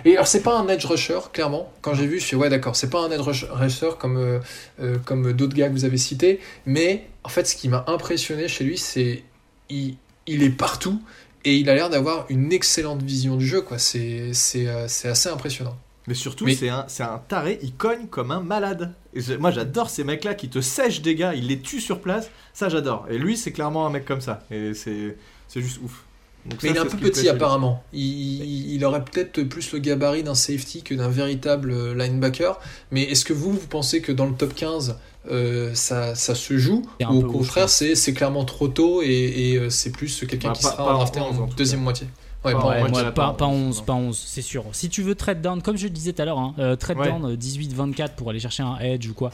Et 0.04 0.14
alors 0.14 0.28
c'est 0.28 0.44
pas 0.44 0.58
un 0.58 0.68
edge 0.68 0.86
rusher 0.86 1.20
clairement. 1.34 1.72
Quand 1.82 1.94
j'ai 1.94 2.08
vu, 2.08 2.20
je 2.20 2.26
suis 2.26 2.36
ouais 2.36 2.50
d'accord, 2.50 2.76
c'est 2.76 2.90
pas 2.90 3.00
un 3.00 3.12
edge 3.12 3.22
rusher 3.22 3.90
comme 4.00 4.18
euh, 4.18 4.40
euh, 4.80 4.98
comme 5.04 5.34
d'autres 5.34 5.56
gars 5.56 5.68
que 5.68 5.74
vous 5.74 5.86
avez 5.86 5.98
cités, 5.98 6.40
mais 6.66 7.08
en 7.24 7.30
fait 7.30 7.46
ce 7.46 7.56
qui 7.56 7.70
m'a 7.70 7.84
impressionné 7.88 8.48
chez 8.48 8.64
lui, 8.64 8.78
c'est 8.78 9.24
il, 9.70 9.98
il 10.28 10.44
est 10.44 10.50
partout 10.50 11.02
et 11.44 11.56
il 11.56 11.70
a 11.70 11.76
l'air 11.76 11.90
d'avoir 11.90 12.26
une 12.30 12.52
excellente 12.54 13.02
vision 13.02 13.36
du 13.36 13.46
jeu 13.46 13.62
quoi. 13.62 13.78
C'est 13.78 14.34
c'est 14.34 14.68
euh, 14.68 14.86
assez 14.86 15.30
impressionnant. 15.30 15.78
Mais 16.08 16.14
surtout, 16.14 16.48
c'est 16.50 16.70
un, 16.70 16.86
un, 17.00 17.18
taré, 17.28 17.58
il 17.64 17.74
cogne 17.74 18.06
comme 18.06 18.30
un 18.30 18.40
malade. 18.40 18.94
Et 19.16 19.38
moi, 19.38 19.50
j'adore 19.50 19.90
ces 19.90 20.04
mecs-là 20.04 20.36
qui 20.36 20.50
te 20.50 20.62
sèchent 20.62 21.02
des 21.02 21.16
gars, 21.16 21.34
il 21.34 21.48
les 21.48 21.60
tue 21.60 21.82
sur 21.82 22.00
place. 22.00 22.30
Ça, 22.54 22.70
j'adore. 22.70 23.08
Et 23.10 23.18
lui, 23.18 23.36
c'est 23.36 23.52
clairement 23.52 23.88
un 23.88 23.90
mec 23.90 24.06
comme 24.06 24.22
ça. 24.22 24.44
Et 24.52 24.76
c'est 24.76 25.16
juste 25.56 25.80
ouf 25.84 26.04
mais 26.46 26.70
il 26.70 26.76
est 26.76 26.80
un 26.80 26.86
peu 26.86 26.98
petit 26.98 27.28
apparemment. 27.28 27.84
Il, 27.94 28.84
aurait 28.86 29.04
peut-être 29.04 29.42
plus 29.44 29.72
le 29.72 29.80
gabarit 29.80 30.24
d'un 30.24 30.36
safety 30.36 30.84
que 30.84 30.94
d'un 30.94 31.10
véritable 31.10 31.72
euh, 31.72 31.96
linebacker. 31.96 32.60
Mais 32.92 33.04
est-ce 33.04 33.26
que 33.26 33.34
vous, 33.34 33.52
vous 33.52 33.68
pensez 33.68 34.02
que 34.02 34.12
dans 34.12 34.26
le 34.26 34.34
top 34.34 34.54
15, 34.54 34.98
euh, 35.32 35.72
ça, 35.74 36.14
ça, 36.14 36.36
se 36.36 36.58
joue? 36.58 36.84
Ou 37.10 37.20
au 37.20 37.24
contraire, 37.24 37.70
c'est 37.70 38.14
clairement 38.14 38.46
trop 38.46 38.68
tôt 38.68 39.02
et, 39.02 39.58
euh, 39.58 39.70
c'est 39.70 39.92
plus 39.92 40.24
quelqu'un 40.28 40.50
bah, 40.50 40.54
qui 40.56 40.64
sera 40.64 40.94
drafté 40.94 41.20
en, 41.20 41.48
deuxième 41.58 41.82
moitié. 41.82 42.08
Ouais, 42.44 42.54
pas, 42.54 43.34
pas, 43.34 43.48
11, 43.48 43.82
pas 43.82 43.94
11, 43.94 44.24
c'est 44.24 44.44
sûr. 44.44 44.66
Si 44.72 44.90
tu 44.90 45.02
veux 45.02 45.16
trade 45.16 45.42
down, 45.42 45.64
comme 45.64 45.78
je 45.78 45.86
le 45.86 45.90
disais 45.90 46.14
tout 46.14 46.22
à 46.22 46.26
l'heure, 46.26 46.38
hein, 46.38 46.76
trade 46.80 46.98
down 46.98 47.36
18-24 47.36 48.10
pour 48.16 48.30
aller 48.30 48.40
chercher 48.40 48.62
un 48.62 48.78
edge 48.78 49.08
ou 49.08 49.16
quoi, 49.16 49.32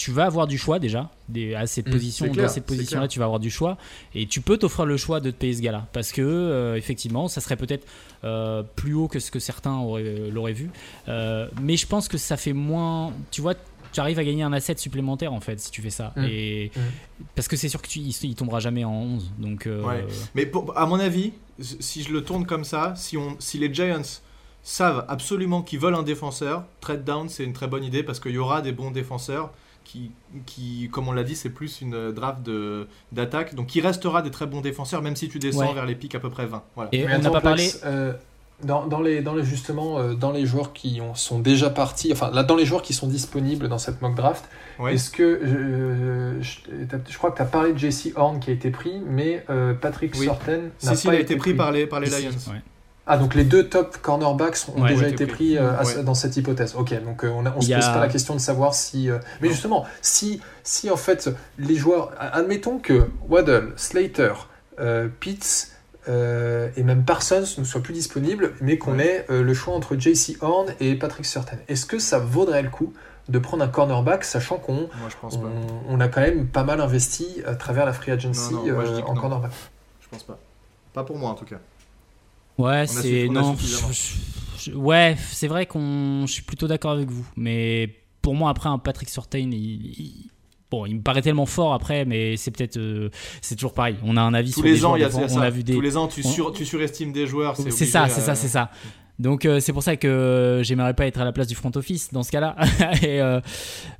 tu 0.00 0.12
vas 0.12 0.24
avoir 0.24 0.46
du 0.46 0.56
choix 0.56 0.78
déjà. 0.78 1.10
Des, 1.28 1.54
à 1.54 1.66
cette 1.66 1.86
mmh, 1.86 1.90
position, 1.90 2.26
dans 2.32 2.48
cette 2.48 2.64
position-là, 2.64 3.06
tu 3.06 3.18
vas 3.18 3.26
avoir 3.26 3.38
du 3.38 3.50
choix. 3.50 3.76
Et 4.14 4.26
tu 4.26 4.40
peux 4.40 4.56
t'offrir 4.56 4.86
le 4.86 4.96
choix 4.96 5.20
de 5.20 5.30
te 5.30 5.36
payer 5.36 5.52
ce 5.52 5.60
gars-là. 5.60 5.88
Parce 5.92 6.10
que, 6.12 6.22
euh, 6.22 6.74
effectivement, 6.76 7.28
ça 7.28 7.42
serait 7.42 7.56
peut-être 7.56 7.86
euh, 8.24 8.62
plus 8.62 8.94
haut 8.94 9.08
que 9.08 9.20
ce 9.20 9.30
que 9.30 9.38
certains 9.38 9.78
euh, 9.78 10.30
l'auraient 10.30 10.54
vu. 10.54 10.70
mais 11.06 11.76
je 11.76 11.86
pense 11.86 12.08
que 12.08 12.16
ça 12.16 12.38
fait 12.38 12.54
moins. 12.54 13.12
Tu 13.30 13.42
vois, 13.42 13.52
tu 13.92 14.00
arrives 14.00 14.18
à 14.18 14.24
gagner 14.24 14.42
un 14.42 14.54
asset 14.54 14.78
supplémentaire 14.78 15.34
en 15.34 15.40
fait 15.40 15.60
si 15.60 15.70
tu 15.70 15.82
fais 15.82 15.90
ça. 15.90 16.14
Mmh. 16.16 16.24
Et, 16.30 16.70
mmh. 16.74 16.80
Parce 17.34 17.46
que 17.46 17.56
c'est 17.56 17.68
sûr 17.68 17.82
qu'il 17.82 18.08
il 18.08 18.34
tombera 18.34 18.58
jamais 18.58 18.84
en 18.84 18.94
11. 18.94 19.32
Donc, 19.36 19.68
Mais 20.34 20.50
à 20.76 20.86
mon 20.86 20.98
avis, 20.98 21.34
si 21.58 22.04
je 22.04 22.10
le 22.10 22.24
tourne 22.24 22.46
comme 22.46 22.64
ça, 22.64 22.94
si, 22.96 23.18
on, 23.18 23.36
si 23.38 23.58
les 23.58 23.72
Giants 23.72 24.22
savent 24.62 25.04
absolument 25.08 25.60
qu'ils 25.60 25.78
veulent 25.78 25.94
un 25.94 26.02
défenseur, 26.02 26.64
trade 26.80 27.04
down 27.04 27.28
c'est 27.28 27.44
une 27.44 27.52
très 27.52 27.66
bonne 27.66 27.84
idée 27.84 28.02
parce 28.02 28.18
qu'il 28.18 28.32
y 28.32 28.38
aura 28.38 28.62
des 28.62 28.72
bons 28.72 28.90
défenseurs 28.90 29.52
qui, 29.90 30.12
qui, 30.46 30.88
comme 30.92 31.08
on 31.08 31.12
l'a 31.12 31.24
dit, 31.24 31.34
c'est 31.34 31.50
plus 31.50 31.80
une 31.80 32.12
draft 32.12 32.48
d'attaque. 33.12 33.54
Donc 33.54 33.74
il 33.74 33.84
restera 33.84 34.22
des 34.22 34.30
très 34.30 34.46
bons 34.46 34.60
défenseurs, 34.60 35.02
même 35.02 35.16
si 35.16 35.28
tu 35.28 35.38
descends 35.38 35.72
vers 35.72 35.86
les 35.86 35.94
pics 35.94 36.14
à 36.14 36.20
peu 36.20 36.30
près 36.30 36.46
20. 36.46 36.62
Voilà. 36.76 36.90
Et 36.92 37.04
on 37.06 37.18
n'a 37.18 37.30
pas 37.30 37.40
parlé. 37.40 37.68
Euh, 37.84 38.12
dans, 38.62 38.86
dans, 38.86 39.00
les, 39.00 39.22
dans 39.22 39.34
les, 39.34 39.42
justement, 39.42 39.98
euh, 39.98 40.14
dans 40.14 40.32
les 40.32 40.44
joueurs 40.44 40.74
qui 40.74 41.00
ont, 41.00 41.14
sont 41.14 41.40
déjà 41.40 41.70
partis, 41.70 42.12
enfin, 42.12 42.30
là, 42.30 42.42
dans 42.42 42.56
les 42.56 42.66
joueurs 42.66 42.82
qui 42.82 42.92
sont 42.92 43.08
disponibles 43.08 43.68
dans 43.68 43.78
cette 43.78 44.02
mock 44.02 44.14
draft, 44.14 44.44
est-ce 44.86 45.10
que. 45.10 46.38
je, 46.40 47.18
crois 47.18 47.30
que 47.30 47.36
tu 47.36 47.42
as 47.42 47.46
parlé 47.46 47.72
de 47.72 47.78
Jesse 47.78 48.10
Horn 48.14 48.38
qui 48.38 48.50
a 48.50 48.52
été 48.52 48.70
pris, 48.70 49.00
mais 49.04 49.44
euh, 49.50 49.74
Patrick 49.74 50.14
oui. 50.18 50.26
Sorten 50.26 50.70
n'a 50.82 50.94
pas 50.94 51.14
été, 51.16 51.36
pris, 51.36 51.54
par 51.54 51.72
les, 51.72 51.86
par 51.86 52.00
les 52.00 52.10
Lions. 52.10 52.30
Ah, 53.12 53.16
donc 53.16 53.34
les 53.34 53.42
deux 53.42 53.68
top 53.68 53.96
cornerbacks 53.96 54.68
ont 54.76 54.86
déjà 54.86 55.08
été 55.08 55.26
pris, 55.26 55.58
euh, 55.58 55.72
dans 56.04 56.14
cette 56.14 56.36
hypothèse. 56.36 56.76
Ok, 56.76 56.94
donc 57.02 57.24
euh, 57.24 57.30
on, 57.30 57.42
ne 57.42 57.50
se 57.60 57.72
pose 57.72 57.86
pas 57.86 57.98
la 57.98 58.06
question 58.06 58.34
de 58.34 58.40
savoir 58.40 58.72
si. 58.72 59.10
Euh, 59.10 59.18
mais 59.40 59.48
justement, 59.48 59.84
si, 60.00 60.40
si 60.62 60.90
en 60.90 60.96
fait 60.96 61.28
les 61.58 61.74
joueurs. 61.74 62.12
Admettons 62.20 62.78
que 62.78 63.08
Waddle, 63.28 63.72
Slater, 63.74 64.32
Pitts 65.18 65.72
et 66.06 66.82
même 66.84 67.02
Parsons 67.04 67.42
ne 67.58 67.64
soient 67.64 67.82
plus 67.82 67.94
disponibles, 67.94 68.52
mais 68.60 68.78
qu'on 68.78 69.00
ait 69.00 69.26
le 69.28 69.54
choix 69.54 69.74
entre 69.74 69.96
JC 69.96 70.36
Horn 70.40 70.68
et 70.78 70.94
Patrick 70.94 71.26
Surtain. 71.26 71.56
Est-ce 71.66 71.86
que 71.86 71.98
ça 71.98 72.20
vaudrait 72.20 72.62
le 72.62 72.70
coup 72.70 72.92
de 73.28 73.40
prendre 73.40 73.64
un 73.64 73.68
cornerback, 73.68 74.22
sachant 74.22 74.58
qu'on 74.58 74.88
on, 75.88 76.00
a 76.00 76.06
quand 76.06 76.20
même 76.20 76.46
pas 76.46 76.62
mal 76.62 76.80
investi 76.80 77.42
à 77.44 77.56
travers 77.56 77.86
la 77.86 77.92
free 77.92 78.12
agency 78.12 78.54
en 79.04 79.14
cornerback? 79.14 79.50
Je 80.00 80.08
pense 80.08 80.22
pas. 80.22 80.38
Pas 80.92 81.02
pour 81.02 81.18
moi 81.18 81.30
en 81.30 81.34
tout 81.34 81.44
cas. 81.44 81.58
Ouais, 82.60 82.86
c'est 82.86 83.28
non. 83.28 83.56
ouais, 84.74 85.16
c'est 85.30 85.48
vrai 85.48 85.66
qu'on. 85.66 86.26
Je 86.26 86.32
suis 86.32 86.42
plutôt 86.42 86.66
d'accord 86.66 86.92
avec 86.92 87.10
vous, 87.10 87.26
mais 87.36 87.96
pour 88.22 88.34
moi 88.34 88.50
après 88.50 88.68
un 88.68 88.78
Patrick 88.78 89.08
Surtain, 89.08 89.50
il, 89.52 90.30
bon, 90.70 90.86
il 90.86 90.96
me 90.96 91.02
paraît 91.02 91.22
tellement 91.22 91.46
fort 91.46 91.72
après, 91.72 92.04
mais 92.04 92.36
c'est 92.36 92.50
peut-être 92.50 92.76
euh, 92.76 93.10
c'est 93.40 93.54
toujours 93.54 93.72
pareil. 93.72 93.96
On 94.04 94.16
a 94.16 94.20
un 94.20 94.34
avis 94.34 94.52
tous 94.52 94.62
les 94.62 94.84
ans, 94.84 94.96
y 94.96 95.04
a, 95.04 95.10
on 95.14 95.40
a 95.40 95.50
vu 95.50 95.64
des. 95.64 95.74
Tous 95.74 95.80
les 95.80 95.96
ans, 95.96 96.08
tu, 96.08 96.22
tu 96.54 96.64
surestimes 96.64 97.12
des 97.12 97.26
joueurs. 97.26 97.56
C'est 97.56 97.70
ça, 97.86 98.08
c'est 98.08 98.20
ça, 98.20 98.34
c'est 98.34 98.48
ça. 98.48 98.70
Donc 99.20 99.44
euh, 99.44 99.60
c'est 99.60 99.74
pour 99.74 99.82
ça 99.82 99.96
que 99.96 100.62
j'aimerais 100.64 100.94
pas 100.94 101.06
être 101.06 101.20
à 101.20 101.24
la 101.24 101.32
place 101.32 101.46
du 101.46 101.54
front 101.54 101.70
office 101.74 102.10
dans 102.10 102.22
ce 102.22 102.32
cas-là. 102.32 102.56
et, 103.02 103.20
euh, 103.20 103.40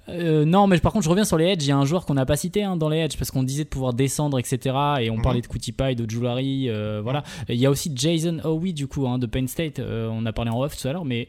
euh, 0.09 0.47
non, 0.47 0.67
mais 0.67 0.79
par 0.79 0.93
contre 0.93 1.05
je 1.05 1.11
reviens 1.11 1.27
sur 1.27 1.37
les 1.37 1.45
edge. 1.45 1.63
Il 1.63 1.69
y 1.69 1.73
a 1.73 1.77
un 1.77 1.85
joueur 1.85 2.07
qu'on 2.07 2.15
n'a 2.15 2.25
pas 2.25 2.37
cité 2.37 2.65
hein, 2.65 2.77
dans 2.77 2.89
les 2.89 2.99
edge 2.99 3.19
parce 3.19 3.31
qu'on 3.31 3.43
disait 3.43 3.65
de 3.65 3.69
pouvoir 3.69 3.93
descendre, 3.93 4.39
etc. 4.39 4.59
Et 5.01 5.11
on 5.11 5.17
mhm. 5.17 5.23
parlait 5.23 5.43
de 5.43 5.47
Kutipai, 5.47 5.95
de 5.95 6.09
Jewelry, 6.09 6.71
voilà. 7.03 7.23
Il 7.51 7.57
y 7.57 7.67
a 7.67 7.71
aussi 7.71 7.93
Jason 7.95 8.39
Howie 8.45 8.73
du 8.73 8.87
coup 8.87 9.07
hein, 9.07 9.19
de 9.19 9.27
Penn 9.27 9.47
State. 9.47 9.79
on 9.79 10.25
a 10.25 10.33
parlé 10.33 10.51
en 10.51 10.61
off 10.63 10.77
tout 10.77 10.89
à 10.89 10.93
l'heure, 10.95 11.05
mais 11.05 11.29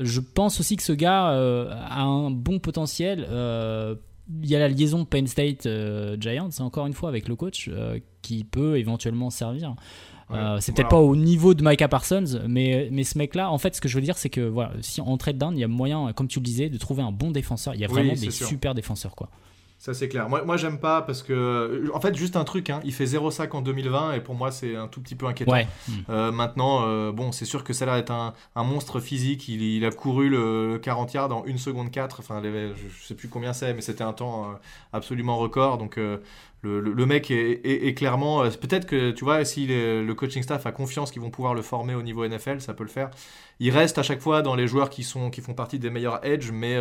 je 0.00 0.20
pense 0.20 0.58
aussi 0.58 0.76
que 0.76 0.82
ce 0.82 0.92
gars 0.92 1.28
a 1.28 2.02
un 2.02 2.32
bon 2.32 2.58
potentiel. 2.58 3.28
il 3.30 4.50
y 4.50 4.56
a 4.56 4.58
la 4.58 4.68
liaison 4.68 5.04
Penn 5.04 5.28
State 5.28 5.68
Giants 6.18 6.50
encore 6.58 6.86
une 6.86 6.94
fois 6.94 7.08
avec 7.08 7.28
le 7.28 7.36
coach 7.36 7.70
qui 8.22 8.42
peut 8.42 8.76
éventuellement 8.76 9.30
servir. 9.30 9.76
C'est 10.60 10.74
peut-être 10.74 10.88
pas 10.88 11.00
au 11.00 11.16
niveau 11.16 11.54
de 11.54 11.66
Micah 11.66 11.88
Parsons, 11.88 12.40
mais, 12.46 12.88
mais 12.92 13.04
ce 13.04 13.18
mec-là, 13.18 13.50
en 13.50 13.58
fait, 13.58 13.74
ce 13.74 13.80
que 13.80 13.88
je 13.88 13.94
veux 13.96 14.02
dire, 14.02 14.16
c'est 14.18 14.30
que 14.30 14.40
voilà, 14.40 14.72
si 14.80 15.00
en 15.00 15.16
trade 15.16 15.38
down, 15.38 15.56
il 15.56 15.60
y 15.60 15.64
a 15.64 15.68
moyen, 15.68 16.12
comme 16.12 16.28
tu 16.28 16.38
le 16.38 16.44
disais, 16.44 16.68
de 16.68 16.78
trouver 16.78 17.02
un 17.02 17.12
bon 17.12 17.30
défenseur. 17.30 17.74
Il 17.74 17.80
y 17.80 17.84
a 17.84 17.88
vraiment 17.88 18.14
des 18.14 18.30
super 18.30 18.74
défenseurs, 18.74 19.14
quoi. 19.14 19.28
Ça 19.80 19.94
c'est 19.94 20.10
clair. 20.10 20.28
Moi, 20.28 20.44
moi 20.44 20.58
j'aime 20.58 20.78
pas 20.78 21.00
parce 21.00 21.22
que, 21.22 21.32
euh, 21.32 21.90
en 21.94 22.02
fait, 22.02 22.14
juste 22.14 22.36
un 22.36 22.44
truc, 22.44 22.68
hein, 22.68 22.80
il 22.84 22.92
fait 22.92 23.06
0 23.06 23.30
sac 23.30 23.54
en 23.54 23.62
2020 23.62 24.12
et 24.12 24.20
pour 24.20 24.34
moi 24.34 24.50
c'est 24.50 24.76
un 24.76 24.88
tout 24.88 25.00
petit 25.00 25.14
peu 25.14 25.24
inquiétant. 25.24 25.54
Euh, 26.10 26.30
maintenant, 26.30 26.82
euh, 26.82 27.12
bon, 27.12 27.32
c'est 27.32 27.46
sûr 27.46 27.64
que 27.64 27.72
ça 27.72 27.90
a 27.90 27.96
l'air 27.96 28.10
un, 28.10 28.34
un, 28.56 28.62
monstre 28.62 29.00
physique. 29.00 29.48
Il, 29.48 29.82
a 29.86 29.90
couru 29.90 30.28
le 30.28 30.78
40 30.82 31.14
yards 31.14 31.32
en 31.34 31.46
1 31.46 31.56
seconde 31.56 31.90
4. 31.90 32.20
Enfin, 32.20 32.42
je 32.44 33.06
sais 33.06 33.14
plus 33.14 33.28
combien 33.28 33.54
c'est, 33.54 33.72
mais 33.72 33.80
c'était 33.80 34.04
un 34.04 34.12
temps 34.12 34.54
absolument 34.92 35.38
record. 35.38 35.78
Donc 35.78 35.96
le, 35.96 36.20
le, 36.62 37.06
mec 37.06 37.30
est, 37.30 37.96
clairement. 37.96 38.42
Peut-être 38.42 38.84
que 38.84 39.12
tu 39.12 39.24
vois, 39.24 39.46
si 39.46 39.66
le 39.66 40.12
coaching 40.12 40.42
staff 40.42 40.66
a 40.66 40.72
confiance 40.72 41.10
qu'ils 41.10 41.22
vont 41.22 41.30
pouvoir 41.30 41.54
le 41.54 41.62
former 41.62 41.94
au 41.94 42.02
niveau 42.02 42.28
NFL, 42.28 42.60
ça 42.60 42.74
peut 42.74 42.84
le 42.84 42.90
faire. 42.90 43.10
Il 43.60 43.70
reste 43.70 43.96
à 43.96 44.02
chaque 44.02 44.20
fois 44.20 44.42
dans 44.42 44.56
les 44.56 44.66
joueurs 44.66 44.90
qui, 44.90 45.04
sont, 45.04 45.30
qui 45.30 45.40
font 45.40 45.54
partie 45.54 45.78
des 45.78 45.88
meilleurs 45.88 46.22
edge, 46.22 46.50
mais, 46.52 46.78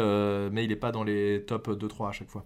mais 0.52 0.66
il 0.66 0.68
n'est 0.68 0.76
pas 0.76 0.91
dans 0.91 1.06
les 1.06 1.45
top 1.47 1.70
2-3 1.70 2.10
à 2.10 2.12
chaque 2.12 2.30
fois 2.30 2.43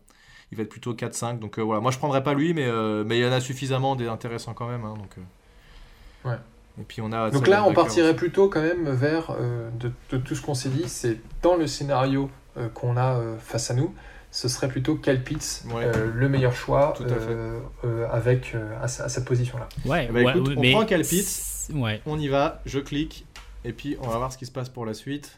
il 0.54 0.58
va 0.58 0.64
être 0.64 0.70
plutôt 0.70 0.93
4-5. 0.93 1.39
Donc 1.39 1.58
euh, 1.58 1.62
voilà, 1.62 1.82
moi 1.82 1.91
je 1.91 1.97
prendrais 1.97 2.24
pas 2.24 2.34
lui, 2.34 2.54
mais, 2.54 2.66
euh, 2.66 3.04
mais 3.06 3.18
il 3.18 3.26
y 3.26 3.28
en 3.28 3.32
a 3.32 3.41
suffisamment 3.41 3.95
d'intéressants 3.95 4.54
quand 4.54 4.68
même. 4.68 4.86
Hein, 4.86 4.93
donc, 4.97 5.18
euh. 5.18 6.30
ouais. 6.30 6.38
Et 6.80 6.84
puis 6.84 7.01
on 7.01 7.12
a 7.12 7.30
donc 7.30 7.47
là, 7.47 7.66
on 7.66 7.74
partirait 7.74 8.16
plutôt 8.16 8.49
quand 8.49 8.62
même 8.62 8.89
vers, 8.89 9.36
de, 9.80 10.18
tout 10.18 10.34
ce 10.34 10.41
qu'on 10.41 10.56
s'est 10.56 10.70
dit, 10.70 10.86
c'est 10.88 11.20
dans 11.43 11.56
le 11.56 11.68
scénario 11.68 12.32
qu'on 12.74 12.97
a 12.97 13.20
face 13.39 13.70
à 13.70 13.76
nous, 13.76 13.93
ce 14.32 14.47
serait 14.47 14.68
plutôt 14.68 14.95
Cal 14.95 15.24
Pitts 15.24 15.66
le 15.72 16.30
meilleur 16.30 16.56
choix 16.56 16.95
avec 18.12 18.56
à, 18.82 18.88
cette 18.88 19.26
position-là. 19.26 19.70
Ouais, 19.86 20.10
bah, 20.12 20.22
écoute, 20.22 20.54
on 20.58 20.72
prend 20.72 20.86
Cal 20.86 21.04
Pitts, 21.04 21.70
ouais. 21.76 22.01
on 22.08 22.18
y 22.18 22.28
va, 22.28 22.60
je 22.66 22.80
clique, 22.80 23.28
et 23.66 23.72
puis 23.72 23.95
on 24.01 24.08
va 24.08 24.18
voir 24.18 24.34
ce 24.34 24.39
qui 24.39 24.47
se 24.47 24.51
passe 24.51 24.70
pour 24.70 24.88
la 24.88 24.95
suite. 24.95 25.38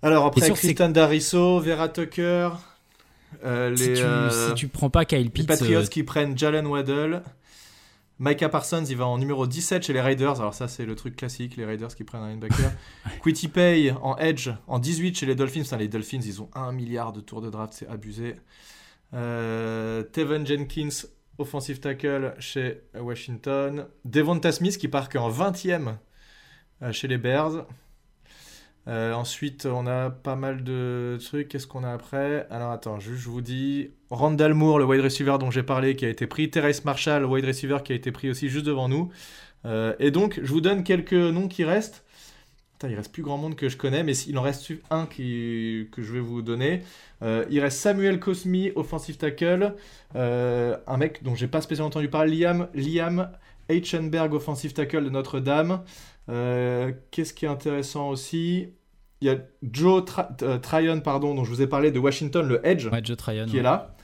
Alors 0.00 0.26
après, 0.26 0.48
Tristan 0.48 0.90
Darisso, 0.90 1.58
Vera 1.58 1.88
Tucker, 1.88 2.50
euh, 3.44 3.76
si, 3.76 3.92
tu, 3.94 4.02
euh, 4.02 4.52
tu 4.54 4.68
prends 4.68 4.90
pas 4.90 5.04
Kyle 5.04 5.30
Pitts. 5.30 5.42
Les 5.42 5.46
Patriots 5.46 5.80
euh, 5.80 5.86
qui 5.86 6.02
prennent 6.02 6.36
Jalen 6.36 6.66
Waddell. 6.66 7.22
Micah 8.18 8.50
Parsons, 8.50 8.84
il 8.84 8.96
va 8.96 9.06
en 9.06 9.16
numéro 9.16 9.46
17 9.46 9.82
chez 9.82 9.92
les 9.94 10.00
Raiders. 10.00 10.40
Alors 10.40 10.52
ça, 10.52 10.68
c'est 10.68 10.84
le 10.84 10.94
truc 10.94 11.16
classique, 11.16 11.56
les 11.56 11.64
Raiders 11.64 11.94
qui 11.94 12.04
prennent 12.04 12.22
un 12.22 12.28
linebacker. 12.28 12.70
Quitty 13.22 13.48
Pay 13.48 13.92
en 14.02 14.16
edge, 14.18 14.50
en 14.66 14.78
18 14.78 15.18
chez 15.18 15.26
les 15.26 15.34
Dolphins. 15.34 15.76
les 15.78 15.88
Dolphins, 15.88 16.20
ils 16.22 16.42
ont 16.42 16.50
un 16.54 16.72
milliard 16.72 17.12
de 17.12 17.20
tours 17.20 17.40
de 17.40 17.48
draft, 17.48 17.72
c'est 17.72 17.88
abusé. 17.88 18.36
Euh, 19.14 20.02
Teven 20.02 20.46
Jenkins, 20.46 21.06
offensive 21.38 21.80
tackle 21.80 22.34
chez 22.38 22.82
Washington. 22.94 23.86
Devonta 24.04 24.52
Smith 24.52 24.76
qui 24.76 24.88
part 24.88 25.08
en 25.16 25.30
20e 25.30 25.94
chez 26.92 27.08
les 27.08 27.18
Bears. 27.18 27.66
Euh, 28.90 29.12
ensuite, 29.12 29.66
on 29.66 29.86
a 29.86 30.10
pas 30.10 30.34
mal 30.34 30.64
de 30.64 31.16
trucs. 31.24 31.48
Qu'est-ce 31.48 31.68
qu'on 31.68 31.84
a 31.84 31.92
après? 31.92 32.46
Alors 32.50 32.72
attends, 32.72 32.98
je, 32.98 33.12
vous 33.12 33.40
dis. 33.40 33.90
Randall 34.10 34.52
Moore, 34.52 34.80
le 34.80 34.84
wide 34.84 35.00
receiver 35.00 35.36
dont 35.38 35.50
j'ai 35.50 35.62
parlé, 35.62 35.94
qui 35.94 36.04
a 36.04 36.08
été 36.08 36.26
pris. 36.26 36.50
Terrace 36.50 36.84
Marshall, 36.84 37.24
wide 37.24 37.44
receiver 37.44 37.78
qui 37.84 37.92
a 37.92 37.94
été 37.94 38.10
pris 38.10 38.28
aussi 38.28 38.48
juste 38.48 38.66
devant 38.66 38.88
nous. 38.88 39.10
Euh, 39.64 39.94
et 40.00 40.10
donc, 40.10 40.40
je 40.42 40.50
vous 40.50 40.60
donne 40.60 40.82
quelques 40.82 41.12
noms 41.12 41.46
qui 41.46 41.62
restent. 41.64 42.04
il 42.82 42.94
reste 42.96 43.12
plus 43.12 43.22
grand 43.22 43.38
monde 43.38 43.54
que 43.54 43.68
je 43.68 43.76
connais, 43.76 44.02
mais 44.02 44.16
il 44.16 44.36
en 44.38 44.42
reste 44.42 44.72
un 44.90 45.06
qui, 45.06 45.88
que 45.92 46.02
je 46.02 46.12
vais 46.12 46.20
vous 46.20 46.42
donner. 46.42 46.82
Euh, 47.22 47.44
il 47.48 47.60
reste 47.60 47.78
Samuel 47.78 48.18
Cosmi, 48.18 48.72
offensive 48.74 49.18
tackle. 49.18 49.74
un 50.16 50.96
mec 50.96 51.22
dont 51.22 51.36
j'ai 51.36 51.48
pas 51.48 51.60
spécialement 51.60 51.88
entendu 51.88 52.08
parler. 52.08 52.38
Liam, 52.38 52.66
Liam 52.74 53.30
Eichenberg, 53.68 54.34
offensive 54.34 54.72
tackle 54.72 55.04
de 55.04 55.10
Notre-Dame. 55.10 55.84
Qu'est-ce 56.26 57.34
qui 57.34 57.44
est 57.44 57.48
intéressant 57.48 58.08
aussi? 58.08 58.70
Il 59.20 59.26
y 59.26 59.30
a 59.30 59.36
Joe 59.62 60.02
euh, 60.42 60.58
Tryon, 60.58 61.00
pardon, 61.00 61.34
dont 61.34 61.44
je 61.44 61.50
vous 61.50 61.62
ai 61.62 61.66
parlé 61.66 61.90
de 61.90 61.98
Washington, 61.98 62.46
le 62.46 62.66
Edge, 62.66 62.88
qui 63.48 63.58
est 63.58 63.62
là. 63.62 63.94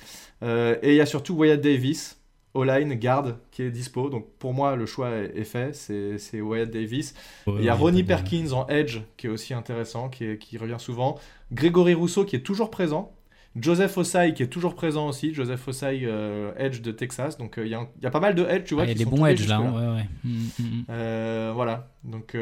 Euh, 0.42 0.76
et 0.82 0.90
il 0.90 0.96
y 0.96 1.00
a 1.00 1.06
surtout 1.06 1.34
Wyatt 1.34 1.60
Davis, 1.60 2.20
O-line, 2.52 2.94
garde, 2.94 3.38
qui 3.50 3.62
est 3.62 3.70
dispo. 3.70 4.10
Donc 4.10 4.26
pour 4.38 4.52
moi, 4.52 4.76
le 4.76 4.84
choix 4.84 5.10
est, 5.10 5.44
fait, 5.44 5.74
c'est 5.74 6.40
Wyatt 6.40 6.70
Davis. 6.70 7.14
il 7.46 7.64
y 7.64 7.70
a 7.70 7.74
Ronnie 7.74 8.04
Perkins 8.04 8.52
en 8.52 8.66
Edge, 8.68 9.00
qui 9.16 9.26
est 9.26 9.30
aussi 9.30 9.54
intéressant, 9.54 10.10
qui, 10.10 10.36
qui 10.38 10.58
revient 10.58 10.78
souvent. 10.78 11.18
Grégory 11.52 11.94
Rousseau, 11.94 12.24
qui 12.24 12.36
est 12.36 12.40
toujours 12.40 12.70
présent. 12.70 13.15
Joseph 13.58 13.96
Osai 13.96 14.34
qui 14.34 14.42
est 14.42 14.48
toujours 14.48 14.74
présent 14.74 15.08
aussi, 15.08 15.32
Joseph 15.32 15.66
Osai 15.66 16.00
euh, 16.02 16.52
Edge 16.56 16.82
de 16.82 16.92
Texas, 16.92 17.38
donc 17.38 17.58
euh, 17.58 17.66
il 17.66 17.70
y, 17.70 18.06
a 18.06 18.10
pas 18.10 18.20
mal 18.20 18.34
de 18.34 18.44
Edge, 18.44 18.64
tu 18.64 18.74
vois. 18.74 18.84
Il 18.84 18.88
y 18.88 18.92
a 18.92 18.94
des 18.94 19.04
bons 19.04 19.24
Edge 19.24 19.48
là, 19.48 19.60
ouais, 19.60 19.68
ouais. 19.68 20.08
Mm, 20.24 20.30
mm, 20.30 20.62
mm. 20.62 20.84
Euh, 20.90 21.52
voilà, 21.54 21.88
donc 22.04 22.36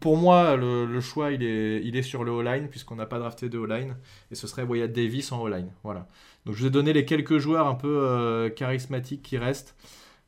pour 0.00 0.16
moi 0.16 0.56
le, 0.56 1.00
choix 1.00 1.32
il 1.32 1.42
est, 1.42 1.82
il 1.84 1.96
est 1.96 2.02
sur 2.02 2.24
le 2.24 2.30
O-line 2.30 2.68
puisqu'on 2.68 2.96
n'a 2.96 3.06
pas 3.06 3.18
drafté 3.18 3.48
de 3.48 3.58
O-line 3.58 3.96
et 4.30 4.34
ce 4.34 4.46
serait 4.46 4.62
Wyatt 4.62 4.92
Davis 4.92 5.30
en 5.32 5.42
O-line, 5.42 5.68
voilà. 5.84 6.08
Donc 6.46 6.54
je 6.54 6.60
vous 6.60 6.66
ai 6.66 6.70
donné 6.70 6.92
les 6.92 7.04
quelques 7.04 7.38
joueurs 7.38 7.66
un 7.66 7.74
peu 7.74 8.50
charismatiques 8.56 9.22
qui 9.22 9.38
restent. 9.38 9.76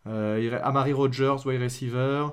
Amari 0.04 0.92
Rogers, 0.92 1.46
wide 1.46 1.62
receiver. 1.62 2.26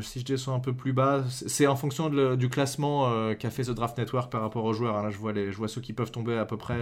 Si 0.00 0.20
je 0.20 0.24
descends 0.24 0.54
un 0.54 0.60
peu 0.60 0.74
plus 0.74 0.92
bas, 0.92 1.24
c'est 1.28 1.66
en 1.66 1.76
fonction 1.76 2.10
du 2.36 2.48
classement 2.48 3.34
qu'a 3.34 3.50
fait 3.50 3.64
The 3.64 3.70
Draft 3.70 3.98
Network 3.98 4.30
par 4.30 4.42
rapport 4.42 4.64
aux 4.64 4.72
joueurs. 4.72 4.96
Hein. 4.96 5.02
Là, 5.02 5.10
je 5.10 5.18
vois, 5.18 5.32
les, 5.32 5.50
je 5.50 5.56
vois 5.56 5.68
ceux 5.68 5.80
qui 5.80 5.92
peuvent 5.92 6.10
tomber 6.10 6.36
à 6.36 6.44
peu 6.44 6.56
près 6.56 6.78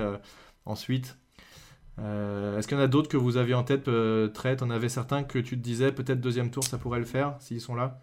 ensuite. 0.65 1.17
Euh, 1.99 2.59
est-ce 2.59 2.69
qu'il 2.69 2.77
y 2.77 2.81
en 2.81 2.85
a 2.85 2.89
d'autres 2.89 3.09
que 3.09 3.17
vous 3.17 3.37
aviez 3.37 3.55
en 3.55 3.63
tête, 3.63 3.89
euh, 3.89 4.29
On 4.61 4.71
avait 4.71 4.89
certains 4.89 5.23
que 5.23 5.39
tu 5.39 5.57
te 5.57 5.63
disais, 5.63 5.93
peut-être 5.93 6.21
deuxième 6.21 6.51
tour, 6.51 6.65
ça 6.65 6.79
pourrait 6.79 6.99
le 6.99 7.07
faire, 7.07 7.35
s'ils 7.41 7.61
sont 7.61 7.75
là? 7.75 8.03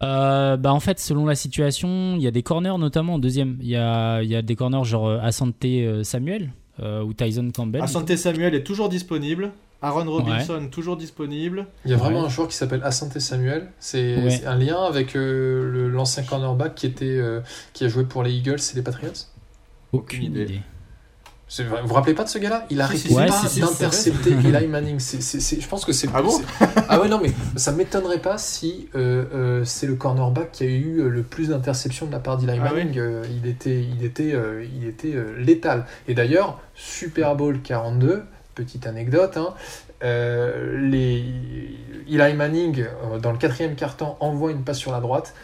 Euh, 0.00 0.56
bah 0.56 0.72
en 0.72 0.78
fait, 0.78 1.00
selon 1.00 1.26
la 1.26 1.34
situation, 1.34 2.14
il 2.14 2.22
y 2.22 2.28
a 2.28 2.30
des 2.30 2.44
corners 2.44 2.78
notamment 2.78 3.14
en 3.14 3.18
deuxième. 3.18 3.58
Il 3.60 3.66
y 3.68 3.76
a, 3.76 4.22
il 4.22 4.30
y 4.30 4.36
a 4.36 4.42
des 4.42 4.54
corners 4.54 4.84
genre 4.84 5.10
Asante 5.10 5.66
Samuel 6.04 6.52
ou 6.80 7.12
Tyson 7.12 7.50
Campbell. 7.52 7.82
Asante 7.82 8.14
Samuel 8.14 8.54
est 8.54 8.62
toujours 8.62 8.88
disponible. 8.88 9.50
Aaron 9.80 10.10
Robinson 10.10 10.68
toujours 10.70 10.96
disponible. 10.96 11.66
Il 11.84 11.90
y 11.90 11.94
a 11.94 11.96
vraiment 11.96 12.24
un 12.24 12.28
joueur 12.28 12.48
qui 12.48 12.56
s'appelle 12.56 12.82
Asante 12.82 13.18
Samuel. 13.18 13.70
C'est 13.78 14.44
un 14.46 14.56
lien 14.56 14.82
avec 14.82 15.12
l'ancien 15.14 16.22
cornerback 16.22 16.74
qui, 16.74 16.86
était, 16.86 17.20
qui 17.72 17.84
a 17.84 17.88
joué 17.88 18.04
pour 18.04 18.22
les 18.22 18.32
Eagles 18.32 18.60
et 18.72 18.76
les 18.76 18.82
Patriots? 18.82 19.12
Aucune, 19.92 20.24
idée. 20.24 20.60
Vous 21.56 21.88
vous 21.88 21.94
rappelez 21.94 22.14
pas 22.14 22.24
de 22.24 22.28
ce 22.28 22.38
gars-là? 22.38 22.66
Il 22.68 22.80
arrêtait 22.80 23.14
pas 23.14 23.26
d'intercepter 23.26 24.32
Eli 24.32 24.66
Manning. 24.66 25.00
je 25.00 25.66
pense 25.66 25.84
que 25.84 25.92
c'est. 25.92 26.08
Ah 26.12 26.20
bon? 26.20 26.38
Ah 26.88 27.00
ouais, 27.00 27.08
non, 27.08 27.20
mais 27.22 27.32
ça 27.56 27.72
m'étonnerait 27.72 28.20
pas 28.20 28.36
si 28.36 28.88
euh, 28.94 29.24
euh, 29.34 29.64
c'est 29.64 29.86
le 29.86 29.94
cornerback 29.94 30.52
qui 30.52 30.64
a 30.64 30.66
eu 30.66 31.00
euh, 31.00 31.08
le 31.08 31.22
plus 31.22 31.48
d'interceptions 31.48 32.06
de 32.06 32.12
la 32.12 32.18
part 32.18 32.36
d'Eli 32.36 32.58
ah 32.60 32.72
Manning. 32.72 33.00
il 33.30 33.48
était, 33.48 33.82
il 33.82 34.04
était, 34.04 34.34
il 34.74 34.86
était 34.86 35.14
létal. 35.38 35.86
Et 36.06 36.14
d'ailleurs, 36.14 36.60
Super 36.74 37.34
Bowl 37.34 37.60
42, 37.62 38.24
petite 38.62 38.86
anecdote, 38.86 39.36
hein, 39.36 39.54
les... 40.02 41.24
Eli 42.10 42.34
Manning, 42.34 42.86
dans 43.22 43.32
le 43.32 43.38
quatrième 43.38 43.74
quart-temps, 43.74 44.16
envoie 44.20 44.50
une 44.50 44.64
passe 44.64 44.78
sur 44.78 44.92
la 44.92 45.00
droite 45.00 45.34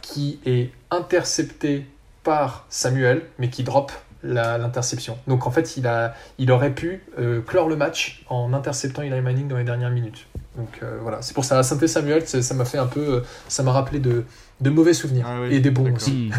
qui 0.00 0.40
est 0.46 0.70
interceptée 0.90 1.86
par 2.22 2.66
Samuel, 2.68 3.22
mais 3.38 3.50
qui 3.50 3.62
drop 3.62 3.92
l'interception. 4.24 5.18
Donc 5.28 5.46
en 5.46 5.50
fait, 5.50 5.76
il, 5.76 5.86
a, 5.86 6.14
il 6.38 6.50
aurait 6.50 6.74
pu 6.74 7.02
euh, 7.18 7.42
clore 7.42 7.68
le 7.68 7.76
match 7.76 8.24
en 8.28 8.52
interceptant 8.54 9.02
Eli 9.02 9.20
Manning 9.20 9.48
dans 9.48 9.58
les 9.58 9.64
dernières 9.64 9.90
minutes. 9.90 10.26
Donc 10.56 10.80
euh, 10.82 10.98
voilà, 11.02 11.20
c'est 11.20 11.34
pour 11.34 11.44
ça. 11.44 11.62
Saint 11.62 11.86
Samuel, 11.86 12.26
ça 12.26 12.54
m'a 12.54 12.64
fait 12.64 12.78
un 12.78 12.86
peu, 12.86 13.00
euh, 13.00 13.20
ça 13.48 13.62
m'a 13.62 13.72
rappelé 13.72 14.00
de, 14.00 14.24
de, 14.60 14.70
mauvais 14.70 14.94
souvenirs 14.94 15.26
ah 15.28 15.46
et 15.50 15.60
des 15.60 15.70
bons 15.70 15.94
aussi. 15.94 16.30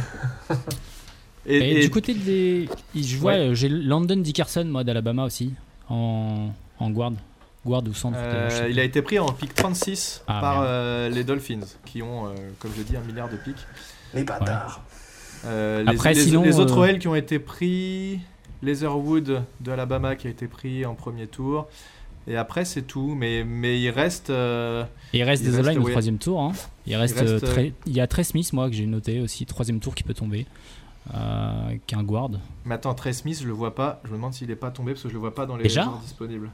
et, 1.45 1.81
du 1.81 1.89
côté 1.91 2.13
des, 2.13 2.67
je 2.95 3.17
vois, 3.17 3.53
j'ai 3.53 3.69
Landon 3.69 4.17
Dickerson 4.17 4.65
moi 4.65 4.83
d'Alabama 4.83 5.25
aussi 5.25 5.53
en, 5.89 6.49
en 6.79 6.89
guard. 6.89 7.13
Guard 7.65 7.83
ou 7.88 7.93
centre 7.93 8.17
Il 8.69 8.79
a 8.79 8.83
été 8.83 9.01
pris 9.01 9.17
en 9.17 9.27
pick 9.27 9.55
36 9.55 10.23
ah, 10.27 10.39
par 10.39 11.09
les 11.09 11.23
Dolphins, 11.23 11.65
qui 11.83 12.03
ont, 12.03 12.33
comme 12.59 12.71
je 12.77 12.83
dis, 12.83 12.95
un 12.95 13.01
milliard 13.01 13.27
de 13.27 13.38
picks. 13.38 13.65
Les 14.13 14.23
bâtards. 14.23 14.81
Euh, 15.45 15.83
Après, 15.86 16.13
les, 16.13 16.21
sinon, 16.21 16.43
les 16.43 16.59
autres 16.59 16.77
euh, 16.77 16.91
OL 16.91 16.99
qui 16.99 17.07
ont 17.07 17.15
été 17.15 17.39
pris, 17.39 18.19
Leatherwood 18.63 19.43
de 19.59 19.71
Alabama 19.71 20.15
qui 20.15 20.27
a 20.27 20.29
été 20.29 20.47
pris 20.47 20.86
en 20.86 20.95
premier 20.95 21.27
tour. 21.27 21.67
Et 22.27 22.38
après, 22.38 22.65
c'est 22.65 22.81
tout. 22.81 23.13
Mais, 23.15 23.43
mais 23.43 23.79
il 23.79 23.89
reste. 23.89 24.31
Euh, 24.31 24.83
il 25.13 25.23
reste 25.23 25.43
des 25.43 25.59
O-line 25.59 25.77
au 25.77 25.89
troisième 25.89 26.17
tour. 26.17 26.41
Hein. 26.41 26.53
Il, 26.88 26.95
reste, 26.95 27.23
il, 27.86 27.93
y 27.93 27.99
a 27.99 28.07
Trey 28.07 28.23
Smith, 28.23 28.51
moi, 28.53 28.69
que 28.69 28.75
j'ai 28.75 28.88
noté 28.88 29.21
aussi, 29.21 29.45
troisième 29.45 29.79
tour 29.79 29.93
qui 29.93 30.03
peut 30.03 30.15
tomber. 30.15 30.47
Qu'un 31.88 32.03
guard. 32.03 32.32
Mais 32.66 32.76
attends, 32.76 32.93
Trey 32.93 33.14
Smith, 33.14 33.39
je 33.41 33.47
le 33.47 33.53
vois 33.53 33.76
pas. 33.76 34.01
Je 34.06 34.10
me 34.10 34.16
demande 34.16 34.34
s'il 34.34 34.49
est 34.51 34.56
pas 34.56 34.72
tombé 34.72 34.93
parce 34.93 35.03
que 35.03 35.10
je 35.10 35.14
le 35.14 35.20
vois 35.20 35.36
pas 35.36 35.45
dans 35.45 35.58
les 35.58 35.70
joueurs 35.70 35.99
disponibles. 35.99 36.49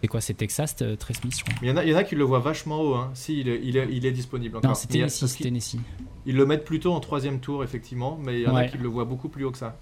C'est 0.00 0.08
quoi, 0.08 0.20
c'est 0.20 0.34
Texas, 0.34 0.76
Trey 0.76 1.14
Smith, 1.14 1.36
je 1.38 1.44
crois. 1.44 1.54
Il 1.62 1.68
y, 1.68 1.70
en 1.70 1.76
a, 1.76 1.84
il 1.84 1.90
y 1.90 1.94
en 1.94 1.98
a 1.98 2.04
qui 2.04 2.14
le 2.14 2.24
voient 2.24 2.38
vachement 2.38 2.80
haut. 2.80 2.94
Hein. 2.94 3.10
Si, 3.14 3.40
il 3.40 3.48
est, 3.48 3.60
il 3.62 3.76
est, 3.76 3.88
il 3.90 4.06
est 4.06 4.12
disponible 4.12 4.56
encore. 4.56 4.70
Non, 4.70 4.74
c'est 4.74 4.88
Tennessee. 4.88 5.36
Tennessee. 5.38 5.78
Ils 6.26 6.36
le 6.36 6.46
mettent 6.46 6.64
plutôt 6.64 6.92
en 6.92 7.00
troisième 7.00 7.40
tour, 7.40 7.64
effectivement, 7.64 8.18
mais 8.22 8.40
il 8.40 8.44
y 8.44 8.46
en 8.46 8.56
a 8.56 8.64
qui 8.64 8.78
le 8.78 8.88
voient 8.88 9.04
beaucoup 9.04 9.28
plus 9.28 9.44
haut 9.44 9.50
que 9.50 9.58
ça. 9.58 9.76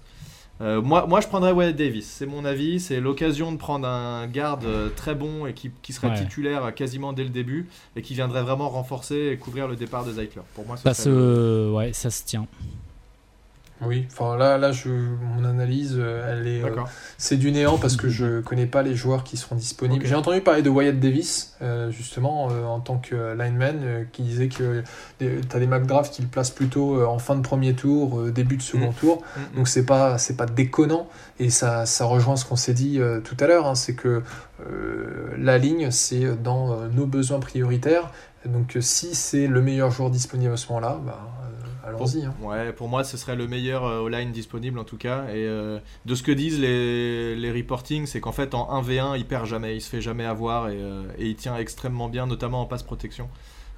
Euh, 0.61 0.81
moi, 0.81 1.07
moi, 1.07 1.21
je 1.21 1.27
prendrais 1.27 1.53
Wyatt 1.53 1.75
Davis. 1.75 2.05
C'est 2.05 2.25
mon 2.25 2.43
avis. 2.43 2.81
C'est 2.81 2.99
l'occasion 2.99 3.53
de 3.53 3.57
prendre 3.57 3.87
un 3.87 4.27
garde 4.27 4.65
euh, 4.65 4.89
très 4.93 5.15
bon 5.15 5.45
et 5.45 5.53
qui, 5.53 5.71
qui 5.81 5.93
serait 5.93 6.13
titulaire 6.13 6.75
quasiment 6.75 7.13
dès 7.13 7.23
le 7.23 7.29
début 7.29 7.69
et 7.95 8.01
qui 8.01 8.13
viendrait 8.13 8.43
vraiment 8.43 8.67
renforcer 8.67 9.31
et 9.31 9.37
couvrir 9.37 9.69
le 9.69 9.77
départ 9.77 10.03
de 10.03 10.11
Zeitler. 10.11 10.41
Pour 10.55 10.65
moi, 10.67 10.75
ça, 10.75 10.93
se... 10.93 11.71
ouais, 11.71 11.93
ça 11.93 12.09
se 12.09 12.25
tient. 12.25 12.45
Oui, 13.81 14.07
enfin 14.11 14.35
là, 14.35 14.57
là 14.57 14.71
je, 14.71 14.89
mon 14.89 15.45
analyse, 15.45 15.95
euh, 15.97 16.31
elle 16.31 16.47
est, 16.47 16.63
euh, 16.63 16.75
c'est 17.17 17.37
du 17.37 17.51
néant 17.51 17.77
parce 17.77 17.95
que 17.95 18.09
je 18.09 18.41
connais 18.41 18.65
pas 18.65 18.81
les 18.81 18.95
joueurs 18.95 19.23
qui 19.23 19.37
seront 19.37 19.55
disponibles. 19.55 20.05
J'ai 20.05 20.15
entendu 20.15 20.41
parler 20.41 20.61
de 20.61 20.69
Wyatt 20.69 20.99
Davis, 20.99 21.55
euh, 21.61 21.89
justement, 21.89 22.45
en 22.45 22.79
tant 22.81 22.97
que 22.97 23.33
lineman, 23.33 24.05
qui 24.11 24.23
disait 24.23 24.49
que 24.49 24.83
tu 25.19 25.27
as 25.53 25.59
des 25.59 25.67
McDraft 25.67 26.13
qui 26.13 26.21
le 26.21 26.27
placent 26.27 26.51
plutôt 26.51 27.05
en 27.05 27.19
fin 27.19 27.35
de 27.35 27.41
premier 27.41 27.73
tour, 27.73 28.23
début 28.31 28.57
de 28.57 28.61
second 28.61 28.91
mm. 28.91 28.95
tour. 28.95 29.17
Mm, 29.17 29.39
mm. 29.39 29.57
Donc 29.57 29.67
c'est 29.67 29.85
pas, 29.85 30.17
c'est 30.17 30.35
pas 30.35 30.45
déconnant 30.45 31.07
et 31.39 31.49
ça, 31.49 31.85
ça 31.85 32.05
rejoint 32.05 32.35
ce 32.35 32.45
qu'on 32.45 32.57
s'est 32.57 32.73
dit 32.73 32.99
tout 33.23 33.37
à 33.39 33.47
l'heure, 33.47 33.65
hein, 33.65 33.75
c'est 33.75 33.95
que 33.95 34.23
la 35.37 35.57
ligne, 35.57 35.89
c'est 35.91 36.41
dans 36.41 36.87
nos 36.89 37.05
besoins 37.05 37.39
prioritaires. 37.39 38.11
Donc 38.45 38.77
si 38.79 39.15
c'est 39.15 39.47
le 39.47 39.61
meilleur 39.61 39.91
joueur 39.91 40.09
disponible 40.09 40.53
à 40.53 40.57
ce 40.57 40.67
moment-là, 40.69 40.99
bah, 41.05 41.19
allons-y. 41.89 42.25
Hein. 42.25 42.33
Ouais, 42.41 42.71
pour 42.73 42.87
moi, 42.87 43.03
ce 43.03 43.17
serait 43.17 43.35
le 43.35 43.47
meilleur 43.47 43.85
euh, 43.85 44.09
line 44.09 44.31
disponible 44.31 44.79
en 44.79 44.83
tout 44.83 44.97
cas. 44.97 45.25
Et 45.25 45.45
euh, 45.45 45.79
de 46.05 46.15
ce 46.15 46.23
que 46.23 46.31
disent 46.31 46.59
les, 46.59 47.35
les 47.35 47.51
reportings, 47.51 48.05
c'est 48.05 48.21
qu'en 48.21 48.31
fait, 48.31 48.53
en 48.53 48.81
1v1, 48.81 49.17
il 49.17 49.25
perd 49.25 49.45
jamais, 49.45 49.75
il 49.75 49.81
se 49.81 49.89
fait 49.89 50.01
jamais 50.01 50.25
avoir 50.25 50.69
et, 50.69 50.77
euh, 50.77 51.03
et 51.17 51.27
il 51.27 51.35
tient 51.35 51.57
extrêmement 51.57 52.09
bien, 52.09 52.25
notamment 52.25 52.61
en 52.61 52.65
passe 52.65 52.83
protection. 52.83 53.29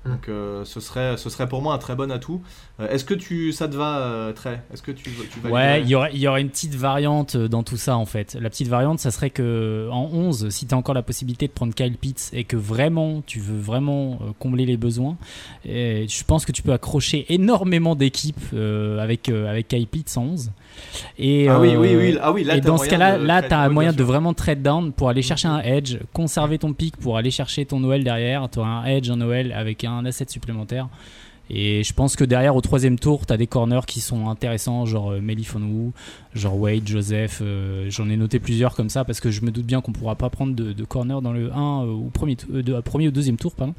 Mm. 0.06 0.10
Donc 0.10 0.30
euh, 0.30 0.66
ce, 0.66 0.80
serait, 0.80 1.18
ce 1.18 1.30
serait 1.30 1.47
pour 1.47 1.62
moi 1.62 1.74
un 1.74 1.78
très 1.78 1.95
bon 1.95 2.12
atout. 2.12 2.41
Euh, 2.80 2.89
est-ce 2.89 3.06
que 3.06 3.14
tu, 3.14 3.52
ça 3.52 3.68
te 3.68 3.76
va 3.76 3.99
euh, 3.99 4.34
très 4.34 4.64
Est-ce 4.74 4.82
que 4.82 4.91
tu, 4.91 5.12
tu 5.12 5.47
Ouais, 5.47 5.82
il 5.82 5.88
y, 5.88 5.95
aurait, 5.95 6.12
il 6.14 6.20
y 6.20 6.28
aurait 6.28 6.41
une 6.41 6.49
petite 6.49 6.76
variante 6.76 7.38
dans 7.38 7.64
tout 7.64 7.78
ça 7.78 7.97
en 7.97 8.06
fait. 8.06 8.38
La 8.39 8.49
petite 8.49 8.68
variante, 8.68 8.99
ça 8.99 9.12
serait 9.12 9.30
que 9.30 9.89
en 9.91 10.10
11, 10.12 10.49
si 10.49 10.66
tu 10.66 10.74
as 10.74 10.78
encore 10.78 10.95
la 10.95 11.04
possibilité 11.04 11.47
de 11.47 11.54
prendre 11.54 11.74
Kyle 11.74 11.97
Pitts 11.97 12.32
et 12.34 12.43
que 12.43 12.58
vraiment 12.58 13.22
tu 13.26 13.39
veux 13.39 13.60
vraiment 13.60 14.20
combler 14.39 14.66
les 14.66 14.78
besoins, 14.78 15.18
et 15.66 16.08
je 16.08 16.24
pense 16.24 16.45
que 16.45 16.52
tu 16.52 16.62
peux 16.62 16.74
accrocher 16.74 17.26
énormément 17.34 17.95
d'équipes 17.95 18.54
avec, 18.54 19.30
avec 19.30 19.68
Kyle 19.68 19.88
Pitts 19.88 20.18
en 20.18 20.24
11. 20.24 20.52
Et, 21.17 21.47
ah 21.47 21.59
oui, 21.59 21.76
oui, 21.76 21.95
oui. 21.95 22.17
Ah 22.22 22.32
oui, 22.32 22.43
là, 22.43 22.57
et 22.57 22.61
dans 22.61 22.78
ce 22.78 22.88
cas-là, 22.88 23.17
là, 23.17 23.41
tu 23.41 23.53
as 23.53 23.69
moyen 23.69 23.93
de 23.93 24.03
vraiment 24.03 24.34
trade 24.34 24.61
down 24.61 24.91
pour 24.91 25.09
aller 25.09 25.22
chercher 25.22 25.47
un 25.47 25.61
edge, 25.61 25.97
conserver 26.13 26.57
ton 26.57 26.74
pick 26.74 26.97
pour 26.97 27.17
aller 27.17 27.32
chercher 27.32 27.65
ton 27.65 27.80
Noël 27.80 28.03
derrière. 28.03 28.49
Tu 28.49 28.59
as 28.59 28.65
un 28.65 28.86
edge 28.86 29.09
en 29.09 29.17
Noël 29.17 29.53
avec 29.53 29.84
un 29.84 30.05
asset 30.05 30.26
supplémentaire. 30.28 30.88
Et 31.53 31.84
je 31.84 31.93
pense 31.93 32.15
que 32.15 32.24
derrière, 32.24 32.55
au 32.55 32.61
troisième 32.61 32.97
tour, 32.97 33.26
tu 33.26 33.34
as 33.34 33.38
des 33.38 33.47
corners 33.47 33.86
qui 33.86 33.99
sont 33.99 34.30
intéressants, 34.30 34.86
genre 34.86 35.11
euh, 35.11 35.91
genre 36.34 36.57
Wade, 36.57 36.88
Joseph. 36.88 37.39
Euh, 37.41 37.88
j'en 37.89 38.09
ai 38.09 38.15
noté 38.15 38.39
plusieurs 38.39 38.74
comme 38.74 38.89
ça 38.89 39.03
parce 39.03 39.19
que 39.19 39.32
je 39.32 39.41
me 39.41 39.51
doute 39.51 39.65
bien 39.65 39.82
qu'on 39.82 39.91
pourra 39.91 40.15
pas 40.15 40.30
prendre 40.30 40.55
de, 40.55 40.72
de 40.72 40.84
corner 40.86 41.22
dans 41.22 41.34
le 41.34 41.51
1 41.51 41.84
euh, 41.84 41.86
ou 41.88 42.09
premier, 42.09 42.38
euh, 42.53 42.82
premier 42.82 43.09
ou 43.09 43.11
deuxième 43.11 43.36
tour. 43.36 43.53
Pardon 43.53 43.74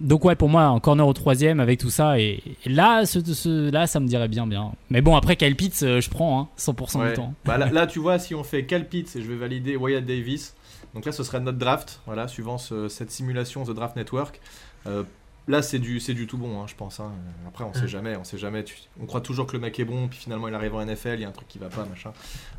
donc 0.00 0.24
ouais, 0.24 0.36
pour 0.36 0.48
moi, 0.48 0.64
un 0.64 0.78
corner 0.78 1.06
au 1.06 1.12
troisième 1.12 1.60
avec 1.60 1.80
tout 1.80 1.90
ça. 1.90 2.18
Et, 2.18 2.42
là, 2.66 3.06
ce, 3.06 3.70
là, 3.70 3.86
ça 3.86 4.00
me 4.00 4.06
dirait 4.06 4.28
bien, 4.28 4.46
bien. 4.46 4.72
Mais 4.90 5.00
bon, 5.00 5.16
après, 5.16 5.36
Kyle 5.36 5.56
Pitts, 5.56 5.82
euh, 5.82 6.00
je 6.00 6.10
prends 6.10 6.50
100% 6.58 7.00
hein, 7.00 7.08
du 7.08 7.14
temps. 7.14 7.34
Bah, 7.44 7.56
là, 7.56 7.86
tu 7.86 7.98
vois, 7.98 8.18
si 8.18 8.34
on 8.34 8.44
fait 8.44 8.66
Kyle 8.66 8.86
Pitts 8.86 9.16
et 9.16 9.22
je 9.22 9.28
vais 9.28 9.36
valider 9.36 9.76
Wyatt 9.76 10.04
Davis, 10.04 10.54
donc 10.94 11.04
là, 11.04 11.12
ce 11.12 11.22
serait 11.22 11.40
notre 11.40 11.58
draft, 11.58 12.00
voilà, 12.06 12.28
suivant 12.28 12.58
cette 12.58 13.10
simulation 13.10 13.64
The 13.64 13.70
Draft 13.70 13.96
Network. 13.96 14.40
Euh, 14.86 15.02
là, 15.48 15.62
c'est 15.62 15.78
du, 15.78 16.00
c'est 16.00 16.14
du 16.14 16.26
tout 16.26 16.38
bon, 16.38 16.60
hein, 16.60 16.66
je 16.66 16.74
pense. 16.74 17.00
Hein. 17.00 17.12
Après, 17.48 17.64
on 17.64 17.72
sait 17.72 17.88
jamais, 17.88 18.16
on 18.16 18.24
sait 18.24 18.38
jamais. 18.38 18.64
on 19.00 19.06
croit 19.06 19.20
toujours 19.20 19.46
que 19.46 19.52
le 19.52 19.60
mec 19.60 19.78
est 19.80 19.84
bon, 19.84 20.08
puis 20.08 20.18
finalement, 20.18 20.48
il 20.48 20.54
arrive 20.54 20.74
en 20.74 20.84
NFL, 20.84 21.14
il 21.14 21.20
y 21.20 21.24
a 21.24 21.28
un 21.28 21.32
truc 21.32 21.48
qui 21.48 21.58
va 21.58 21.68
pas, 21.68 21.84
machin. 21.84 22.12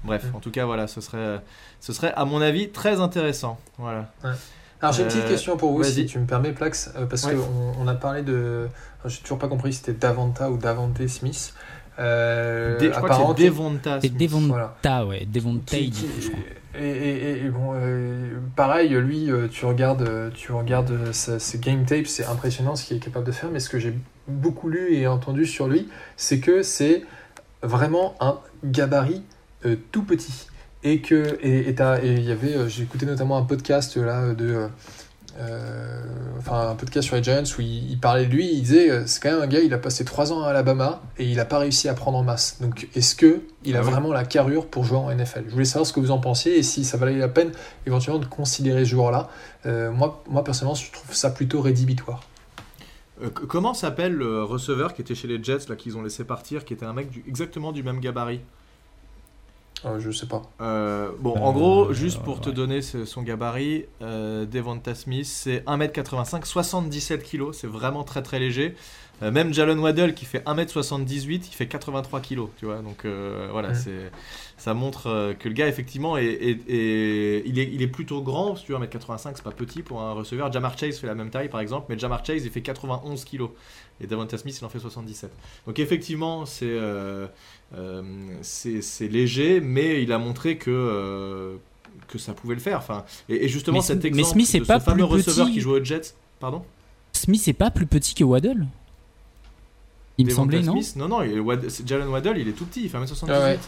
Bref, 0.04 0.26
en 0.34 0.40
tout 0.40 0.52
cas, 0.52 0.66
voilà, 0.66 0.88
ce 0.88 1.02
serait, 1.02 1.42
ce 1.80 1.94
serait, 1.94 2.14
à 2.14 2.26
mon 2.26 2.42
avis, 2.42 2.70
très 2.70 3.00
intéressant. 3.00 3.60
Voilà. 3.78 4.12
Alors 4.82 4.94
j'ai 4.94 5.02
une 5.02 5.08
petite 5.08 5.26
euh, 5.26 5.30
question 5.30 5.58
pour 5.58 5.72
vous, 5.72 5.84
si 5.84 6.06
tu 6.06 6.20
me 6.20 6.26
permets, 6.26 6.52
Plax, 6.52 6.92
euh, 6.96 7.06
parce 7.08 7.24
qu'on 7.24 7.74
on 7.80 7.88
a 7.88 7.96
parlé 7.96 8.22
de. 8.22 8.68
J'ai 9.06 9.22
toujours 9.22 9.40
pas 9.40 9.48
compris 9.48 9.74
si 9.74 9.80
c'était 9.80 9.94
Davanta 9.94 10.52
ou 10.52 10.58
Davante 10.58 11.06
Smith. 11.08 11.54
Euh, 12.00 12.78
je 12.80 12.90
crois 12.90 13.10
que 13.10 13.16
c'est 13.16 13.46
Devonta. 13.46 14.00
C'est 14.02 14.16
Devonta, 14.16 15.06
ouais. 15.06 15.26
Devonta, 15.26 15.78
et, 16.80 17.44
et, 17.44 17.50
bon, 17.50 17.74
pareil, 18.56 18.90
lui, 18.90 19.32
tu 19.50 19.66
regardes, 19.66 20.32
tu 20.36 20.52
regardes 20.52 21.12
ses 21.12 21.58
game 21.58 21.86
tapes, 21.86 22.06
c'est 22.06 22.26
impressionnant 22.26 22.76
ce 22.76 22.86
qu'il 22.86 22.98
est 22.98 23.00
capable 23.00 23.26
de 23.26 23.32
faire, 23.32 23.50
mais 23.52 23.60
ce 23.60 23.70
que 23.70 23.80
j'ai 23.80 23.98
beaucoup 24.28 24.70
lu 24.70 24.94
et 24.94 25.08
entendu 25.08 25.48
sur 25.48 25.68
lui, 25.68 25.90
c'est 26.18 26.40
que 26.40 26.62
c'est 26.62 27.04
vraiment 27.64 28.14
un 28.20 28.38
gabarit 28.64 29.24
tout 29.92 30.04
petit 30.04 30.50
et 30.92 31.00
que 31.00 31.38
et 31.42 31.76
il 32.04 32.24
y 32.24 32.32
avait 32.32 32.56
euh, 32.56 32.70
j'ai 32.70 32.84
écouté 32.84 33.06
notamment 33.06 33.38
un 33.38 33.44
podcast 33.44 33.98
là 33.98 34.34
de 34.34 34.68
euh, 35.40 36.04
enfin 36.38 36.70
un 36.70 36.76
podcast 36.76 37.08
sur 37.08 37.16
les 37.16 37.24
Giants 37.24 37.44
où 37.58 37.62
il, 37.62 38.00
parlait 38.00 38.26
de 38.26 38.32
lui 38.32 38.50
il 38.52 38.62
disait 38.62 38.90
euh, 38.90 39.04
c'est 39.06 39.22
quand 39.22 39.32
même 39.32 39.42
un 39.42 39.48
gars 39.48 39.60
il 39.60 39.74
a 39.74 39.78
passé 39.78 40.06
3 40.06 40.32
ans 40.32 40.44
à 40.44 40.50
Alabama 40.50 41.02
et 41.18 41.26
il 41.26 41.36
n'a 41.36 41.46
pas 41.46 41.60
réussi 41.60 41.90
à 41.90 41.94
prendre 41.94 42.18
en 42.18 42.24
masse. 42.24 42.62
Donc 42.62 42.88
est-ce 42.96 43.16
que 43.16 43.42
il 43.64 43.76
a 43.76 43.80
ah 43.80 43.84
vraiment 43.84 44.14
la 44.14 44.24
carrure 44.24 44.68
pour 44.68 44.86
jouer 44.86 44.98
en 44.98 45.14
NFL 45.14 45.46
je 45.48 45.52
voulais 45.52 45.66
savoir 45.66 45.86
ce 45.86 45.94
que 45.94 46.00
vous 46.00 46.12
en 46.12 46.20
pensiez 46.20 46.58
et 46.58 46.64
si 46.64 46.86
ça 46.86 46.98
valait 46.98 47.18
la 47.18 47.28
peine 47.28 47.52
éventuellement 47.86 48.20
de 48.20 48.26
considérer 48.26 48.86
ce 48.86 48.92
joueur 48.92 49.12
là 49.12 49.30
moi 49.92 50.24
moi 50.30 50.44
personnellement 50.44 50.76
je 50.76 50.92
trouve 50.92 51.14
ça 51.14 51.30
plutôt 51.32 51.62
rédhibitoire. 51.62 52.22
Comment 53.34 53.74
s'appelle 53.74 54.14
le 54.14 54.44
receveur 54.44 54.94
qui 54.94 55.02
était 55.02 55.16
chez 55.16 55.28
les 55.28 55.44
Jets 55.44 55.68
là 55.70 55.76
qu'ils 55.76 55.98
ont 55.98 56.04
laissé 56.04 56.24
partir 56.24 56.64
qui 56.64 56.74
était 56.74 56.86
un 56.86 56.94
mec 56.94 57.10
exactement 57.28 57.72
du 57.72 57.84
même 57.84 58.00
gabarit? 58.00 58.42
Euh, 59.86 60.00
je 60.00 60.12
sais 60.12 60.26
pas. 60.26 60.42
Euh, 60.62 61.12
bon, 61.20 61.36
en 61.36 61.52
gros, 61.54 61.94
juste 61.94 62.22
pour 62.24 62.42
te 62.42 62.50
donner 62.50 62.82
son 62.82 63.22
gabarit, 63.22 63.86
euh, 64.02 64.46
Devonta 64.46 64.96
Smith, 64.96 65.26
c'est 65.26 65.60
1m85, 65.66 66.46
77 66.46 67.24
kg, 67.24 67.52
c'est 67.54 67.68
vraiment 67.68 68.04
très 68.04 68.24
très 68.24 68.40
léger. 68.40 68.76
même 69.22 69.54
Jalen 69.54 69.80
Waddell 69.80 70.14
qui 70.14 70.26
fait 70.26 70.44
1m78, 70.46 71.48
il 71.48 71.54
fait 71.54 71.68
83 71.68 72.22
kg, 72.22 72.42
tu 72.58 72.66
vois. 72.66 72.78
Donc 72.78 73.06
voilà, 73.52 73.74
c'est 73.74 74.12
ça 74.58 74.74
montre 74.74 75.36
que 75.40 75.48
le 75.48 75.54
gars 75.54 75.68
effectivement 75.68 76.18
est, 76.18 76.58
il, 76.68 77.60
est, 77.60 77.70
il 77.72 77.82
est 77.82 77.88
plutôt 77.88 78.22
grand, 78.22 78.56
si 78.56 78.66
tu 78.66 78.72
veux 78.72 78.80
1m85, 78.80 79.34
c'est 79.36 79.44
pas 79.44 79.52
petit 79.52 79.84
pour 79.84 80.02
un 80.02 80.14
receveur. 80.14 80.52
Jamar 80.52 80.78
Chase 80.78 80.98
fait 80.98 81.08
la 81.08 81.16
même 81.16 81.30
taille 81.30 81.50
par 81.50 81.60
exemple, 81.60 81.86
mais 81.90 82.00
Jamar 82.00 82.26
Chase 82.26 82.44
il 82.46 82.52
fait 82.52 82.62
91 82.62 83.26
kg 83.26 83.50
et 84.00 84.08
Devonta 84.08 84.38
Smith 84.38 84.58
il 84.60 84.66
en 84.66 84.70
fait 84.70 84.80
77. 84.80 85.32
Donc 85.66 85.80
effectivement, 85.80 86.46
c'est 86.46 86.66
euh, 86.68 87.28
c'est 88.42 89.08
léger, 89.08 89.62
mais 89.62 90.02
il 90.02 90.12
a 90.12 90.18
montré 90.18 90.58
que 90.58 90.72
euh, 90.72 91.56
que 92.08 92.18
ça 92.18 92.34
pouvait 92.34 92.56
le 92.56 92.62
faire. 92.62 92.78
Enfin, 92.78 93.06
et, 93.30 93.48
justement, 93.48 93.82
cet 93.82 94.06
exemple 94.06 94.18
mais 94.36 94.46
Smith, 94.46 94.62
de 94.62 94.66
pas 94.66 94.80
ce 94.80 94.86
fameux 94.86 95.04
receveur 95.04 95.48
qui 95.48 95.60
joue 95.60 95.72
aux 95.72 95.84
Jets, 95.84 96.14
pardon? 96.40 96.64
Smith 97.14 97.46
n'est 97.48 97.54
pas 97.54 97.72
plus 97.72 97.88
petit 97.88 98.14
que 98.14 98.24
Waddle? 98.24 98.68
Il 100.18 100.26
me 100.26 100.32
semblait, 100.32 100.62
non? 100.62 100.80
Non, 100.96 101.08
non, 101.08 101.20
Jalen 101.86 102.08
Waddle, 102.08 102.38
il 102.38 102.48
est 102.48 102.54
tout 102.54 102.66
petit, 102.66 102.84
il 102.84 102.90
fait 102.90 102.98
1m78. 102.98 103.30
Ouais. 103.30 103.60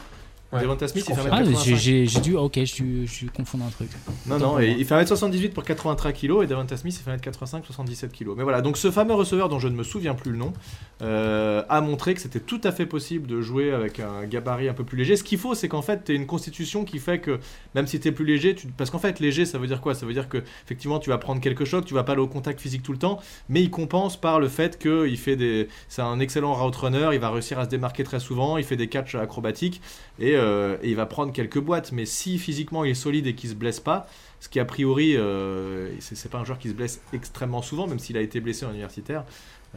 Devonta 0.51 0.87
Smith, 0.87 1.05
il 1.07 1.15
fait 1.15 1.21
1m85. 1.21 1.55
Ah, 1.55 1.75
j'ai 2.07 2.21
dû. 2.21 2.35
Ok, 2.35 2.55
je, 2.55 3.05
je, 3.05 3.27
confondre 3.27 3.65
un 3.65 3.69
truc. 3.69 3.89
Non, 4.25 4.39
non, 4.39 4.59
il 4.59 4.83
fait 4.83 4.95
1m78 4.95 5.51
pour 5.51 5.63
83 5.63 6.11
kg 6.11 6.43
et 6.43 6.47
Devonta 6.47 6.75
Smith, 6.75 6.99
il 6.99 7.03
fait 7.03 7.29
1m85, 7.29 7.63
77 7.65 8.11
kg. 8.11 8.29
Mais 8.35 8.43
voilà, 8.43 8.61
donc 8.61 8.77
ce 8.77 8.89
fameux 8.89 9.13
receveur 9.13 9.49
dont 9.49 9.59
je 9.59 9.67
ne 9.67 9.75
me 9.75 9.83
souviens 9.83 10.15
plus 10.15 10.31
le 10.31 10.37
nom 10.37 10.53
euh, 11.01 11.63
a 11.69 11.81
montré 11.81 12.13
que 12.15 12.21
c'était 12.21 12.39
tout 12.39 12.61
à 12.63 12.71
fait 12.71 12.85
possible 12.85 13.27
de 13.27 13.41
jouer 13.41 13.71
avec 13.71 13.99
un 13.99 14.25
gabarit 14.25 14.69
un 14.69 14.73
peu 14.73 14.83
plus 14.83 14.97
léger. 14.97 15.15
Ce 15.15 15.23
qu'il 15.23 15.37
faut, 15.37 15.53
c'est 15.53 15.67
qu'en 15.67 15.83
fait, 15.83 16.05
tu 16.05 16.11
as 16.11 16.15
une 16.15 16.25
constitution 16.25 16.83
qui 16.83 16.99
fait 16.99 17.19
que 17.19 17.39
même 17.75 17.85
si 17.85 17.99
tu 17.99 18.07
es 18.07 18.11
plus 18.11 18.25
léger, 18.25 18.55
tu... 18.55 18.67
parce 18.67 18.89
qu'en 18.89 18.99
fait, 18.99 19.19
léger, 19.19 19.45
ça 19.45 19.59
veut 19.59 19.67
dire 19.67 19.81
quoi? 19.81 19.93
Ça 19.93 20.05
veut 20.05 20.13
dire 20.13 20.29
que 20.29 20.39
effectivement, 20.65 20.99
tu 20.99 21.09
vas 21.09 21.19
prendre 21.19 21.41
quelques 21.41 21.65
chocs, 21.65 21.85
tu 21.85 21.93
vas 21.93 22.03
pas 22.03 22.13
aller 22.13 22.21
au 22.21 22.27
contact 22.27 22.59
physique 22.59 22.81
tout 22.81 22.91
le 22.91 22.97
temps, 22.97 23.19
mais 23.49 23.61
il 23.61 23.69
compense 23.69 24.19
par 24.19 24.39
le 24.39 24.47
fait 24.47 24.79
qu'il 24.79 25.17
fait 25.17 25.35
des. 25.35 25.67
C'est 25.87 26.01
un 26.01 26.19
excellent 26.19 26.53
route 26.53 26.75
runner, 26.75 27.09
il 27.13 27.19
va 27.19 27.29
réussir 27.29 27.59
à 27.59 27.65
se 27.65 27.69
démarquer 27.69 28.03
très 28.03 28.19
souvent, 28.19 28.57
il 28.57 28.63
fait 28.63 28.77
des 28.77 28.87
catchs 28.87 29.15
acrobatiques 29.15 29.81
et, 30.19 30.38
euh, 30.39 30.77
et 30.81 30.89
il 30.89 30.95
va 30.95 31.05
prendre 31.05 31.31
quelques 31.31 31.59
boîtes, 31.59 31.91
mais 31.91 32.05
si 32.05 32.39
physiquement 32.39 32.83
il 32.83 32.91
est 32.91 32.95
solide 32.95 33.27
et 33.27 33.35
qu'il 33.35 33.49
se 33.49 33.55
blesse 33.55 33.79
pas, 33.79 34.07
ce 34.39 34.49
qui 34.49 34.59
a 34.59 34.65
priori, 34.65 35.15
euh, 35.15 35.89
c'est 35.99 36.31
pas 36.31 36.39
un 36.39 36.45
joueur 36.45 36.59
qui 36.59 36.69
se 36.69 36.73
blesse 36.73 37.01
extrêmement 37.13 37.61
souvent, 37.61 37.87
même 37.87 37.99
s'il 37.99 38.17
a 38.17 38.21
été 38.21 38.39
blessé 38.39 38.65
en 38.65 38.71
universitaire, 38.71 39.25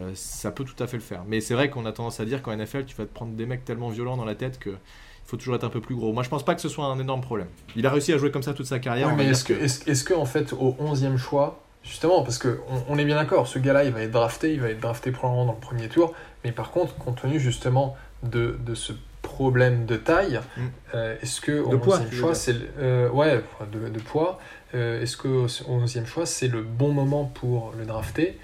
euh, 0.00 0.12
ça 0.14 0.50
peut 0.50 0.64
tout 0.64 0.80
à 0.82 0.86
fait 0.86 0.96
le 0.96 1.02
faire. 1.02 1.24
Mais 1.26 1.40
c'est 1.40 1.54
vrai 1.54 1.68
qu'on 1.68 1.84
a 1.84 1.92
tendance 1.92 2.20
à 2.20 2.24
dire 2.24 2.42
qu'en 2.42 2.56
NFL, 2.56 2.84
tu 2.84 2.96
vas 2.96 3.04
te 3.04 3.12
prendre 3.12 3.32
des 3.32 3.46
mecs 3.46 3.64
tellement 3.64 3.90
violents 3.90 4.16
dans 4.16 4.24
la 4.24 4.34
tête 4.34 4.58
que 4.58 4.70
il 4.70 5.30
faut 5.30 5.36
toujours 5.36 5.54
être 5.54 5.64
un 5.64 5.70
peu 5.70 5.80
plus 5.80 5.94
gros. 5.94 6.12
Moi, 6.12 6.22
je 6.24 6.28
pense 6.28 6.44
pas 6.44 6.54
que 6.54 6.60
ce 6.60 6.68
soit 6.68 6.84
un 6.84 6.98
énorme 6.98 7.20
problème. 7.20 7.46
Il 7.76 7.86
a 7.86 7.90
réussi 7.90 8.12
à 8.12 8.18
jouer 8.18 8.30
comme 8.30 8.42
ça 8.42 8.54
toute 8.54 8.66
sa 8.66 8.80
carrière. 8.80 9.14
mais 9.14 9.26
est-ce 9.26 9.44
que, 9.44 10.04
que, 10.04 10.14
en 10.14 10.24
fait, 10.24 10.52
au 10.52 10.76
11e 10.80 11.16
choix, 11.16 11.62
justement, 11.84 12.22
parce 12.22 12.38
qu'on 12.38 12.58
on 12.88 12.98
est 12.98 13.04
bien 13.04 13.16
d'accord, 13.16 13.46
ce 13.46 13.58
gars-là, 13.58 13.84
il 13.84 13.92
va 13.92 14.02
être 14.02 14.10
drafté, 14.10 14.52
il 14.52 14.60
va 14.60 14.68
être 14.68 14.80
drafté 14.80 15.10
probablement 15.12 15.46
dans 15.46 15.52
le 15.52 15.60
premier 15.60 15.88
tour, 15.88 16.12
mais 16.44 16.52
par 16.52 16.70
contre, 16.70 16.96
compte 16.96 17.22
tenu 17.22 17.38
justement 17.38 17.96
de, 18.24 18.58
de 18.64 18.74
ce 18.74 18.92
problème 19.22 19.86
de 19.86 19.96
taille. 19.96 20.40
Mm. 20.56 20.60
Euh, 20.94 21.16
est-ce 21.22 21.40
que 21.40 21.60
au 21.60 21.76
11e 21.78 22.12
choix, 22.12 22.34
c'est 22.34 22.56
euh, 22.78 23.08
ouais, 23.08 23.42
de, 23.72 24.00
poids. 24.00 24.38
Euh, 24.74 25.00
est-ce 25.00 25.16
que 25.16 25.28
au 25.28 25.46
11e 25.46 26.04
choix, 26.06 26.26
c'est 26.26 26.48
le 26.48 26.62
bon 26.62 26.92
moment 26.92 27.24
pour 27.24 27.72
le 27.78 27.86
drafter 27.86 28.38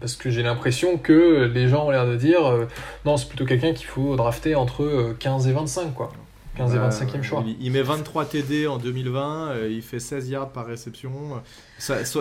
parce 0.00 0.16
que 0.16 0.30
j'ai 0.30 0.42
l'impression 0.42 0.98
que 0.98 1.50
les 1.54 1.68
gens 1.68 1.86
ont 1.86 1.90
l'air 1.90 2.06
de 2.06 2.16
dire 2.16 2.40
non, 3.06 3.16
c'est 3.16 3.28
plutôt 3.28 3.44
quelqu'un 3.46 3.72
qu'il 3.72 3.86
faut 3.86 4.16
drafter 4.16 4.54
entre 4.54 5.14
15 5.18 5.46
et 5.46 5.52
25, 5.52 5.94
quoi. 5.94 6.10
15 6.56 6.74
et 6.74 6.78
25e 6.78 7.12
bah, 7.12 7.22
choix. 7.22 7.44
Il, 7.60 7.70
met 7.70 7.82
23 7.82 8.24
TD 8.26 8.66
en 8.66 8.78
200020, 8.78 9.54
il 9.70 9.80
fait 9.80 10.00
16 10.00 10.28
yards 10.28 10.50
par 10.50 10.66
réception. 10.66 11.10
Sa, 11.78 12.04
sa, 12.04 12.20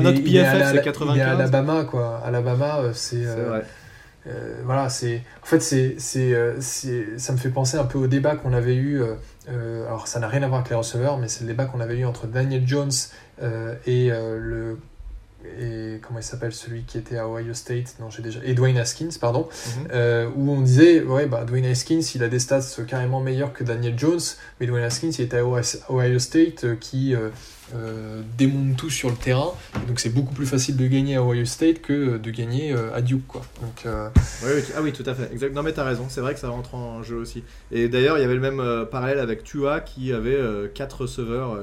note 0.00 0.24
PFF, 0.24 0.72
c'est 0.72 0.82
95. 0.82 1.14
Il 1.14 1.18
est 1.18 1.22
à 1.22 1.30
Alabama, 1.32 1.84
quoi. 1.84 2.20
Alabama, 2.24 2.80
c'est. 2.94 3.26
Euh, 4.26 4.60
voilà, 4.64 4.88
c'est 4.88 5.22
en 5.42 5.46
fait 5.46 5.60
c'est 5.60 5.96
c'est 5.98 7.18
ça 7.18 7.32
me 7.32 7.38
fait 7.38 7.50
penser 7.50 7.76
un 7.76 7.84
peu 7.84 7.98
au 7.98 8.06
débat 8.06 8.36
qu'on 8.36 8.52
avait 8.52 8.76
eu. 8.76 9.02
Euh, 9.48 9.86
alors 9.86 10.06
ça 10.06 10.20
n'a 10.20 10.28
rien 10.28 10.42
à 10.42 10.48
voir 10.48 10.60
avec 10.60 10.70
les 10.70 10.76
receveurs, 10.76 11.18
mais 11.18 11.28
c'est 11.28 11.40
le 11.40 11.48
débat 11.48 11.64
qu'on 11.64 11.80
avait 11.80 11.98
eu 11.98 12.04
entre 12.04 12.26
Daniel 12.26 12.66
Jones 12.66 12.92
euh, 13.42 13.74
et 13.86 14.10
le 14.10 14.78
et 15.58 15.98
comment 16.02 16.18
il 16.18 16.24
s'appelle 16.24 16.52
celui 16.52 16.82
qui 16.82 16.98
était 16.98 17.18
à 17.18 17.28
Ohio 17.28 17.54
State? 17.54 17.96
Non 18.00 18.10
j'ai 18.10 18.22
déjà 18.22 18.40
et 18.44 18.54
Dwayne 18.54 18.78
Haskins 18.78 19.10
pardon 19.20 19.48
mhm. 19.78 20.32
où 20.36 20.52
on 20.52 20.60
disait 20.60 21.02
ouais 21.02 21.26
bah 21.26 21.44
Dwayne 21.44 21.66
Haskins 21.66 22.02
il 22.14 22.22
a 22.22 22.28
des 22.28 22.38
stats 22.38 22.82
carrément 22.86 23.20
meilleurs 23.20 23.52
que 23.52 23.64
Daniel 23.64 23.98
Jones 23.98 24.20
mais 24.60 24.66
Dwayne 24.66 24.84
Haskins 24.84 25.10
il 25.10 25.22
était 25.22 25.38
à 25.38 25.44
Ohio 25.44 26.18
State 26.18 26.78
qui 26.80 27.14
euh, 27.74 28.20
démonte 28.36 28.76
tout 28.76 28.90
sur 28.90 29.08
le 29.08 29.16
terrain. 29.16 29.52
donc 29.88 29.98
c'est 29.98 30.10
beaucoup 30.10 30.34
plus 30.34 30.46
facile 30.46 30.76
de 30.76 30.86
gagner 30.86 31.16
à 31.16 31.22
Ohio 31.22 31.46
State 31.46 31.80
que 31.80 32.18
de 32.18 32.30
gagner 32.30 32.72
euh, 32.72 32.94
à 32.94 33.00
Duke. 33.00 33.26
Quoi. 33.26 33.40
Donc, 33.62 33.86
euh, 33.86 34.08
oui, 34.44 34.62
ah 34.76 34.80
oui, 34.82 34.92
tout 34.92 35.04
à 35.06 35.14
fait. 35.14 35.32
Exact. 35.32 35.54
Non 35.54 35.62
mais 35.62 35.72
t'as 35.72 35.84
raison, 35.84 36.06
c'est 36.08 36.20
vrai 36.20 36.34
que 36.34 36.40
ça 36.40 36.50
rentre 36.50 36.74
en 36.74 37.02
jeu 37.02 37.16
aussi. 37.16 37.44
Et 37.70 37.88
d'ailleurs, 37.88 38.18
il 38.18 38.20
y 38.20 38.24
avait 38.24 38.34
le 38.34 38.40
même 38.40 38.86
parallèle 38.90 39.20
avec 39.20 39.42
Tua 39.42 39.80
qui 39.80 40.12
avait 40.12 40.38
4 40.74 41.02
receveurs 41.02 41.58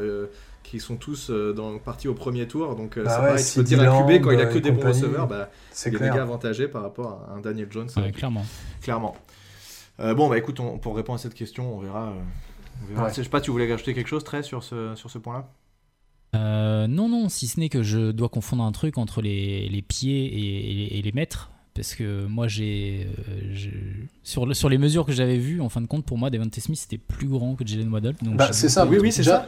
qui 0.69 0.79
sont 0.79 0.95
tous 0.95 1.31
dans, 1.31 1.79
partis 1.79 2.07
au 2.07 2.13
premier 2.13 2.47
tour. 2.47 2.75
Donc 2.75 2.97
bah 2.97 3.09
c'est 3.09 3.17
pareil, 3.17 3.45
tu 3.45 3.59
peux 3.59 3.63
dire 3.63 3.81
à 3.81 4.03
QB 4.03 4.23
quand 4.23 4.31
il 4.31 4.41
a 4.41 4.45
que 4.45 4.59
des 4.59 4.71
bons 4.71 4.87
receveurs, 4.87 5.27
bah, 5.27 5.49
il 5.85 5.95
est 5.95 5.99
méga 5.99 6.21
avantagé 6.21 6.67
par 6.67 6.83
rapport 6.83 7.25
à 7.29 7.33
un 7.33 7.39
Daniel 7.39 7.67
Jones. 7.71 7.89
clairement. 8.13 8.45
Clairement. 8.81 9.15
bon, 9.97 10.29
bah 10.29 10.37
écoute, 10.37 10.59
pour 10.81 10.95
répondre 10.95 11.19
à 11.19 11.21
cette 11.21 11.33
question, 11.33 11.75
on 11.75 11.79
verra. 11.79 12.13
Je 13.09 13.21
sais 13.21 13.29
pas, 13.29 13.41
tu 13.41 13.51
voulais 13.51 13.69
rajouter 13.69 13.93
quelque 13.93 14.07
chose, 14.07 14.23
très 14.23 14.43
sur 14.43 14.63
ce, 14.63 14.95
sur 14.95 15.09
ce 15.09 15.17
point-là? 15.17 15.47
Euh, 16.35 16.87
non, 16.87 17.09
non, 17.09 17.29
si 17.29 17.47
ce 17.47 17.59
n'est 17.59 17.69
que 17.69 17.81
je 17.81 18.11
dois 18.11 18.29
confondre 18.29 18.63
un 18.63 18.71
truc 18.71 18.97
entre 18.97 19.21
les, 19.21 19.67
les 19.69 19.81
pieds 19.81 20.97
et, 20.97 21.01
les 21.01 21.11
mètres. 21.11 21.51
Parce 21.79 21.95
que 21.95 22.25
moi, 22.25 22.49
j'ai. 22.49 23.07
Euh, 23.07 23.55
sur, 24.21 24.53
sur 24.53 24.67
les 24.67 24.77
mesures 24.77 25.05
que 25.05 25.13
j'avais 25.13 25.37
vues, 25.37 25.61
en 25.61 25.69
fin 25.69 25.79
de 25.79 25.85
compte, 25.85 26.03
pour 26.03 26.17
moi, 26.17 26.29
Devante 26.29 26.59
Smith 26.59 26.77
c'était 26.77 26.97
plus 26.97 27.29
grand 27.29 27.55
que 27.55 27.65
Jalen 27.65 27.87
Waddle. 27.89 28.15
Bah, 28.21 28.49
c'est 28.51 28.67
ça, 28.67 28.85
oui, 28.85 28.97
oui, 28.99 29.13
c'est 29.13 29.23
ça. 29.23 29.47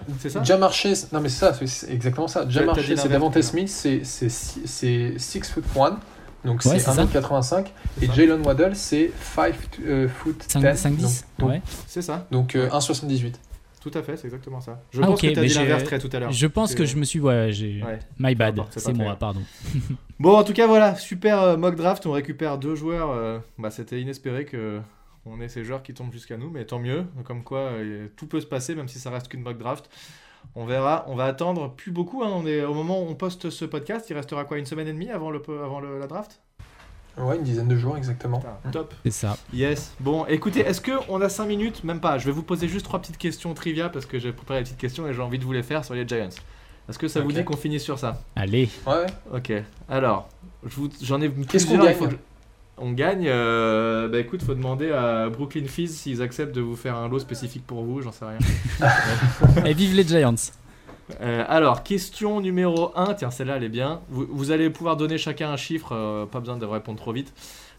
Marché, 0.58 0.94
non, 1.12 1.20
mais 1.20 1.28
c'est 1.28 1.40
ça, 1.40 1.54
c'est 1.54 1.92
exactement 1.92 2.30
ça. 2.30 2.46
Déjà 2.46 2.64
marché, 2.64 2.96
c'est 2.96 3.10
Devante 3.10 3.42
Smith, 3.42 3.68
c'est 3.68 4.06
6 4.06 5.42
foot 5.44 5.66
1. 5.78 6.00
Donc 6.46 6.64
c'est 6.64 6.78
1m85 6.78 7.66
et 8.02 8.08
Jalen 8.16 8.42
Waddle 8.44 8.76
c'est 8.76 9.12
5 9.36 9.54
euh, 9.86 10.08
foot 10.10 10.44
10 10.56 10.76
5, 10.76 10.96
10 10.96 11.26
ouais. 11.44 11.62
c'est 11.86 12.02
ça 12.02 12.26
donc 12.32 12.56
1,78 12.56 13.34
tout 13.82 13.92
à 13.96 14.04
fait, 14.04 14.16
c'est 14.16 14.28
exactement 14.28 14.62
ça. 14.62 14.84
Je 14.92 15.02
ah, 15.02 15.08
pense 15.08 15.20
que 15.20 15.28
tu 15.28 15.40
as 15.40 15.44
dit 15.44 15.54
l'inverse 15.56 15.84
très 15.84 15.98
tout 15.98 16.10
à 16.14 16.20
l'heure. 16.20 16.32
Je 16.32 16.48
pense 16.48 16.76
que 16.76 16.86
je 16.86 16.96
me 16.98 17.04
suis. 17.04 17.20
Ouais, 17.20 17.52
j'ai. 17.52 17.82
My 18.20 18.36
bad, 18.36 18.62
c'est 18.70 18.94
moi, 18.94 19.16
pardon. 19.16 19.42
bon, 20.20 20.38
en 20.38 20.44
tout 20.44 20.54
cas, 20.54 20.68
voilà, 20.68 20.96
super 20.96 21.42
euh, 21.42 21.58
mock 21.58 21.76
draft. 21.76 22.06
On 22.06 22.12
récupère 22.12 22.60
deux 22.60 22.76
joueurs. 22.76 23.10
Euh, 23.10 23.40
bah, 23.58 23.72
C'était 23.72 24.00
inespéré 24.00 24.46
que 24.46 24.80
on 25.26 25.42
ait 25.42 25.50
ces 25.50 25.64
joueurs 25.64 25.82
qui 25.82 25.96
tombent 25.96 26.14
jusqu'à 26.14 26.38
nous, 26.38 26.52
mais 26.52 26.66
tant 26.66 26.78
mieux. 26.78 27.06
Comme 27.26 27.44
quoi, 27.44 27.60
euh, 27.60 28.08
tout 28.16 28.28
peut 28.28 28.40
se 28.40 28.46
passer, 28.46 28.76
même 28.76 28.88
si 28.88 29.00
ça 29.00 29.10
reste 29.10 29.30
qu'une 29.30 29.42
mock 29.42 29.58
draft. 29.58 29.90
On 30.54 30.66
verra. 30.66 31.06
On 31.08 31.16
va 31.16 31.26
attendre 31.26 31.74
plus 31.74 31.92
beaucoup. 31.92 32.24
Hein. 32.24 32.32
On 32.32 32.46
est, 32.46 32.64
au 32.64 32.76
moment 32.76 33.02
où 33.02 33.08
on 33.08 33.16
poste 33.16 33.50
ce 33.50 33.66
podcast, 33.66 34.08
il 34.12 34.14
restera 34.14 34.46
quoi 34.46 34.60
Une 34.60 34.66
semaine 34.68 34.88
et 34.88 34.94
demie 34.94 35.10
avant, 35.10 35.32
le, 35.32 35.42
avant 35.64 35.80
le, 35.80 35.98
la 35.98 36.06
draft? 36.06 36.40
Ouais, 37.18 37.36
une 37.36 37.44
dizaine 37.44 37.68
de 37.68 37.76
jours 37.76 37.98
exactement. 37.98 38.42
top. 38.72 38.94
C'est 39.04 39.12
ça. 39.12 39.38
Yes. 39.54 39.94
Bon, 40.00 40.26
écoutez, 40.28 40.62
est-ce 40.62 40.82
qu'on 40.82 41.22
a 41.22 41.30
5 41.30 41.46
minutes? 41.46 41.84
Même 41.84 42.00
pas. 42.00 42.18
Je 42.18 42.26
vais 42.26 42.32
vous 42.32 42.44
poser 42.44 42.68
juste 42.68 42.86
trois 42.86 43.00
petites 43.00 43.18
questions 43.18 43.54
trivia 43.54 43.90
parce 43.90 44.06
que 44.06 44.18
j'ai 44.20 44.32
préparé 44.32 44.60
des 44.60 44.64
petites 44.64 44.80
questions 44.80 45.08
et 45.08 45.14
j'ai 45.14 45.22
envie 45.22 45.40
de 45.40 45.44
vous 45.44 45.52
les 45.52 45.64
faire 45.64 45.84
sur 45.84 45.94
les 45.94 46.08
Giants. 46.08 46.30
Est-ce 46.90 46.98
que 46.98 47.08
ça 47.08 47.22
vous 47.22 47.32
dit 47.32 47.44
qu'on 47.44 47.58
finisse 47.58 47.84
sur 47.84 48.00
ça? 48.00 48.22
Allez. 48.36 48.70
Ouais. 48.88 49.06
Ok. 49.34 49.54
Alors, 49.88 50.30
j'en 51.02 51.22
ai 51.22 51.32
Qu'est-ce 51.32 51.68
qu'on 51.68 51.78
gagne? 51.78 51.96
On 52.78 52.92
gagne. 52.94 53.28
Euh, 53.28 54.08
bah 54.08 54.20
écoute, 54.20 54.42
faut 54.42 54.56
demander 54.56 54.92
à 54.92 55.30
Brooklyn 55.30 55.66
Fizz 55.66 55.96
s'ils 55.96 56.22
acceptent 56.22 56.56
de 56.56 56.62
vous 56.62 56.76
faire 56.76 56.96
un 56.96 57.08
lot 57.08 57.20
spécifique 57.20 57.66
pour 57.68 57.84
vous, 57.84 58.02
j'en 58.02 58.12
sais 58.12 58.26
rien. 58.26 58.40
et 59.66 59.74
vive 59.74 59.96
les 59.96 60.04
Giants 60.04 60.34
euh, 61.22 61.44
alors, 61.48 61.84
question 61.84 62.42
numéro 62.42 62.92
1, 62.96 63.16
tiens, 63.16 63.32
celle-là, 63.32 63.58
elle 63.58 63.64
est 63.64 63.70
bien. 63.70 64.02
Vous, 64.10 64.52
allez 64.52 64.70
pouvoir 64.70 64.98
donner 64.98 65.18
chacun 65.18 65.52
un 65.52 65.58
chiffre, 65.58 65.94
euh, 65.94 66.26
pas 66.26 66.40
besoin 66.40 66.58
de 66.58 66.66
répondre 66.66 67.00
trop 67.00 67.12
vite. 67.12 67.34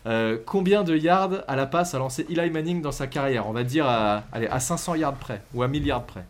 Euh, 0.05 0.37
combien 0.45 0.83
de 0.83 0.97
yards 0.97 1.45
à 1.47 1.55
la 1.55 1.67
passe 1.67 1.95
a 1.95 1.99
lancé 1.99 2.27
Eli 2.29 2.51
Manning 2.51 2.83
dans 2.83 2.93
sa 2.93 3.07
carrière? 3.07 3.49
On 3.49 3.53
va 3.53 3.63
dire 3.63 3.87
à, 3.87 4.25
allez, 4.33 4.49
à 4.49 4.59
500 4.61 4.97
yards 4.97 5.15
près, 5.15 5.43
ou 5.55 5.63
à 5.63 5.69
1000 5.69 5.87
yards 5.87 6.05
près. 6.05 6.25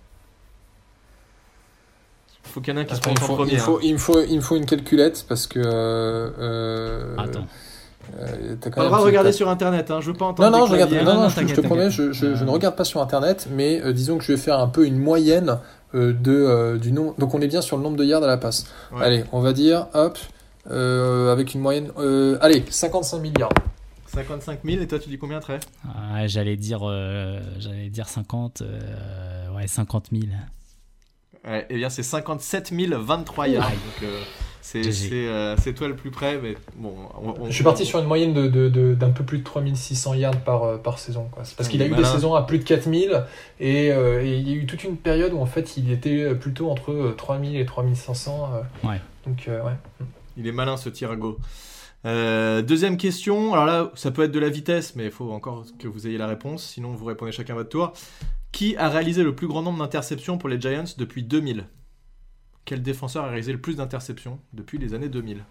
Il 2.45 2.51
faut 2.51 2.61
qu'il 2.61 2.75
y 2.75 2.77
en 2.77 2.81
ait 2.81 2.83
un 2.83 2.87
qui 2.87 2.97
se 2.97 3.01
prenne 3.01 3.17
en 3.23 3.35
premier. 3.35 3.53
Il, 3.53 3.59
faut, 3.59 3.81
il, 3.81 3.93
me 3.95 3.99
faut, 3.99 4.21
il 4.21 4.37
me 4.37 4.41
faut 4.41 4.57
une 4.57 4.67
calculette 4.67 5.25
parce 5.29 5.47
que. 5.47 5.61
Attends. 7.19 7.47
Euh, 8.19 8.57
pas 8.57 8.83
le 8.83 8.87
droit 8.89 8.99
de 8.99 9.05
regarder 9.05 9.33
sur 9.33 9.49
internet, 9.49 9.91
hein. 9.91 10.01
je 10.01 10.09
veux 10.09 10.17
pas 10.17 10.27
entendre. 10.27 10.51
Non, 10.51 10.59
non, 10.59 10.67
je, 10.67 10.73
regarde, 10.73 10.93
non, 10.93 11.15
non, 11.15 11.29
je, 11.29 11.55
te 11.55 11.61
promets, 11.61 11.89
je, 11.89 12.13
je, 12.13 12.27
ne 12.27 12.51
regarde 12.51 12.75
pas 12.75 12.85
sur 12.85 13.01
internet, 13.01 13.47
mais 13.51 13.81
disons 13.93 14.19
que 14.19 14.25
je 14.25 14.33
vais 14.33 14.39
faire 14.39 14.59
un 14.59 14.67
peu 14.67 14.87
une 14.87 14.99
moyenne 14.99 15.59
de, 15.95 16.33
euh, 16.33 16.79
du 16.79 16.93
nom. 16.93 17.15
Donc 17.19 17.35
on 17.35 17.41
est 17.41 17.49
bien 17.49 17.63
sur 17.63 17.77
le 17.77 17.83
nombre 17.83 17.97
de 17.97 18.05
yards 18.05 18.23
à 18.23 18.27
la 18.27 18.37
passe. 18.37 18.67
Allez, 18.97 19.25
on 19.33 19.41
va 19.41 19.53
dire, 19.53 19.89
hop, 19.95 20.19
euh, 20.71 21.33
avec 21.33 21.55
une 21.55 21.61
moyenne. 21.61 21.91
allez, 22.41 22.65
55 22.69 23.19
milliards. 23.19 23.53
55 24.07 24.61
000 24.63 24.83
et 24.83 24.87
toi 24.87 24.99
tu 24.99 25.09
dis 25.09 25.17
combien 25.17 25.41
très 25.41 25.59
ah, 25.87 26.27
J'allais 26.27 26.57
dire, 26.57 26.81
j'allais 27.59 27.89
dire 27.89 28.09
50, 28.09 28.63
ouais 29.57 29.67
50 29.67 30.09
000. 30.13 30.25
Ouais, 31.45 31.63
et 31.63 31.67
eh 31.71 31.77
bien 31.77 31.91
c'est 31.91 32.05
57 32.05 32.73
023 32.73 33.49
yards. 33.49 33.71
Donc, 33.71 34.03
euh, 34.05 34.23
c'est 34.63 35.75
toi 35.75 35.89
le 35.89 35.97
plus 35.97 36.11
près, 36.11 36.39
mais 36.41 36.57
bon. 36.77 36.95
je 37.47 37.53
suis 37.53 37.65
parti 37.65 37.85
sur 37.85 37.99
une 37.99 38.07
moyenne 38.07 38.33
d'un 38.33 38.47
de, 38.49 38.69
de, 38.69 39.07
peu 39.15 39.25
plus 39.25 39.39
de 39.39 39.45
3600 39.45 40.15
yards 40.15 40.41
par, 40.41 40.63
euh, 40.63 40.77
par 40.79 40.99
saison. 40.99 41.29
Parce 41.35 41.69
qu'il 41.69 41.83
a 41.83 41.87
eu 41.87 41.95
des 41.95 42.05
saisons 42.05 42.35
à 42.35 42.43
plus 42.43 42.59
de 42.59 42.65
4000 42.65 43.25
et, 43.61 43.91
euh, 43.91 44.25
et, 44.25 44.39
il 44.39 44.49
y 44.49 44.53
a 44.53 44.55
eu 44.55 44.67
toute 44.67 44.85
une 44.85 44.97
période 44.97 45.33
où 45.33 45.41
en 45.41 45.47
fait 45.47 45.77
il 45.77 45.91
était 45.91 46.35
plutôt 46.35 46.71
entre 46.71 47.15
3000 47.17 47.57
et 47.57 47.67
3500. 47.67 48.51
ouais. 48.85 49.01
Donc, 49.27 49.45
ouais. 49.49 50.07
Il 50.37 50.47
est 50.47 50.53
malin 50.53 50.77
ce 50.77 50.89
Tirago. 50.89 51.39
deuxième 52.05 52.97
question, 52.97 53.55
alors 53.55 53.67
là 53.67 53.91
ça 53.95 54.13
peut 54.13 54.23
être 54.23 54.33
de 54.33 54.41
la 54.41 54.49
vitesse, 54.49 54.95
mais 54.95 55.07
il 55.07 55.11
faut 55.11 55.33
encore 55.33 55.65
que 55.79 55.89
vous 55.89 56.07
ayez 56.07 56.19
la 56.19 56.29
réponse, 56.29 56.65
sinon 56.65 56.93
vous 56.95 57.05
répondez 57.05 57.33
chacun 57.33 57.55
votre 57.55 57.69
tour. 57.69 57.93
Qui 58.53 58.77
a 58.77 58.89
réalisé 58.89 59.23
le 59.23 59.35
plus 59.35 59.49
grand 59.49 59.63
nombre 59.63 59.79
d'interceptions 59.79 60.39
pour 60.39 60.49
les 60.49 60.61
Giants 60.61 60.85
depuis 60.99 61.23
2000 61.23 61.65
quel 62.65 62.83
défenseur 62.83 63.25
a 63.25 63.29
réalisé 63.29 63.53
le 63.53 63.61
plus 63.61 63.77
d'interceptions 63.77 64.39
depuis 64.53 64.79
les 64.79 64.95
années 64.95 65.09
2000 65.09 65.45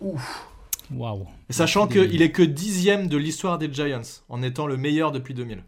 Ouf 0.00 0.48
Waouh 0.92 1.26
Sachant 1.50 1.86
qu'il 1.86 2.22
est 2.22 2.32
que 2.32 2.42
dixième 2.42 3.06
de 3.06 3.16
l'histoire 3.16 3.58
des 3.58 3.72
Giants, 3.72 4.02
en 4.28 4.42
étant 4.42 4.66
le 4.66 4.76
meilleur 4.76 5.12
depuis 5.12 5.34
2000. 5.34 5.62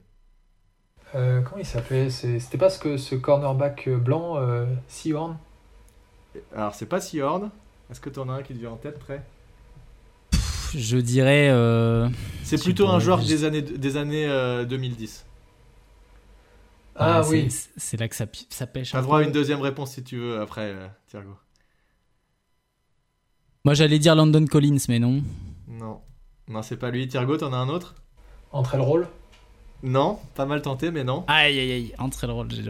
Euh, 1.14 1.40
comment 1.42 1.58
il 1.58 1.66
s'appelait? 1.66 2.10
C'était 2.10 2.58
pas 2.58 2.70
ce, 2.70 2.78
que, 2.78 2.96
ce 2.96 3.14
cornerback 3.14 3.88
blanc, 3.88 4.36
euh, 4.36 4.66
Seahorn 4.88 5.36
Alors, 6.54 6.74
c'est 6.74 6.86
pas 6.86 7.00
Seahorn. 7.00 7.50
Est-ce 7.90 8.00
que 8.00 8.10
tu 8.10 8.18
en 8.18 8.28
as 8.28 8.32
un 8.32 8.42
qui 8.42 8.54
te 8.54 8.58
vient 8.58 8.70
en 8.70 8.76
tête, 8.76 8.98
près 8.98 9.22
Je 10.74 10.96
dirais. 10.96 11.48
Euh, 11.50 12.08
c'est 12.42 12.60
plutôt 12.60 12.88
un 12.88 12.98
joueur 12.98 13.18
des 13.22 13.44
années, 13.44 13.62
des 13.62 13.96
années 13.96 14.26
2010. 14.68 15.24
Ah, 16.96 17.22
oui. 17.28 17.48
C'est 17.76 17.98
là 17.98 18.08
que 18.08 18.14
ça, 18.16 18.26
ça 18.50 18.66
pêche. 18.66 18.92
T'as 18.92 19.02
droit 19.02 19.20
à 19.20 19.22
une 19.22 19.32
deuxième 19.32 19.60
réponse 19.60 19.92
si 19.92 20.04
tu 20.04 20.16
veux 20.16 20.40
après, 20.40 20.72
euh, 20.72 20.86
Thiergo. 21.08 21.36
Moi 23.64 23.74
j'allais 23.74 23.98
dire 23.98 24.14
London 24.14 24.44
Collins, 24.46 24.76
mais 24.88 24.98
non. 24.98 25.22
Non. 25.68 26.00
Non, 26.48 26.62
c'est 26.62 26.76
pas 26.76 26.90
lui. 26.90 27.08
Thiergo, 27.08 27.36
t'en 27.36 27.52
as 27.52 27.56
un 27.56 27.68
autre? 27.68 27.94
Entre 28.52 28.76
le 28.76 28.82
rôle 28.82 29.08
Non, 29.82 30.18
pas 30.34 30.44
mal 30.44 30.62
tenté, 30.62 30.90
mais 30.90 31.02
non. 31.02 31.24
Aïe 31.26 31.58
aïe 31.58 31.72
aïe, 31.72 31.94
entre 31.98 32.26
le 32.26 32.32
rôle, 32.32 32.50
j'ai 32.50 32.62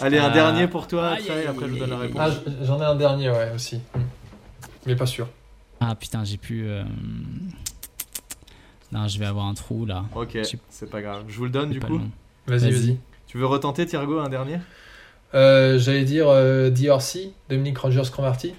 Allez, 0.00 0.18
un 0.18 0.30
euh, 0.30 0.34
dernier 0.34 0.68
pour 0.68 0.86
toi, 0.86 1.12
après, 1.12 1.46
après 1.46 1.66
je 1.66 1.72
vous 1.72 1.78
donne 1.78 1.90
la 1.90 1.98
réponse. 1.98 2.20
Ah, 2.20 2.50
j'en 2.62 2.80
ai 2.80 2.84
un 2.84 2.94
dernier, 2.94 3.30
ouais, 3.30 3.52
aussi. 3.54 3.80
Mais 4.86 4.94
pas 4.94 5.06
sûr. 5.06 5.28
Ah 5.80 5.94
putain, 5.94 6.22
j'ai 6.22 6.36
pu. 6.36 6.64
Euh, 6.64 6.84
non, 8.92 9.08
je 9.08 9.18
vais 9.18 9.26
avoir 9.26 9.46
un 9.46 9.54
trou 9.54 9.86
là. 9.86 10.04
Ok, 10.14 10.38
c'est 10.68 10.90
pas 10.90 11.00
grave. 11.00 11.24
Je 11.28 11.36
vous 11.38 11.44
le 11.44 11.50
donne 11.50 11.70
du 11.70 11.80
coup 11.80 12.00
Vas-y, 12.46 12.70
vas-y. 12.70 12.98
Tu 13.32 13.38
veux 13.38 13.46
retenter, 13.46 13.86
Thiergo, 13.86 14.18
un 14.18 14.28
dernier? 14.28 14.58
Euh, 15.32 15.78
J'allais 15.78 16.04
dire 16.04 16.28
euh, 16.28 16.68
DRC, 16.68 17.30
Dominique 17.48 17.78
Rogers 17.78 18.10
Cromarty. 18.12 18.54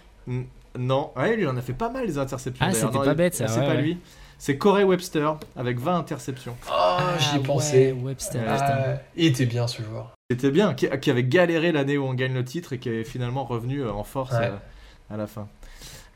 Non, 0.79 1.11
ouais, 1.15 1.35
lui, 1.35 1.43
il 1.43 1.47
en 1.47 1.55
a 1.57 1.61
fait 1.61 1.73
pas 1.73 1.91
mal 1.91 2.07
les 2.07 2.17
interceptions. 2.17 2.65
Ah, 2.67 2.73
c'était 2.73 2.97
pas 2.97 3.13
bête 3.13 3.35
ça. 3.35 3.47
C'est 3.47 3.59
pas 3.59 3.75
lui. 3.75 3.99
C'est 4.39 4.57
Corey 4.57 4.83
Webster 4.83 5.37
avec 5.55 5.79
20 5.79 5.99
interceptions. 5.99 6.57
Oh, 6.71 6.97
j'y 7.19 7.35
ai 7.35 7.39
ah, 7.39 7.45
pensé. 7.45 7.91
Webster, 7.91 8.41
ah, 8.47 8.95
il 9.15 9.27
était 9.27 9.45
bien 9.45 9.67
ce 9.67 9.83
joueur. 9.83 10.15
Il 10.31 10.37
était 10.37 10.49
bien, 10.49 10.73
qui, 10.73 10.87
avait 10.87 11.23
galéré 11.23 11.71
l'année 11.71 11.99
où 11.99 12.05
on 12.05 12.15
gagne 12.15 12.33
le 12.33 12.43
titre 12.43 12.73
et 12.73 12.79
qui 12.79 12.89
est 12.89 13.03
finalement 13.03 13.43
revenu 13.43 13.83
euh, 13.83 13.91
en 13.91 14.03
force 14.03 14.33
à 14.33 15.17
la 15.17 15.27
fin. 15.27 15.47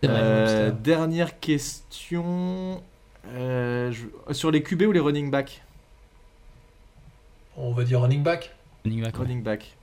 dernière 0.01 1.39
question. 1.39 2.81
Sur 4.31 4.49
les 4.49 4.63
QB 4.63 4.81
ou 4.81 4.91
les 4.93 4.99
running 4.99 5.29
back 5.29 5.61
On 7.57 7.71
va 7.71 7.83
dire 7.83 8.01
running 8.01 8.23
back. 8.23 8.55
Running 8.85 9.03
back. 9.03 9.17
Running 9.17 9.43
back. 9.43 9.75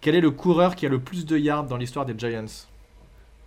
Quel 0.00 0.14
est 0.14 0.20
le 0.20 0.30
coureur 0.30 0.74
qui 0.76 0.86
a 0.86 0.88
le 0.88 0.98
plus 0.98 1.24
de 1.24 1.38
yards 1.38 1.64
dans 1.64 1.76
l'histoire 1.76 2.04
des 2.04 2.14
Giants? 2.16 2.66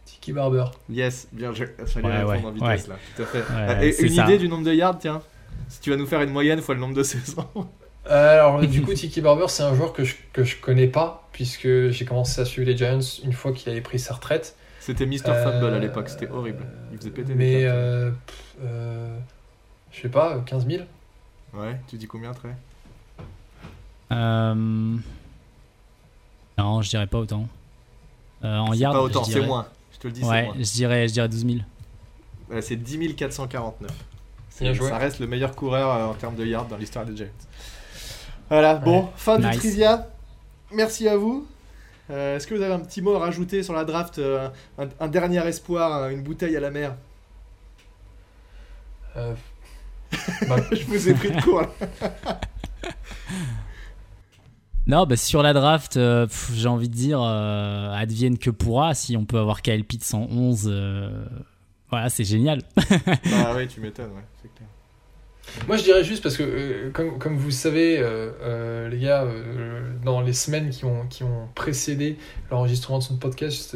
Tiki 0.05 0.34
Barber. 0.34 0.66
Yes, 0.89 1.28
bien, 1.32 1.53
je 1.53 1.66
ouais, 1.66 2.24
répondre 2.24 2.47
en 2.47 2.51
vitesse 2.51 2.88
là, 2.88 2.95
tout 3.16 3.22
à 3.22 3.26
fait. 3.26 3.86
Et 3.86 4.01
une 4.01 4.14
idée 4.14 4.38
du 4.38 4.49
nombre 4.49 4.66
de 4.66 4.74
yards, 4.74 4.97
tiens? 4.97 5.22
Si 5.68 5.82
tu 5.82 5.91
vas 5.91 5.97
nous 5.97 6.07
faire 6.07 6.22
une 6.22 6.32
moyenne 6.32 6.62
fois 6.62 6.74
le 6.74 6.82
nombre 6.82 6.95
de 6.95 7.03
saisons. 7.03 7.45
Euh, 8.10 8.34
alors, 8.34 8.62
du 8.66 8.82
coup, 8.82 8.93
Tiki 8.93 9.22
Barber, 9.22 9.45
c'est 9.47 9.64
un 9.64 9.76
joueur 9.76 9.93
que 9.93 10.03
je, 10.03 10.16
que 10.34 10.43
je 10.43 10.55
connais 10.55 10.88
pas, 10.88 11.28
puisque 11.32 11.89
j'ai 11.89 12.05
commencé 12.05 12.41
à 12.41 12.45
suivre 12.45 12.68
les 12.68 12.76
Giants 12.76 12.99
une 13.24 13.34
fois 13.34 13.51
qu'il 13.51 13.72
avait 13.72 13.82
pris 13.82 13.99
sa 13.99 14.16
retraite. 14.16 14.55
C'était 14.80 15.05
Mr. 15.05 15.34
Fumble 15.43 15.74
à 15.74 15.80
l'époque, 15.80 16.10
c'était 16.10 16.30
horrible. 16.30 16.66
Il 16.91 16.97
faisait 16.97 17.12
péter 17.12 17.36
Mais, 17.36 17.66
euh, 17.66 18.10
euh, 18.64 19.18
je 19.91 20.01
sais 20.01 20.10
pas, 20.10 20.41
15 20.45 20.66
000 20.66 20.84
Ouais, 21.53 21.78
tu 21.88 21.97
dis 21.97 22.07
combien, 22.07 22.32
Trey? 22.32 22.49
Euh... 24.12 24.97
Non, 26.57 26.82
je 26.82 26.89
dirais 26.89 27.07
pas 27.07 27.20
autant. 27.20 27.47
Euh, 28.43 28.57
en 28.57 28.74
yard, 28.74 28.93
pas 28.93 29.01
autant, 29.01 29.24
c'est 29.24 29.45
moins. 29.45 29.68
Je 29.93 29.99
te 29.99 30.07
le 30.07 30.14
dis, 30.14 30.24
ouais, 30.24 30.45
moins. 30.45 30.55
Je 30.57 30.72
dirais, 30.72 31.07
je 31.07 31.14
dirais 31.14 31.30
12 31.30 31.45
000. 31.45 31.57
Ouais, 32.49 32.62
c'est 32.62 32.76
10 32.76 33.16
449. 33.16 33.91
Ça 34.49 34.97
reste 34.97 35.20
le 35.20 35.28
meilleur 35.28 35.55
coureur 35.55 36.10
en 36.10 36.14
termes 36.14 36.36
de 36.36 36.45
yards 36.45 36.66
dans 36.66 36.78
l'histoire 36.78 37.05
des 37.05 37.16
Giants. 37.16 37.28
Voilà, 38.49 38.76
bon, 38.76 39.10
fin 39.16 39.38
du 39.38 39.49
trivia. 39.57 40.07
Merci 40.72 41.07
à 41.07 41.16
vous. 41.16 41.47
Euh, 42.10 42.36
est-ce 42.36 42.47
que 42.47 42.55
vous 42.55 42.62
avez 42.62 42.74
un 42.74 42.80
petit 42.80 43.01
mot 43.01 43.14
à 43.16 43.20
rajouter 43.20 43.62
sur 43.62 43.74
la 43.74 43.86
draft 43.86 44.18
euh, 44.18 44.49
un, 44.99 45.07
dernier 45.07 45.45
espoir, 45.47 46.10
une 46.10 46.24
bouteille 46.24 46.57
à 46.57 46.60
la 46.60 46.72
mer? 46.72 46.95
Euh... 49.16 49.36
Je 50.72 50.86
vous 50.86 51.10
ai 51.10 51.14
pris 51.14 51.30
de 51.32 51.39
court. 51.41 51.68
non, 54.88 55.06
bah, 55.06 55.18
sur 55.18 55.44
la 55.44 55.54
draft, 55.54 56.00
j'ai 56.54 56.68
envie 56.68 56.90
de 56.90 56.96
dire, 56.96 57.22
advienne 57.22 58.38
que 58.38 58.50
pourra. 58.50 58.94
Si 58.96 59.16
on 59.18 59.26
peut 59.26 59.40
avoir 59.40 59.62
Kyle 59.62 59.84
Pitts 59.84 60.04
111, 60.04 60.72
voilà, 61.90 62.10
c'est 62.10 62.24
génial. 62.24 62.62
ah 62.78 63.54
oui, 63.56 63.68
tu 63.68 63.82
m'étonnes, 63.82 64.12
ouais, 64.12 64.26
c'est 64.42 64.54
clair. 64.54 64.70
Moi, 65.68 65.78
je 65.78 65.84
dirais 65.84 66.04
juste 66.04 66.22
parce 66.22 66.38
que, 66.38 66.44
euh, 66.44 66.90
comme, 66.92 67.18
comme, 67.18 67.38
vous 67.38 67.52
savez, 67.52 67.98
euh, 67.98 68.32
euh, 68.42 68.90
les 68.90 69.00
gars, 69.00 69.28
dans 70.04 70.22
les 70.22 70.34
semaines 70.34 70.70
qui 70.70 70.86
ont, 70.86 71.08
qui 71.08 71.24
ont 71.24 71.48
précédé 71.56 72.18
l'enregistrement 72.52 73.00
de 73.00 73.04
ce 73.04 73.14
podcast, 73.14 73.76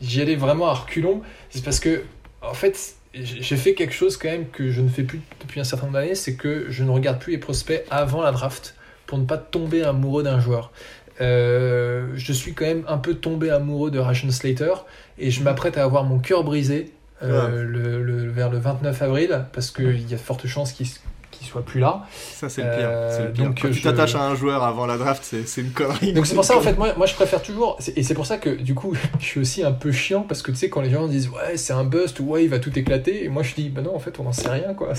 j'y 0.00 0.20
allais 0.20 0.36
vraiment 0.36 0.68
à 0.68 0.74
reculons. 0.74 1.22
C'est 1.50 1.64
parce 1.64 1.80
que, 1.80 2.04
en 2.42 2.54
fait, 2.54 2.94
j'ai 3.12 3.56
fait 3.56 3.74
quelque 3.74 3.94
chose 3.94 4.16
quand 4.16 4.28
même 4.28 4.48
que 4.48 4.70
je 4.70 4.80
ne 4.80 4.88
fais 4.88 5.02
plus 5.02 5.20
depuis 5.40 5.60
un 5.60 5.64
certain 5.64 5.86
nombre 5.86 5.98
d'années, 5.98 6.14
c'est 6.14 6.36
que 6.36 6.66
je 6.68 6.84
ne 6.84 6.90
regarde 6.90 7.18
plus 7.18 7.32
les 7.32 7.38
prospects 7.38 7.84
avant 7.90 8.22
la 8.22 8.30
draft 8.30 8.76
pour 9.10 9.18
ne 9.18 9.24
pas 9.24 9.36
tomber 9.36 9.82
amoureux 9.82 10.22
d'un 10.22 10.40
joueur. 10.40 10.72
je 11.18 12.32
suis 12.32 12.54
quand 12.54 12.64
même 12.64 12.84
un 12.88 12.98
peu 12.98 13.14
tombé 13.14 13.50
amoureux 13.50 13.90
de 13.90 13.98
Ration 13.98 14.30
Slater 14.30 14.72
et 15.18 15.30
je 15.30 15.42
m'apprête 15.42 15.76
à 15.76 15.84
avoir 15.84 16.04
mon 16.04 16.18
cœur 16.18 16.44
brisé 16.44 16.92
euh, 17.22 17.64
le, 17.64 18.30
vers 18.30 18.50
le 18.50 18.58
29 18.58 19.02
avril, 19.02 19.44
parce 19.52 19.70
qu'il 19.70 20.08
y 20.08 20.14
a 20.14 20.16
de 20.16 20.22
fortes 20.22 20.46
chances 20.46 20.72
qu'il 20.72 20.86
ne 20.86 21.46
soit 21.46 21.64
plus 21.64 21.78
là. 21.78 22.06
Ça, 22.32 22.48
c'est 22.48 22.62
le 22.62 22.70
pire. 22.70 22.78
Euh, 22.82 23.32
donc, 23.32 23.60
Quand 23.60 23.70
tu 23.70 23.82
t'attaches 23.82 24.14
à 24.14 24.22
un 24.22 24.34
joueur 24.34 24.64
avant 24.64 24.86
la 24.86 24.96
draft, 24.96 25.22
c'est 25.44 25.60
une 25.60 25.70
connerie. 25.70 26.14
Donc, 26.14 26.26
c'est 26.26 26.34
pour 26.34 26.44
ça, 26.44 26.56
en 26.56 26.62
fait, 26.62 26.78
moi, 26.78 26.94
moi 26.96 27.04
je 27.04 27.14
préfère 27.14 27.42
toujours. 27.42 27.78
Et 27.94 28.02
c'est 28.02 28.14
pour 28.14 28.24
ça 28.24 28.38
que, 28.38 28.48
du 28.48 28.74
coup, 28.74 28.94
je 29.20 29.24
suis 29.24 29.40
aussi 29.40 29.62
un 29.62 29.72
peu 29.72 29.92
chiant, 29.92 30.22
parce 30.22 30.40
que 30.40 30.50
tu 30.50 30.56
sais, 30.56 30.70
quand 30.70 30.80
les 30.80 30.90
gens 30.90 31.06
disent, 31.08 31.28
ouais, 31.28 31.56
c'est 31.56 31.74
un 31.74 31.84
bust, 31.84 32.20
ou 32.20 32.24
ouais, 32.24 32.44
il 32.44 32.48
va 32.48 32.58
tout 32.58 32.76
éclater, 32.78 33.24
et 33.24 33.28
moi, 33.28 33.42
je 33.42 33.54
dis, 33.54 33.68
bah 33.68 33.82
non, 33.82 33.94
en 33.94 34.00
fait, 34.00 34.18
on 34.18 34.24
n'en 34.24 34.32
sait 34.32 34.48
rien, 34.48 34.72
quoi. 34.72 34.94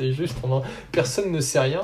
C'est 0.00 0.12
juste, 0.12 0.36
personne 0.92 1.30
ne 1.30 1.40
sait 1.40 1.60
rien. 1.60 1.82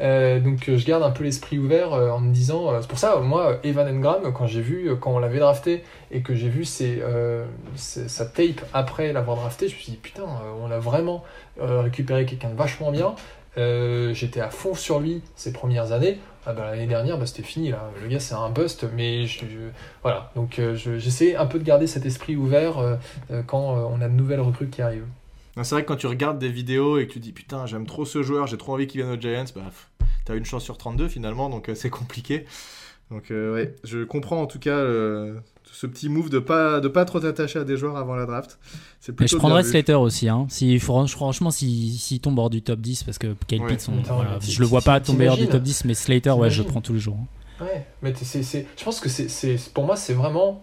Euh, 0.00 0.40
donc 0.40 0.64
je 0.66 0.86
garde 0.86 1.02
un 1.02 1.10
peu 1.10 1.24
l'esprit 1.24 1.58
ouvert 1.58 1.92
en 1.92 2.20
me 2.20 2.32
disant, 2.32 2.80
c'est 2.80 2.88
pour 2.88 2.98
ça, 2.98 3.16
moi, 3.16 3.58
Evan 3.62 3.86
Engram, 3.86 4.32
quand 4.32 4.46
j'ai 4.46 4.62
vu, 4.62 4.90
quand 5.00 5.14
on 5.14 5.18
l'avait 5.18 5.40
drafté, 5.40 5.82
et 6.10 6.22
que 6.22 6.34
j'ai 6.34 6.48
vu 6.48 6.64
euh, 6.80 7.44
sa 7.74 8.26
tape 8.26 8.64
après 8.72 9.12
l'avoir 9.12 9.36
drafté, 9.36 9.68
je 9.68 9.74
me 9.74 9.80
suis 9.80 9.92
dit 9.92 9.98
putain, 9.98 10.22
euh, 10.22 10.62
on 10.62 10.70
a 10.70 10.78
vraiment 10.78 11.24
euh, 11.60 11.82
récupéré 11.82 12.24
quelqu'un 12.26 12.50
de 12.50 12.56
vachement 12.56 12.90
bien. 12.90 13.14
J'étais 13.56 14.40
à 14.40 14.50
fond 14.50 14.74
sur 14.74 15.00
lui 15.00 15.20
ces 15.34 15.52
premières 15.52 15.90
années. 15.90 16.18
Ah 16.46 16.52
bah, 16.52 16.70
L'année 16.70 16.86
dernière, 16.86 17.18
bah, 17.18 17.26
c'était 17.26 17.42
fini. 17.42 17.70
Là. 17.70 17.90
Le 18.00 18.08
gars, 18.08 18.20
c'est 18.20 18.34
un 18.34 18.50
bust. 18.50 18.86
Mais 18.94 19.26
voilà. 20.02 20.30
Donc 20.36 20.60
j'essaie 20.76 21.34
un 21.34 21.46
peu 21.46 21.58
de 21.58 21.64
garder 21.64 21.88
cet 21.88 22.06
esprit 22.06 22.36
ouvert 22.36 22.76
quand 23.48 23.58
on 23.58 24.00
a 24.00 24.06
de 24.06 24.14
nouvelles 24.14 24.40
recrues 24.40 24.68
qui 24.68 24.80
arrivent. 24.80 25.08
C'est 25.64 25.74
vrai 25.74 25.82
que 25.82 25.88
quand 25.88 25.96
tu 25.96 26.06
regardes 26.06 26.38
des 26.38 26.50
vidéos 26.50 26.98
et 26.98 27.06
que 27.06 27.12
tu 27.12 27.18
dis 27.20 27.32
putain, 27.32 27.66
j'aime 27.66 27.86
trop 27.86 28.04
ce 28.04 28.22
joueur, 28.22 28.46
j'ai 28.46 28.56
trop 28.56 28.74
envie 28.74 28.86
qu'il 28.86 29.02
vienne 29.02 29.12
aux 29.12 29.20
Giants, 29.20 29.44
bah, 29.54 29.62
t'as 30.24 30.36
une 30.36 30.44
chance 30.44 30.64
sur 30.64 30.78
32 30.78 31.08
finalement, 31.08 31.48
donc 31.48 31.70
c'est 31.74 31.90
compliqué. 31.90 32.44
Donc 33.10 33.30
ouais, 33.30 33.74
je 33.84 34.04
comprends 34.04 34.42
en 34.42 34.46
tout 34.46 34.58
cas 34.58 34.84
ce 35.72 35.86
petit 35.86 36.08
move 36.08 36.30
de 36.30 36.38
pas 36.38 36.80
de 36.80 36.88
pas 36.88 37.04
trop 37.04 37.20
t'attacher 37.20 37.58
à 37.60 37.64
des 37.64 37.76
joueurs 37.76 37.96
avant 37.96 38.16
la 38.16 38.26
draft. 38.26 38.58
C'est 39.00 39.14
je 39.28 39.36
prendrais 39.36 39.62
Slater 39.62 39.94
aussi. 39.94 40.28
Hein. 40.28 40.46
Si, 40.48 40.78
franchement, 40.78 41.50
s'il 41.50 41.92
si, 41.92 42.20
tombe 42.20 42.38
hors 42.38 42.50
du 42.50 42.62
top 42.62 42.80
10, 42.80 43.04
parce 43.04 43.18
que 43.18 43.34
Kyle 43.46 43.64
Pitts, 43.64 43.88
je 44.40 44.60
le 44.60 44.66
vois 44.66 44.80
pas 44.80 45.00
tomber 45.00 45.28
hors 45.28 45.36
du 45.36 45.46
top 45.46 45.62
10, 45.62 45.84
mais 45.84 45.94
Slater, 45.94 46.36
ouais, 46.36 46.50
je 46.50 46.62
le 46.62 46.68
prends 46.68 46.80
tous 46.80 46.94
les 46.94 47.00
jours. 47.00 47.16
Hein. 47.20 47.64
Ouais, 47.64 47.86
mais 48.02 48.14
c'est, 48.14 48.42
je 48.76 48.84
pense 48.84 49.00
que 49.00 49.08
c'est, 49.08 49.56
pour 49.72 49.84
moi, 49.84 49.96
c'est 49.96 50.14
vraiment 50.14 50.62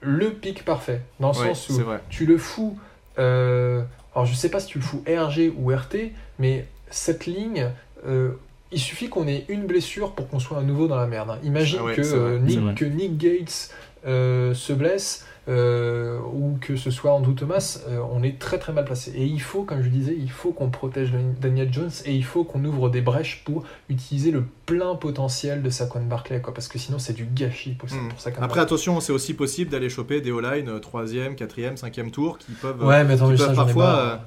le 0.00 0.30
pic 0.30 0.64
parfait. 0.64 1.02
Dans 1.20 1.28
le 1.28 1.34
sens 1.34 1.68
où 1.70 1.82
tu 2.08 2.26
le 2.26 2.38
fous. 2.38 2.78
Euh, 3.18 3.82
alors, 4.14 4.26
je 4.26 4.34
sais 4.34 4.50
pas 4.50 4.60
si 4.60 4.66
tu 4.66 4.78
le 4.78 4.84
fous 4.84 5.02
RG 5.06 5.52
ou 5.56 5.70
RT, 5.70 6.12
mais 6.38 6.66
cette 6.90 7.26
ligne. 7.26 7.70
Euh, 8.06 8.32
il 8.74 8.80
suffit 8.80 9.10
qu'on 9.10 9.28
ait 9.28 9.44
une 9.48 9.66
blessure 9.66 10.12
pour 10.12 10.28
qu'on 10.28 10.38
soit 10.38 10.58
à 10.58 10.62
nouveau 10.62 10.88
dans 10.88 10.96
la 10.96 11.06
merde. 11.06 11.30
Hein. 11.30 11.38
Imagine 11.42 11.80
ah 11.86 11.94
que, 11.94 12.00
euh, 12.00 12.38
Nick, 12.38 12.74
que 12.74 12.84
Nick 12.86 13.18
Gates 13.18 13.70
euh, 14.06 14.54
se 14.54 14.72
blesse, 14.72 15.26
ou 15.46 16.56
que 16.60 16.76
ce 16.76 16.90
soit 16.90 17.12
Andrew 17.12 17.34
Thomas, 17.34 17.80
on 18.10 18.22
est 18.22 18.38
très 18.38 18.58
très 18.58 18.72
mal 18.72 18.86
placé. 18.86 19.10
Et 19.10 19.24
il 19.24 19.42
faut, 19.42 19.64
comme 19.64 19.82
je 19.82 19.88
disais, 19.88 20.16
il 20.18 20.30
faut 20.30 20.52
qu'on 20.52 20.70
protège 20.70 21.12
Daniel 21.40 21.70
Jones 21.70 21.90
et 22.06 22.14
il 22.14 22.24
faut 22.24 22.44
qu'on 22.44 22.64
ouvre 22.64 22.88
des 22.88 23.02
brèches 23.02 23.42
pour 23.44 23.64
utiliser 23.90 24.30
le 24.30 24.44
plein 24.66 24.94
potentiel 24.94 25.62
de 25.62 25.70
Saquon 25.70 26.02
Barclay, 26.02 26.40
quoi, 26.40 26.54
parce 26.54 26.68
que 26.68 26.78
sinon 26.78 26.98
c'est 26.98 27.12
du 27.12 27.24
gâchis 27.24 27.72
pour, 27.72 27.88
hmm. 27.88 28.10
ça. 28.16 28.30
Après, 28.40 28.60
attention, 28.60 29.00
c'est 29.00 29.12
aussi 29.12 29.34
possible 29.34 29.70
d'aller 29.70 29.88
choper 29.88 30.20
des 30.20 30.30
O-line 30.30 30.78
3e, 30.78 31.36
4e, 31.36 31.76
5e 31.76 32.10
tour 32.10 32.38
qui 32.38 32.52
peuvent, 32.52 32.84
ouais, 32.84 33.04
mais 33.04 33.16
parfois. 33.16 34.20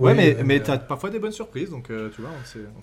ouais, 0.00 0.14
mais, 0.14 0.36
mais 0.44 0.60
t'as 0.60 0.78
parfois 0.78 1.10
des 1.10 1.18
bonnes 1.18 1.32
surprises, 1.32 1.70
donc 1.70 1.88
tu 1.88 2.20
vois, 2.20 2.30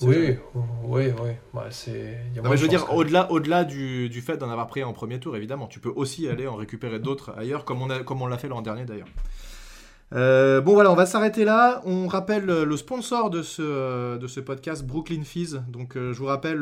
on 0.01 0.07
oui, 0.07 0.37
oui, 0.83 1.05
oui, 1.53 1.61
c'est. 1.71 2.17
je 2.35 2.61
veux 2.61 2.67
dire, 2.67 2.93
au-delà 2.93 3.31
au 3.31 3.39
-delà 3.39 3.65
du, 3.65 4.09
du 4.09 4.21
fait 4.21 4.37
d'en 4.37 4.49
avoir 4.49 4.67
pris 4.67 4.83
en 4.83 4.93
premier 4.93 5.19
tour, 5.19 5.35
évidemment, 5.35 5.67
tu 5.67 5.79
peux 5.79 5.93
aussi 5.95 6.27
aller 6.27 6.47
en 6.47 6.55
récupérer 6.55 6.99
d'autres 6.99 7.33
ailleurs, 7.37 7.65
comme 7.65 7.79
comme 8.05 8.21
on 8.21 8.27
l'a 8.27 8.37
fait 8.37 8.47
l'an 8.47 8.61
dernier 8.61 8.85
d'ailleurs. 8.85 9.07
Euh, 10.13 10.59
bon 10.59 10.73
voilà, 10.73 10.91
on 10.91 10.95
va 10.95 11.05
s'arrêter 11.05 11.45
là. 11.45 11.81
On 11.85 12.07
rappelle 12.07 12.45
le 12.45 12.77
sponsor 12.77 13.29
de 13.29 13.41
ce, 13.41 14.17
de 14.17 14.27
ce 14.27 14.39
podcast, 14.39 14.85
Brooklyn 14.85 15.23
Fizz. 15.23 15.61
Donc 15.69 15.95
euh, 15.95 16.13
je 16.13 16.19
vous 16.19 16.25
rappelle 16.25 16.57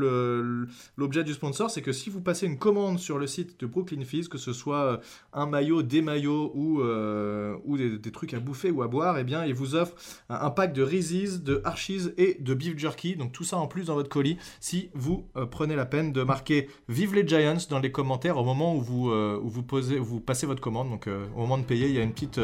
l'objet 0.98 1.24
du 1.24 1.34
sponsor, 1.34 1.70
c'est 1.70 1.82
que 1.82 1.92
si 1.92 2.10
vous 2.10 2.22
passez 2.22 2.46
une 2.46 2.58
commande 2.58 3.00
sur 3.00 3.18
le 3.18 3.28
site 3.28 3.60
de 3.60 3.66
Brooklyn 3.66 4.04
Fizz, 4.04 4.28
que 4.28 4.38
ce 4.38 4.54
soit 4.54 4.84
euh, 4.84 4.98
un 5.34 5.46
maillot, 5.46 5.82
des 5.82 6.02
maillots 6.02 6.52
ou, 6.56 6.82
ou 6.82 7.78
des, 7.78 8.12
trucs 8.12 8.34
à 8.34 8.40
bouffer 8.40 8.72
ou 8.72 8.82
à 8.82 8.88
boire, 8.88 9.18
eh 9.18 9.24
bien 9.24 9.46
il 9.46 9.54
vous 9.54 9.76
offre 9.76 9.96
un, 10.30 10.50
pack 10.50 10.74
de 10.74 10.82
Reese's, 10.82 11.44
de 11.44 11.62
Archies 11.64 12.10
et 12.18 12.38
de 12.40 12.54
Beef 12.54 12.78
Jerky. 12.78 13.16
Donc 13.16 13.32
tout 13.32 13.44
ça 13.44 13.58
en 13.58 13.68
plus 13.68 13.86
dans 13.86 13.96
votre 13.96 14.10
colis 14.10 14.38
si 14.60 14.90
vous 14.94 15.26
prenez 15.52 15.76
la 15.76 15.86
peine 15.86 16.12
de 16.12 16.24
marquer 16.24 16.70
Vive 16.90 17.14
les 17.14 17.28
Giants 17.28 17.58
dans 17.70 17.80
les 17.80 17.92
commentaires 17.92 18.38
au 18.38 18.44
moment 18.44 18.76
où 18.76 18.82
vous, 18.82 19.12
où 19.12 19.50
vous, 19.50 19.64
posez, 19.64 20.00
vous 20.00 20.20
passez 20.20 20.46
votre 20.46 20.62
commande. 20.62 20.90
Donc 20.90 21.08
au 21.08 21.40
moment 21.40 21.58
de 21.58 21.64
payer, 21.64 21.88
il 21.88 21.96
y 21.96 22.00
a 22.00 22.04
une 22.04 22.14
petite, 22.14 22.40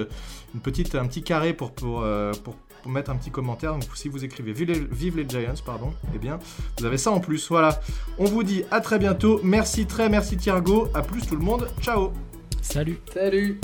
une 0.54 0.62
petite 0.62 0.93
un 0.98 1.08
petit 1.08 1.24
carré 1.24 1.54
pour, 1.54 1.72
euh, 1.82 2.32
pour, 2.44 2.56
pour, 2.56 2.92
mettre 2.92 3.12
un 3.12 3.16
petit 3.16 3.32
commentaire. 3.32 3.74
Donc 3.74 3.86
si 3.96 4.10
vous 4.10 4.24
écrivez 4.24 4.54
Vive 4.54 5.18
les, 5.18 5.28
Giants, 5.28 5.54
pardon, 5.66 5.94
eh 6.14 6.18
bien 6.18 6.40
vous 6.78 6.86
avez 6.86 6.98
ça 6.98 7.12
en 7.12 7.20
plus. 7.20 7.48
Voilà. 7.50 7.82
On 8.18 8.26
vous 8.26 8.44
dit 8.44 8.64
à 8.72 8.82
très 8.82 9.00
bientôt. 9.00 9.40
Merci 9.44 9.86
très 9.86 10.10
merci 10.10 10.38
Thiergo. 10.38 10.88
À 10.94 11.02
plus 11.02 11.26
tout 11.26 11.36
le 11.36 11.44
monde. 11.44 11.70
Ciao. 11.82 12.12
Salut. 12.62 13.00
Salut. 13.14 13.60